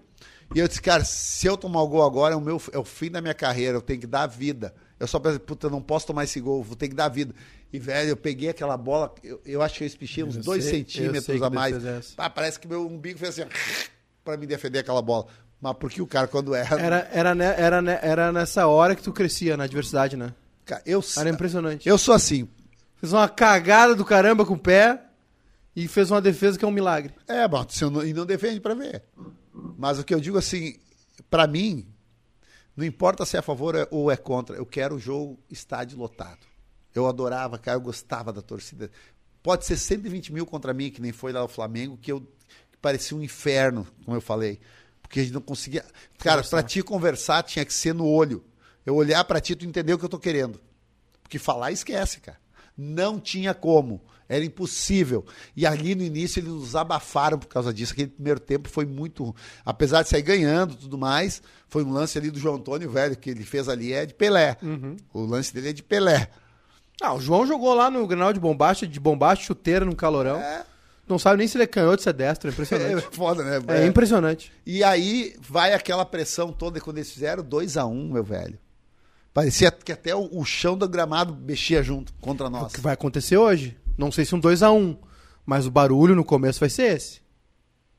E 0.55 0.59
eu 0.59 0.67
disse, 0.69 0.83
cara, 0.83 1.05
se 1.05 1.47
eu 1.47 1.57
tomar 1.57 1.81
o 1.83 1.89
gol 1.89 2.03
agora, 2.05 2.35
é 2.35 2.37
o, 2.37 2.41
meu, 2.41 2.61
é 2.73 2.79
o 2.79 2.85
fim 2.85 3.11
da 3.11 3.21
minha 3.21 3.35
carreira, 3.35 3.77
eu 3.79 3.81
tenho 3.83 4.01
que 4.01 4.07
dar 4.07 4.27
vida. 4.27 4.75
Eu 5.01 5.07
só 5.07 5.19
pensei, 5.19 5.39
puta, 5.39 5.69
eu 5.69 5.71
não 5.71 5.81
posso 5.81 6.07
tomar 6.09 6.25
esse 6.25 6.41
gol, 6.41 6.63
vou 6.63 6.77
ter 6.77 6.89
que 6.89 6.95
dar 6.95 7.09
vida. 7.09 7.35
E, 7.73 7.79
velho, 7.79 8.11
eu 8.11 8.17
peguei 8.17 8.49
aquela 8.51 8.77
bola, 8.77 9.13
eu, 9.23 9.41
eu 9.45 9.63
acho 9.63 9.79
que 9.79 9.85
eu 9.85 9.87
espichei 9.87 10.23
uns 10.23 10.37
Eu 10.37 10.43
dois 10.43 10.65
sei- 10.65 10.85
centímetros 10.85 11.41
a 11.43 11.51
mais. 11.51 12.15
Ah, 12.19 12.29
parece 12.29 12.59
que 12.61 12.69
meu 12.69 12.87
umbigo 12.87 13.19
fez 13.19 13.39
assim, 13.39 13.49
pra 14.25 14.37
me 14.37 14.47
defender 14.47 14.81
aquela 14.81 15.03
bola. 15.03 15.27
Mas 15.61 15.77
porque 15.79 16.01
o 16.01 16.07
cara, 16.07 16.27
quando 16.27 16.55
erra. 16.55 16.81
Era, 16.81 17.09
era, 17.13 17.45
era, 17.45 17.93
era 18.03 18.33
nessa 18.33 18.67
hora 18.67 18.95
que 18.95 19.03
tu 19.03 19.13
crescia 19.13 19.57
na 19.57 19.65
adversidade, 19.65 20.17
né? 20.17 20.35
Cara, 20.65 20.83
eu, 20.87 21.03
Era 21.17 21.29
impressionante. 21.29 21.89
eu 21.89 21.99
sou 21.99 22.15
assim. 22.15 22.49
Fez 22.97 23.13
uma 23.13 23.29
cagada 23.29 23.95
do 23.95 24.05
caramba 24.05 24.47
com 24.47 24.55
o 24.55 24.59
pé 24.59 25.01
e 25.77 25.87
fez 25.87 26.11
uma 26.11 26.21
defesa 26.21 26.59
que 26.59 26.65
é 26.65 26.69
um 26.69 26.73
milagre. 26.73 27.15
É, 27.29 27.47
bom, 27.47 27.65
não, 27.93 28.05
e 28.05 28.13
não 28.13 28.25
defende 28.25 28.61
pra 28.61 28.75
ver. 28.75 29.03
Mas 29.77 29.99
o 29.99 30.05
que 30.05 30.15
eu 30.15 30.21
digo 30.21 30.39
assim, 30.39 30.79
pra 31.29 31.47
mim, 31.47 31.87
não 32.77 32.85
importa 32.85 33.27
se 33.27 33.37
é 33.37 33.41
a 33.41 33.43
favor 33.43 33.87
ou 33.91 34.11
é 34.11 34.17
contra, 34.17 34.57
eu 34.57 34.65
quero 34.65 34.97
o 34.97 34.99
jogo 34.99 35.39
estádio 35.51 35.99
lotado. 35.99 36.47
Eu 36.95 37.07
adorava, 37.07 37.59
cara, 37.59 37.77
eu 37.77 37.83
gostava 37.83 38.33
da 38.33 38.41
torcida. 38.41 38.91
Pode 39.43 39.67
ser 39.67 39.77
120 39.77 40.33
mil 40.33 40.47
contra 40.47 40.73
mim, 40.73 40.91
que 40.91 41.03
nem 41.03 41.13
foi 41.13 41.33
lá 41.33 41.45
o 41.45 41.49
Flamengo, 41.49 41.99
que 41.99 42.11
eu 42.11 42.27
parecia 42.85 43.17
um 43.17 43.23
inferno, 43.23 43.87
como 44.05 44.15
eu 44.15 44.21
falei. 44.21 44.61
Porque 45.01 45.21
a 45.21 45.23
gente 45.23 45.33
não 45.33 45.41
conseguia. 45.41 45.83
Cara, 46.19 46.43
pra 46.43 46.63
ti 46.63 46.83
conversar 46.83 47.43
tinha 47.43 47.65
que 47.65 47.73
ser 47.73 47.95
no 47.95 48.07
olho. 48.07 48.45
Eu 48.85 48.95
olhar 48.95 49.25
pra 49.25 49.41
ti, 49.41 49.57
tu 49.57 49.65
entender 49.65 49.95
o 49.95 49.99
que 49.99 50.05
eu 50.05 50.09
tô 50.09 50.19
querendo. 50.19 50.61
Porque 51.23 51.39
falar 51.39 51.73
esquece, 51.73 52.21
cara. 52.21 52.39
Não 52.77 53.19
tinha 53.19 53.55
como. 53.55 54.03
Era 54.29 54.45
impossível. 54.45 55.25
E 55.57 55.67
ali 55.67 55.95
no 55.95 56.03
início 56.03 56.41
eles 56.41 56.51
nos 56.51 56.77
abafaram 56.77 57.39
por 57.39 57.47
causa 57.47 57.73
disso. 57.73 57.95
Aquele 57.95 58.09
primeiro 58.09 58.41
tempo 58.41 58.69
foi 58.69 58.85
muito. 58.85 59.35
Apesar 59.65 60.03
de 60.03 60.11
sair 60.11 60.23
ganhando 60.23 60.75
e 60.75 60.77
tudo 60.77 60.99
mais, 60.99 61.43
foi 61.69 61.83
um 61.85 61.91
lance 61.91 62.19
ali 62.19 62.31
do 62.31 62.39
João 62.39 62.57
Antônio, 62.57 62.91
velho, 62.91 63.17
que 63.17 63.31
ele 63.31 63.45
fez 63.45 63.67
ali 63.67 63.95
é 63.95 64.05
de 64.05 64.13
Pelé. 64.13 64.59
O 65.15 65.25
lance 65.25 65.55
dele 65.55 65.71
é 65.71 65.73
de 65.73 65.83
Pelé. 65.83 66.29
Ah, 67.01 67.15
o 67.15 67.21
João 67.21 67.47
jogou 67.47 67.73
lá 67.73 67.91
no 67.91 68.07
Granal 68.07 68.33
de 68.33 68.41
Bombacha, 68.41 68.87
de 68.87 69.01
Bombacha, 69.01 69.43
chuteira 69.43 69.87
no 69.87 69.97
calorão. 69.97 70.37
É, 70.37 70.67
Não 71.07 71.19
sabe 71.19 71.37
nem 71.39 71.47
se 71.49 71.57
ele 71.57 71.65
é 71.65 71.67
canhoto, 71.67 72.03
se 72.03 72.09
é 72.09 72.13
destro, 72.13 72.49
é 72.49 72.51
é 72.53 72.55
impressionante. 72.55 73.17
foda, 73.17 73.43
né? 73.45 73.61
É, 73.69 73.87
impressionante. 73.87 74.53
E 74.65 74.83
aí 74.83 75.37
vai 75.41 75.75
aquela 75.75 76.05
pressão 76.05 76.53
toda. 76.53 76.79
E 76.79 76.81
quando 76.81 76.99
eles 76.99 77.11
fizeram 77.13 77.43
2 77.43 77.77
a 77.77 77.85
1 77.87 77.91
um, 77.93 78.09
meu 78.13 78.25
velho. 78.25 78.59
Parecia 79.33 79.71
que 79.71 79.93
até 79.93 80.15
o, 80.15 80.29
o 80.33 80.45
chão 80.45 80.79
do 80.79 80.89
gramado 80.89 81.35
mexia 81.35 81.83
junto 81.83 82.13
contra 82.15 82.47
É 82.47 82.49
O 82.49 82.53
nós. 82.53 82.73
que 82.73 82.81
vai 82.81 82.95
acontecer 82.95 83.37
hoje? 83.37 83.77
Não 83.99 84.11
sei 84.11 84.25
se 84.25 84.35
um 84.35 84.41
2x1, 84.41 84.97
mas 85.45 85.67
o 85.67 85.71
barulho 85.71 86.15
no 86.15 86.25
começo 86.25 86.61
vai 86.61 86.71
ser 86.71 86.97
esse. 86.97 87.21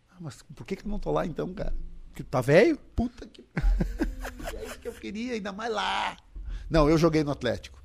Ah, 0.09 0.15
Mas 0.19 0.37
por 0.55 0.65
que, 0.65 0.75
que 0.77 0.85
eu 0.85 0.89
não 0.89 0.97
tô 0.99 1.11
lá 1.11 1.25
então, 1.25 1.53
cara? 1.53 1.73
Que 2.13 2.23
tá 2.23 2.39
velho? 2.41 2.77
Puta 2.95 3.25
que 3.27 3.41
pariu. 3.43 3.69
É 4.55 4.65
isso 4.65 4.79
que 4.79 4.87
eu 4.87 4.93
queria, 4.93 5.33
ainda 5.33 5.51
mais 5.51 5.71
lá. 5.73 6.15
Não, 6.69 6.89
eu 6.89 6.97
joguei 6.97 7.23
no 7.23 7.31
Atlético. 7.31 7.81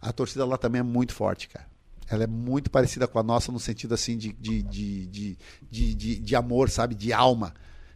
A 0.00 0.12
torcida 0.12 0.44
lá 0.46 0.56
também 0.56 0.80
é 0.80 0.82
muito 0.82 1.12
forte, 1.14 1.48
cara. 1.48 1.66
Ela 2.08 2.24
é 2.24 2.26
muito 2.26 2.70
parecida 2.70 3.06
com 3.06 3.18
a 3.18 3.22
nossa 3.22 3.50
no 3.50 3.58
sentido 3.58 3.94
assim 3.94 4.16
de, 4.16 4.32
de, 4.32 4.62
de, 4.62 5.36
de, 5.70 6.18
de, 6.20 6.36
amor, 6.36 6.70
sabe? 6.70 6.94
De 6.94 7.12
alma. 7.12 7.54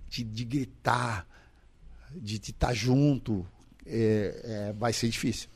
De, 0.09 0.25
de 0.25 0.45
gritar, 0.45 1.27
de 2.15 2.37
estar 2.37 2.73
junto. 2.73 3.47
É, 3.87 4.69
é, 4.71 4.73
vai 4.73 4.93
ser 4.93 5.09
difícil. 5.09 5.49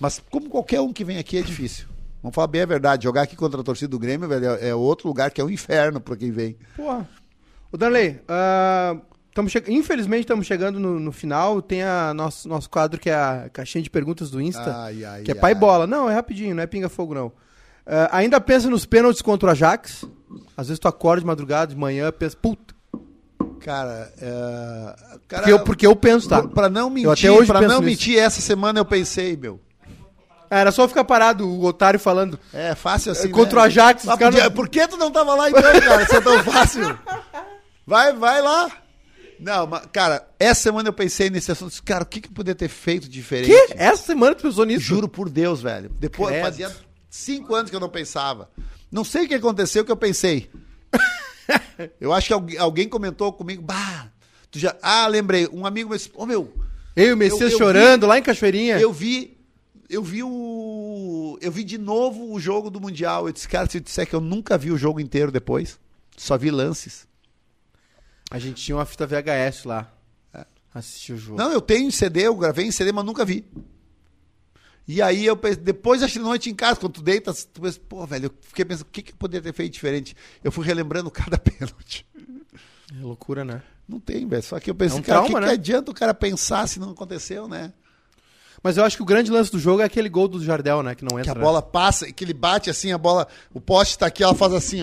Mas 0.00 0.22
como 0.30 0.48
qualquer 0.48 0.80
um 0.80 0.92
que 0.92 1.04
vem 1.04 1.18
aqui 1.18 1.38
é 1.38 1.42
difícil. 1.42 1.86
Vamos 2.22 2.34
falar 2.34 2.48
bem 2.48 2.62
a 2.62 2.66
verdade. 2.66 3.04
Jogar 3.04 3.22
aqui 3.22 3.36
contra 3.36 3.60
a 3.60 3.64
torcida 3.64 3.88
do 3.88 3.98
Grêmio, 3.98 4.28
velho, 4.28 4.46
é 4.56 4.68
é 4.68 4.74
outro 4.74 5.08
lugar 5.08 5.30
que 5.30 5.40
é 5.40 5.44
um 5.44 5.50
inferno 5.50 6.00
para 6.00 6.16
quem 6.16 6.30
vem. 6.30 6.56
Porra. 6.76 7.08
Ô, 7.70 7.76
Danley, 7.76 8.20
ah, 8.26 8.96
tamo 9.34 9.48
che... 9.48 9.62
infelizmente 9.68 10.22
estamos 10.22 10.46
chegando 10.46 10.80
no, 10.80 10.98
no 10.98 11.12
final. 11.12 11.60
Tem 11.60 11.82
a 11.82 12.12
nosso, 12.14 12.48
nosso 12.48 12.68
quadro 12.68 12.98
que 12.98 13.10
é 13.10 13.14
a 13.14 13.50
caixinha 13.52 13.82
de 13.82 13.90
perguntas 13.90 14.30
do 14.30 14.40
Insta, 14.40 14.74
Ai, 14.74 15.04
ai, 15.04 15.22
que 15.22 15.30
é 15.30 15.34
pai 15.34 15.52
ai. 15.52 15.58
bola. 15.58 15.86
Não, 15.86 16.08
é 16.08 16.14
rapidinho, 16.14 16.54
não 16.54 16.62
é 16.62 16.66
pinga-fogo, 16.66 17.14
não. 17.14 17.32
Ah, 17.88 18.08
ainda 18.18 18.40
pensa 18.40 18.68
nos 18.68 18.84
pênaltis 18.84 19.22
contra 19.22 19.48
o 19.48 19.52
Ajax? 19.52 20.04
Às 20.56 20.68
vezes 20.68 20.78
tu 20.78 20.86
acorda 20.88 21.20
de 21.22 21.26
madrugada, 21.26 21.72
de 21.72 21.80
manhã, 21.80 22.12
pensa, 22.12 22.36
puta. 22.40 22.74
Cara, 23.60 24.12
é... 24.20 24.94
cara 25.26 25.42
Porque 25.42 25.52
eu, 25.52 25.58
porque 25.60 25.86
eu 25.86 25.96
penso, 25.96 26.28
tá? 26.28 26.42
Pra- 26.46 26.68
não 26.68 26.88
Eu 26.96 27.10
até 27.10 27.22
mentir, 27.22 27.30
hoje 27.30 27.46
pra 27.46 27.60
não 27.62 27.68
nisso. 27.68 27.82
mentir, 27.82 28.18
essa 28.18 28.40
semana 28.40 28.78
eu 28.78 28.84
pensei, 28.84 29.36
meu. 29.36 29.60
Ah, 30.50 30.58
Era 30.60 30.70
só 30.72 30.86
ficar 30.88 31.04
parado, 31.04 31.46
o 31.46 31.64
otário 31.64 31.98
falando. 32.00 32.38
É 32.52 32.74
fácil 32.74 33.12
assim. 33.12 33.30
Contra 33.30 33.56
né? 33.56 33.62
o 33.62 33.64
Ajax, 33.66 34.08
Ah, 34.08 34.16
podia- 34.16 34.44
não- 34.44 34.50
Por 34.52 34.68
que 34.68 34.86
tu 34.88 34.96
não 34.96 35.10
tava 35.10 35.34
lá 35.34 35.50
então, 35.50 35.62
cara? 35.62 36.02
Isso 36.02 36.14
é 36.16 36.20
tão 36.20 36.42
fácil. 36.44 36.98
Vai, 37.86 38.12
vai 38.12 38.40
lá. 38.42 38.70
Não, 39.40 39.66
mas, 39.66 39.82
cara, 39.92 40.26
essa 40.38 40.62
semana 40.62 40.88
eu 40.88 40.92
pensei 40.92 41.30
nesse 41.30 41.50
assunto. 41.52 41.80
Cara, 41.84 42.02
o 42.02 42.06
que, 42.06 42.20
que 42.20 42.28
poderia 42.30 42.54
ter 42.56 42.68
feito 42.68 43.08
diferente? 43.08 43.48
Que? 43.50 43.74
Essa 43.76 44.02
semana 44.04 44.34
tu 44.34 44.42
pensou 44.42 44.64
nisso? 44.64 44.80
Juro 44.80 45.08
por 45.08 45.28
Deus, 45.28 45.60
velho. 45.62 45.90
Depois 45.98 46.30
Credo. 46.30 46.44
fazia 46.44 46.70
cinco 47.18 47.54
anos 47.54 47.70
que 47.70 47.76
eu 47.76 47.80
não 47.80 47.88
pensava. 47.88 48.50
Não 48.90 49.04
sei 49.04 49.24
o 49.24 49.28
que 49.28 49.34
aconteceu 49.34 49.84
que 49.84 49.92
eu 49.92 49.96
pensei. 49.96 50.50
eu 52.00 52.12
acho 52.12 52.28
que 52.28 52.56
alguém, 52.58 52.88
comentou 52.88 53.32
comigo, 53.32 53.62
bah, 53.62 54.10
tu 54.50 54.58
já. 54.58 54.76
Ah, 54.82 55.06
lembrei, 55.06 55.48
um 55.52 55.66
amigo 55.66 55.88
meu 55.90 55.98
disse, 55.98 56.10
ô 56.14 56.24
meu, 56.26 56.52
Eu 56.96 57.08
e 57.08 57.12
o 57.12 57.16
Messias 57.16 57.40
Eu- 57.40 57.48
eu 57.50 57.58
chorando 57.58 58.06
lá 58.06 58.18
em 58.18 58.22
Cachoeirinha. 58.22 58.78
eu 58.78 58.92
vi. 58.92 59.36
Eu 59.90 60.02
vi 60.02 60.22
o. 60.22 61.38
Eu 61.40 61.50
vi 61.50 61.64
de 61.64 61.78
novo 61.78 62.32
o 62.32 62.38
jogo 62.38 62.68
do 62.70 62.78
Mundial. 62.80 63.26
Eu 63.26 63.32
disse, 63.32 63.48
cara, 63.48 63.68
se 63.70 63.78
eu 63.78 63.80
disser 63.80 64.06
que 64.06 64.14
eu 64.14 64.20
nunca 64.20 64.58
vi 64.58 64.70
o 64.70 64.76
jogo 64.76 65.00
inteiro 65.00 65.32
depois, 65.32 65.78
só 66.16 66.36
vi 66.36 66.50
lances. 66.50 67.06
A 68.30 68.38
gente 68.38 68.62
tinha 68.62 68.76
uma 68.76 68.84
fita 68.84 69.06
VHS 69.06 69.64
lá. 69.64 69.90
Assistiu 70.74 71.16
o 71.16 71.18
jogo. 71.18 71.38
Não, 71.38 71.50
eu 71.50 71.60
tenho 71.62 71.88
em 71.88 71.90
CD, 71.90 72.26
eu 72.26 72.36
gravei 72.36 72.66
em 72.66 72.70
CD, 72.70 72.92
mas 72.92 73.04
nunca 73.04 73.24
vi. 73.24 73.46
E 74.88 75.02
aí 75.02 75.26
eu 75.26 75.36
pensei, 75.36 75.62
depois 75.62 76.00
da 76.00 76.08
noite 76.22 76.48
em 76.48 76.54
casa, 76.54 76.80
quando 76.80 76.94
tu 76.94 77.02
deita, 77.02 77.34
tu 77.34 77.60
pensa, 77.60 77.78
pô, 77.86 78.06
velho, 78.06 78.24
eu 78.26 78.30
fiquei 78.40 78.64
pensando, 78.64 78.86
o 78.86 78.90
que, 78.90 79.02
que 79.02 79.12
eu 79.12 79.16
poderia 79.16 79.42
ter 79.42 79.54
feito 79.54 79.74
diferente? 79.74 80.16
Eu 80.42 80.50
fui 80.50 80.64
relembrando 80.64 81.10
cada 81.10 81.36
pênalti. 81.38 82.06
É 82.98 83.02
loucura, 83.04 83.44
né? 83.44 83.62
Não 83.86 84.00
tem, 84.00 84.26
velho. 84.26 84.42
Só 84.42 84.58
que 84.58 84.70
eu 84.70 84.74
pensei, 84.74 84.96
É 84.96 85.00
um 85.00 85.02
cara, 85.04 85.22
o 85.22 85.26
que, 85.26 85.34
né? 85.34 85.46
que 85.46 85.52
adianta 85.52 85.90
o 85.90 85.94
cara 85.94 86.14
pensar 86.14 86.66
se 86.66 86.80
não 86.80 86.92
aconteceu, 86.92 87.46
né? 87.46 87.70
Mas 88.62 88.76
eu 88.78 88.84
acho 88.84 88.96
que 88.96 89.02
o 89.02 89.06
grande 89.06 89.30
lance 89.30 89.52
do 89.52 89.58
jogo 89.58 89.82
é 89.82 89.84
aquele 89.84 90.08
gol 90.08 90.26
do 90.26 90.42
Jardel, 90.42 90.82
né? 90.82 90.94
Que 90.94 91.04
não 91.04 91.16
Que 91.16 91.28
entra. 91.28 91.32
a 91.32 91.44
bola 91.44 91.60
passa, 91.62 92.10
que 92.10 92.24
ele 92.24 92.34
bate 92.34 92.70
assim, 92.70 92.90
a 92.90 92.98
bola, 92.98 93.28
o 93.52 93.60
poste 93.60 93.96
tá 93.98 94.06
aqui, 94.06 94.22
ela 94.24 94.34
faz 94.34 94.52
assim, 94.54 94.80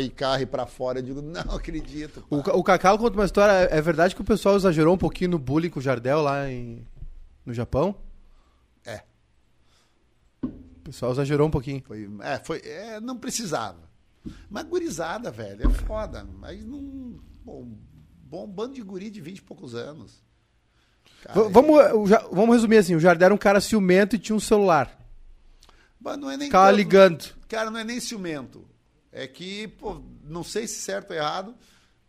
e 0.00 0.10
carre 0.10 0.44
pra 0.44 0.66
fora. 0.66 0.98
Eu 0.98 1.02
digo, 1.02 1.22
não 1.22 1.54
acredito. 1.54 2.24
O, 2.28 2.38
o 2.38 2.64
Cacau 2.64 2.98
conta 2.98 3.16
uma 3.16 3.24
história. 3.24 3.52
É 3.70 3.80
verdade 3.80 4.14
que 4.14 4.20
o 4.20 4.24
pessoal 4.24 4.56
exagerou 4.56 4.94
um 4.94 4.98
pouquinho 4.98 5.30
no 5.30 5.38
bullying 5.38 5.70
com 5.70 5.78
o 5.78 5.82
Jardel 5.82 6.20
lá 6.20 6.50
em, 6.50 6.84
no 7.46 7.54
Japão? 7.54 7.94
É. 10.92 10.94
Pessoal 10.94 11.12
exagerou 11.12 11.48
um 11.48 11.50
pouquinho. 11.50 11.82
Foi, 11.86 12.08
é, 12.20 12.38
foi, 12.44 12.58
é, 12.64 13.00
não 13.00 13.16
precisava. 13.16 13.90
Mas 14.48 14.64
gurizada, 14.64 15.30
velho, 15.30 15.66
é 15.66 15.70
foda. 15.70 16.26
Aí 16.42 16.62
não. 16.62 17.18
Bom, 17.44 17.68
bom 18.24 18.46
bando 18.46 18.74
de 18.74 18.82
guri 18.82 19.10
de 19.10 19.20
20 19.20 19.38
e 19.38 19.42
poucos 19.42 19.74
anos. 19.74 20.22
Cara, 21.22 21.48
vamos, 21.48 22.08
Ja- 22.08 22.26
vamos 22.30 22.54
resumir 22.54 22.76
assim: 22.76 22.94
o 22.94 23.00
Jardel 23.00 23.26
era 23.26 23.34
um 23.34 23.38
cara 23.38 23.60
ciumento 23.60 24.14
e 24.16 24.18
tinha 24.18 24.36
um 24.36 24.40
celular. 24.40 24.98
Mas 25.98 26.18
não 26.18 26.30
é 26.30 26.36
nem 26.36 26.48
Ficava 26.48 26.70
ligando. 26.70 27.34
Cara, 27.48 27.70
não 27.70 27.78
é 27.80 27.84
nem 27.84 28.00
ciumento. 28.00 28.64
É 29.10 29.26
que, 29.26 29.68
pô, 29.68 30.02
não 30.24 30.42
sei 30.42 30.66
se 30.66 30.80
certo 30.80 31.10
ou 31.10 31.16
errado, 31.16 31.54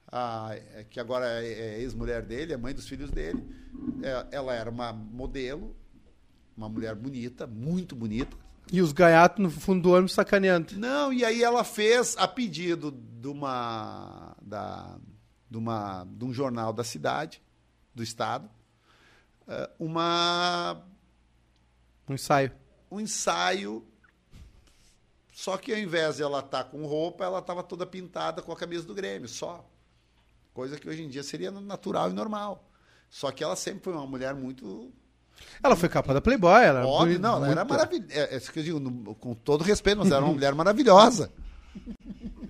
a, 0.07 0.51
é 0.75 0.85
que 0.89 0.99
agora 0.99 1.25
é, 1.43 1.51
é 1.51 1.79
ex-mulher 1.81 2.21
dele, 2.21 2.53
é 2.53 2.57
mãe 2.57 2.73
dos 2.73 2.87
filhos 2.87 3.11
dele. 3.11 3.43
É, 4.01 4.27
ela 4.35 4.53
era 4.53 4.69
uma 4.69 4.93
modelo, 4.93 5.75
uma 6.55 6.69
mulher 6.69 6.95
bonita, 6.95 7.45
muito 7.45 7.95
bonita. 7.95 8.37
E 8.71 8.81
os 8.81 8.91
gaiatos 8.91 9.43
no 9.43 9.51
fundo 9.51 9.81
do 9.83 9.91
ônibus 9.91 10.13
sacaneando. 10.13 10.75
Não, 10.77 11.13
e 11.13 11.23
aí 11.23 11.43
ela 11.43 11.63
fez 11.63 12.15
a 12.17 12.27
pedido 12.27 12.91
de 12.91 13.27
uma, 13.27 14.35
da, 14.41 14.97
de 15.49 15.57
uma 15.57 16.05
de 16.05 16.25
um 16.25 16.33
jornal 16.33 16.73
da 16.73 16.83
cidade, 16.83 17.41
do 17.93 18.01
estado, 18.01 18.49
eh, 19.47 19.69
uma 19.77 20.81
Um 22.07 22.13
ensaio. 22.13 22.51
um 22.89 22.99
ensaio. 22.99 23.85
Só 25.31 25.57
que 25.57 25.73
ao 25.73 25.79
invés 25.79 26.17
de 26.17 26.23
ela 26.23 26.39
estar 26.39 26.65
com 26.65 26.85
roupa, 26.85 27.23
ela 27.25 27.39
estava 27.39 27.63
toda 27.63 27.85
pintada 27.85 28.41
com 28.41 28.51
a 28.51 28.55
camisa 28.55 28.85
do 28.85 28.93
Grêmio, 28.93 29.27
só. 29.27 29.67
Coisa 30.53 30.79
que 30.79 30.87
hoje 30.87 31.01
em 31.03 31.09
dia 31.09 31.23
seria 31.23 31.49
natural 31.49 32.11
e 32.11 32.13
normal. 32.13 32.69
Só 33.09 33.31
que 33.31 33.43
ela 33.43 33.55
sempre 33.55 33.83
foi 33.83 33.93
uma 33.93 34.05
mulher 34.05 34.33
muito. 34.35 34.91
Ela 35.63 35.75
foi 35.75 35.87
capa 35.89 36.13
da 36.13 36.19
Playboy, 36.21 36.51
ela 36.63 36.79
era 36.79 36.87
Óbvio, 36.87 37.19
não, 37.19 37.37
ela 37.37 37.49
era 37.49 37.65
maravilhosa. 37.65 38.13
É, 38.13 38.33
é 38.33 38.37
isso 38.37 38.51
que 38.51 38.59
eu 38.59 38.63
digo, 38.63 38.79
no- 38.79 39.15
com 39.15 39.33
todo 39.33 39.63
respeito, 39.63 39.99
mas 39.99 40.11
era 40.11 40.23
uma 40.23 40.33
mulher 40.33 40.53
maravilhosa. 40.53 41.31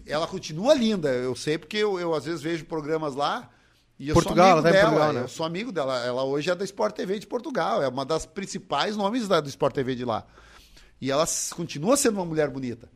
Ela 0.06 0.28
continua 0.28 0.74
linda. 0.74 1.10
Eu 1.10 1.36
sei 1.36 1.58
porque 1.58 1.78
eu, 1.78 2.00
eu 2.00 2.14
às 2.14 2.26
vezes 2.26 2.42
vejo 2.42 2.66
programas 2.66 3.16
lá. 3.16 3.50
E 4.00 4.10
eu 4.10 4.14
Portugal, 4.16 4.36
sou 4.48 4.54
amigo 4.54 4.58
ela 4.58 4.62
tá 4.64 4.70
em 4.70 4.74
dela. 4.74 4.90
Portugal, 4.92 5.14
né? 5.14 5.22
Eu 5.22 5.28
sou 5.28 5.46
amigo 5.46 5.72
dela. 5.72 6.00
Ela 6.06 6.24
hoje 6.24 6.50
é 6.50 6.56
da 6.56 6.66
Sport 6.66 6.96
TV 6.96 7.20
de 7.20 7.28
Portugal. 7.28 7.82
É 7.82 7.88
uma 7.88 8.04
das 8.06 8.26
principais 8.26 8.98
nomes 8.98 9.28
da, 9.28 9.40
do 9.40 9.48
Sport 9.48 9.74
TV 9.76 9.96
de 9.96 10.04
lá. 10.06 10.26
E 11.00 11.12
ela 11.12 11.26
continua 11.56 11.96
sendo 11.96 12.16
uma 12.16 12.26
mulher 12.26 12.50
bonita. 12.50 12.90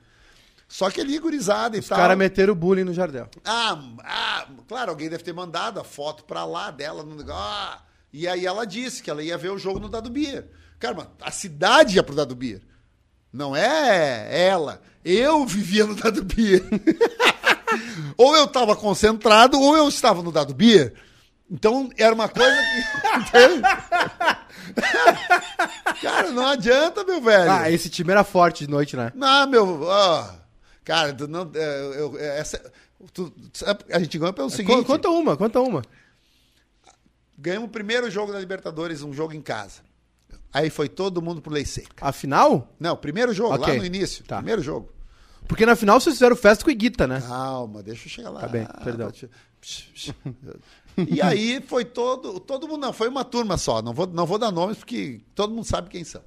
Só 0.67 0.89
que 0.89 0.99
ali, 0.99 1.17
gurizada 1.17 1.77
e 1.77 1.79
Os 1.79 1.87
tal. 1.87 1.97
caras 1.97 2.17
meteram 2.17 2.51
o 2.51 2.55
bullying 2.55 2.83
no 2.83 2.93
Jardel. 2.93 3.29
Ah, 3.45 3.79
ah, 3.99 4.47
claro, 4.67 4.89
alguém 4.91 5.07
deve 5.09 5.23
ter 5.23 5.31
mandado 5.33 5.79
a 5.79 5.83
foto 5.83 6.25
pra 6.25 6.43
lá 6.43 6.71
dela. 6.71 7.03
No... 7.03 7.23
Ah, 7.31 7.81
e 8.13 8.27
aí 8.27 8.45
ela 8.45 8.65
disse 8.65 9.01
que 9.03 9.09
ela 9.09 9.21
ia 9.23 9.37
ver 9.37 9.51
o 9.51 9.57
jogo 9.57 9.79
no 9.79 9.89
Dado 9.89 10.09
Beer. 10.09 10.47
Cara, 10.79 10.93
mas 10.95 11.07
a 11.21 11.31
cidade 11.31 11.95
ia 11.95 12.03
pro 12.03 12.15
Dado 12.15 12.35
Beer. 12.35 12.61
Não 13.33 13.55
é 13.55 14.27
ela. 14.47 14.81
Eu 15.03 15.45
vivia 15.45 15.85
no 15.85 15.95
Dado 15.95 16.23
Beer. 16.23 16.63
ou 18.17 18.35
eu 18.35 18.45
estava 18.45 18.75
concentrado, 18.75 19.59
ou 19.59 19.75
eu 19.75 19.87
estava 19.89 20.21
no 20.23 20.31
Dado 20.31 20.53
Beer. 20.53 20.93
Então 21.49 21.89
era 21.97 22.13
uma 22.13 22.27
coisa 22.27 22.55
que. 22.55 22.83
Cara, 26.01 26.31
não 26.31 26.45
adianta, 26.47 27.03
meu 27.03 27.21
velho. 27.21 27.51
Ah, 27.51 27.71
esse 27.71 27.89
time 27.89 28.11
era 28.11 28.23
forte 28.23 28.65
de 28.65 28.69
noite, 28.69 28.95
né? 28.95 29.11
Não, 29.15 29.47
meu. 29.47 29.81
ó, 29.83 30.29
cara, 30.83 31.15
não. 31.27 31.49
é, 31.53 31.99
eu- 31.99 32.17
é, 32.19 32.39
essa, 32.39 32.61
tu- 33.13 33.33
a 33.91 33.99
gente 33.99 34.17
ganhou 34.17 34.33
pelo 34.33 34.49
seguinte. 34.49 34.75
Co- 34.77 34.85
Conta 34.85 35.09
uma, 35.09 35.37
conta 35.37 35.59
uma. 35.61 35.81
Ganhamos 37.37 37.69
o 37.69 37.71
primeiro 37.71 38.09
jogo 38.09 38.31
da 38.31 38.39
Libertadores, 38.39 39.03
um 39.03 39.13
jogo 39.13 39.33
em 39.33 39.41
casa. 39.41 39.81
Aí 40.51 40.69
foi 40.69 40.89
todo 40.89 41.21
mundo 41.21 41.41
pro 41.41 41.53
Lei 41.53 41.65
Seca. 41.65 42.05
A 42.05 42.11
final? 42.11 42.73
Não, 42.79 42.95
primeiro 42.95 43.33
jogo, 43.33 43.53
Ok. 43.53 43.73
lá 43.73 43.79
no 43.79 43.85
início. 43.85 44.23
Tá. 44.25 44.37
Primeiro 44.37 44.61
jogo. 44.61 44.89
Porque 45.47 45.65
na 45.65 45.75
final 45.75 45.99
vocês 45.99 46.15
fizeram 46.15 46.35
festa 46.35 46.63
com 46.63 46.69
o 46.69 46.73
Iguita, 46.73 47.07
né? 47.07 47.21
Calma, 47.21 47.83
deixa 47.83 48.05
eu 48.05 48.09
chegar 48.09 48.29
lá. 48.31 48.41
Tá 48.41 48.47
bem, 48.47 48.67
perdão. 48.83 49.11
E 51.07 51.21
aí 51.21 51.61
foi 51.61 51.85
todo. 51.85 52.39
Todo 52.39 52.67
mundo, 52.67 52.81
não, 52.81 52.93
foi 52.93 53.07
uma 53.07 53.23
turma 53.23 53.57
só. 53.57 53.81
Não 53.81 53.93
vou, 53.93 54.07
não 54.07 54.25
vou 54.25 54.37
dar 54.37 54.51
nomes 54.51 54.77
porque 54.77 55.21
todo 55.35 55.53
mundo 55.53 55.65
sabe 55.65 55.89
quem 55.89 56.03
são. 56.03 56.21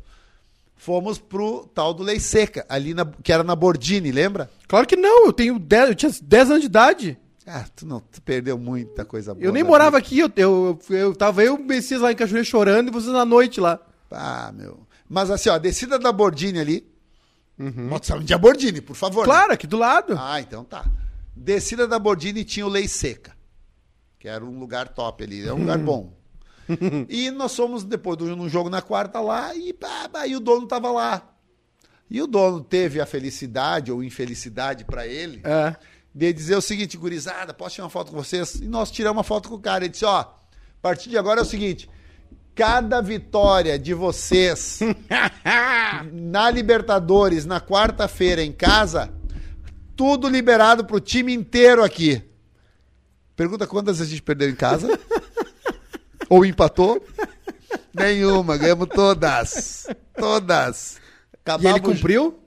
Fomos 0.77 1.19
pro 1.19 1.67
tal 1.75 1.93
do 1.93 2.03
Lei 2.03 2.19
Seca, 2.19 2.65
ali 2.69 2.95
na, 2.95 3.05
que 3.05 3.33
era 3.33 3.45
na 3.45 3.55
Bordini, 3.55 4.11
lembra? 4.11 4.51
Claro 4.67 4.87
que 4.87 4.97
não, 4.97 5.27
eu 5.27 5.33
tenho 5.33 5.59
10, 5.59 5.89
eu 5.91 5.95
tinha 5.95 6.13
10 6.23 6.49
anos 6.51 6.61
de 6.63 6.67
idade. 6.67 7.19
Ah, 7.47 7.65
tu 7.75 7.87
não 7.87 8.01
tu 8.01 8.21
perdeu 8.23 8.59
muita 8.59 9.05
coisa 9.05 9.35
boa. 9.35 9.45
Eu 9.45 9.53
nem 9.53 9.63
morava 9.63 9.99
vida. 9.99 10.07
aqui, 10.07 10.19
eu, 10.19 10.31
eu, 10.37 10.79
eu 10.91 11.15
tava 11.15 11.43
eu 11.43 11.57
e 11.57 11.61
o 11.61 11.65
Messias 11.65 12.01
lá 12.01 12.13
em 12.13 12.17
Cachoeira 12.17 12.45
chorando 12.45 12.89
e 12.89 12.93
vocês 12.93 13.13
na 13.13 13.25
noite 13.25 13.61
lá. 13.61 13.81
Ah, 14.11 14.53
meu. 14.53 14.87
Mas 15.09 15.31
assim, 15.31 15.49
ó, 15.49 15.55
a 15.55 15.59
descida 15.59 15.99
da 15.99 16.13
Bordini 16.13 16.59
ali. 16.59 16.91
Uhum. 17.59 17.91
de 18.25 18.39
Bordini, 18.39 18.81
por 18.81 18.97
favor. 18.97 19.21
né? 19.21 19.25
Claro, 19.27 19.53
aqui 19.53 19.67
do 19.67 19.77
lado. 19.77 20.15
Ah, 20.19 20.41
então 20.41 20.65
tá. 20.65 20.85
Descida 21.35 21.87
da 21.87 21.99
Bordini 21.99 22.45
tinha 22.45 22.65
o 22.65 22.69
Lei 22.69 22.89
Seca, 22.89 23.33
que 24.19 24.29
era 24.29 24.45
um 24.45 24.59
lugar 24.59 24.89
top 24.89 25.25
ali, 25.25 25.47
é 25.47 25.53
um 25.53 25.59
lugar 25.59 25.79
bom. 25.79 26.13
e 27.09 27.31
nós 27.31 27.55
fomos 27.55 27.85
depois 27.85 28.17
de 28.17 28.25
um 28.25 28.49
jogo 28.49 28.71
na 28.71 28.81
quarta 28.81 29.21
lá 29.21 29.55
e, 29.55 29.73
pá, 29.73 30.09
pá, 30.09 30.27
e 30.27 30.37
o 30.37 30.41
dono 30.41 30.67
tava 30.67 30.91
lá. 30.91 31.23
E 32.09 32.21
o 32.21 32.27
dono 32.27 32.61
teve 32.63 33.01
a 33.01 33.07
felicidade 33.07 33.93
ou 33.93 34.03
infelicidade 34.03 34.85
para 34.85 35.07
ele 35.07 35.41
É. 35.45 35.77
de 36.15 36.33
dizer 36.33 36.57
o 36.57 36.63
seguinte, 36.63 36.97
gurizada, 36.97 37.55
posso 37.55 37.77
tirar 37.77 37.85
uma 37.85 37.91
foto 37.91 38.11
com 38.11 38.17
vocês? 38.17 38.57
E 38.57 38.67
nós 38.67 38.91
tiramos 38.91 39.19
uma 39.19 39.25
foto 39.25 39.49
com 39.49 39.55
o 39.55 39.61
cara. 39.61 39.85
Ele 39.85 39.93
disse, 39.93 40.05
ó, 40.05 40.21
a 40.21 40.35
partir 40.83 41.11
de 41.11 41.17
agora 41.17 41.41
é 41.41 41.43
o 41.43 41.47
seguinte, 41.47 41.89
cada 42.55 43.01
vitória 43.01 43.79
de 43.79 43.95
vocês 43.95 44.81
na 46.13 46.51
Libertadores, 46.51 47.47
na 47.47 47.61
quarta-feira 47.61 48.43
em 48.43 48.53
casa, 48.53 49.13
tudo 49.97 50.29
liberado 50.29 50.85
pro 50.85 51.01
time 51.01 51.33
inteiro 51.33 51.85
aqui. 51.85 52.23
Pergunta 53.37 53.67
quantas 53.67 54.01
a 54.01 54.05
gente 54.05 54.23
perdeu 54.23 54.51
em 54.51 54.55
casa? 54.55 54.99
Ou 56.29 56.45
empatou? 56.45 57.05
Nenhuma, 57.95 58.57
ganhamos 58.57 58.89
todas. 58.89 59.87
Todas. 60.15 60.97
E 60.97 61.37
Acabava 61.41 61.77
ele 61.77 61.81
cumpriu? 61.81 62.39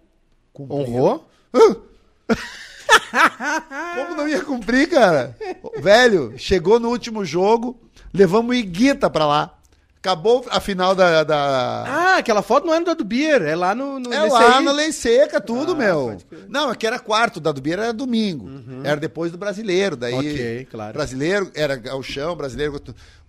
Cumpriu. 0.51 0.79
Honrou? 0.79 1.29
Como 3.95 4.15
não 4.15 4.27
ia 4.27 4.43
cumprir, 4.43 4.89
cara? 4.89 5.35
Velho, 5.81 6.33
chegou 6.37 6.79
no 6.79 6.89
último 6.89 7.23
jogo, 7.25 7.79
levamos 8.13 8.55
Iguita 8.55 9.09
pra 9.09 9.25
lá. 9.25 9.57
Acabou 10.03 10.45
a 10.49 10.59
final 10.59 10.93
da. 10.93 11.23
da... 11.23 11.85
Ah, 11.87 12.17
aquela 12.17 12.41
foto 12.41 12.67
não 12.67 12.73
é 12.73 12.79
no 12.79 12.85
da 12.85 12.93
do 12.93 13.05
Beer, 13.05 13.41
é 13.41 13.55
lá 13.55 13.73
no. 13.73 14.01
no 14.01 14.13
é 14.13 14.21
lá 14.25 14.57
aí. 14.57 14.65
na 14.65 14.73
lei 14.73 14.91
seca, 14.91 15.39
tudo, 15.39 15.71
Ah, 15.71 15.75
meu. 15.75 15.99
Uhum. 16.07 16.19
Não, 16.49 16.69
é 16.69 16.75
que 16.75 16.85
era 16.85 16.99
quarto, 16.99 17.39
da 17.39 17.53
do 17.53 17.61
Beira 17.61 17.83
era 17.83 17.93
domingo. 17.93 18.49
Era 18.83 18.99
depois 18.99 19.31
do 19.31 19.37
brasileiro. 19.37 19.95
Daí. 19.95 20.13
Ok, 20.13 20.67
claro. 20.69 20.91
Brasileiro, 20.91 21.49
era 21.55 21.95
o 21.95 22.03
chão, 22.03 22.35
brasileiro. 22.35 22.81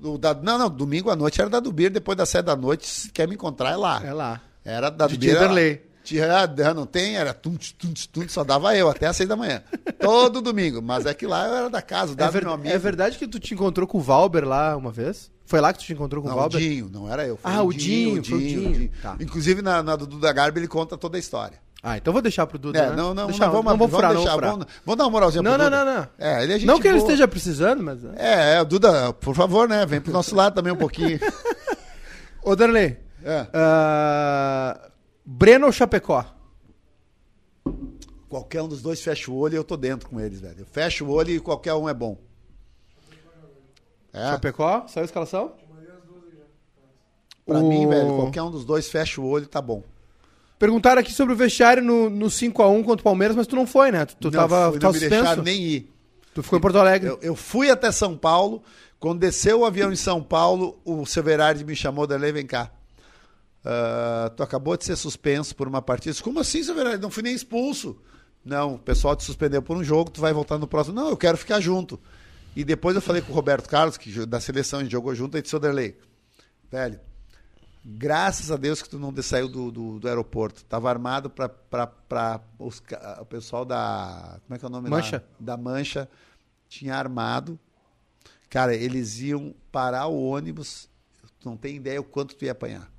O 0.02 0.18
da, 0.18 0.34
não, 0.34 0.58
não, 0.58 0.68
domingo 0.68 1.10
à 1.10 1.14
noite 1.14 1.40
era 1.40 1.48
da 1.48 1.60
do 1.60 1.70
Beira, 1.70 1.94
depois 1.94 2.18
das 2.18 2.28
sete 2.28 2.46
da 2.46 2.56
noite, 2.56 2.88
se 2.88 3.12
quer 3.12 3.28
me 3.28 3.36
encontrar, 3.36 3.70
é 3.70 3.76
lá. 3.76 4.02
É 4.04 4.12
lá. 4.12 4.40
Era 4.64 4.90
da 4.90 5.06
do 5.06 5.16
Beira. 5.16 5.80
Vanderlei. 6.04 6.48
Tinha, 6.54 6.70
ah, 6.70 6.74
não 6.74 6.86
tem, 6.86 7.16
era 7.16 7.32
tunt, 7.32 7.72
tunt, 7.78 8.06
tunt, 8.12 8.28
só 8.28 8.44
dava 8.44 8.76
eu, 8.76 8.88
até 8.88 9.06
às 9.06 9.16
seis 9.16 9.28
da 9.28 9.36
manhã. 9.36 9.62
Todo 9.98 10.40
domingo. 10.42 10.82
Mas 10.82 11.06
é 11.06 11.14
que 11.14 11.26
lá 11.26 11.46
eu 11.48 11.54
era 11.54 11.70
da 11.70 11.80
casa, 11.82 12.14
o 12.18 12.22
É, 12.22 12.30
ver- 12.30 12.42
meu 12.44 12.52
amigo. 12.52 12.68
é 12.74 12.78
verdade 12.78 13.16
que 13.18 13.26
tu 13.26 13.38
te 13.40 13.54
encontrou 13.54 13.86
com 13.86 13.98
o 13.98 14.00
Valber 14.00 14.46
lá 14.46 14.76
uma 14.76 14.90
vez? 14.90 15.30
Foi 15.46 15.60
lá 15.60 15.72
que 15.72 15.78
tu 15.80 15.84
te 15.84 15.92
encontrou 15.92 16.22
com 16.22 16.28
Não, 16.28 16.34
o 16.36 16.38
o 16.38 16.40
Valber? 16.42 16.60
Dinho, 16.60 16.88
não 16.92 17.10
era 17.10 17.26
eu. 17.26 17.38
Ah, 17.44 17.62
o 17.62 17.72
Dinho, 17.72 18.18
o 18.18 18.22
Dinho. 18.22 18.90
Tá. 19.02 19.16
Inclusive, 19.20 19.60
na, 19.62 19.82
na 19.82 19.94
do 19.96 20.06
Duda 20.06 20.32
Garbi, 20.32 20.60
ele 20.60 20.68
conta 20.68 20.96
toda 20.96 21.16
a 21.18 21.20
história. 21.20 21.58
Ah, 21.82 21.98
então 21.98 22.14
vou 22.14 22.22
deixar 22.22 22.46
pro 22.46 22.58
Duda. 22.58 22.78
É, 22.78 22.88
né? 22.88 22.96
não, 22.96 23.12
não, 23.12 23.28
não, 23.28 23.38
vamos, 23.50 23.64
não 23.66 23.76
vou 23.76 23.88
furar, 23.88 24.14
não 24.14 24.22
vou 24.22 24.30
deixar. 24.30 24.40
Vamos, 24.50 24.66
vamos 24.86 24.96
dar 24.98 25.04
uma 25.04 25.10
moralzinha 25.10 25.42
Não, 25.42 25.52
pro 25.52 25.62
não, 25.64 25.70
Duda. 25.70 25.84
não, 25.84 25.94
não. 25.96 26.08
É, 26.18 26.42
ele 26.42 26.52
é 26.54 26.58
gente 26.58 26.66
Não 26.66 26.80
que 26.80 26.88
ele 26.88 26.96
boa. 26.96 27.06
esteja 27.10 27.28
precisando, 27.28 27.82
mas. 27.82 28.02
É, 28.16 28.54
é, 28.54 28.62
o 28.62 28.64
Duda, 28.64 29.12
por 29.12 29.34
favor, 29.34 29.68
né? 29.68 29.84
Vem 29.84 30.00
pro 30.00 30.10
nosso 30.10 30.34
lado 30.34 30.54
também 30.54 30.72
um 30.72 30.76
pouquinho. 30.76 31.20
Ô, 32.42 32.56
Darley. 32.56 32.96
É. 33.22 33.46
ah, 33.52 34.78
Breno 35.24 35.66
ou 35.66 35.72
Chapecó? 35.72 36.24
Qualquer 38.28 38.62
um 38.62 38.68
dos 38.68 38.82
dois 38.82 39.00
fecha 39.00 39.30
o 39.30 39.36
olho 39.36 39.54
e 39.54 39.56
eu 39.56 39.64
tô 39.64 39.76
dentro 39.76 40.08
com 40.08 40.20
eles, 40.20 40.40
velho. 40.40 40.60
Eu 40.60 40.66
fecho 40.66 41.04
o 41.04 41.10
olho 41.10 41.30
e 41.30 41.40
qualquer 41.40 41.74
um 41.74 41.88
é 41.88 41.94
bom. 41.94 42.18
É, 44.12 44.30
Chapecó? 44.30 44.86
Saiu 44.88 45.02
a 45.02 45.06
escalação? 45.06 45.52
pra 47.46 47.58
O- 47.58 47.68
mim, 47.68 47.86
velho, 47.86 48.14
qualquer 48.16 48.42
um 48.42 48.50
dos 48.50 48.64
dois 48.64 48.88
fecha 48.88 49.20
o 49.20 49.26
olho, 49.26 49.46
tá 49.46 49.60
bom. 49.60 49.82
Perguntaram 50.58 51.00
aqui 51.00 51.12
sobre 51.12 51.34
o 51.34 51.36
vestiário 51.36 51.82
no, 51.82 52.08
no 52.08 52.26
5x1 52.26 52.82
contra 52.84 53.00
o 53.02 53.04
Palmeiras, 53.04 53.36
mas 53.36 53.46
tu 53.46 53.54
não 53.54 53.66
foi, 53.66 53.92
né? 53.92 54.06
Tu, 54.06 54.16
tu 54.16 54.30
não, 54.30 54.40
tava, 54.40 54.70
fui, 54.70 54.80
não 54.80 54.92
me 54.92 54.98
deixaram 54.98 55.42
nem 55.42 55.60
ir. 55.62 55.92
Tu 56.32 56.42
ficou 56.42 56.58
em 56.58 56.62
Porto 56.62 56.78
Alegre. 56.78 57.10
Eu, 57.10 57.18
eu 57.20 57.36
fui 57.36 57.70
até 57.70 57.92
São 57.92 58.16
Paulo. 58.16 58.62
Quando 58.98 59.18
desceu 59.20 59.60
o 59.60 59.64
avião 59.66 59.92
em 59.92 59.96
São 59.96 60.22
Paulo, 60.22 60.80
o 60.86 61.04
Severardi 61.04 61.64
me 61.64 61.76
chamou, 61.76 62.06
Darley, 62.06 62.32
vem 62.32 62.46
cá. 62.46 62.70
Ah, 63.64 64.30
tu 64.36 64.42
acabou 64.42 64.76
de 64.76 64.84
ser 64.84 64.96
suspenso 64.96 65.56
por 65.56 65.66
uma 65.66 65.80
partida. 65.80 66.14
Como 66.22 66.38
assim, 66.38 66.62
Severardi? 66.62 67.00
Não 67.00 67.10
fui 67.10 67.22
nem 67.22 67.34
expulso. 67.34 67.96
Não, 68.44 68.74
o 68.74 68.78
pessoal 68.78 69.16
te 69.16 69.24
suspendeu 69.24 69.62
por 69.62 69.76
um 69.76 69.82
jogo, 69.82 70.10
tu 70.10 70.20
vai 70.20 70.32
voltar 70.32 70.58
no 70.58 70.66
próximo. 70.66 70.94
Não, 70.94 71.08
eu 71.08 71.16
quero 71.16 71.38
ficar 71.38 71.60
junto. 71.60 71.98
E 72.54 72.62
depois 72.62 72.94
eu 72.94 73.00
falei 73.00 73.22
com 73.22 73.32
o 73.32 73.34
Roberto 73.34 73.68
Carlos, 73.68 73.96
que 73.96 74.26
da 74.26 74.38
seleção 74.38 74.80
a 74.80 74.84
jogou 74.84 75.14
junto, 75.14 75.38
e 75.38 75.42
disse, 75.42 75.56
ô 75.56 75.58
Darley, 75.58 75.96
velho, 76.70 77.00
graças 77.82 78.50
a 78.50 78.56
Deus 78.56 78.82
que 78.82 78.88
tu 78.88 78.98
não 78.98 79.14
saiu 79.22 79.48
do, 79.48 79.72
do, 79.72 79.98
do 79.98 80.08
aeroporto. 80.08 80.62
Tava 80.66 80.90
armado 80.90 81.30
para 81.30 82.40
o 82.58 83.24
pessoal 83.24 83.64
da. 83.64 84.38
Como 84.46 84.54
é 84.54 84.58
que 84.58 84.64
é 84.64 84.68
o 84.68 84.70
nome? 84.70 84.90
Mancha. 84.90 85.24
Da 85.40 85.56
Mancha. 85.56 86.08
Tinha 86.68 86.96
armado. 86.96 87.58
Cara, 88.50 88.74
eles 88.74 89.20
iam 89.20 89.54
parar 89.72 90.06
o 90.06 90.22
ônibus. 90.22 90.88
Tu 91.40 91.48
não 91.48 91.56
tem 91.56 91.76
ideia 91.76 92.00
o 92.00 92.04
quanto 92.04 92.36
tu 92.36 92.44
ia 92.44 92.52
apanhar. 92.52 92.93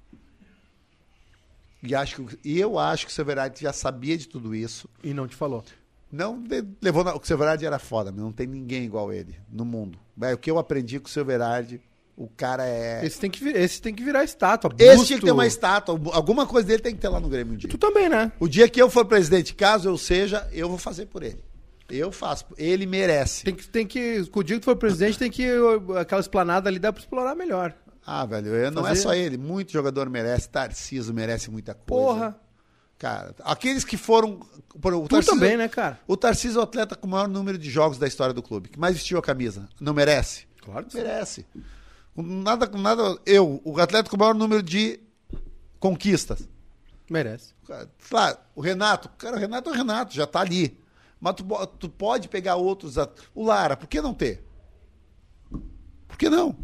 E, 1.85 1.95
acho 1.95 2.23
que, 2.23 2.39
e 2.43 2.59
eu 2.59 2.77
acho 2.77 3.05
que 3.05 3.11
o 3.11 3.15
Severati 3.15 3.63
já 3.63 3.73
sabia 3.73 4.17
de 4.17 4.27
tudo 4.27 4.55
isso. 4.55 4.89
E 5.03 5.13
não 5.13 5.27
te 5.27 5.35
falou. 5.35 5.63
Não 6.11 6.43
levou 6.81 7.03
na, 7.03 7.13
o 7.15 7.23
Severardi 7.23 7.65
era 7.65 7.79
foda, 7.79 8.11
não 8.11 8.31
tem 8.31 8.47
ninguém 8.47 8.83
igual 8.85 9.11
ele 9.11 9.35
no 9.51 9.65
mundo. 9.65 9.99
Velho, 10.15 10.35
o 10.35 10.37
que 10.37 10.49
eu 10.49 10.57
aprendi 10.57 10.99
com 10.99 11.07
o 11.07 11.11
Severardi, 11.11 11.81
o 12.15 12.27
cara 12.27 12.65
é. 12.65 13.05
Esse 13.05 13.19
tem 13.19 13.29
que, 13.29 13.45
esse 13.49 13.81
tem 13.81 13.93
que 13.93 14.03
virar 14.03 14.23
estátua. 14.23 14.73
Esse 14.77 14.91
busto. 14.91 15.07
tinha 15.07 15.19
que 15.19 15.25
ter 15.25 15.31
uma 15.31 15.45
estátua, 15.45 15.99
alguma 16.13 16.45
coisa 16.45 16.67
dele 16.67 16.81
tem 16.81 16.95
que 16.95 17.01
ter 17.01 17.09
lá 17.09 17.19
no 17.19 17.27
Grêmio 17.27 17.53
um 17.53 17.57
dia. 17.57 17.69
Tu 17.69 17.77
também, 17.77 18.07
né? 18.07 18.31
O 18.39 18.47
dia 18.47 18.69
que 18.69 18.81
eu 18.81 18.89
for 18.89 19.03
presidente, 19.05 19.53
caso 19.53 19.89
eu 19.89 19.97
seja, 19.97 20.47
eu 20.53 20.69
vou 20.69 20.77
fazer 20.77 21.07
por 21.07 21.21
ele. 21.21 21.43
Eu 21.89 22.11
faço. 22.11 22.45
Ele 22.57 22.85
merece. 22.85 23.43
Tem 23.43 23.53
que, 23.53 23.67
tem 23.67 23.85
que. 23.85 24.25
Com 24.27 24.39
o 24.39 24.43
dia 24.43 24.55
que 24.55 24.61
tu 24.61 24.65
for 24.65 24.75
presidente, 24.75 25.19
tem 25.19 25.29
que. 25.29 25.45
Aquela 25.99 26.21
esplanada 26.21 26.69
ali 26.69 26.79
dá 26.79 26.91
pra 26.91 26.99
explorar 26.99 27.35
melhor. 27.35 27.75
Ah, 28.05 28.25
velho, 28.25 28.47
eu- 28.53 28.71
não 28.71 28.85
é 28.85 28.89
Fazer- 28.89 29.01
só 29.01 29.13
ele. 29.13 29.37
Muito 29.37 29.71
jogador 29.71 30.09
merece. 30.09 30.47
Tarciso 30.49 31.13
merece 31.13 31.49
muita 31.49 31.73
coisa. 31.73 31.85
Porra. 31.85 32.39
Cara, 32.97 33.35
aqueles 33.43 33.83
que 33.83 33.97
foram. 33.97 34.39
O 34.73 35.07
Tu 35.07 35.23
também, 35.25 35.57
né, 35.57 35.67
cara? 35.67 35.99
O 36.07 36.15
Tarcísio 36.15 36.57
é 36.57 36.61
o 36.61 36.63
atleta 36.63 36.95
com 36.95 37.07
o 37.07 37.09
maior 37.09 37.27
número 37.27 37.57
de 37.57 37.69
jogos 37.69 37.97
da 37.97 38.07
história 38.07 38.33
do 38.33 38.41
clube, 38.41 38.69
que 38.69 38.79
mais 38.79 38.95
vestiu 38.95 39.17
a 39.17 39.21
camisa. 39.21 39.67
Não 39.81 39.93
merece? 39.93 40.45
Claro 40.61 40.85
que 40.85 40.93
sim. 40.93 40.97
Merece. 40.99 41.45
Com 42.15 42.21
Nada, 42.23 42.65
nada. 42.77 43.17
Eu, 43.25 43.61
o 43.65 43.79
atleta 43.79 44.09
com 44.09 44.15
o 44.15 44.19
maior 44.19 44.33
número 44.35 44.63
de 44.63 44.99
conquistas. 45.79 46.47
Merece. 47.09 47.53
Claro, 48.09 48.37
o 48.55 48.61
Renato, 48.61 49.09
cara, 49.17 49.35
o 49.35 49.39
Renato 49.39 49.69
é 49.69 49.73
o 49.73 49.75
Renato, 49.75 50.13
já 50.13 50.25
tá 50.25 50.39
ali. 50.39 50.79
Mas 51.19 51.35
tu, 51.35 51.43
tu 51.79 51.89
pode 51.89 52.27
pegar 52.29 52.55
outros. 52.55 52.95
O 53.33 53.43
Lara, 53.45 53.75
por 53.75 53.87
que 53.87 54.01
não 54.01 54.13
ter? 54.13 54.43
Por 56.07 56.17
que 56.17 56.29
não? 56.29 56.55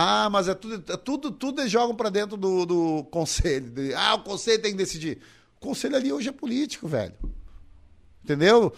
Ah, 0.00 0.30
mas 0.30 0.46
é 0.46 0.54
tudo, 0.54 0.92
é 0.92 0.96
tudo, 0.96 1.32
tudo 1.32 1.60
eles 1.60 1.72
jogam 1.72 1.92
pra 1.96 2.08
dentro 2.08 2.36
do, 2.36 2.64
do 2.64 3.04
conselho. 3.10 3.72
Ah, 3.96 4.14
o 4.14 4.22
conselho 4.22 4.62
tem 4.62 4.70
que 4.70 4.78
decidir. 4.78 5.18
O 5.56 5.60
conselho 5.60 5.96
ali 5.96 6.12
hoje 6.12 6.28
é 6.28 6.32
político, 6.32 6.86
velho. 6.86 7.14
entendeu? 8.22 8.72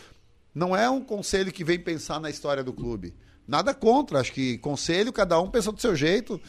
Não 0.54 0.74
é 0.74 0.88
um 0.88 1.02
conselho 1.02 1.52
que 1.52 1.62
vem 1.62 1.78
pensar 1.78 2.18
na 2.20 2.30
história 2.30 2.64
do 2.64 2.72
clube. 2.72 3.14
Nada 3.46 3.74
contra, 3.74 4.18
acho 4.18 4.32
que 4.32 4.56
conselho, 4.58 5.12
cada 5.12 5.38
um 5.38 5.50
pensa 5.50 5.70
do 5.70 5.78
seu 5.78 5.94
jeito. 5.94 6.40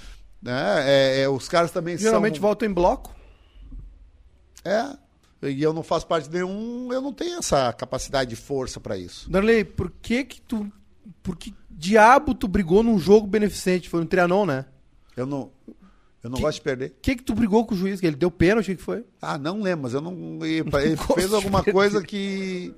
Né? 0.41 0.53
É, 0.85 1.21
é, 1.23 1.29
os 1.29 1.49
caras 1.49 1.71
também 1.71 1.97
Geralmente 1.97 2.39
são. 2.39 2.41
votam 2.47 2.65
em 2.69 2.73
bloco. 2.73 3.13
É. 4.63 4.95
E 5.49 5.61
eu 5.61 5.73
não 5.73 5.83
faço 5.83 6.07
parte 6.07 6.29
de 6.29 6.35
nenhum, 6.35 6.93
eu 6.93 7.01
não 7.01 7.11
tenho 7.11 7.39
essa 7.39 7.73
capacidade 7.73 8.29
de 8.29 8.37
força 8.37 8.79
para 8.79 8.95
isso. 8.95 9.29
Darley, 9.29 9.65
por 9.65 9.91
que 10.01 10.23
que 10.23 10.39
tu. 10.39 10.71
Por 11.23 11.35
que 11.35 11.53
diabo 11.69 12.33
tu 12.33 12.47
brigou 12.47 12.83
num 12.83 12.97
jogo 12.99 13.27
beneficente? 13.27 13.89
Foi 13.89 13.99
no 13.99 14.05
Trianon, 14.05 14.45
né? 14.45 14.65
Eu 15.15 15.25
não, 15.25 15.51
eu 16.23 16.29
não 16.29 16.37
Que- 16.37 16.41
gosto 16.43 16.57
de 16.57 16.61
perder. 16.63 16.89
Por 16.91 17.01
que 17.01 17.15
que 17.15 17.23
tu 17.23 17.33
brigou 17.35 17.65
com 17.65 17.73
o 17.75 17.77
juiz? 17.77 17.99
Que 17.99 18.07
ele 18.07 18.15
deu 18.15 18.31
pênalti? 18.31 18.71
O 18.71 18.77
que 18.77 18.81
foi? 18.83 19.03
Ah, 19.21 19.37
não 19.37 19.61
lembro, 19.61 19.83
mas 19.83 19.93
eu 19.93 20.01
não. 20.01 20.39
Ele 20.45 20.63
fez 21.15 21.33
alguma 21.33 21.63
coisa 21.63 22.01
que. 22.01 22.73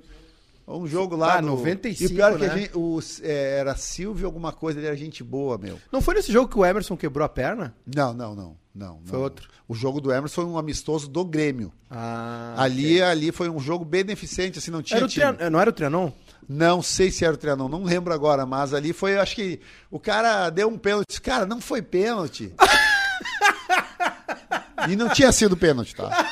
Um 0.66 0.86
jogo 0.86 1.14
lá. 1.14 1.36
Ah, 1.36 1.42
no- 1.42 1.48
95, 1.56 2.02
E 2.02 2.06
o 2.06 2.16
pior 2.16 2.32
é 2.32 2.34
que 2.38 2.46
né? 2.46 2.52
a 2.52 2.56
gente, 2.56 2.70
o, 2.74 2.98
é, 3.22 3.58
era 3.58 3.76
Silvio 3.76 4.24
alguma 4.26 4.50
coisa, 4.50 4.78
ele 4.80 4.86
era 4.86 4.96
gente 4.96 5.22
boa, 5.22 5.58
meu. 5.58 5.78
Não 5.92 6.00
foi 6.00 6.14
nesse 6.14 6.32
jogo 6.32 6.48
que 6.48 6.58
o 6.58 6.64
Emerson 6.64 6.96
quebrou 6.96 7.22
a 7.24 7.28
perna? 7.28 7.74
Não, 7.94 8.14
não, 8.14 8.34
não. 8.34 8.56
não 8.74 8.98
Foi 9.04 9.18
não. 9.18 9.24
outro. 9.24 9.46
O 9.68 9.74
jogo 9.74 10.00
do 10.00 10.10
Emerson 10.10 10.36
foi 10.42 10.44
um 10.46 10.56
amistoso 10.56 11.06
do 11.06 11.22
Grêmio. 11.22 11.70
Ah. 11.90 12.54
ali, 12.56 13.00
ali 13.02 13.30
foi 13.30 13.50
um 13.50 13.60
jogo 13.60 13.84
beneficente, 13.84 14.58
assim, 14.58 14.70
não 14.70 14.82
tinha 14.82 14.96
Era 15.00 15.06
o 15.46 15.50
não 15.50 15.60
era 15.60 15.68
o 15.68 15.72
Trianon? 15.72 16.10
Não 16.48 16.82
sei 16.82 17.10
se 17.10 17.24
era 17.24 17.34
o 17.34 17.36
Trianon, 17.36 17.68
não 17.68 17.84
lembro 17.84 18.12
agora, 18.12 18.44
mas 18.44 18.74
ali 18.74 18.92
foi, 18.92 19.18
acho 19.18 19.34
que 19.34 19.60
o 19.90 19.98
cara 19.98 20.50
deu 20.50 20.68
um 20.68 20.78
pênalti. 20.78 21.20
Cara, 21.20 21.46
não 21.46 21.60
foi 21.60 21.80
pênalti. 21.80 22.52
e 24.88 24.96
não 24.96 25.08
tinha 25.08 25.32
sido 25.32 25.56
pênalti, 25.56 25.94
tá? 25.94 26.30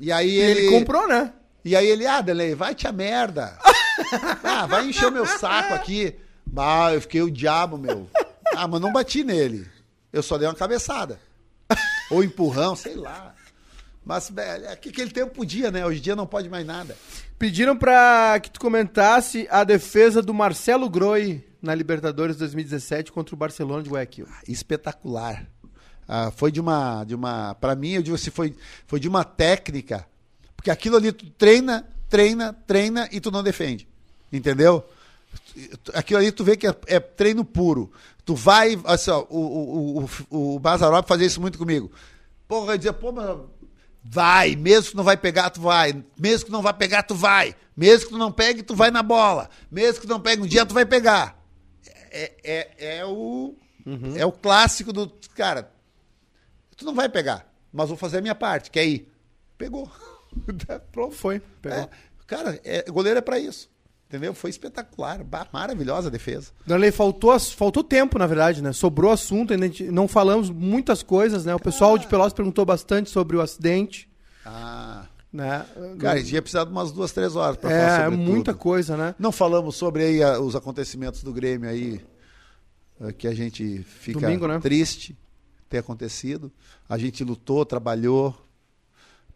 E 0.00 0.10
aí 0.10 0.30
E 0.30 0.40
ele, 0.40 0.60
ele 0.60 0.70
comprou, 0.70 1.06
né? 1.06 1.32
E 1.64 1.76
aí 1.76 1.86
ele, 1.86 2.06
ah, 2.06 2.20
Delei, 2.20 2.54
vai 2.54 2.74
te 2.74 2.86
a 2.86 2.92
merda. 2.92 3.56
ah, 4.42 4.66
vai 4.66 4.86
encher 4.86 5.08
o 5.08 5.12
meu 5.12 5.26
saco 5.26 5.74
aqui. 5.74 6.16
Ah, 6.56 6.92
eu 6.92 7.00
fiquei 7.00 7.22
o 7.22 7.30
diabo, 7.30 7.78
meu. 7.78 8.08
Ah, 8.56 8.66
mas 8.66 8.80
não 8.80 8.92
bati 8.92 9.22
nele. 9.22 9.68
Eu 10.12 10.22
só 10.22 10.36
dei 10.36 10.48
uma 10.48 10.54
cabeçada. 10.54 11.20
Ou 12.10 12.24
empurrão, 12.24 12.74
sei 12.74 12.96
lá. 12.96 13.34
Mas, 14.10 14.28
é 14.36 14.74
que 14.74 14.88
aquele 14.88 15.12
tempo 15.12 15.32
podia, 15.32 15.70
né? 15.70 15.86
Hoje 15.86 16.00
em 16.00 16.02
dia 16.02 16.16
não 16.16 16.26
pode 16.26 16.48
mais 16.48 16.66
nada. 16.66 16.96
Pediram 17.38 17.76
pra 17.76 18.40
que 18.42 18.50
tu 18.50 18.58
comentasse 18.58 19.46
a 19.48 19.62
defesa 19.62 20.20
do 20.20 20.34
Marcelo 20.34 20.90
Groi 20.90 21.44
na 21.62 21.72
Libertadores 21.76 22.34
2017 22.34 23.12
contra 23.12 23.36
o 23.36 23.38
Barcelona 23.38 23.84
de 23.84 23.88
Guayaquil. 23.88 24.26
espetacular. 24.48 25.46
Ah, 26.08 26.32
foi 26.32 26.50
de 26.50 26.60
uma, 26.60 27.04
de 27.04 27.14
uma, 27.14 27.54
para 27.54 27.76
mim 27.76 27.92
eu 27.92 28.02
digo 28.02 28.16
assim, 28.16 28.32
foi, 28.32 28.52
foi 28.84 28.98
de 28.98 29.06
uma 29.06 29.22
técnica, 29.22 30.04
porque 30.56 30.72
aquilo 30.72 30.96
ali 30.96 31.12
tu 31.12 31.30
treina, 31.30 31.88
treina, 32.08 32.52
treina 32.52 33.08
e 33.12 33.20
tu 33.20 33.30
não 33.30 33.44
defende, 33.44 33.86
entendeu? 34.32 34.84
Aquilo 35.94 36.18
ali 36.18 36.32
tu 36.32 36.42
vê 36.42 36.56
que 36.56 36.66
é, 36.66 36.74
é 36.88 36.98
treino 36.98 37.44
puro. 37.44 37.92
Tu 38.24 38.34
vai, 38.34 38.76
assim, 38.86 39.12
ó, 39.12 39.24
o, 39.30 40.00
o, 40.00 40.08
o, 40.30 40.56
o 40.56 40.58
Bazarop 40.58 41.06
fazia 41.06 41.28
isso 41.28 41.40
muito 41.40 41.56
comigo. 41.56 41.92
Porra, 42.48 42.72
eu 42.72 42.76
dizia, 42.76 42.92
pô, 42.92 43.12
mas 43.12 43.38
vai, 44.02 44.56
mesmo 44.56 44.90
que 44.90 44.96
não 44.96 45.04
vai 45.04 45.16
pegar, 45.16 45.50
tu 45.50 45.60
vai, 45.60 46.04
mesmo 46.18 46.46
que 46.46 46.52
não 46.52 46.62
vai 46.62 46.74
pegar, 46.74 47.02
tu 47.02 47.14
vai, 47.14 47.54
mesmo 47.76 48.06
que 48.06 48.12
tu 48.12 48.18
não 48.18 48.32
pegue, 48.32 48.62
tu 48.62 48.74
vai 48.74 48.90
na 48.90 49.02
bola, 49.02 49.50
mesmo 49.70 50.00
que 50.00 50.06
tu 50.06 50.10
não 50.10 50.20
pegue 50.20 50.42
um 50.42 50.46
dia, 50.46 50.66
tu 50.66 50.74
vai 50.74 50.86
pegar 50.86 51.40
é, 52.10 52.32
é, 52.42 52.96
é 52.98 53.06
o 53.06 53.54
é 54.16 54.26
o 54.26 54.32
clássico 54.32 54.92
do 54.92 55.10
cara. 55.34 55.72
Tu 56.76 56.84
não 56.84 56.94
vai 56.94 57.08
pegar, 57.08 57.50
mas 57.72 57.88
vou 57.88 57.96
fazer 57.96 58.18
a 58.18 58.20
minha 58.20 58.34
parte, 58.34 58.70
que 58.70 58.78
é 58.78 58.86
ir. 58.86 59.12
Pegou. 59.56 59.90
Pronto. 60.92 61.14
Foi, 61.14 61.40
pegou. 61.62 61.78
É, 61.78 61.88
cara, 62.26 62.60
é, 62.64 62.82
goleiro 62.90 63.18
é 63.18 63.22
pra 63.22 63.38
isso. 63.38 63.70
Entendeu? 64.10 64.34
Foi 64.34 64.50
espetacular, 64.50 65.24
maravilhosa 65.52 66.08
a 66.08 66.10
defesa. 66.10 66.50
Darley, 66.66 66.90
faltou, 66.90 67.38
faltou 67.38 67.84
tempo, 67.84 68.18
na 68.18 68.26
verdade, 68.26 68.60
né? 68.60 68.72
Sobrou 68.72 69.12
assunto, 69.12 69.52
ainda 69.52 69.70
não 69.92 70.08
falamos 70.08 70.50
muitas 70.50 71.00
coisas, 71.00 71.44
né? 71.44 71.54
O 71.54 71.60
pessoal 71.60 71.96
de 71.96 72.08
Pelotas 72.08 72.32
perguntou 72.32 72.64
bastante 72.64 73.08
sobre 73.08 73.36
o 73.36 73.40
acidente, 73.40 74.10
Ah, 74.44 75.04
né? 75.32 75.64
cara, 76.00 76.18
a 76.18 76.20
gente 76.20 76.34
ia 76.34 76.42
precisar 76.42 76.64
de 76.64 76.72
umas 76.72 76.90
duas, 76.90 77.12
três 77.12 77.36
horas 77.36 77.56
falar 77.56 77.72
é, 77.72 78.02
sobre 78.04 78.16
muita 78.18 78.52
tudo. 78.52 78.60
coisa, 78.60 78.96
né? 78.96 79.14
Não 79.16 79.30
falamos 79.30 79.76
sobre 79.76 80.02
aí 80.02 80.22
a- 80.24 80.40
os 80.40 80.56
acontecimentos 80.56 81.22
do 81.22 81.32
Grêmio 81.32 81.70
aí, 81.70 82.00
eh, 83.00 83.12
que 83.12 83.28
a 83.28 83.34
gente 83.34 83.84
fica 83.84 84.18
Domingo, 84.18 84.48
né? 84.48 84.58
triste 84.58 85.16
ter 85.68 85.78
acontecido. 85.78 86.50
A 86.88 86.98
gente 86.98 87.22
lutou, 87.22 87.64
trabalhou 87.64 88.34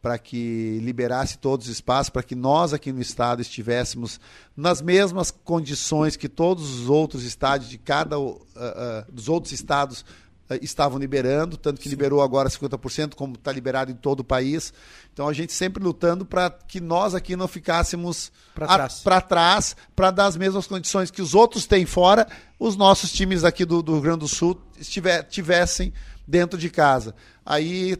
para 0.04 0.18
que 0.18 0.80
liberasse 0.82 1.38
todos 1.38 1.66
os 1.66 1.72
espaços, 1.72 2.10
para 2.10 2.22
que 2.22 2.34
nós 2.34 2.74
aqui 2.74 2.92
no 2.92 3.00
estado 3.00 3.40
estivéssemos 3.40 4.20
nas 4.54 4.82
mesmas 4.82 5.30
condições 5.30 6.14
que 6.14 6.28
todos 6.28 6.78
os 6.78 6.90
outros 6.90 7.24
estádios 7.24 7.70
de 7.70 7.78
cada 7.78 8.20
uh, 8.20 8.32
uh, 8.32 9.10
dos 9.10 9.30
outros 9.30 9.50
estados 9.54 10.02
uh, 10.02 10.58
estavam 10.60 10.98
liberando, 10.98 11.56
tanto 11.56 11.80
que 11.80 11.88
liberou 11.88 12.20
agora 12.20 12.50
50%, 12.50 13.14
como 13.14 13.32
está 13.32 13.50
liberado 13.50 13.90
em 13.90 13.94
todo 13.94 14.20
o 14.20 14.24
país. 14.24 14.74
Então 15.10 15.26
a 15.26 15.32
gente 15.32 15.54
sempre 15.54 15.82
lutando 15.82 16.26
para 16.26 16.50
que 16.50 16.82
nós 16.82 17.14
aqui 17.14 17.34
não 17.34 17.48
ficássemos 17.48 18.30
para 18.54 19.22
trás, 19.22 19.74
para 19.96 20.10
dar 20.10 20.26
as 20.26 20.36
mesmas 20.36 20.66
condições 20.66 21.10
que 21.10 21.22
os 21.22 21.34
outros 21.34 21.64
têm 21.64 21.86
fora, 21.86 22.26
os 22.58 22.76
nossos 22.76 23.10
times 23.10 23.42
aqui 23.42 23.64
do, 23.64 23.82
do 23.82 23.92
Rio 23.94 24.02
Grande 24.02 24.18
do 24.18 24.28
Sul 24.28 24.60
estiver, 24.78 25.22
tivessem 25.22 25.94
dentro 26.26 26.58
de 26.58 26.68
casa. 26.68 27.14
Aí, 27.42 27.96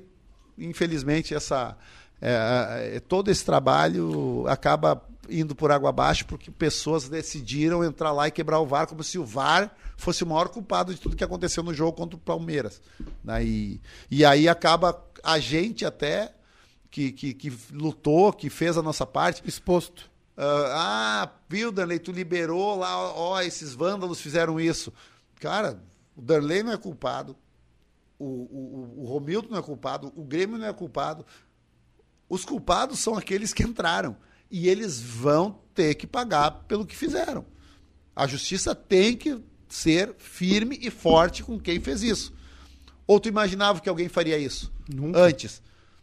infelizmente, 0.59 1.35
essa, 1.35 1.77
é, 2.27 2.97
é, 2.97 3.01
todo 3.01 3.31
esse 3.31 3.45
trabalho 3.45 4.47
acaba 4.49 5.05
indo 5.29 5.55
por 5.55 5.71
água 5.71 5.91
abaixo 5.91 6.25
porque 6.25 6.51
pessoas 6.51 7.07
decidiram 7.07 7.85
entrar 7.85 8.13
lá 8.13 8.29
e 8.29 8.31
quebrar 8.31 8.61
o 8.61 8.67
VAR 8.67 8.87
como 8.87 9.05
se 9.05 9.19
o 9.19 9.25
VAR 9.27 9.75
fosse 9.99 10.25
o 10.25 10.27
maior 10.27 10.49
culpado 10.49 10.95
de 10.95 10.99
tudo 10.99 11.17
que 11.17 11.25
aconteceu 11.25 11.63
no 11.63 11.75
jogo 11.75 11.93
contra 11.93 12.17
o 12.17 12.21
Palmeiras. 12.21 12.81
né? 13.23 13.45
E, 13.45 13.81
e 14.11 14.25
aí 14.25 14.49
acaba 14.49 15.05
a 15.23 15.39
gente 15.39 15.85
até 15.85 16.35
que, 16.91 17.13
que, 17.13 17.35
que 17.35 17.53
lutou, 17.71 18.33
que 18.33 18.49
fez 18.49 18.79
a 18.79 18.83
nossa 18.83 19.05
parte, 19.05 19.43
Exposto. 19.47 20.11
ah, 20.35 21.25
ah, 21.25 21.31
viu, 21.47 21.71
Darley, 21.71 21.99
tu 21.99 22.11
liberou 22.11 22.79
lá, 22.79 23.13
ó, 23.13 23.39
esses 23.43 23.75
vândalos 23.75 24.19
fizeram 24.19 24.59
isso. 24.59 24.93
Cara, 25.41 25.79
o 26.17 26.23
Darley 26.23 26.63
não 26.63 26.73
é 26.73 26.77
culpado, 26.79 27.37
o, 28.19 28.25
o, 28.25 28.95
o 29.03 29.05
Romildo 29.07 29.49
não 29.51 29.59
é 29.59 29.63
culpado, 29.63 30.13
o 30.17 30.25
Grêmio 30.25 30.57
não 30.57 30.67
é 30.67 30.73
culpado. 30.73 31.27
Os 32.29 32.45
culpados 32.45 32.99
são 32.99 33.17
aqueles 33.17 33.53
que 33.53 33.63
entraram. 33.63 34.17
E 34.51 34.69
eles 34.69 35.01
vão 35.01 35.59
ter 35.75 35.95
que 35.95 36.07
pagar 36.07 36.51
pelo 36.69 36.87
que 36.87 36.97
fizeram. 36.97 37.45
A 38.15 38.27
justiça 38.27 38.75
tem 38.75 39.17
que 39.17 39.41
ser 39.69 40.15
firme 40.19 40.79
e 40.81 40.91
forte 40.91 41.43
com 41.43 41.59
quem 41.59 41.81
fez 41.81 42.03
isso. 42.03 42.33
Ou 43.07 43.19
tu 43.19 43.29
imaginava 43.29 43.81
que 43.81 43.89
alguém 43.89 44.09
faria 44.09 44.39
isso? 44.39 44.73
Nunca. 44.89 45.19
Antes. 45.19 45.63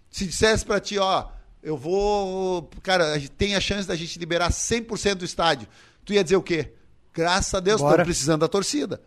Se 0.09 0.25
dissesse 0.25 0.65
pra 0.65 0.79
ti, 0.79 0.97
ó, 0.97 1.29
eu 1.63 1.77
vou. 1.77 2.69
Cara, 2.83 3.19
tem 3.37 3.55
a 3.55 3.61
chance 3.61 3.87
da 3.87 3.95
gente 3.95 4.19
liberar 4.19 4.51
100% 4.51 5.15
do 5.15 5.25
estádio. 5.25 5.67
Tu 6.03 6.13
ia 6.13 6.23
dizer 6.23 6.35
o 6.35 6.43
quê? 6.43 6.73
Graças 7.13 7.53
a 7.53 7.59
Deus, 7.59 7.81
estamos 7.81 8.03
precisando 8.03 8.41
da 8.41 8.47
torcida. 8.47 9.01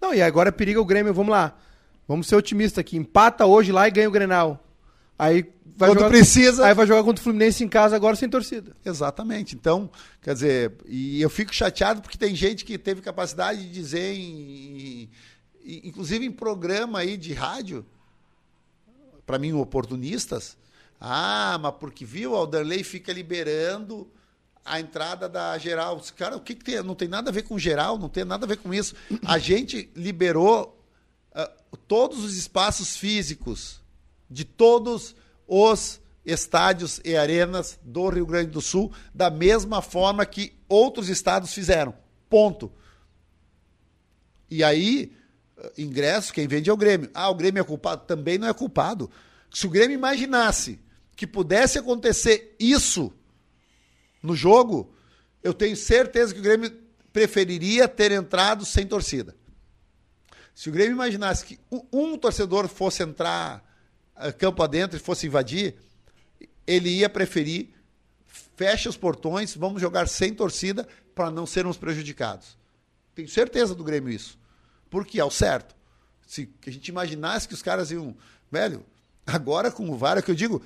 Não, 0.00 0.14
e 0.14 0.22
agora 0.22 0.52
periga 0.52 0.80
o 0.80 0.84
Grêmio, 0.84 1.12
vamos 1.12 1.30
lá. 1.30 1.56
Vamos 2.06 2.26
ser 2.26 2.36
otimistas 2.36 2.78
aqui. 2.78 2.96
Empata 2.96 3.44
hoje 3.46 3.72
lá 3.72 3.86
e 3.86 3.90
ganha 3.90 4.08
o 4.08 4.12
Grenal. 4.12 4.64
Aí 5.22 5.42
vai 5.76 5.90
Quando 5.90 5.98
jogar, 5.98 6.08
precisa- 6.08 6.66
Aí 6.66 6.74
vai 6.74 6.86
jogar 6.86 7.02
contra 7.04 7.20
o 7.20 7.24
Fluminense 7.24 7.62
em 7.62 7.68
casa 7.68 7.94
agora 7.94 8.16
sem 8.16 8.28
torcida. 8.28 8.74
Exatamente. 8.84 9.54
Então, 9.54 9.90
quer 10.22 10.32
dizer, 10.34 10.72
e 10.86 11.20
eu 11.20 11.28
fico 11.28 11.54
chateado 11.54 12.00
porque 12.00 12.16
tem 12.16 12.34
gente 12.34 12.64
que 12.64 12.78
teve 12.78 13.02
capacidade 13.02 13.62
de 13.62 13.70
dizer, 13.70 14.14
em, 14.14 15.10
em- 15.64 15.80
inclusive 15.88 16.24
em 16.24 16.30
programa 16.32 17.00
aí 17.00 17.16
de 17.18 17.32
rádio, 17.34 17.84
para 19.26 19.38
mim, 19.38 19.52
oportunistas, 19.52 20.56
ah, 21.00 21.58
mas 21.60 21.74
porque 21.78 22.04
viu, 22.04 22.32
o 22.32 22.36
Alderley 22.36 22.82
fica 22.82 23.12
liberando 23.12 24.10
a 24.64 24.80
entrada 24.80 25.28
da 25.28 25.56
geral. 25.58 26.00
Cara, 26.16 26.36
o 26.36 26.40
que, 26.40 26.54
que 26.54 26.64
tem? 26.64 26.82
Não 26.82 26.94
tem 26.94 27.08
nada 27.08 27.30
a 27.30 27.32
ver 27.32 27.42
com 27.42 27.58
geral, 27.58 27.98
não 27.98 28.08
tem 28.08 28.24
nada 28.24 28.44
a 28.44 28.48
ver 28.48 28.56
com 28.58 28.72
isso. 28.74 28.94
A 29.24 29.38
gente 29.38 29.90
liberou 29.94 30.82
ah, 31.34 31.50
todos 31.86 32.24
os 32.24 32.36
espaços 32.36 32.96
físicos 32.96 33.80
de 34.30 34.44
todos 34.44 35.14
os 35.46 36.00
estádios 36.24 37.00
e 37.04 37.16
arenas 37.16 37.78
do 37.82 38.08
Rio 38.08 38.26
Grande 38.26 38.50
do 38.50 38.60
Sul 38.60 38.92
da 39.14 39.30
mesma 39.30 39.82
forma 39.82 40.24
que 40.24 40.52
outros 40.68 41.08
estados 41.08 41.52
fizeram. 41.52 41.94
Ponto. 42.28 42.72
E 44.50 44.62
aí, 44.62 45.16
eh, 45.56 45.72
ingresso, 45.78 46.32
quem 46.32 46.46
vende 46.46 46.70
é 46.70 46.72
o 46.72 46.76
Grêmio. 46.76 47.10
Ah, 47.14 47.28
o 47.30 47.34
Grêmio 47.34 47.60
é 47.60 47.64
culpado? 47.64 48.06
Também 48.06 48.38
não 48.38 48.48
é 48.48 48.54
culpado. 48.54 49.10
Se 49.52 49.66
o 49.66 49.70
Grêmio 49.70 49.94
imaginasse 49.94 50.78
que 51.16 51.26
pudesse 51.26 51.78
acontecer 51.78 52.54
isso 52.58 53.12
no 54.22 54.36
jogo, 54.36 54.94
eu 55.42 55.52
tenho 55.52 55.76
certeza 55.76 56.32
que 56.32 56.40
o 56.40 56.42
Grêmio 56.42 56.70
preferiria 57.12 57.88
ter 57.88 58.12
entrado 58.12 58.64
sem 58.64 58.86
torcida. 58.86 59.34
Se 60.54 60.68
o 60.68 60.72
Grêmio 60.72 60.92
imaginasse 60.92 61.44
que 61.44 61.58
um- 61.92 62.16
torcedor 62.16 62.68
fosse 62.68 63.02
entrar 63.02 63.64
campo 64.38 64.62
adentro 64.62 64.96
e 64.96 65.00
fosse 65.00 65.26
invadir, 65.26 65.74
ele 66.66 66.90
ia 66.90 67.08
preferir 67.08 67.70
fecha 68.60 68.90
os 68.90 68.96
portões, 68.96 69.56
vamos 69.56 69.80
jogar 69.80 70.06
sem 70.06 70.34
torcida 70.34 70.86
para 71.14 71.30
não 71.30 71.46
sermos 71.46 71.78
prejudicados. 71.78 72.58
Tenho 73.14 73.26
certeza 73.26 73.74
do 73.74 73.82
Grêmio 73.82 74.12
isso. 74.12 74.38
Porque 74.90 75.18
é 75.18 75.24
o 75.24 75.30
certo. 75.30 75.74
Se 76.26 76.46
a 76.66 76.70
gente 76.70 76.88
imaginasse 76.88 77.48
que 77.48 77.54
os 77.54 77.62
caras 77.62 77.90
iam. 77.90 78.14
Velho, 78.52 78.84
agora 79.26 79.70
com 79.70 79.88
o 79.88 79.96
VAR, 79.96 80.18
é 80.18 80.22
que 80.22 80.30
eu 80.30 80.34
digo, 80.34 80.62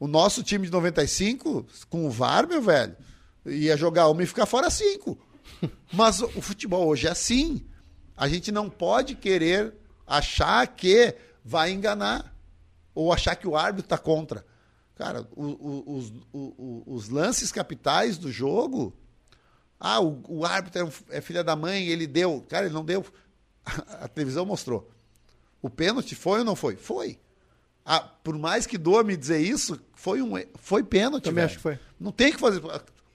o 0.00 0.08
nosso 0.08 0.42
time 0.42 0.66
de 0.66 0.72
95, 0.72 1.64
com 1.88 2.06
o 2.06 2.10
VAR, 2.10 2.48
meu 2.48 2.60
velho, 2.60 2.96
ia 3.44 3.76
jogar 3.76 4.08
uma 4.08 4.24
e 4.24 4.26
ficar 4.26 4.46
fora 4.46 4.68
cinco. 4.68 5.16
Mas 5.92 6.20
o 6.20 6.42
futebol 6.42 6.88
hoje 6.88 7.06
é 7.06 7.10
assim. 7.10 7.64
A 8.16 8.28
gente 8.28 8.50
não 8.50 8.68
pode 8.68 9.14
querer 9.14 9.72
achar 10.04 10.66
que 10.66 11.14
vai 11.44 11.70
enganar 11.70 12.35
ou 12.96 13.12
achar 13.12 13.36
que 13.36 13.46
o 13.46 13.54
árbitro 13.54 13.84
está 13.84 13.98
contra. 13.98 14.44
Cara, 14.94 15.28
o, 15.36 15.44
o, 15.44 15.96
os, 15.98 16.12
o, 16.32 16.82
os, 16.86 17.08
lances 17.10 17.52
capitais 17.52 18.16
do 18.16 18.32
jogo. 18.32 18.96
Ah, 19.78 20.00
o, 20.00 20.46
árbitro 20.46 20.90
é, 21.10 21.18
é 21.18 21.20
filha 21.20 21.44
da 21.44 21.54
mãe, 21.54 21.86
ele 21.86 22.06
deu. 22.06 22.42
Cara, 22.48 22.64
ele 22.64 22.74
não 22.74 22.84
deu. 22.84 23.04
A, 24.00 24.08
televisão 24.08 24.46
mostrou. 24.46 24.90
O 25.60 25.68
pênalti 25.68 26.14
foi 26.14 26.38
ou 26.38 26.44
não 26.44 26.56
foi? 26.56 26.76
Foi. 26.76 27.20
Ah, 27.84 28.00
por 28.00 28.38
mais 28.38 28.66
que 28.66 28.78
doa 28.78 29.04
me 29.04 29.14
dizer 29.14 29.40
isso, 29.40 29.78
foi 29.94 30.22
um 30.22 30.32
foi 30.54 30.82
pênalti. 30.82 31.24
Também 31.24 31.44
velho. 31.44 31.46
acho 31.46 31.56
que 31.56 31.62
foi. 31.62 31.78
Não 32.00 32.10
tem 32.10 32.32
que 32.32 32.40
fazer. 32.40 32.62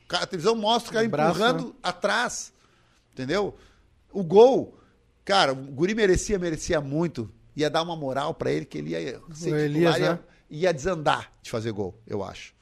A 0.09 0.27
televisão 0.27 0.55
mostra 0.55 0.91
o 0.91 0.93
cara 0.93 1.09
Braço, 1.09 1.31
empurrando 1.31 1.67
né? 1.69 1.73
atrás. 1.81 2.53
Entendeu? 3.11 3.57
O 4.13 4.23
gol. 4.23 4.77
Cara, 5.25 5.53
o 5.53 5.55
Guri 5.55 5.95
merecia, 5.95 6.37
merecia 6.37 6.79
muito 6.79 7.31
ia 7.61 7.69
dar 7.69 7.81
uma 7.81 7.95
moral 7.95 8.33
para 8.33 8.51
ele 8.51 8.65
que 8.65 8.77
ele 8.77 8.91
ia 8.91 9.21
ser 9.33 9.53
Elias, 9.53 9.97
ia, 9.97 10.13
né? 10.13 10.19
ia, 10.49 10.73
desandar 10.73 11.31
de 11.41 11.49
fazer 11.49 11.71
gol, 11.71 11.97
eu 12.07 12.23
acho. 12.23 12.53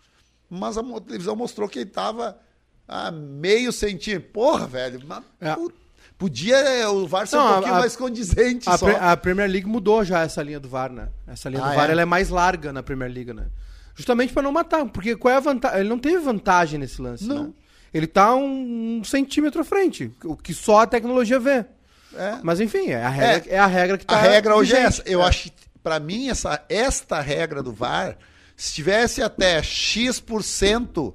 Mas 0.50 0.78
a 0.78 0.84
televisão 1.02 1.36
mostrou 1.36 1.68
que 1.68 1.80
ele 1.80 1.90
tava 1.90 2.40
a 2.88 3.12
meio 3.12 3.72
centímetro. 3.72 4.30
Porra, 4.32 4.66
velho, 4.66 5.02
mas, 5.06 5.24
é. 5.40 5.56
podia 6.18 6.90
o 6.90 7.08
VAR 7.08 7.28
ser 7.28 7.36
Não, 7.36 7.46
um 7.46 7.54
pouquinho 7.54 7.76
a, 7.76 7.80
mais 7.80 7.96
condizente 7.96 8.68
a, 8.68 8.78
só. 8.78 8.88
A 8.90 9.16
Premier 9.16 9.50
League 9.50 9.68
mudou 9.68 10.04
já 10.04 10.22
essa 10.22 10.42
linha 10.42 10.60
do 10.60 10.68
VAR, 10.68 10.92
né? 10.92 11.10
Essa 11.28 11.50
linha 11.50 11.64
ah, 11.64 11.70
do 11.70 11.76
VAR 11.76 11.90
é? 11.90 11.92
ela 11.92 12.02
é 12.02 12.06
mais 12.06 12.30
larga 12.30 12.74
na 12.74 12.82
Premier 12.82 13.12
League, 13.12 13.34
né? 13.34 13.48
Justamente 13.96 14.34
para 14.34 14.44
não 14.44 14.52
matar, 14.52 14.86
porque 14.86 15.16
qual 15.16 15.34
é 15.34 15.38
a 15.38 15.42
vantagem? 15.42 15.82
Ele 15.82 15.90
não 15.90 16.00
teve 16.00 16.18
vantagem 16.20 16.80
nesse 16.80 17.02
lance, 17.02 17.28
não. 17.28 17.44
Né? 17.44 17.54
Ele 17.94 18.08
tá 18.08 18.34
um, 18.34 19.00
um 19.00 19.04
centímetro 19.04 19.62
à 19.62 19.64
frente, 19.64 20.12
o 20.24 20.36
que 20.36 20.54
só 20.54 20.80
a 20.80 20.88
tecnologia 20.88 21.40
vê. 21.40 21.66
É. 22.14 22.40
Mas 22.44 22.60
enfim, 22.60 22.90
é 22.90 23.04
a 23.04 23.10
regra, 23.10 23.52
é. 23.52 23.56
é 23.56 23.60
a 23.60 23.66
regra 23.68 23.98
que 23.98 24.04
está. 24.04 24.18
A 24.18 24.22
regra 24.22 24.56
hoje 24.56 24.76
é 24.76 24.80
essa. 24.80 25.04
Eu 25.06 25.22
é. 25.22 25.26
acho 25.26 25.52
que, 25.52 25.52
para 25.84 26.00
mim, 26.00 26.30
essa, 26.30 26.64
esta 26.70 27.20
regra 27.22 27.62
do 27.62 27.72
VAR, 27.72 28.18
se 28.56 28.74
tivesse 28.74 29.22
até 29.22 29.62
X%, 29.62 31.14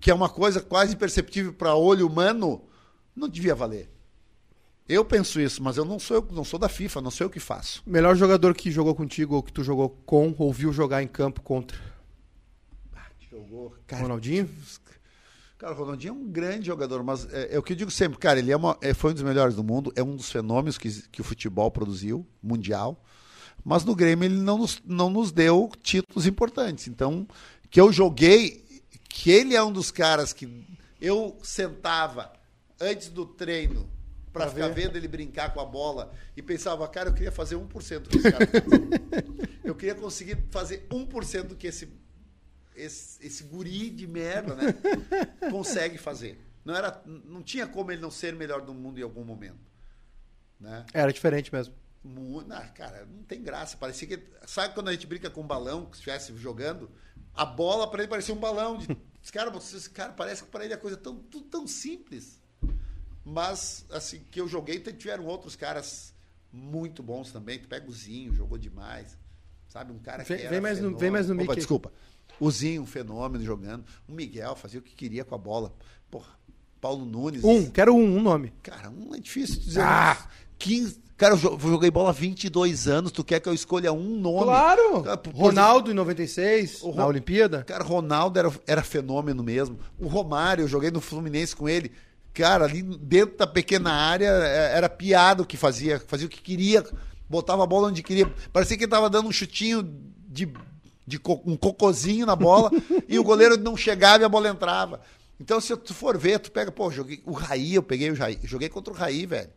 que 0.00 0.10
é 0.10 0.14
uma 0.14 0.28
coisa 0.28 0.60
quase 0.60 0.94
imperceptível 0.94 1.52
para 1.52 1.74
olho 1.74 2.06
humano, 2.06 2.62
não 3.14 3.28
devia 3.28 3.54
valer. 3.54 3.90
Eu 4.88 5.04
penso 5.04 5.40
isso, 5.40 5.62
mas 5.62 5.76
eu 5.76 5.84
não 5.84 5.98
sou, 5.98 6.18
eu 6.18 6.28
não 6.30 6.44
sou 6.44 6.60
da 6.60 6.68
FIFA, 6.68 7.00
não 7.00 7.10
sei 7.10 7.26
o 7.26 7.30
que 7.30 7.40
faço. 7.40 7.82
Melhor 7.84 8.14
jogador 8.14 8.54
que 8.54 8.70
jogou 8.70 8.94
contigo 8.94 9.34
ou 9.34 9.42
que 9.42 9.52
tu 9.52 9.64
jogou 9.64 9.90
com, 10.06 10.32
ou 10.38 10.52
viu 10.52 10.72
jogar 10.72 11.02
em 11.02 11.08
campo 11.08 11.42
contra? 11.42 11.76
Ah, 12.94 13.06
jogou. 13.30 13.74
Cara, 13.86 14.02
Ronaldinho? 14.02 14.48
Cara, 15.58 15.72
o 15.72 15.76
Ronaldinho 15.76 16.10
é 16.10 16.12
um 16.14 16.28
grande 16.28 16.66
jogador, 16.66 17.02
mas 17.02 17.26
é, 17.32 17.54
é 17.54 17.58
o 17.58 17.62
que 17.62 17.72
eu 17.72 17.76
digo 17.76 17.90
sempre, 17.90 18.18
cara, 18.18 18.38
ele 18.38 18.52
é 18.52 18.56
uma, 18.56 18.76
é, 18.82 18.92
foi 18.92 19.12
um 19.12 19.14
dos 19.14 19.22
melhores 19.22 19.54
do 19.54 19.64
mundo, 19.64 19.90
é 19.96 20.02
um 20.02 20.14
dos 20.14 20.30
fenômenos 20.30 20.76
que, 20.76 20.90
que 21.08 21.22
o 21.22 21.24
futebol 21.24 21.70
produziu, 21.70 22.26
mundial, 22.42 23.02
mas 23.64 23.82
no 23.82 23.94
Grêmio 23.94 24.26
ele 24.26 24.36
não 24.36 24.58
nos, 24.58 24.82
não 24.84 25.08
nos 25.08 25.32
deu 25.32 25.70
títulos 25.82 26.26
importantes. 26.26 26.88
Então, 26.88 27.26
que 27.70 27.80
eu 27.80 27.90
joguei, 27.90 28.64
que 29.08 29.30
ele 29.30 29.56
é 29.56 29.62
um 29.62 29.72
dos 29.72 29.90
caras 29.90 30.32
que 30.32 30.64
eu 31.00 31.38
sentava 31.42 32.32
antes 32.78 33.08
do 33.08 33.24
treino 33.24 33.88
para 34.32 34.48
ficar 34.50 34.68
ver. 34.68 34.74
vendo 34.74 34.96
ele 34.96 35.08
brincar 35.08 35.54
com 35.54 35.60
a 35.60 35.64
bola 35.64 36.12
e 36.36 36.42
pensava, 36.42 36.86
cara, 36.86 37.08
eu 37.08 37.14
queria 37.14 37.32
fazer 37.32 37.56
1% 37.56 38.00
do 38.00 38.08
que 38.10 38.18
esse 38.18 38.30
cara 38.30 38.46
faz. 38.46 38.62
eu 39.64 39.74
queria 39.74 39.94
conseguir 39.94 40.38
fazer 40.50 40.86
1% 40.90 41.44
do 41.44 41.56
que 41.56 41.66
esse 41.66 41.88
esse, 42.76 43.24
esse 43.26 43.44
guri 43.44 43.90
de 43.90 44.06
merda, 44.06 44.54
né? 44.54 44.74
consegue 45.50 45.98
fazer. 45.98 46.38
Não, 46.64 46.74
era, 46.74 47.02
não 47.06 47.42
tinha 47.42 47.66
como 47.66 47.92
ele 47.92 48.00
não 48.00 48.10
ser 48.10 48.34
melhor 48.34 48.60
do 48.60 48.74
mundo 48.74 48.98
em 48.98 49.02
algum 49.02 49.24
momento. 49.24 49.60
Né? 50.58 50.84
Era 50.92 51.12
diferente 51.12 51.52
mesmo. 51.52 51.74
Não, 52.02 52.68
cara, 52.74 53.04
não 53.06 53.24
tem 53.24 53.42
graça. 53.42 53.76
Parecia 53.76 54.06
que. 54.06 54.22
Sabe 54.46 54.74
quando 54.74 54.88
a 54.88 54.92
gente 54.92 55.06
brinca 55.06 55.28
com 55.28 55.42
um 55.42 55.46
balão, 55.46 55.86
que 55.86 55.96
estivesse 55.96 56.36
jogando? 56.36 56.90
A 57.34 57.44
bola 57.44 57.90
para 57.90 58.02
ele 58.02 58.08
parecia 58.08 58.34
um 58.34 58.38
balão. 58.38 58.78
De, 58.78 58.86
cara, 59.32 59.54
esse 59.56 59.90
cara 59.90 60.12
parece 60.12 60.44
que 60.44 60.48
para 60.48 60.64
ele 60.64 60.74
é 60.74 60.76
coisa 60.76 60.96
tão, 60.96 61.16
tudo 61.16 61.46
tão 61.46 61.66
simples. 61.66 62.40
Mas, 63.24 63.84
assim, 63.90 64.20
que 64.30 64.40
eu 64.40 64.46
joguei, 64.46 64.78
tiveram 64.78 65.26
outros 65.26 65.56
caras 65.56 66.14
muito 66.52 67.02
bons 67.02 67.32
também. 67.32 67.58
Tu 67.58 67.66
pega 67.66 67.88
o 67.88 67.92
Zinho, 67.92 68.34
jogou 68.34 68.56
demais. 68.56 69.18
Sabe? 69.68 69.92
Um 69.92 69.98
cara 69.98 70.22
vem, 70.22 70.38
que. 70.38 70.46
Vem 70.46 70.60
mais, 70.60 70.80
no, 70.80 70.96
vem 70.96 71.10
mais 71.10 71.28
no 71.28 71.42
Opa, 71.42 71.54
Desculpa. 71.54 71.92
O 72.38 72.50
Zinho, 72.50 72.82
um 72.82 72.86
fenômeno 72.86 73.44
jogando. 73.44 73.84
O 74.08 74.12
Miguel 74.12 74.54
fazia 74.56 74.80
o 74.80 74.82
que 74.82 74.94
queria 74.94 75.24
com 75.24 75.34
a 75.34 75.38
bola. 75.38 75.72
Porra, 76.10 76.38
Paulo 76.80 77.04
Nunes. 77.04 77.42
Um, 77.42 77.70
quero 77.70 77.94
um, 77.94 78.16
um 78.18 78.22
nome. 78.22 78.52
Cara, 78.62 78.90
um 78.90 79.14
é 79.14 79.18
difícil 79.18 79.60
dizer. 79.60 79.80
Ah! 79.80 80.28
15, 80.58 81.02
cara, 81.16 81.34
eu 81.34 81.38
joguei 81.38 81.90
bola 81.90 82.10
há 82.10 82.12
22 82.12 82.88
anos, 82.88 83.12
tu 83.12 83.22
quer 83.22 83.40
que 83.40 83.48
eu 83.48 83.52
escolha 83.52 83.92
um 83.92 84.18
nome? 84.18 84.44
Claro! 84.44 85.04
Ronaldo 85.34 85.90
em 85.90 85.94
96, 85.94 86.82
o, 86.82 86.94
na 86.94 87.06
Olimpíada. 87.06 87.62
Cara, 87.64 87.84
Ronaldo 87.84 88.38
era, 88.38 88.52
era 88.66 88.82
fenômeno 88.82 89.42
mesmo. 89.42 89.78
O 89.98 90.06
Romário, 90.08 90.62
eu 90.62 90.68
joguei 90.68 90.90
no 90.90 91.00
Fluminense 91.00 91.54
com 91.54 91.68
ele. 91.68 91.92
Cara, 92.32 92.64
ali 92.64 92.82
dentro 92.82 93.36
da 93.38 93.46
pequena 93.46 93.92
área, 93.92 94.28
é, 94.28 94.76
era 94.76 94.88
piado 94.88 95.46
que 95.46 95.56
fazia, 95.56 96.00
fazia 96.06 96.26
o 96.26 96.30
que 96.30 96.42
queria, 96.42 96.84
botava 97.28 97.64
a 97.64 97.66
bola 97.66 97.88
onde 97.88 98.02
queria. 98.02 98.30
Parecia 98.52 98.76
que 98.76 98.84
ele 98.84 98.90
tava 98.90 99.08
dando 99.08 99.28
um 99.28 99.32
chutinho 99.32 99.82
de 100.28 100.52
de 101.06 101.18
co 101.18 101.40
um 101.46 101.56
cocôzinho 101.56 102.26
na 102.26 102.34
bola 102.34 102.70
e 103.08 103.18
o 103.18 103.24
goleiro 103.24 103.56
não 103.56 103.76
chegava 103.76 104.22
e 104.22 104.26
a 104.26 104.28
bola 104.28 104.48
entrava. 104.48 105.00
Então, 105.38 105.60
se 105.60 105.76
tu 105.76 105.94
for 105.94 106.16
ver, 106.16 106.38
tu 106.38 106.50
pega, 106.50 106.72
pô, 106.72 106.90
joguei 106.90 107.22
o 107.24 107.32
Raí, 107.32 107.74
eu 107.74 107.82
peguei 107.82 108.10
o 108.10 108.14
Raí, 108.14 108.38
joguei 108.42 108.68
contra 108.68 108.92
o 108.92 108.96
Raí, 108.96 109.26
velho. 109.26 109.50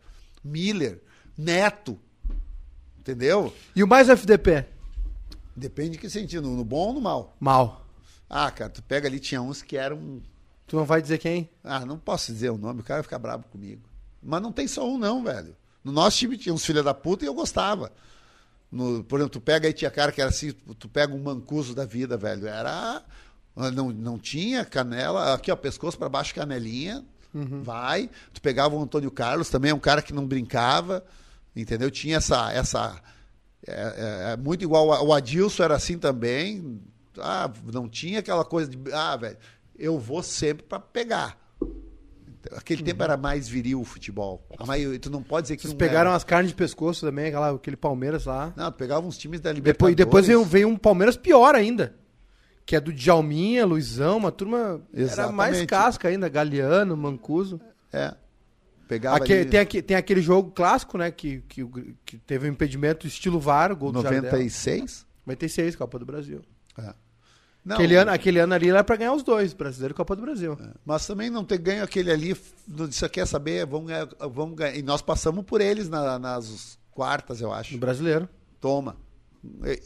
Miller, 0.44 1.02
Neto. 1.36 1.98
Entendeu? 2.98 3.52
E 3.74 3.82
o 3.82 3.88
mais 3.88 4.08
FDP? 4.08 4.66
Depende 5.56 5.90
de 5.90 5.98
que 5.98 6.10
sentido, 6.10 6.48
no 6.48 6.64
bom 6.64 6.88
ou 6.88 6.94
no 6.94 7.00
mal? 7.00 7.36
Mal. 7.40 7.86
Ah, 8.28 8.50
cara, 8.50 8.70
tu 8.70 8.82
pega 8.82 9.08
ali, 9.08 9.18
tinha 9.18 9.42
uns 9.42 9.62
que 9.62 9.76
eram. 9.76 10.22
Tu 10.66 10.76
não 10.76 10.84
vai 10.84 11.02
dizer 11.02 11.18
quem? 11.18 11.50
Ah, 11.64 11.84
não 11.84 11.98
posso 11.98 12.32
dizer 12.32 12.50
o 12.50 12.58
nome, 12.58 12.80
o 12.80 12.84
cara 12.84 12.98
vai 12.98 13.02
ficar 13.02 13.18
bravo 13.18 13.44
comigo. 13.50 13.82
Mas 14.22 14.40
não 14.40 14.52
tem 14.52 14.68
só 14.68 14.88
um, 14.88 14.98
não, 14.98 15.24
velho. 15.24 15.56
No 15.82 15.90
nosso 15.90 16.18
time 16.18 16.36
tinha 16.36 16.54
uns 16.54 16.64
filha 16.64 16.82
da 16.82 16.94
puta 16.94 17.24
e 17.24 17.28
eu 17.28 17.34
gostava. 17.34 17.90
No, 18.70 19.02
por 19.02 19.18
exemplo, 19.18 19.32
tu 19.32 19.40
pega 19.40 19.66
aí, 19.66 19.72
tinha 19.72 19.90
cara 19.90 20.12
que 20.12 20.20
era 20.20 20.30
assim, 20.30 20.52
tu 20.78 20.88
pega 20.88 21.12
um 21.12 21.22
mancuso 21.22 21.74
da 21.74 21.84
vida, 21.84 22.16
velho. 22.16 22.46
Era. 22.46 23.02
Não, 23.74 23.90
não 23.90 24.18
tinha 24.18 24.64
canela, 24.64 25.34
aqui, 25.34 25.50
ó, 25.50 25.56
pescoço 25.56 25.98
para 25.98 26.08
baixo, 26.08 26.34
canelinha. 26.34 27.04
Uhum. 27.34 27.62
Vai. 27.62 28.08
Tu 28.32 28.40
pegava 28.40 28.74
o 28.74 28.82
Antônio 28.82 29.10
Carlos, 29.10 29.50
também 29.50 29.70
é 29.70 29.74
um 29.74 29.80
cara 29.80 30.02
que 30.02 30.12
não 30.12 30.26
brincava, 30.26 31.04
entendeu? 31.54 31.90
Tinha 31.90 32.18
essa. 32.18 32.52
essa 32.52 33.00
é, 33.66 33.72
é, 33.72 34.32
é 34.32 34.36
muito 34.36 34.62
igual. 34.62 34.86
O 35.04 35.12
Adilson 35.12 35.64
era 35.64 35.74
assim 35.74 35.98
também. 35.98 36.80
Ah, 37.18 37.50
não 37.72 37.88
tinha 37.88 38.20
aquela 38.20 38.44
coisa 38.44 38.70
de. 38.70 38.78
Ah, 38.92 39.16
velho, 39.16 39.36
eu 39.76 39.98
vou 39.98 40.22
sempre 40.22 40.64
para 40.64 40.78
pegar. 40.78 41.38
Aquele 42.52 42.80
uhum. 42.80 42.86
tempo 42.86 43.02
era 43.02 43.16
mais 43.16 43.48
viril 43.48 43.80
o 43.80 43.84
futebol. 43.84 44.42
A 44.58 44.64
maioria, 44.64 44.98
tu 44.98 45.10
não 45.10 45.22
pode 45.22 45.44
dizer 45.44 45.56
que 45.56 45.62
Vocês 45.62 45.74
pegaram 45.74 46.10
era. 46.10 46.16
as 46.16 46.24
carnes 46.24 46.50
de 46.50 46.56
pescoço 46.56 47.04
também, 47.04 47.26
aquela, 47.26 47.50
aquele 47.54 47.76
Palmeiras 47.76 48.24
lá. 48.24 48.52
Não, 48.56 48.70
tu 48.72 48.76
pegava 48.76 49.06
uns 49.06 49.18
times 49.18 49.40
da 49.40 49.52
Libertadores. 49.52 49.96
Depois, 49.96 50.24
depois 50.24 50.26
veio, 50.26 50.44
veio 50.44 50.68
um 50.68 50.76
Palmeiras 50.76 51.16
pior 51.16 51.54
ainda. 51.54 51.94
Que 52.64 52.76
é 52.76 52.80
do 52.80 52.92
Djalminha, 52.92 53.66
Luizão, 53.66 54.16
uma 54.16 54.32
turma. 54.32 54.80
Exatamente. 54.92 55.20
Era 55.20 55.32
mais 55.32 55.66
casca 55.66 56.08
ainda, 56.08 56.28
Galeano, 56.28 56.96
Mancuso. 56.96 57.60
É. 57.92 58.14
Pegava 58.88 59.20
tem, 59.24 59.60
aqui, 59.60 59.80
tem 59.82 59.96
aquele 59.96 60.20
jogo 60.20 60.50
clássico, 60.50 60.98
né? 60.98 61.10
Que, 61.10 61.42
que, 61.48 61.64
que 62.04 62.18
teve 62.18 62.48
um 62.48 62.52
impedimento 62.52 63.06
estilo 63.06 63.38
VAR, 63.38 63.74
gol 63.76 63.92
96? 63.92 65.06
do 65.06 65.10
96, 65.26 65.76
Copa 65.76 65.98
do 65.98 66.06
Brasil. 66.06 66.42
É. 66.76 66.92
Não, 67.64 67.76
aquele, 67.76 67.96
ano, 67.96 68.10
aquele 68.10 68.38
ano 68.38 68.54
ali 68.54 68.70
era 68.70 68.82
para 68.82 68.96
ganhar 68.96 69.12
os 69.12 69.22
dois, 69.22 69.52
Brasileiro 69.52 69.92
e 69.92 69.96
Copa 69.96 70.16
do 70.16 70.22
Brasil. 70.22 70.56
É. 70.60 70.70
Mas 70.84 71.06
também 71.06 71.28
não 71.28 71.44
ter 71.44 71.58
ganho 71.58 71.84
aquele 71.84 72.10
ali, 72.10 72.34
você 72.66 73.08
quer 73.08 73.26
saber, 73.26 73.66
vamos 73.66 73.88
ganhar, 73.88 74.08
vamos 74.32 74.56
ganhar. 74.56 74.76
E 74.76 74.82
nós 74.82 75.02
passamos 75.02 75.44
por 75.44 75.60
eles 75.60 75.88
na, 75.88 76.18
nas 76.18 76.78
quartas, 76.90 77.40
eu 77.40 77.52
acho. 77.52 77.74
No 77.74 77.78
Brasileiro. 77.78 78.28
Toma. 78.60 78.96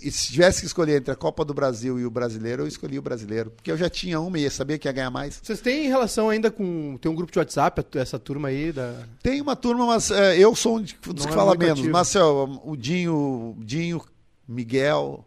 E 0.03 0.11
se 0.11 0.33
tivesse 0.33 0.61
que 0.61 0.67
escolher 0.67 0.97
entre 0.97 1.13
a 1.13 1.17
Copa 1.17 1.45
do 1.45 1.55
Brasil 1.55 1.99
e 1.99 2.05
o 2.05 2.11
Brasileiro, 2.11 2.65
eu 2.65 2.67
escolhi 2.67 2.99
o 2.99 3.03
Brasileiro. 3.03 3.53
Porque 3.53 3.71
eu 3.71 3.77
já 3.77 3.89
tinha 3.89 4.19
uma 4.19 4.37
e 4.37 4.51
sabia 4.51 4.77
que 4.77 4.89
ia 4.89 4.93
ganhar 4.93 5.11
mais. 5.11 5.41
Vocês 5.41 5.61
têm 5.61 5.87
relação 5.87 6.29
ainda 6.29 6.51
com. 6.51 6.99
Tem 7.01 7.11
um 7.11 7.15
grupo 7.15 7.33
de 7.33 7.39
WhatsApp, 7.39 7.87
essa 7.95 8.19
turma 8.19 8.49
aí? 8.49 8.73
Da... 8.73 9.05
Tem 9.23 9.41
uma 9.41 9.55
turma, 9.55 9.87
mas 9.87 10.11
é, 10.11 10.37
eu 10.37 10.57
sou 10.57 10.79
um 10.79 10.83
dos 10.83 10.93
que 10.93 11.33
é 11.33 11.35
fala 11.35 11.57
menos. 11.57 11.79
Ativo. 11.79 11.93
Mas 11.93 12.13
o 12.17 12.77
Dinho, 12.77 13.57
Dinho 13.61 14.03
Miguel, 14.47 15.25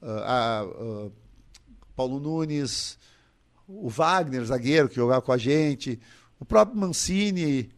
uh, 0.00 1.06
uh, 1.06 1.12
Paulo 2.00 2.18
Nunes, 2.18 2.96
o 3.68 3.90
Wagner, 3.90 4.42
zagueiro, 4.42 4.88
que 4.88 4.96
jogava 4.96 5.20
com 5.20 5.32
a 5.32 5.36
gente, 5.36 6.00
o 6.38 6.46
próprio 6.46 6.80
Mancini. 6.80 7.70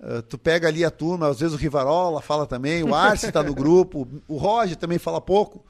Uh, 0.00 0.20
tu 0.22 0.36
pega 0.36 0.66
ali 0.66 0.84
a 0.84 0.90
turma, 0.90 1.28
às 1.28 1.38
vezes 1.38 1.54
o 1.54 1.56
Rivarola 1.56 2.20
fala 2.20 2.46
também, 2.46 2.82
o 2.82 2.92
Arce 2.92 3.26
está 3.26 3.44
no 3.44 3.54
grupo, 3.54 4.08
o 4.26 4.36
Roger 4.36 4.76
também 4.76 4.98
fala 4.98 5.20
pouco. 5.20 5.64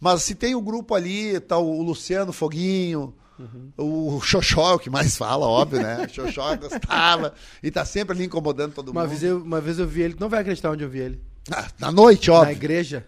Mas 0.00 0.24
se 0.24 0.34
tem 0.34 0.56
o 0.56 0.60
grupo 0.60 0.92
ali, 0.92 1.38
tá 1.38 1.56
o 1.56 1.80
Luciano 1.82 2.32
Foguinho, 2.32 3.14
uhum. 3.38 4.16
o 4.16 4.20
Xoxó, 4.20 4.74
o 4.74 4.78
que 4.80 4.90
mais 4.90 5.16
fala, 5.16 5.46
óbvio, 5.46 5.80
né? 5.80 6.06
O 6.06 6.08
Xoxó 6.12 6.56
gostava 6.56 7.32
e 7.62 7.70
tá 7.70 7.84
sempre 7.84 8.16
ali 8.16 8.24
incomodando 8.24 8.74
todo 8.74 8.90
uma 8.90 9.02
mundo. 9.02 9.10
Vez 9.10 9.22
eu, 9.22 9.40
uma 9.40 9.60
vez 9.60 9.78
eu 9.78 9.86
vi 9.86 10.02
ele, 10.02 10.16
não 10.18 10.28
vai 10.28 10.40
acreditar 10.40 10.72
onde 10.72 10.82
eu 10.82 10.90
vi 10.90 10.98
ele. 10.98 11.22
Ah, 11.48 11.68
na 11.78 11.92
noite, 11.92 12.28
óbvio. 12.28 12.46
Na 12.46 12.52
igreja. 12.52 13.06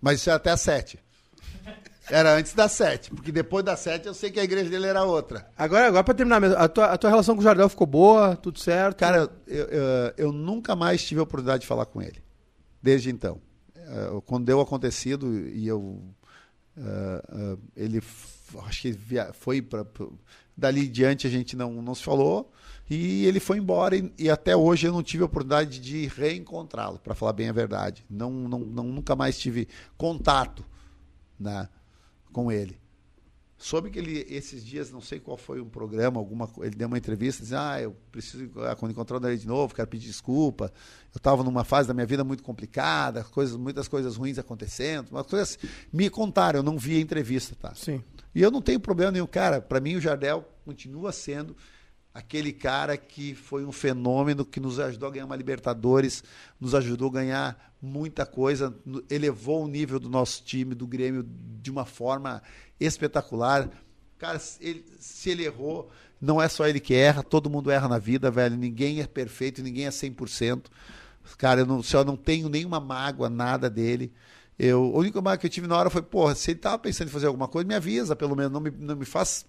Mas 0.00 0.18
isso 0.18 0.28
é 0.28 0.32
até 0.32 0.50
às 0.50 0.60
sete. 0.60 0.98
Era 2.10 2.36
antes 2.36 2.52
das 2.52 2.72
sete, 2.72 3.10
porque 3.10 3.30
depois 3.30 3.64
das 3.64 3.80
sete 3.80 4.06
eu 4.06 4.14
sei 4.14 4.30
que 4.30 4.40
a 4.40 4.44
igreja 4.44 4.68
dele 4.68 4.86
era 4.86 5.04
outra. 5.04 5.48
Agora, 5.56 5.86
agora 5.86 6.02
para 6.02 6.14
terminar 6.14 6.40
mesmo, 6.40 6.56
a 6.56 6.68
tua, 6.68 6.86
a 6.86 6.98
tua 6.98 7.10
relação 7.10 7.34
com 7.34 7.40
o 7.40 7.44
Jardel 7.44 7.68
ficou 7.68 7.86
boa, 7.86 8.36
tudo 8.36 8.58
certo? 8.58 8.98
Cara, 8.98 9.30
eu, 9.46 9.64
eu, 9.66 10.14
eu 10.16 10.32
nunca 10.32 10.74
mais 10.74 11.02
tive 11.04 11.20
a 11.20 11.22
oportunidade 11.22 11.62
de 11.62 11.66
falar 11.66 11.86
com 11.86 12.02
ele, 12.02 12.22
desde 12.82 13.10
então. 13.10 13.40
Uh, 13.76 14.20
quando 14.22 14.46
deu 14.46 14.60
acontecido 14.60 15.32
e 15.48 15.66
eu. 15.66 16.02
Uh, 16.76 17.54
uh, 17.54 17.58
ele 17.76 18.02
acho 18.64 18.82
que 18.82 18.98
foi 19.34 19.62
para. 19.62 19.86
Dali 20.56 20.86
em 20.86 20.90
diante 20.90 21.26
a 21.26 21.30
gente 21.30 21.56
não, 21.56 21.80
não 21.80 21.94
se 21.94 22.02
falou 22.02 22.52
e 22.94 23.24
ele 23.26 23.40
foi 23.40 23.56
embora 23.58 23.96
e, 23.96 24.12
e 24.18 24.28
até 24.28 24.54
hoje 24.54 24.86
eu 24.86 24.92
não 24.92 25.02
tive 25.02 25.22
a 25.22 25.26
oportunidade 25.26 25.80
de 25.80 26.06
reencontrá-lo, 26.08 26.98
para 26.98 27.14
falar 27.14 27.32
bem 27.32 27.48
a 27.48 27.52
verdade. 27.52 28.04
Não, 28.08 28.30
não, 28.30 28.58
não, 28.58 28.84
nunca 28.84 29.16
mais 29.16 29.38
tive 29.38 29.66
contato. 29.96 30.64
Né? 31.40 31.68
Com 32.32 32.50
ele. 32.50 32.82
Soube 33.62 33.90
que 33.90 33.98
ele, 34.00 34.26
esses 34.28 34.64
dias, 34.64 34.90
não 34.90 35.00
sei 35.00 35.20
qual 35.20 35.36
foi 35.36 35.60
um 35.60 35.68
programa, 35.68 36.18
alguma 36.18 36.50
ele 36.62 36.74
deu 36.74 36.88
uma 36.88 36.98
entrevista, 36.98 37.44
dizendo, 37.44 37.60
ah, 37.60 37.80
eu 37.80 37.96
preciso, 38.10 38.50
ah, 38.56 38.74
quando 38.74 38.90
encontrar 38.90 39.22
ele 39.22 39.36
de 39.36 39.46
novo, 39.46 39.72
quero 39.72 39.86
pedir 39.86 40.08
desculpa. 40.08 40.72
Eu 41.14 41.18
estava 41.18 41.44
numa 41.44 41.62
fase 41.62 41.86
da 41.86 41.94
minha 41.94 42.04
vida 42.04 42.24
muito 42.24 42.42
complicada, 42.42 43.22
coisas, 43.22 43.56
muitas 43.56 43.86
coisas 43.86 44.16
ruins 44.16 44.36
acontecendo, 44.36 45.10
mas 45.12 45.24
coisas 45.26 45.56
me 45.92 46.10
contaram, 46.10 46.58
eu 46.58 46.62
não 46.64 46.76
vi 46.76 46.96
a 46.96 47.00
entrevista, 47.00 47.54
tá? 47.54 47.72
Sim. 47.72 48.02
E 48.34 48.42
eu 48.42 48.50
não 48.50 48.60
tenho 48.60 48.80
problema 48.80 49.12
nenhum, 49.12 49.28
cara, 49.28 49.60
para 49.60 49.78
mim 49.78 49.94
o 49.94 50.00
Jardel 50.00 50.44
continua 50.64 51.12
sendo 51.12 51.56
aquele 52.14 52.52
cara 52.52 52.96
que 52.96 53.34
foi 53.34 53.64
um 53.64 53.72
fenômeno 53.72 54.44
que 54.44 54.60
nos 54.60 54.78
ajudou 54.78 55.08
a 55.08 55.12
ganhar 55.12 55.24
uma 55.24 55.36
Libertadores, 55.36 56.22
nos 56.60 56.74
ajudou 56.74 57.08
a 57.08 57.12
ganhar 57.12 57.74
muita 57.80 58.26
coisa, 58.26 58.74
elevou 59.10 59.64
o 59.64 59.68
nível 59.68 59.98
do 59.98 60.08
nosso 60.08 60.42
time, 60.44 60.74
do 60.74 60.86
Grêmio, 60.86 61.26
de 61.60 61.70
uma 61.70 61.84
forma 61.84 62.42
espetacular. 62.78 63.68
Cara, 64.18 64.40
ele, 64.60 64.84
se 64.98 65.30
ele 65.30 65.44
errou, 65.44 65.90
não 66.20 66.40
é 66.40 66.48
só 66.48 66.68
ele 66.68 66.78
que 66.78 66.94
erra, 66.94 67.22
todo 67.22 67.50
mundo 67.50 67.70
erra 67.70 67.88
na 67.88 67.98
vida, 67.98 68.30
velho. 68.30 68.56
Ninguém 68.56 69.00
é 69.00 69.06
perfeito, 69.06 69.62
ninguém 69.62 69.86
é 69.86 69.90
100%. 69.90 70.66
Cara, 71.38 71.60
eu 71.60 71.66
não, 71.66 71.80
não 72.06 72.16
tenho 72.16 72.48
nenhuma 72.48 72.78
mágoa, 72.78 73.28
nada 73.28 73.68
dele. 73.70 74.12
Eu, 74.58 74.92
a 74.94 74.98
única 74.98 75.20
mágoa 75.20 75.38
que 75.38 75.46
eu 75.46 75.50
tive 75.50 75.66
na 75.66 75.76
hora 75.76 75.90
foi, 75.90 76.02
porra, 76.02 76.34
se 76.34 76.50
ele 76.50 76.58
estava 76.58 76.78
pensando 76.78 77.08
em 77.08 77.10
fazer 77.10 77.26
alguma 77.26 77.48
coisa, 77.48 77.66
me 77.66 77.74
avisa, 77.74 78.14
pelo 78.14 78.36
menos, 78.36 78.52
não 78.52 78.60
me, 78.60 78.70
não 78.70 78.94
me 78.94 79.04
faz 79.04 79.46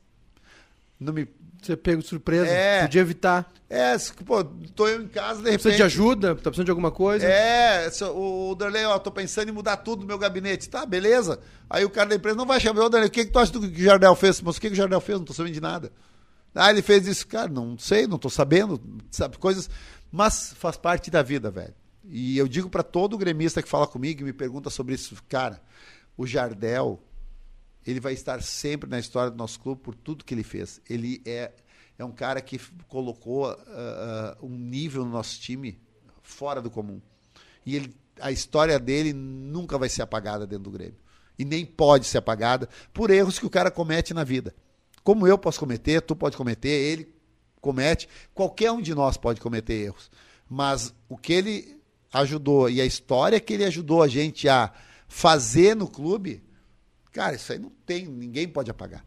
não 1.00 1.14
me. 1.14 1.28
Você 1.62 1.78
pego 1.78 2.02
de 2.02 2.08
surpresa. 2.10 2.46
É. 2.48 2.82
Podia 2.82 3.02
evitar. 3.02 3.52
É, 3.70 3.96
pô, 4.26 4.44
tô 4.44 4.88
eu 4.88 5.02
em 5.02 5.08
casa, 5.08 5.42
de 5.42 5.46
repente. 5.46 5.62
Precisa 5.62 5.78
de 5.78 5.84
ajuda? 5.84 6.36
Tá 6.36 6.42
precisando 6.44 6.66
de 6.66 6.72
alguma 6.72 6.92
coisa? 6.92 7.26
É, 7.26 7.90
o 8.14 8.54
Darley, 8.54 8.86
ó, 8.86 9.00
tô 9.00 9.10
pensando 9.10 9.50
em 9.50 9.54
mudar 9.54 9.78
tudo 9.78 10.02
no 10.02 10.08
meu 10.08 10.18
gabinete. 10.18 10.70
Tá, 10.70 10.86
beleza. 10.86 11.40
Aí 11.70 11.86
o 11.86 11.90
cara 11.90 12.10
da 12.10 12.16
empresa 12.16 12.36
não 12.36 12.46
vai 12.46 12.60
chamar, 12.60 12.84
ô 12.84 12.90
Darley, 12.90 13.08
o 13.08 13.12
que, 13.12 13.26
que 13.26 13.32
tu 13.32 13.40
acha 13.40 13.52
do 13.52 13.62
que 13.62 13.82
o 13.82 13.84
Jardel 13.84 14.14
fez? 14.16 14.42
Mas 14.42 14.58
o 14.58 14.62
que, 14.62 14.68
que 14.68 14.74
o 14.74 14.76
Jardel 14.76 15.00
fez? 15.00 15.18
Não 15.18 15.26
tô 15.26 15.34
sabendo 15.34 15.54
de 15.54 15.62
nada. 15.62 15.92
Ah, 16.54 16.70
ele 16.70 16.82
fez 16.82 17.08
isso, 17.08 17.26
cara, 17.26 17.48
não 17.48 17.78
sei, 17.80 18.06
não 18.06 18.20
tô 18.20 18.30
sabendo, 18.30 18.80
sabe, 19.10 19.38
coisas. 19.38 19.70
Mas 20.12 20.54
faz 20.60 20.78
parte 20.78 21.10
da 21.10 21.24
vida, 21.24 21.50
velho. 21.50 21.74
E 22.06 22.38
eu 22.38 22.48
digo 22.48 22.70
para 22.70 22.84
todo 22.84 23.18
gremista 23.18 23.64
que 23.64 23.70
fala 23.70 23.88
comigo 23.88 24.22
e 24.22 24.24
me 24.24 24.34
pergunta 24.34 24.70
sobre 24.70 24.94
isso, 24.94 25.16
cara, 25.28 25.60
o 26.16 26.28
Jardel 26.28 27.02
ele 27.86 28.00
vai 28.00 28.14
estar 28.14 28.42
sempre 28.42 28.90
na 28.90 29.00
história 29.00 29.32
do 29.32 29.38
nosso 29.38 29.60
clube 29.60 29.82
por 29.82 29.96
tudo 29.96 30.24
que 30.24 30.34
ele 30.34 30.44
fez. 30.44 30.82
Ele 30.90 31.22
é, 31.26 31.52
é 31.98 32.06
um 32.06 32.12
cara 32.12 32.42
que 32.42 32.60
colocou 32.88 33.52
uh, 33.52 33.54
uh, 33.54 34.46
um 34.46 34.58
nível 34.58 35.04
no 35.04 35.12
nosso 35.12 35.40
time 35.40 35.80
fora 36.22 36.62
do 36.62 36.70
comum. 36.70 37.02
E 37.66 37.76
ele, 37.76 37.96
a 38.20 38.32
história 38.32 38.80
dele 38.80 39.14
nunca 39.14 39.78
vai 39.78 39.90
ser 39.90 40.02
apagada 40.02 40.48
dentro 40.48 40.66
do 40.66 40.72
Grêmio. 40.72 40.98
E 41.38 41.44
nem 41.44 41.66
pode 41.66 42.06
ser 42.06 42.20
apagada 42.20 42.70
por 42.94 43.10
erros 43.10 43.40
que 43.40 43.46
o 43.46 43.50
cara 43.50 43.72
comete 43.72 44.14
na 44.14 44.24
vida. 44.24 44.56
Como 45.04 45.28
eu 45.28 45.38
posso 45.38 45.60
cometer, 45.60 46.02
tu 46.02 46.16
pode 46.16 46.38
cometer, 46.38 46.70
ele 46.70 47.14
comete, 47.60 48.08
qualquer 48.34 48.72
um 48.72 48.82
de 48.82 48.94
nós 48.94 49.18
pode 49.18 49.42
cometer 49.42 49.74
erros. 49.74 50.12
Mas 50.50 50.94
o 51.10 51.18
que 51.18 51.34
ele 51.34 51.82
ajudou 52.14 52.70
e 52.70 52.80
a 52.80 52.86
história 52.86 53.40
que 53.40 53.54
ele 53.54 53.66
ajudou 53.66 54.04
a 54.04 54.08
gente 54.08 54.48
a 54.48 54.72
fazer 55.08 55.76
no 55.76 55.88
clube 55.88 56.44
Cara, 57.14 57.36
isso 57.36 57.52
aí 57.54 57.60
não 57.60 57.72
tem, 57.86 58.06
ninguém 58.06 58.48
pode 58.48 58.72
apagar. 58.72 59.06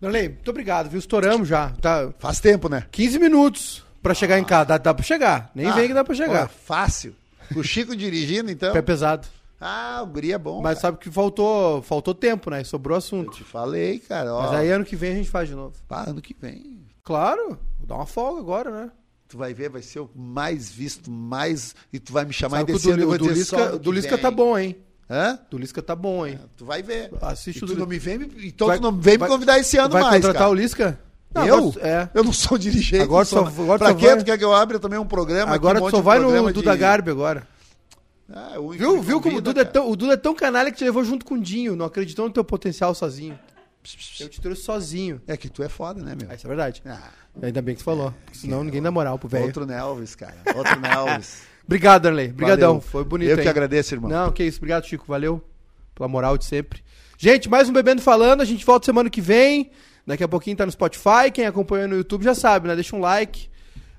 Darley, 0.00 0.30
muito 0.30 0.48
obrigado, 0.48 0.88
viu? 0.88 0.98
Estouramos 0.98 1.46
já. 1.46 1.70
Tá... 1.70 2.10
Faz 2.18 2.40
tempo, 2.40 2.68
né? 2.68 2.86
15 2.90 3.18
minutos 3.18 3.84
pra 4.00 4.14
chegar 4.14 4.38
em 4.38 4.44
casa. 4.44 4.64
Dá, 4.64 4.78
dá 4.78 4.94
pra 4.94 5.04
chegar. 5.04 5.50
Nem 5.54 5.66
ah, 5.66 5.72
vem 5.72 5.88
que 5.88 5.94
dá 5.94 6.02
pra 6.02 6.14
chegar. 6.14 6.48
Pô, 6.48 6.54
fácil. 6.64 7.14
O 7.54 7.62
Chico 7.62 7.94
dirigindo, 7.94 8.50
então. 8.50 8.72
Pé 8.72 8.80
pesado. 8.80 9.28
Ah, 9.60 10.00
o 10.02 10.06
Guri 10.06 10.32
é 10.32 10.38
bom. 10.38 10.62
Mas 10.62 10.78
cara. 10.78 10.80
sabe 10.80 10.98
que 10.98 11.10
faltou, 11.10 11.82
faltou 11.82 12.14
tempo, 12.14 12.48
né? 12.48 12.64
Sobrou 12.64 12.96
assunto. 12.96 13.32
Eu 13.32 13.34
te 13.34 13.44
falei, 13.44 13.98
cara. 13.98 14.32
Ó. 14.32 14.42
Mas 14.42 14.52
aí 14.52 14.70
ano 14.70 14.84
que 14.84 14.96
vem 14.96 15.12
a 15.12 15.16
gente 15.16 15.28
faz 15.28 15.48
de 15.48 15.54
novo. 15.54 15.74
Pá, 15.86 16.04
ano 16.08 16.22
que 16.22 16.34
vem. 16.40 16.86
Claro, 17.02 17.58
vou 17.78 17.86
dar 17.86 17.96
uma 17.96 18.06
folga 18.06 18.40
agora, 18.40 18.70
né? 18.70 18.90
Tu 19.28 19.36
vai 19.36 19.52
ver, 19.52 19.68
vai 19.68 19.82
ser 19.82 20.00
o 20.00 20.10
mais 20.14 20.70
visto, 20.70 21.10
mais. 21.10 21.74
E 21.92 21.98
tu 21.98 22.12
vai 22.12 22.24
me 22.24 22.32
chamar 22.32 22.58
sabe 22.58 22.72
desse 22.72 22.90
ano. 22.90 23.10
O 23.10 23.18
do 23.18 23.28
Lisca, 23.28 23.78
do 23.78 23.92
Lisca 23.92 24.16
tá 24.16 24.30
bom, 24.30 24.58
hein? 24.58 24.76
Hã? 25.10 25.38
Do 25.50 25.58
Lisca 25.58 25.82
tá 25.82 25.96
bom, 25.96 26.24
hein? 26.24 26.38
É, 26.40 26.46
tu 26.56 26.64
vai 26.64 26.82
ver. 26.82 27.10
Assiste 27.20 27.60
e 27.60 27.64
o 27.64 27.66
tu 27.66 27.74
não 27.74 27.86
me 27.86 27.98
vem, 27.98 28.30
então 28.44 28.68
vai, 28.68 28.78
tu 28.78 28.82
não 28.82 28.92
vem 28.92 29.18
vai, 29.18 29.28
me 29.28 29.34
convidar 29.34 29.58
esse 29.58 29.76
ano 29.76 29.90
vai 29.90 30.02
mais. 30.02 30.12
Vai 30.12 30.20
contratar 30.20 30.42
cara. 30.42 30.50
o 30.50 30.54
Lisca? 30.54 31.00
Não, 31.34 31.46
eu? 31.46 31.56
Agora, 31.56 31.86
é. 31.86 32.08
Eu 32.14 32.22
não 32.22 32.32
sou 32.32 32.56
dirigente. 32.56 33.02
Agora 33.02 33.24
só, 33.24 33.44
agora 33.44 33.78
pra 33.78 33.94
quê? 33.94 34.06
Vai... 34.06 34.18
Tu 34.18 34.24
quer 34.24 34.38
que 34.38 34.44
eu 34.44 34.54
abra 34.54 34.78
também 34.78 34.98
um 35.00 35.06
programa? 35.06 35.52
Agora 35.52 35.82
um 35.82 35.86
tu 35.86 35.90
só 35.90 36.00
vai 36.00 36.20
no 36.20 36.46
de... 36.46 36.52
Duda 36.52 36.76
Garbi 36.76 37.10
agora. 37.10 37.46
Ah, 38.32 38.54
viu 38.76 39.02
viu 39.02 39.20
como 39.20 39.38
o 39.38 39.40
Duda, 39.40 39.62
é 39.62 39.64
tão, 39.64 39.90
o 39.90 39.96
Duda 39.96 40.14
é 40.14 40.16
tão 40.16 40.32
canalha 40.32 40.70
que 40.70 40.78
te 40.78 40.84
levou 40.84 41.02
junto 41.02 41.26
com 41.26 41.34
o 41.34 41.40
Dinho. 41.40 41.74
Não 41.74 41.86
acreditou 41.86 42.26
no 42.26 42.32
teu 42.32 42.44
potencial 42.44 42.94
sozinho. 42.94 43.36
Eu 44.20 44.28
te 44.28 44.40
trouxe 44.40 44.62
sozinho. 44.62 45.20
É 45.26 45.36
que 45.36 45.48
tu 45.48 45.62
é 45.62 45.68
foda, 45.68 46.00
né, 46.02 46.14
meu? 46.20 46.30
Ah, 46.30 46.34
isso 46.34 46.46
é 46.46 46.48
verdade. 46.48 46.82
Ah, 46.86 47.10
Ainda 47.42 47.62
bem 47.62 47.74
que 47.74 47.80
tu 47.80 47.84
falou. 47.84 48.14
É, 48.30 48.34
senão 48.34 48.60
é, 48.60 48.64
ninguém 48.64 48.82
dá 48.82 48.90
moral 48.90 49.18
pro 49.18 49.28
velho. 49.28 49.46
Outro 49.46 49.66
Nelvis, 49.66 50.14
cara. 50.14 50.36
Outro 50.54 50.78
Nelvis. 50.78 51.42
Obrigado, 51.70 52.02
Darley. 52.02 52.30
Obrigadão. 52.30 52.80
Foi 52.80 53.04
bonito. 53.04 53.28
Eu 53.28 53.38
que 53.38 53.48
agradeço, 53.48 53.94
irmão. 53.94 54.10
Não, 54.10 54.32
que 54.32 54.42
isso. 54.42 54.58
Obrigado, 54.58 54.84
Chico. 54.84 55.04
Valeu 55.06 55.40
pela 55.94 56.08
moral 56.08 56.36
de 56.36 56.44
sempre. 56.44 56.82
Gente, 57.16 57.48
mais 57.48 57.68
um 57.68 57.72
Bebendo 57.72 58.02
Falando. 58.02 58.40
A 58.40 58.44
gente 58.44 58.66
volta 58.66 58.86
semana 58.86 59.08
que 59.08 59.20
vem. 59.20 59.70
Daqui 60.04 60.24
a 60.24 60.26
pouquinho 60.26 60.56
tá 60.56 60.66
no 60.66 60.72
Spotify. 60.72 61.30
Quem 61.32 61.46
acompanha 61.46 61.86
no 61.86 61.94
YouTube 61.94 62.24
já 62.24 62.34
sabe, 62.34 62.66
né? 62.66 62.74
Deixa 62.74 62.96
um 62.96 62.98
like. 62.98 63.48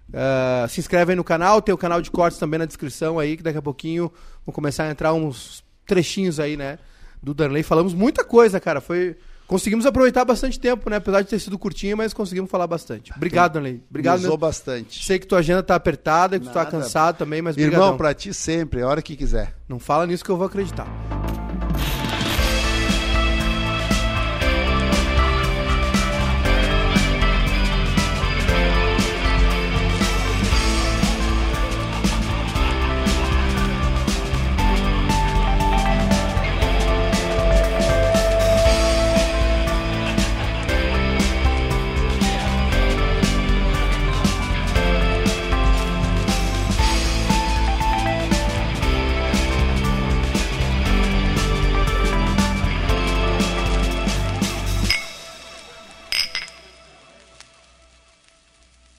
Uh, 0.09 0.67
se 0.67 0.81
inscreve 0.81 1.13
aí 1.13 1.15
no 1.15 1.23
canal. 1.23 1.61
Tem 1.61 1.73
o 1.73 1.77
canal 1.77 2.01
de 2.01 2.11
cortes 2.11 2.37
também 2.37 2.57
na 2.57 2.65
descrição 2.65 3.17
aí. 3.17 3.37
Que 3.37 3.43
daqui 3.43 3.57
a 3.57 3.61
pouquinho 3.61 4.11
vão 4.45 4.53
começar 4.53 4.83
a 4.83 4.91
entrar 4.91 5.13
uns 5.13 5.63
trechinhos 5.85 6.41
aí, 6.41 6.57
né? 6.57 6.77
Do 7.23 7.33
Darley. 7.33 7.63
Falamos 7.63 7.93
muita 7.93 8.25
coisa, 8.25 8.59
cara. 8.59 8.81
Foi. 8.81 9.15
Conseguimos 9.51 9.85
aproveitar 9.85 10.23
bastante 10.23 10.57
tempo, 10.57 10.89
né? 10.89 10.95
Apesar 10.95 11.21
de 11.23 11.27
ter 11.27 11.37
sido 11.37 11.59
curtinho, 11.59 11.97
mas 11.97 12.13
conseguimos 12.13 12.49
falar 12.49 12.67
bastante. 12.67 13.11
Obrigado, 13.13 13.55
Darley. 13.55 13.83
Obrigado. 13.89 14.19
Usou 14.19 14.37
bastante. 14.37 15.03
Sei 15.03 15.19
que 15.19 15.27
tua 15.27 15.39
agenda 15.39 15.61
tá 15.61 15.75
apertada, 15.75 16.39
que 16.39 16.45
Nada. 16.45 16.57
tu 16.57 16.63
tá 16.63 16.71
cansado 16.71 17.17
também, 17.17 17.41
mas 17.41 17.57
Irmão, 17.57 17.71
brigadão. 17.71 17.97
pra 17.97 18.13
ti 18.13 18.33
sempre, 18.33 18.81
a 18.81 18.87
hora 18.87 19.01
que 19.01 19.13
quiser. 19.13 19.53
Não 19.67 19.77
fala 19.77 20.07
nisso 20.07 20.23
que 20.23 20.29
eu 20.31 20.37
vou 20.37 20.47
acreditar. 20.47 20.87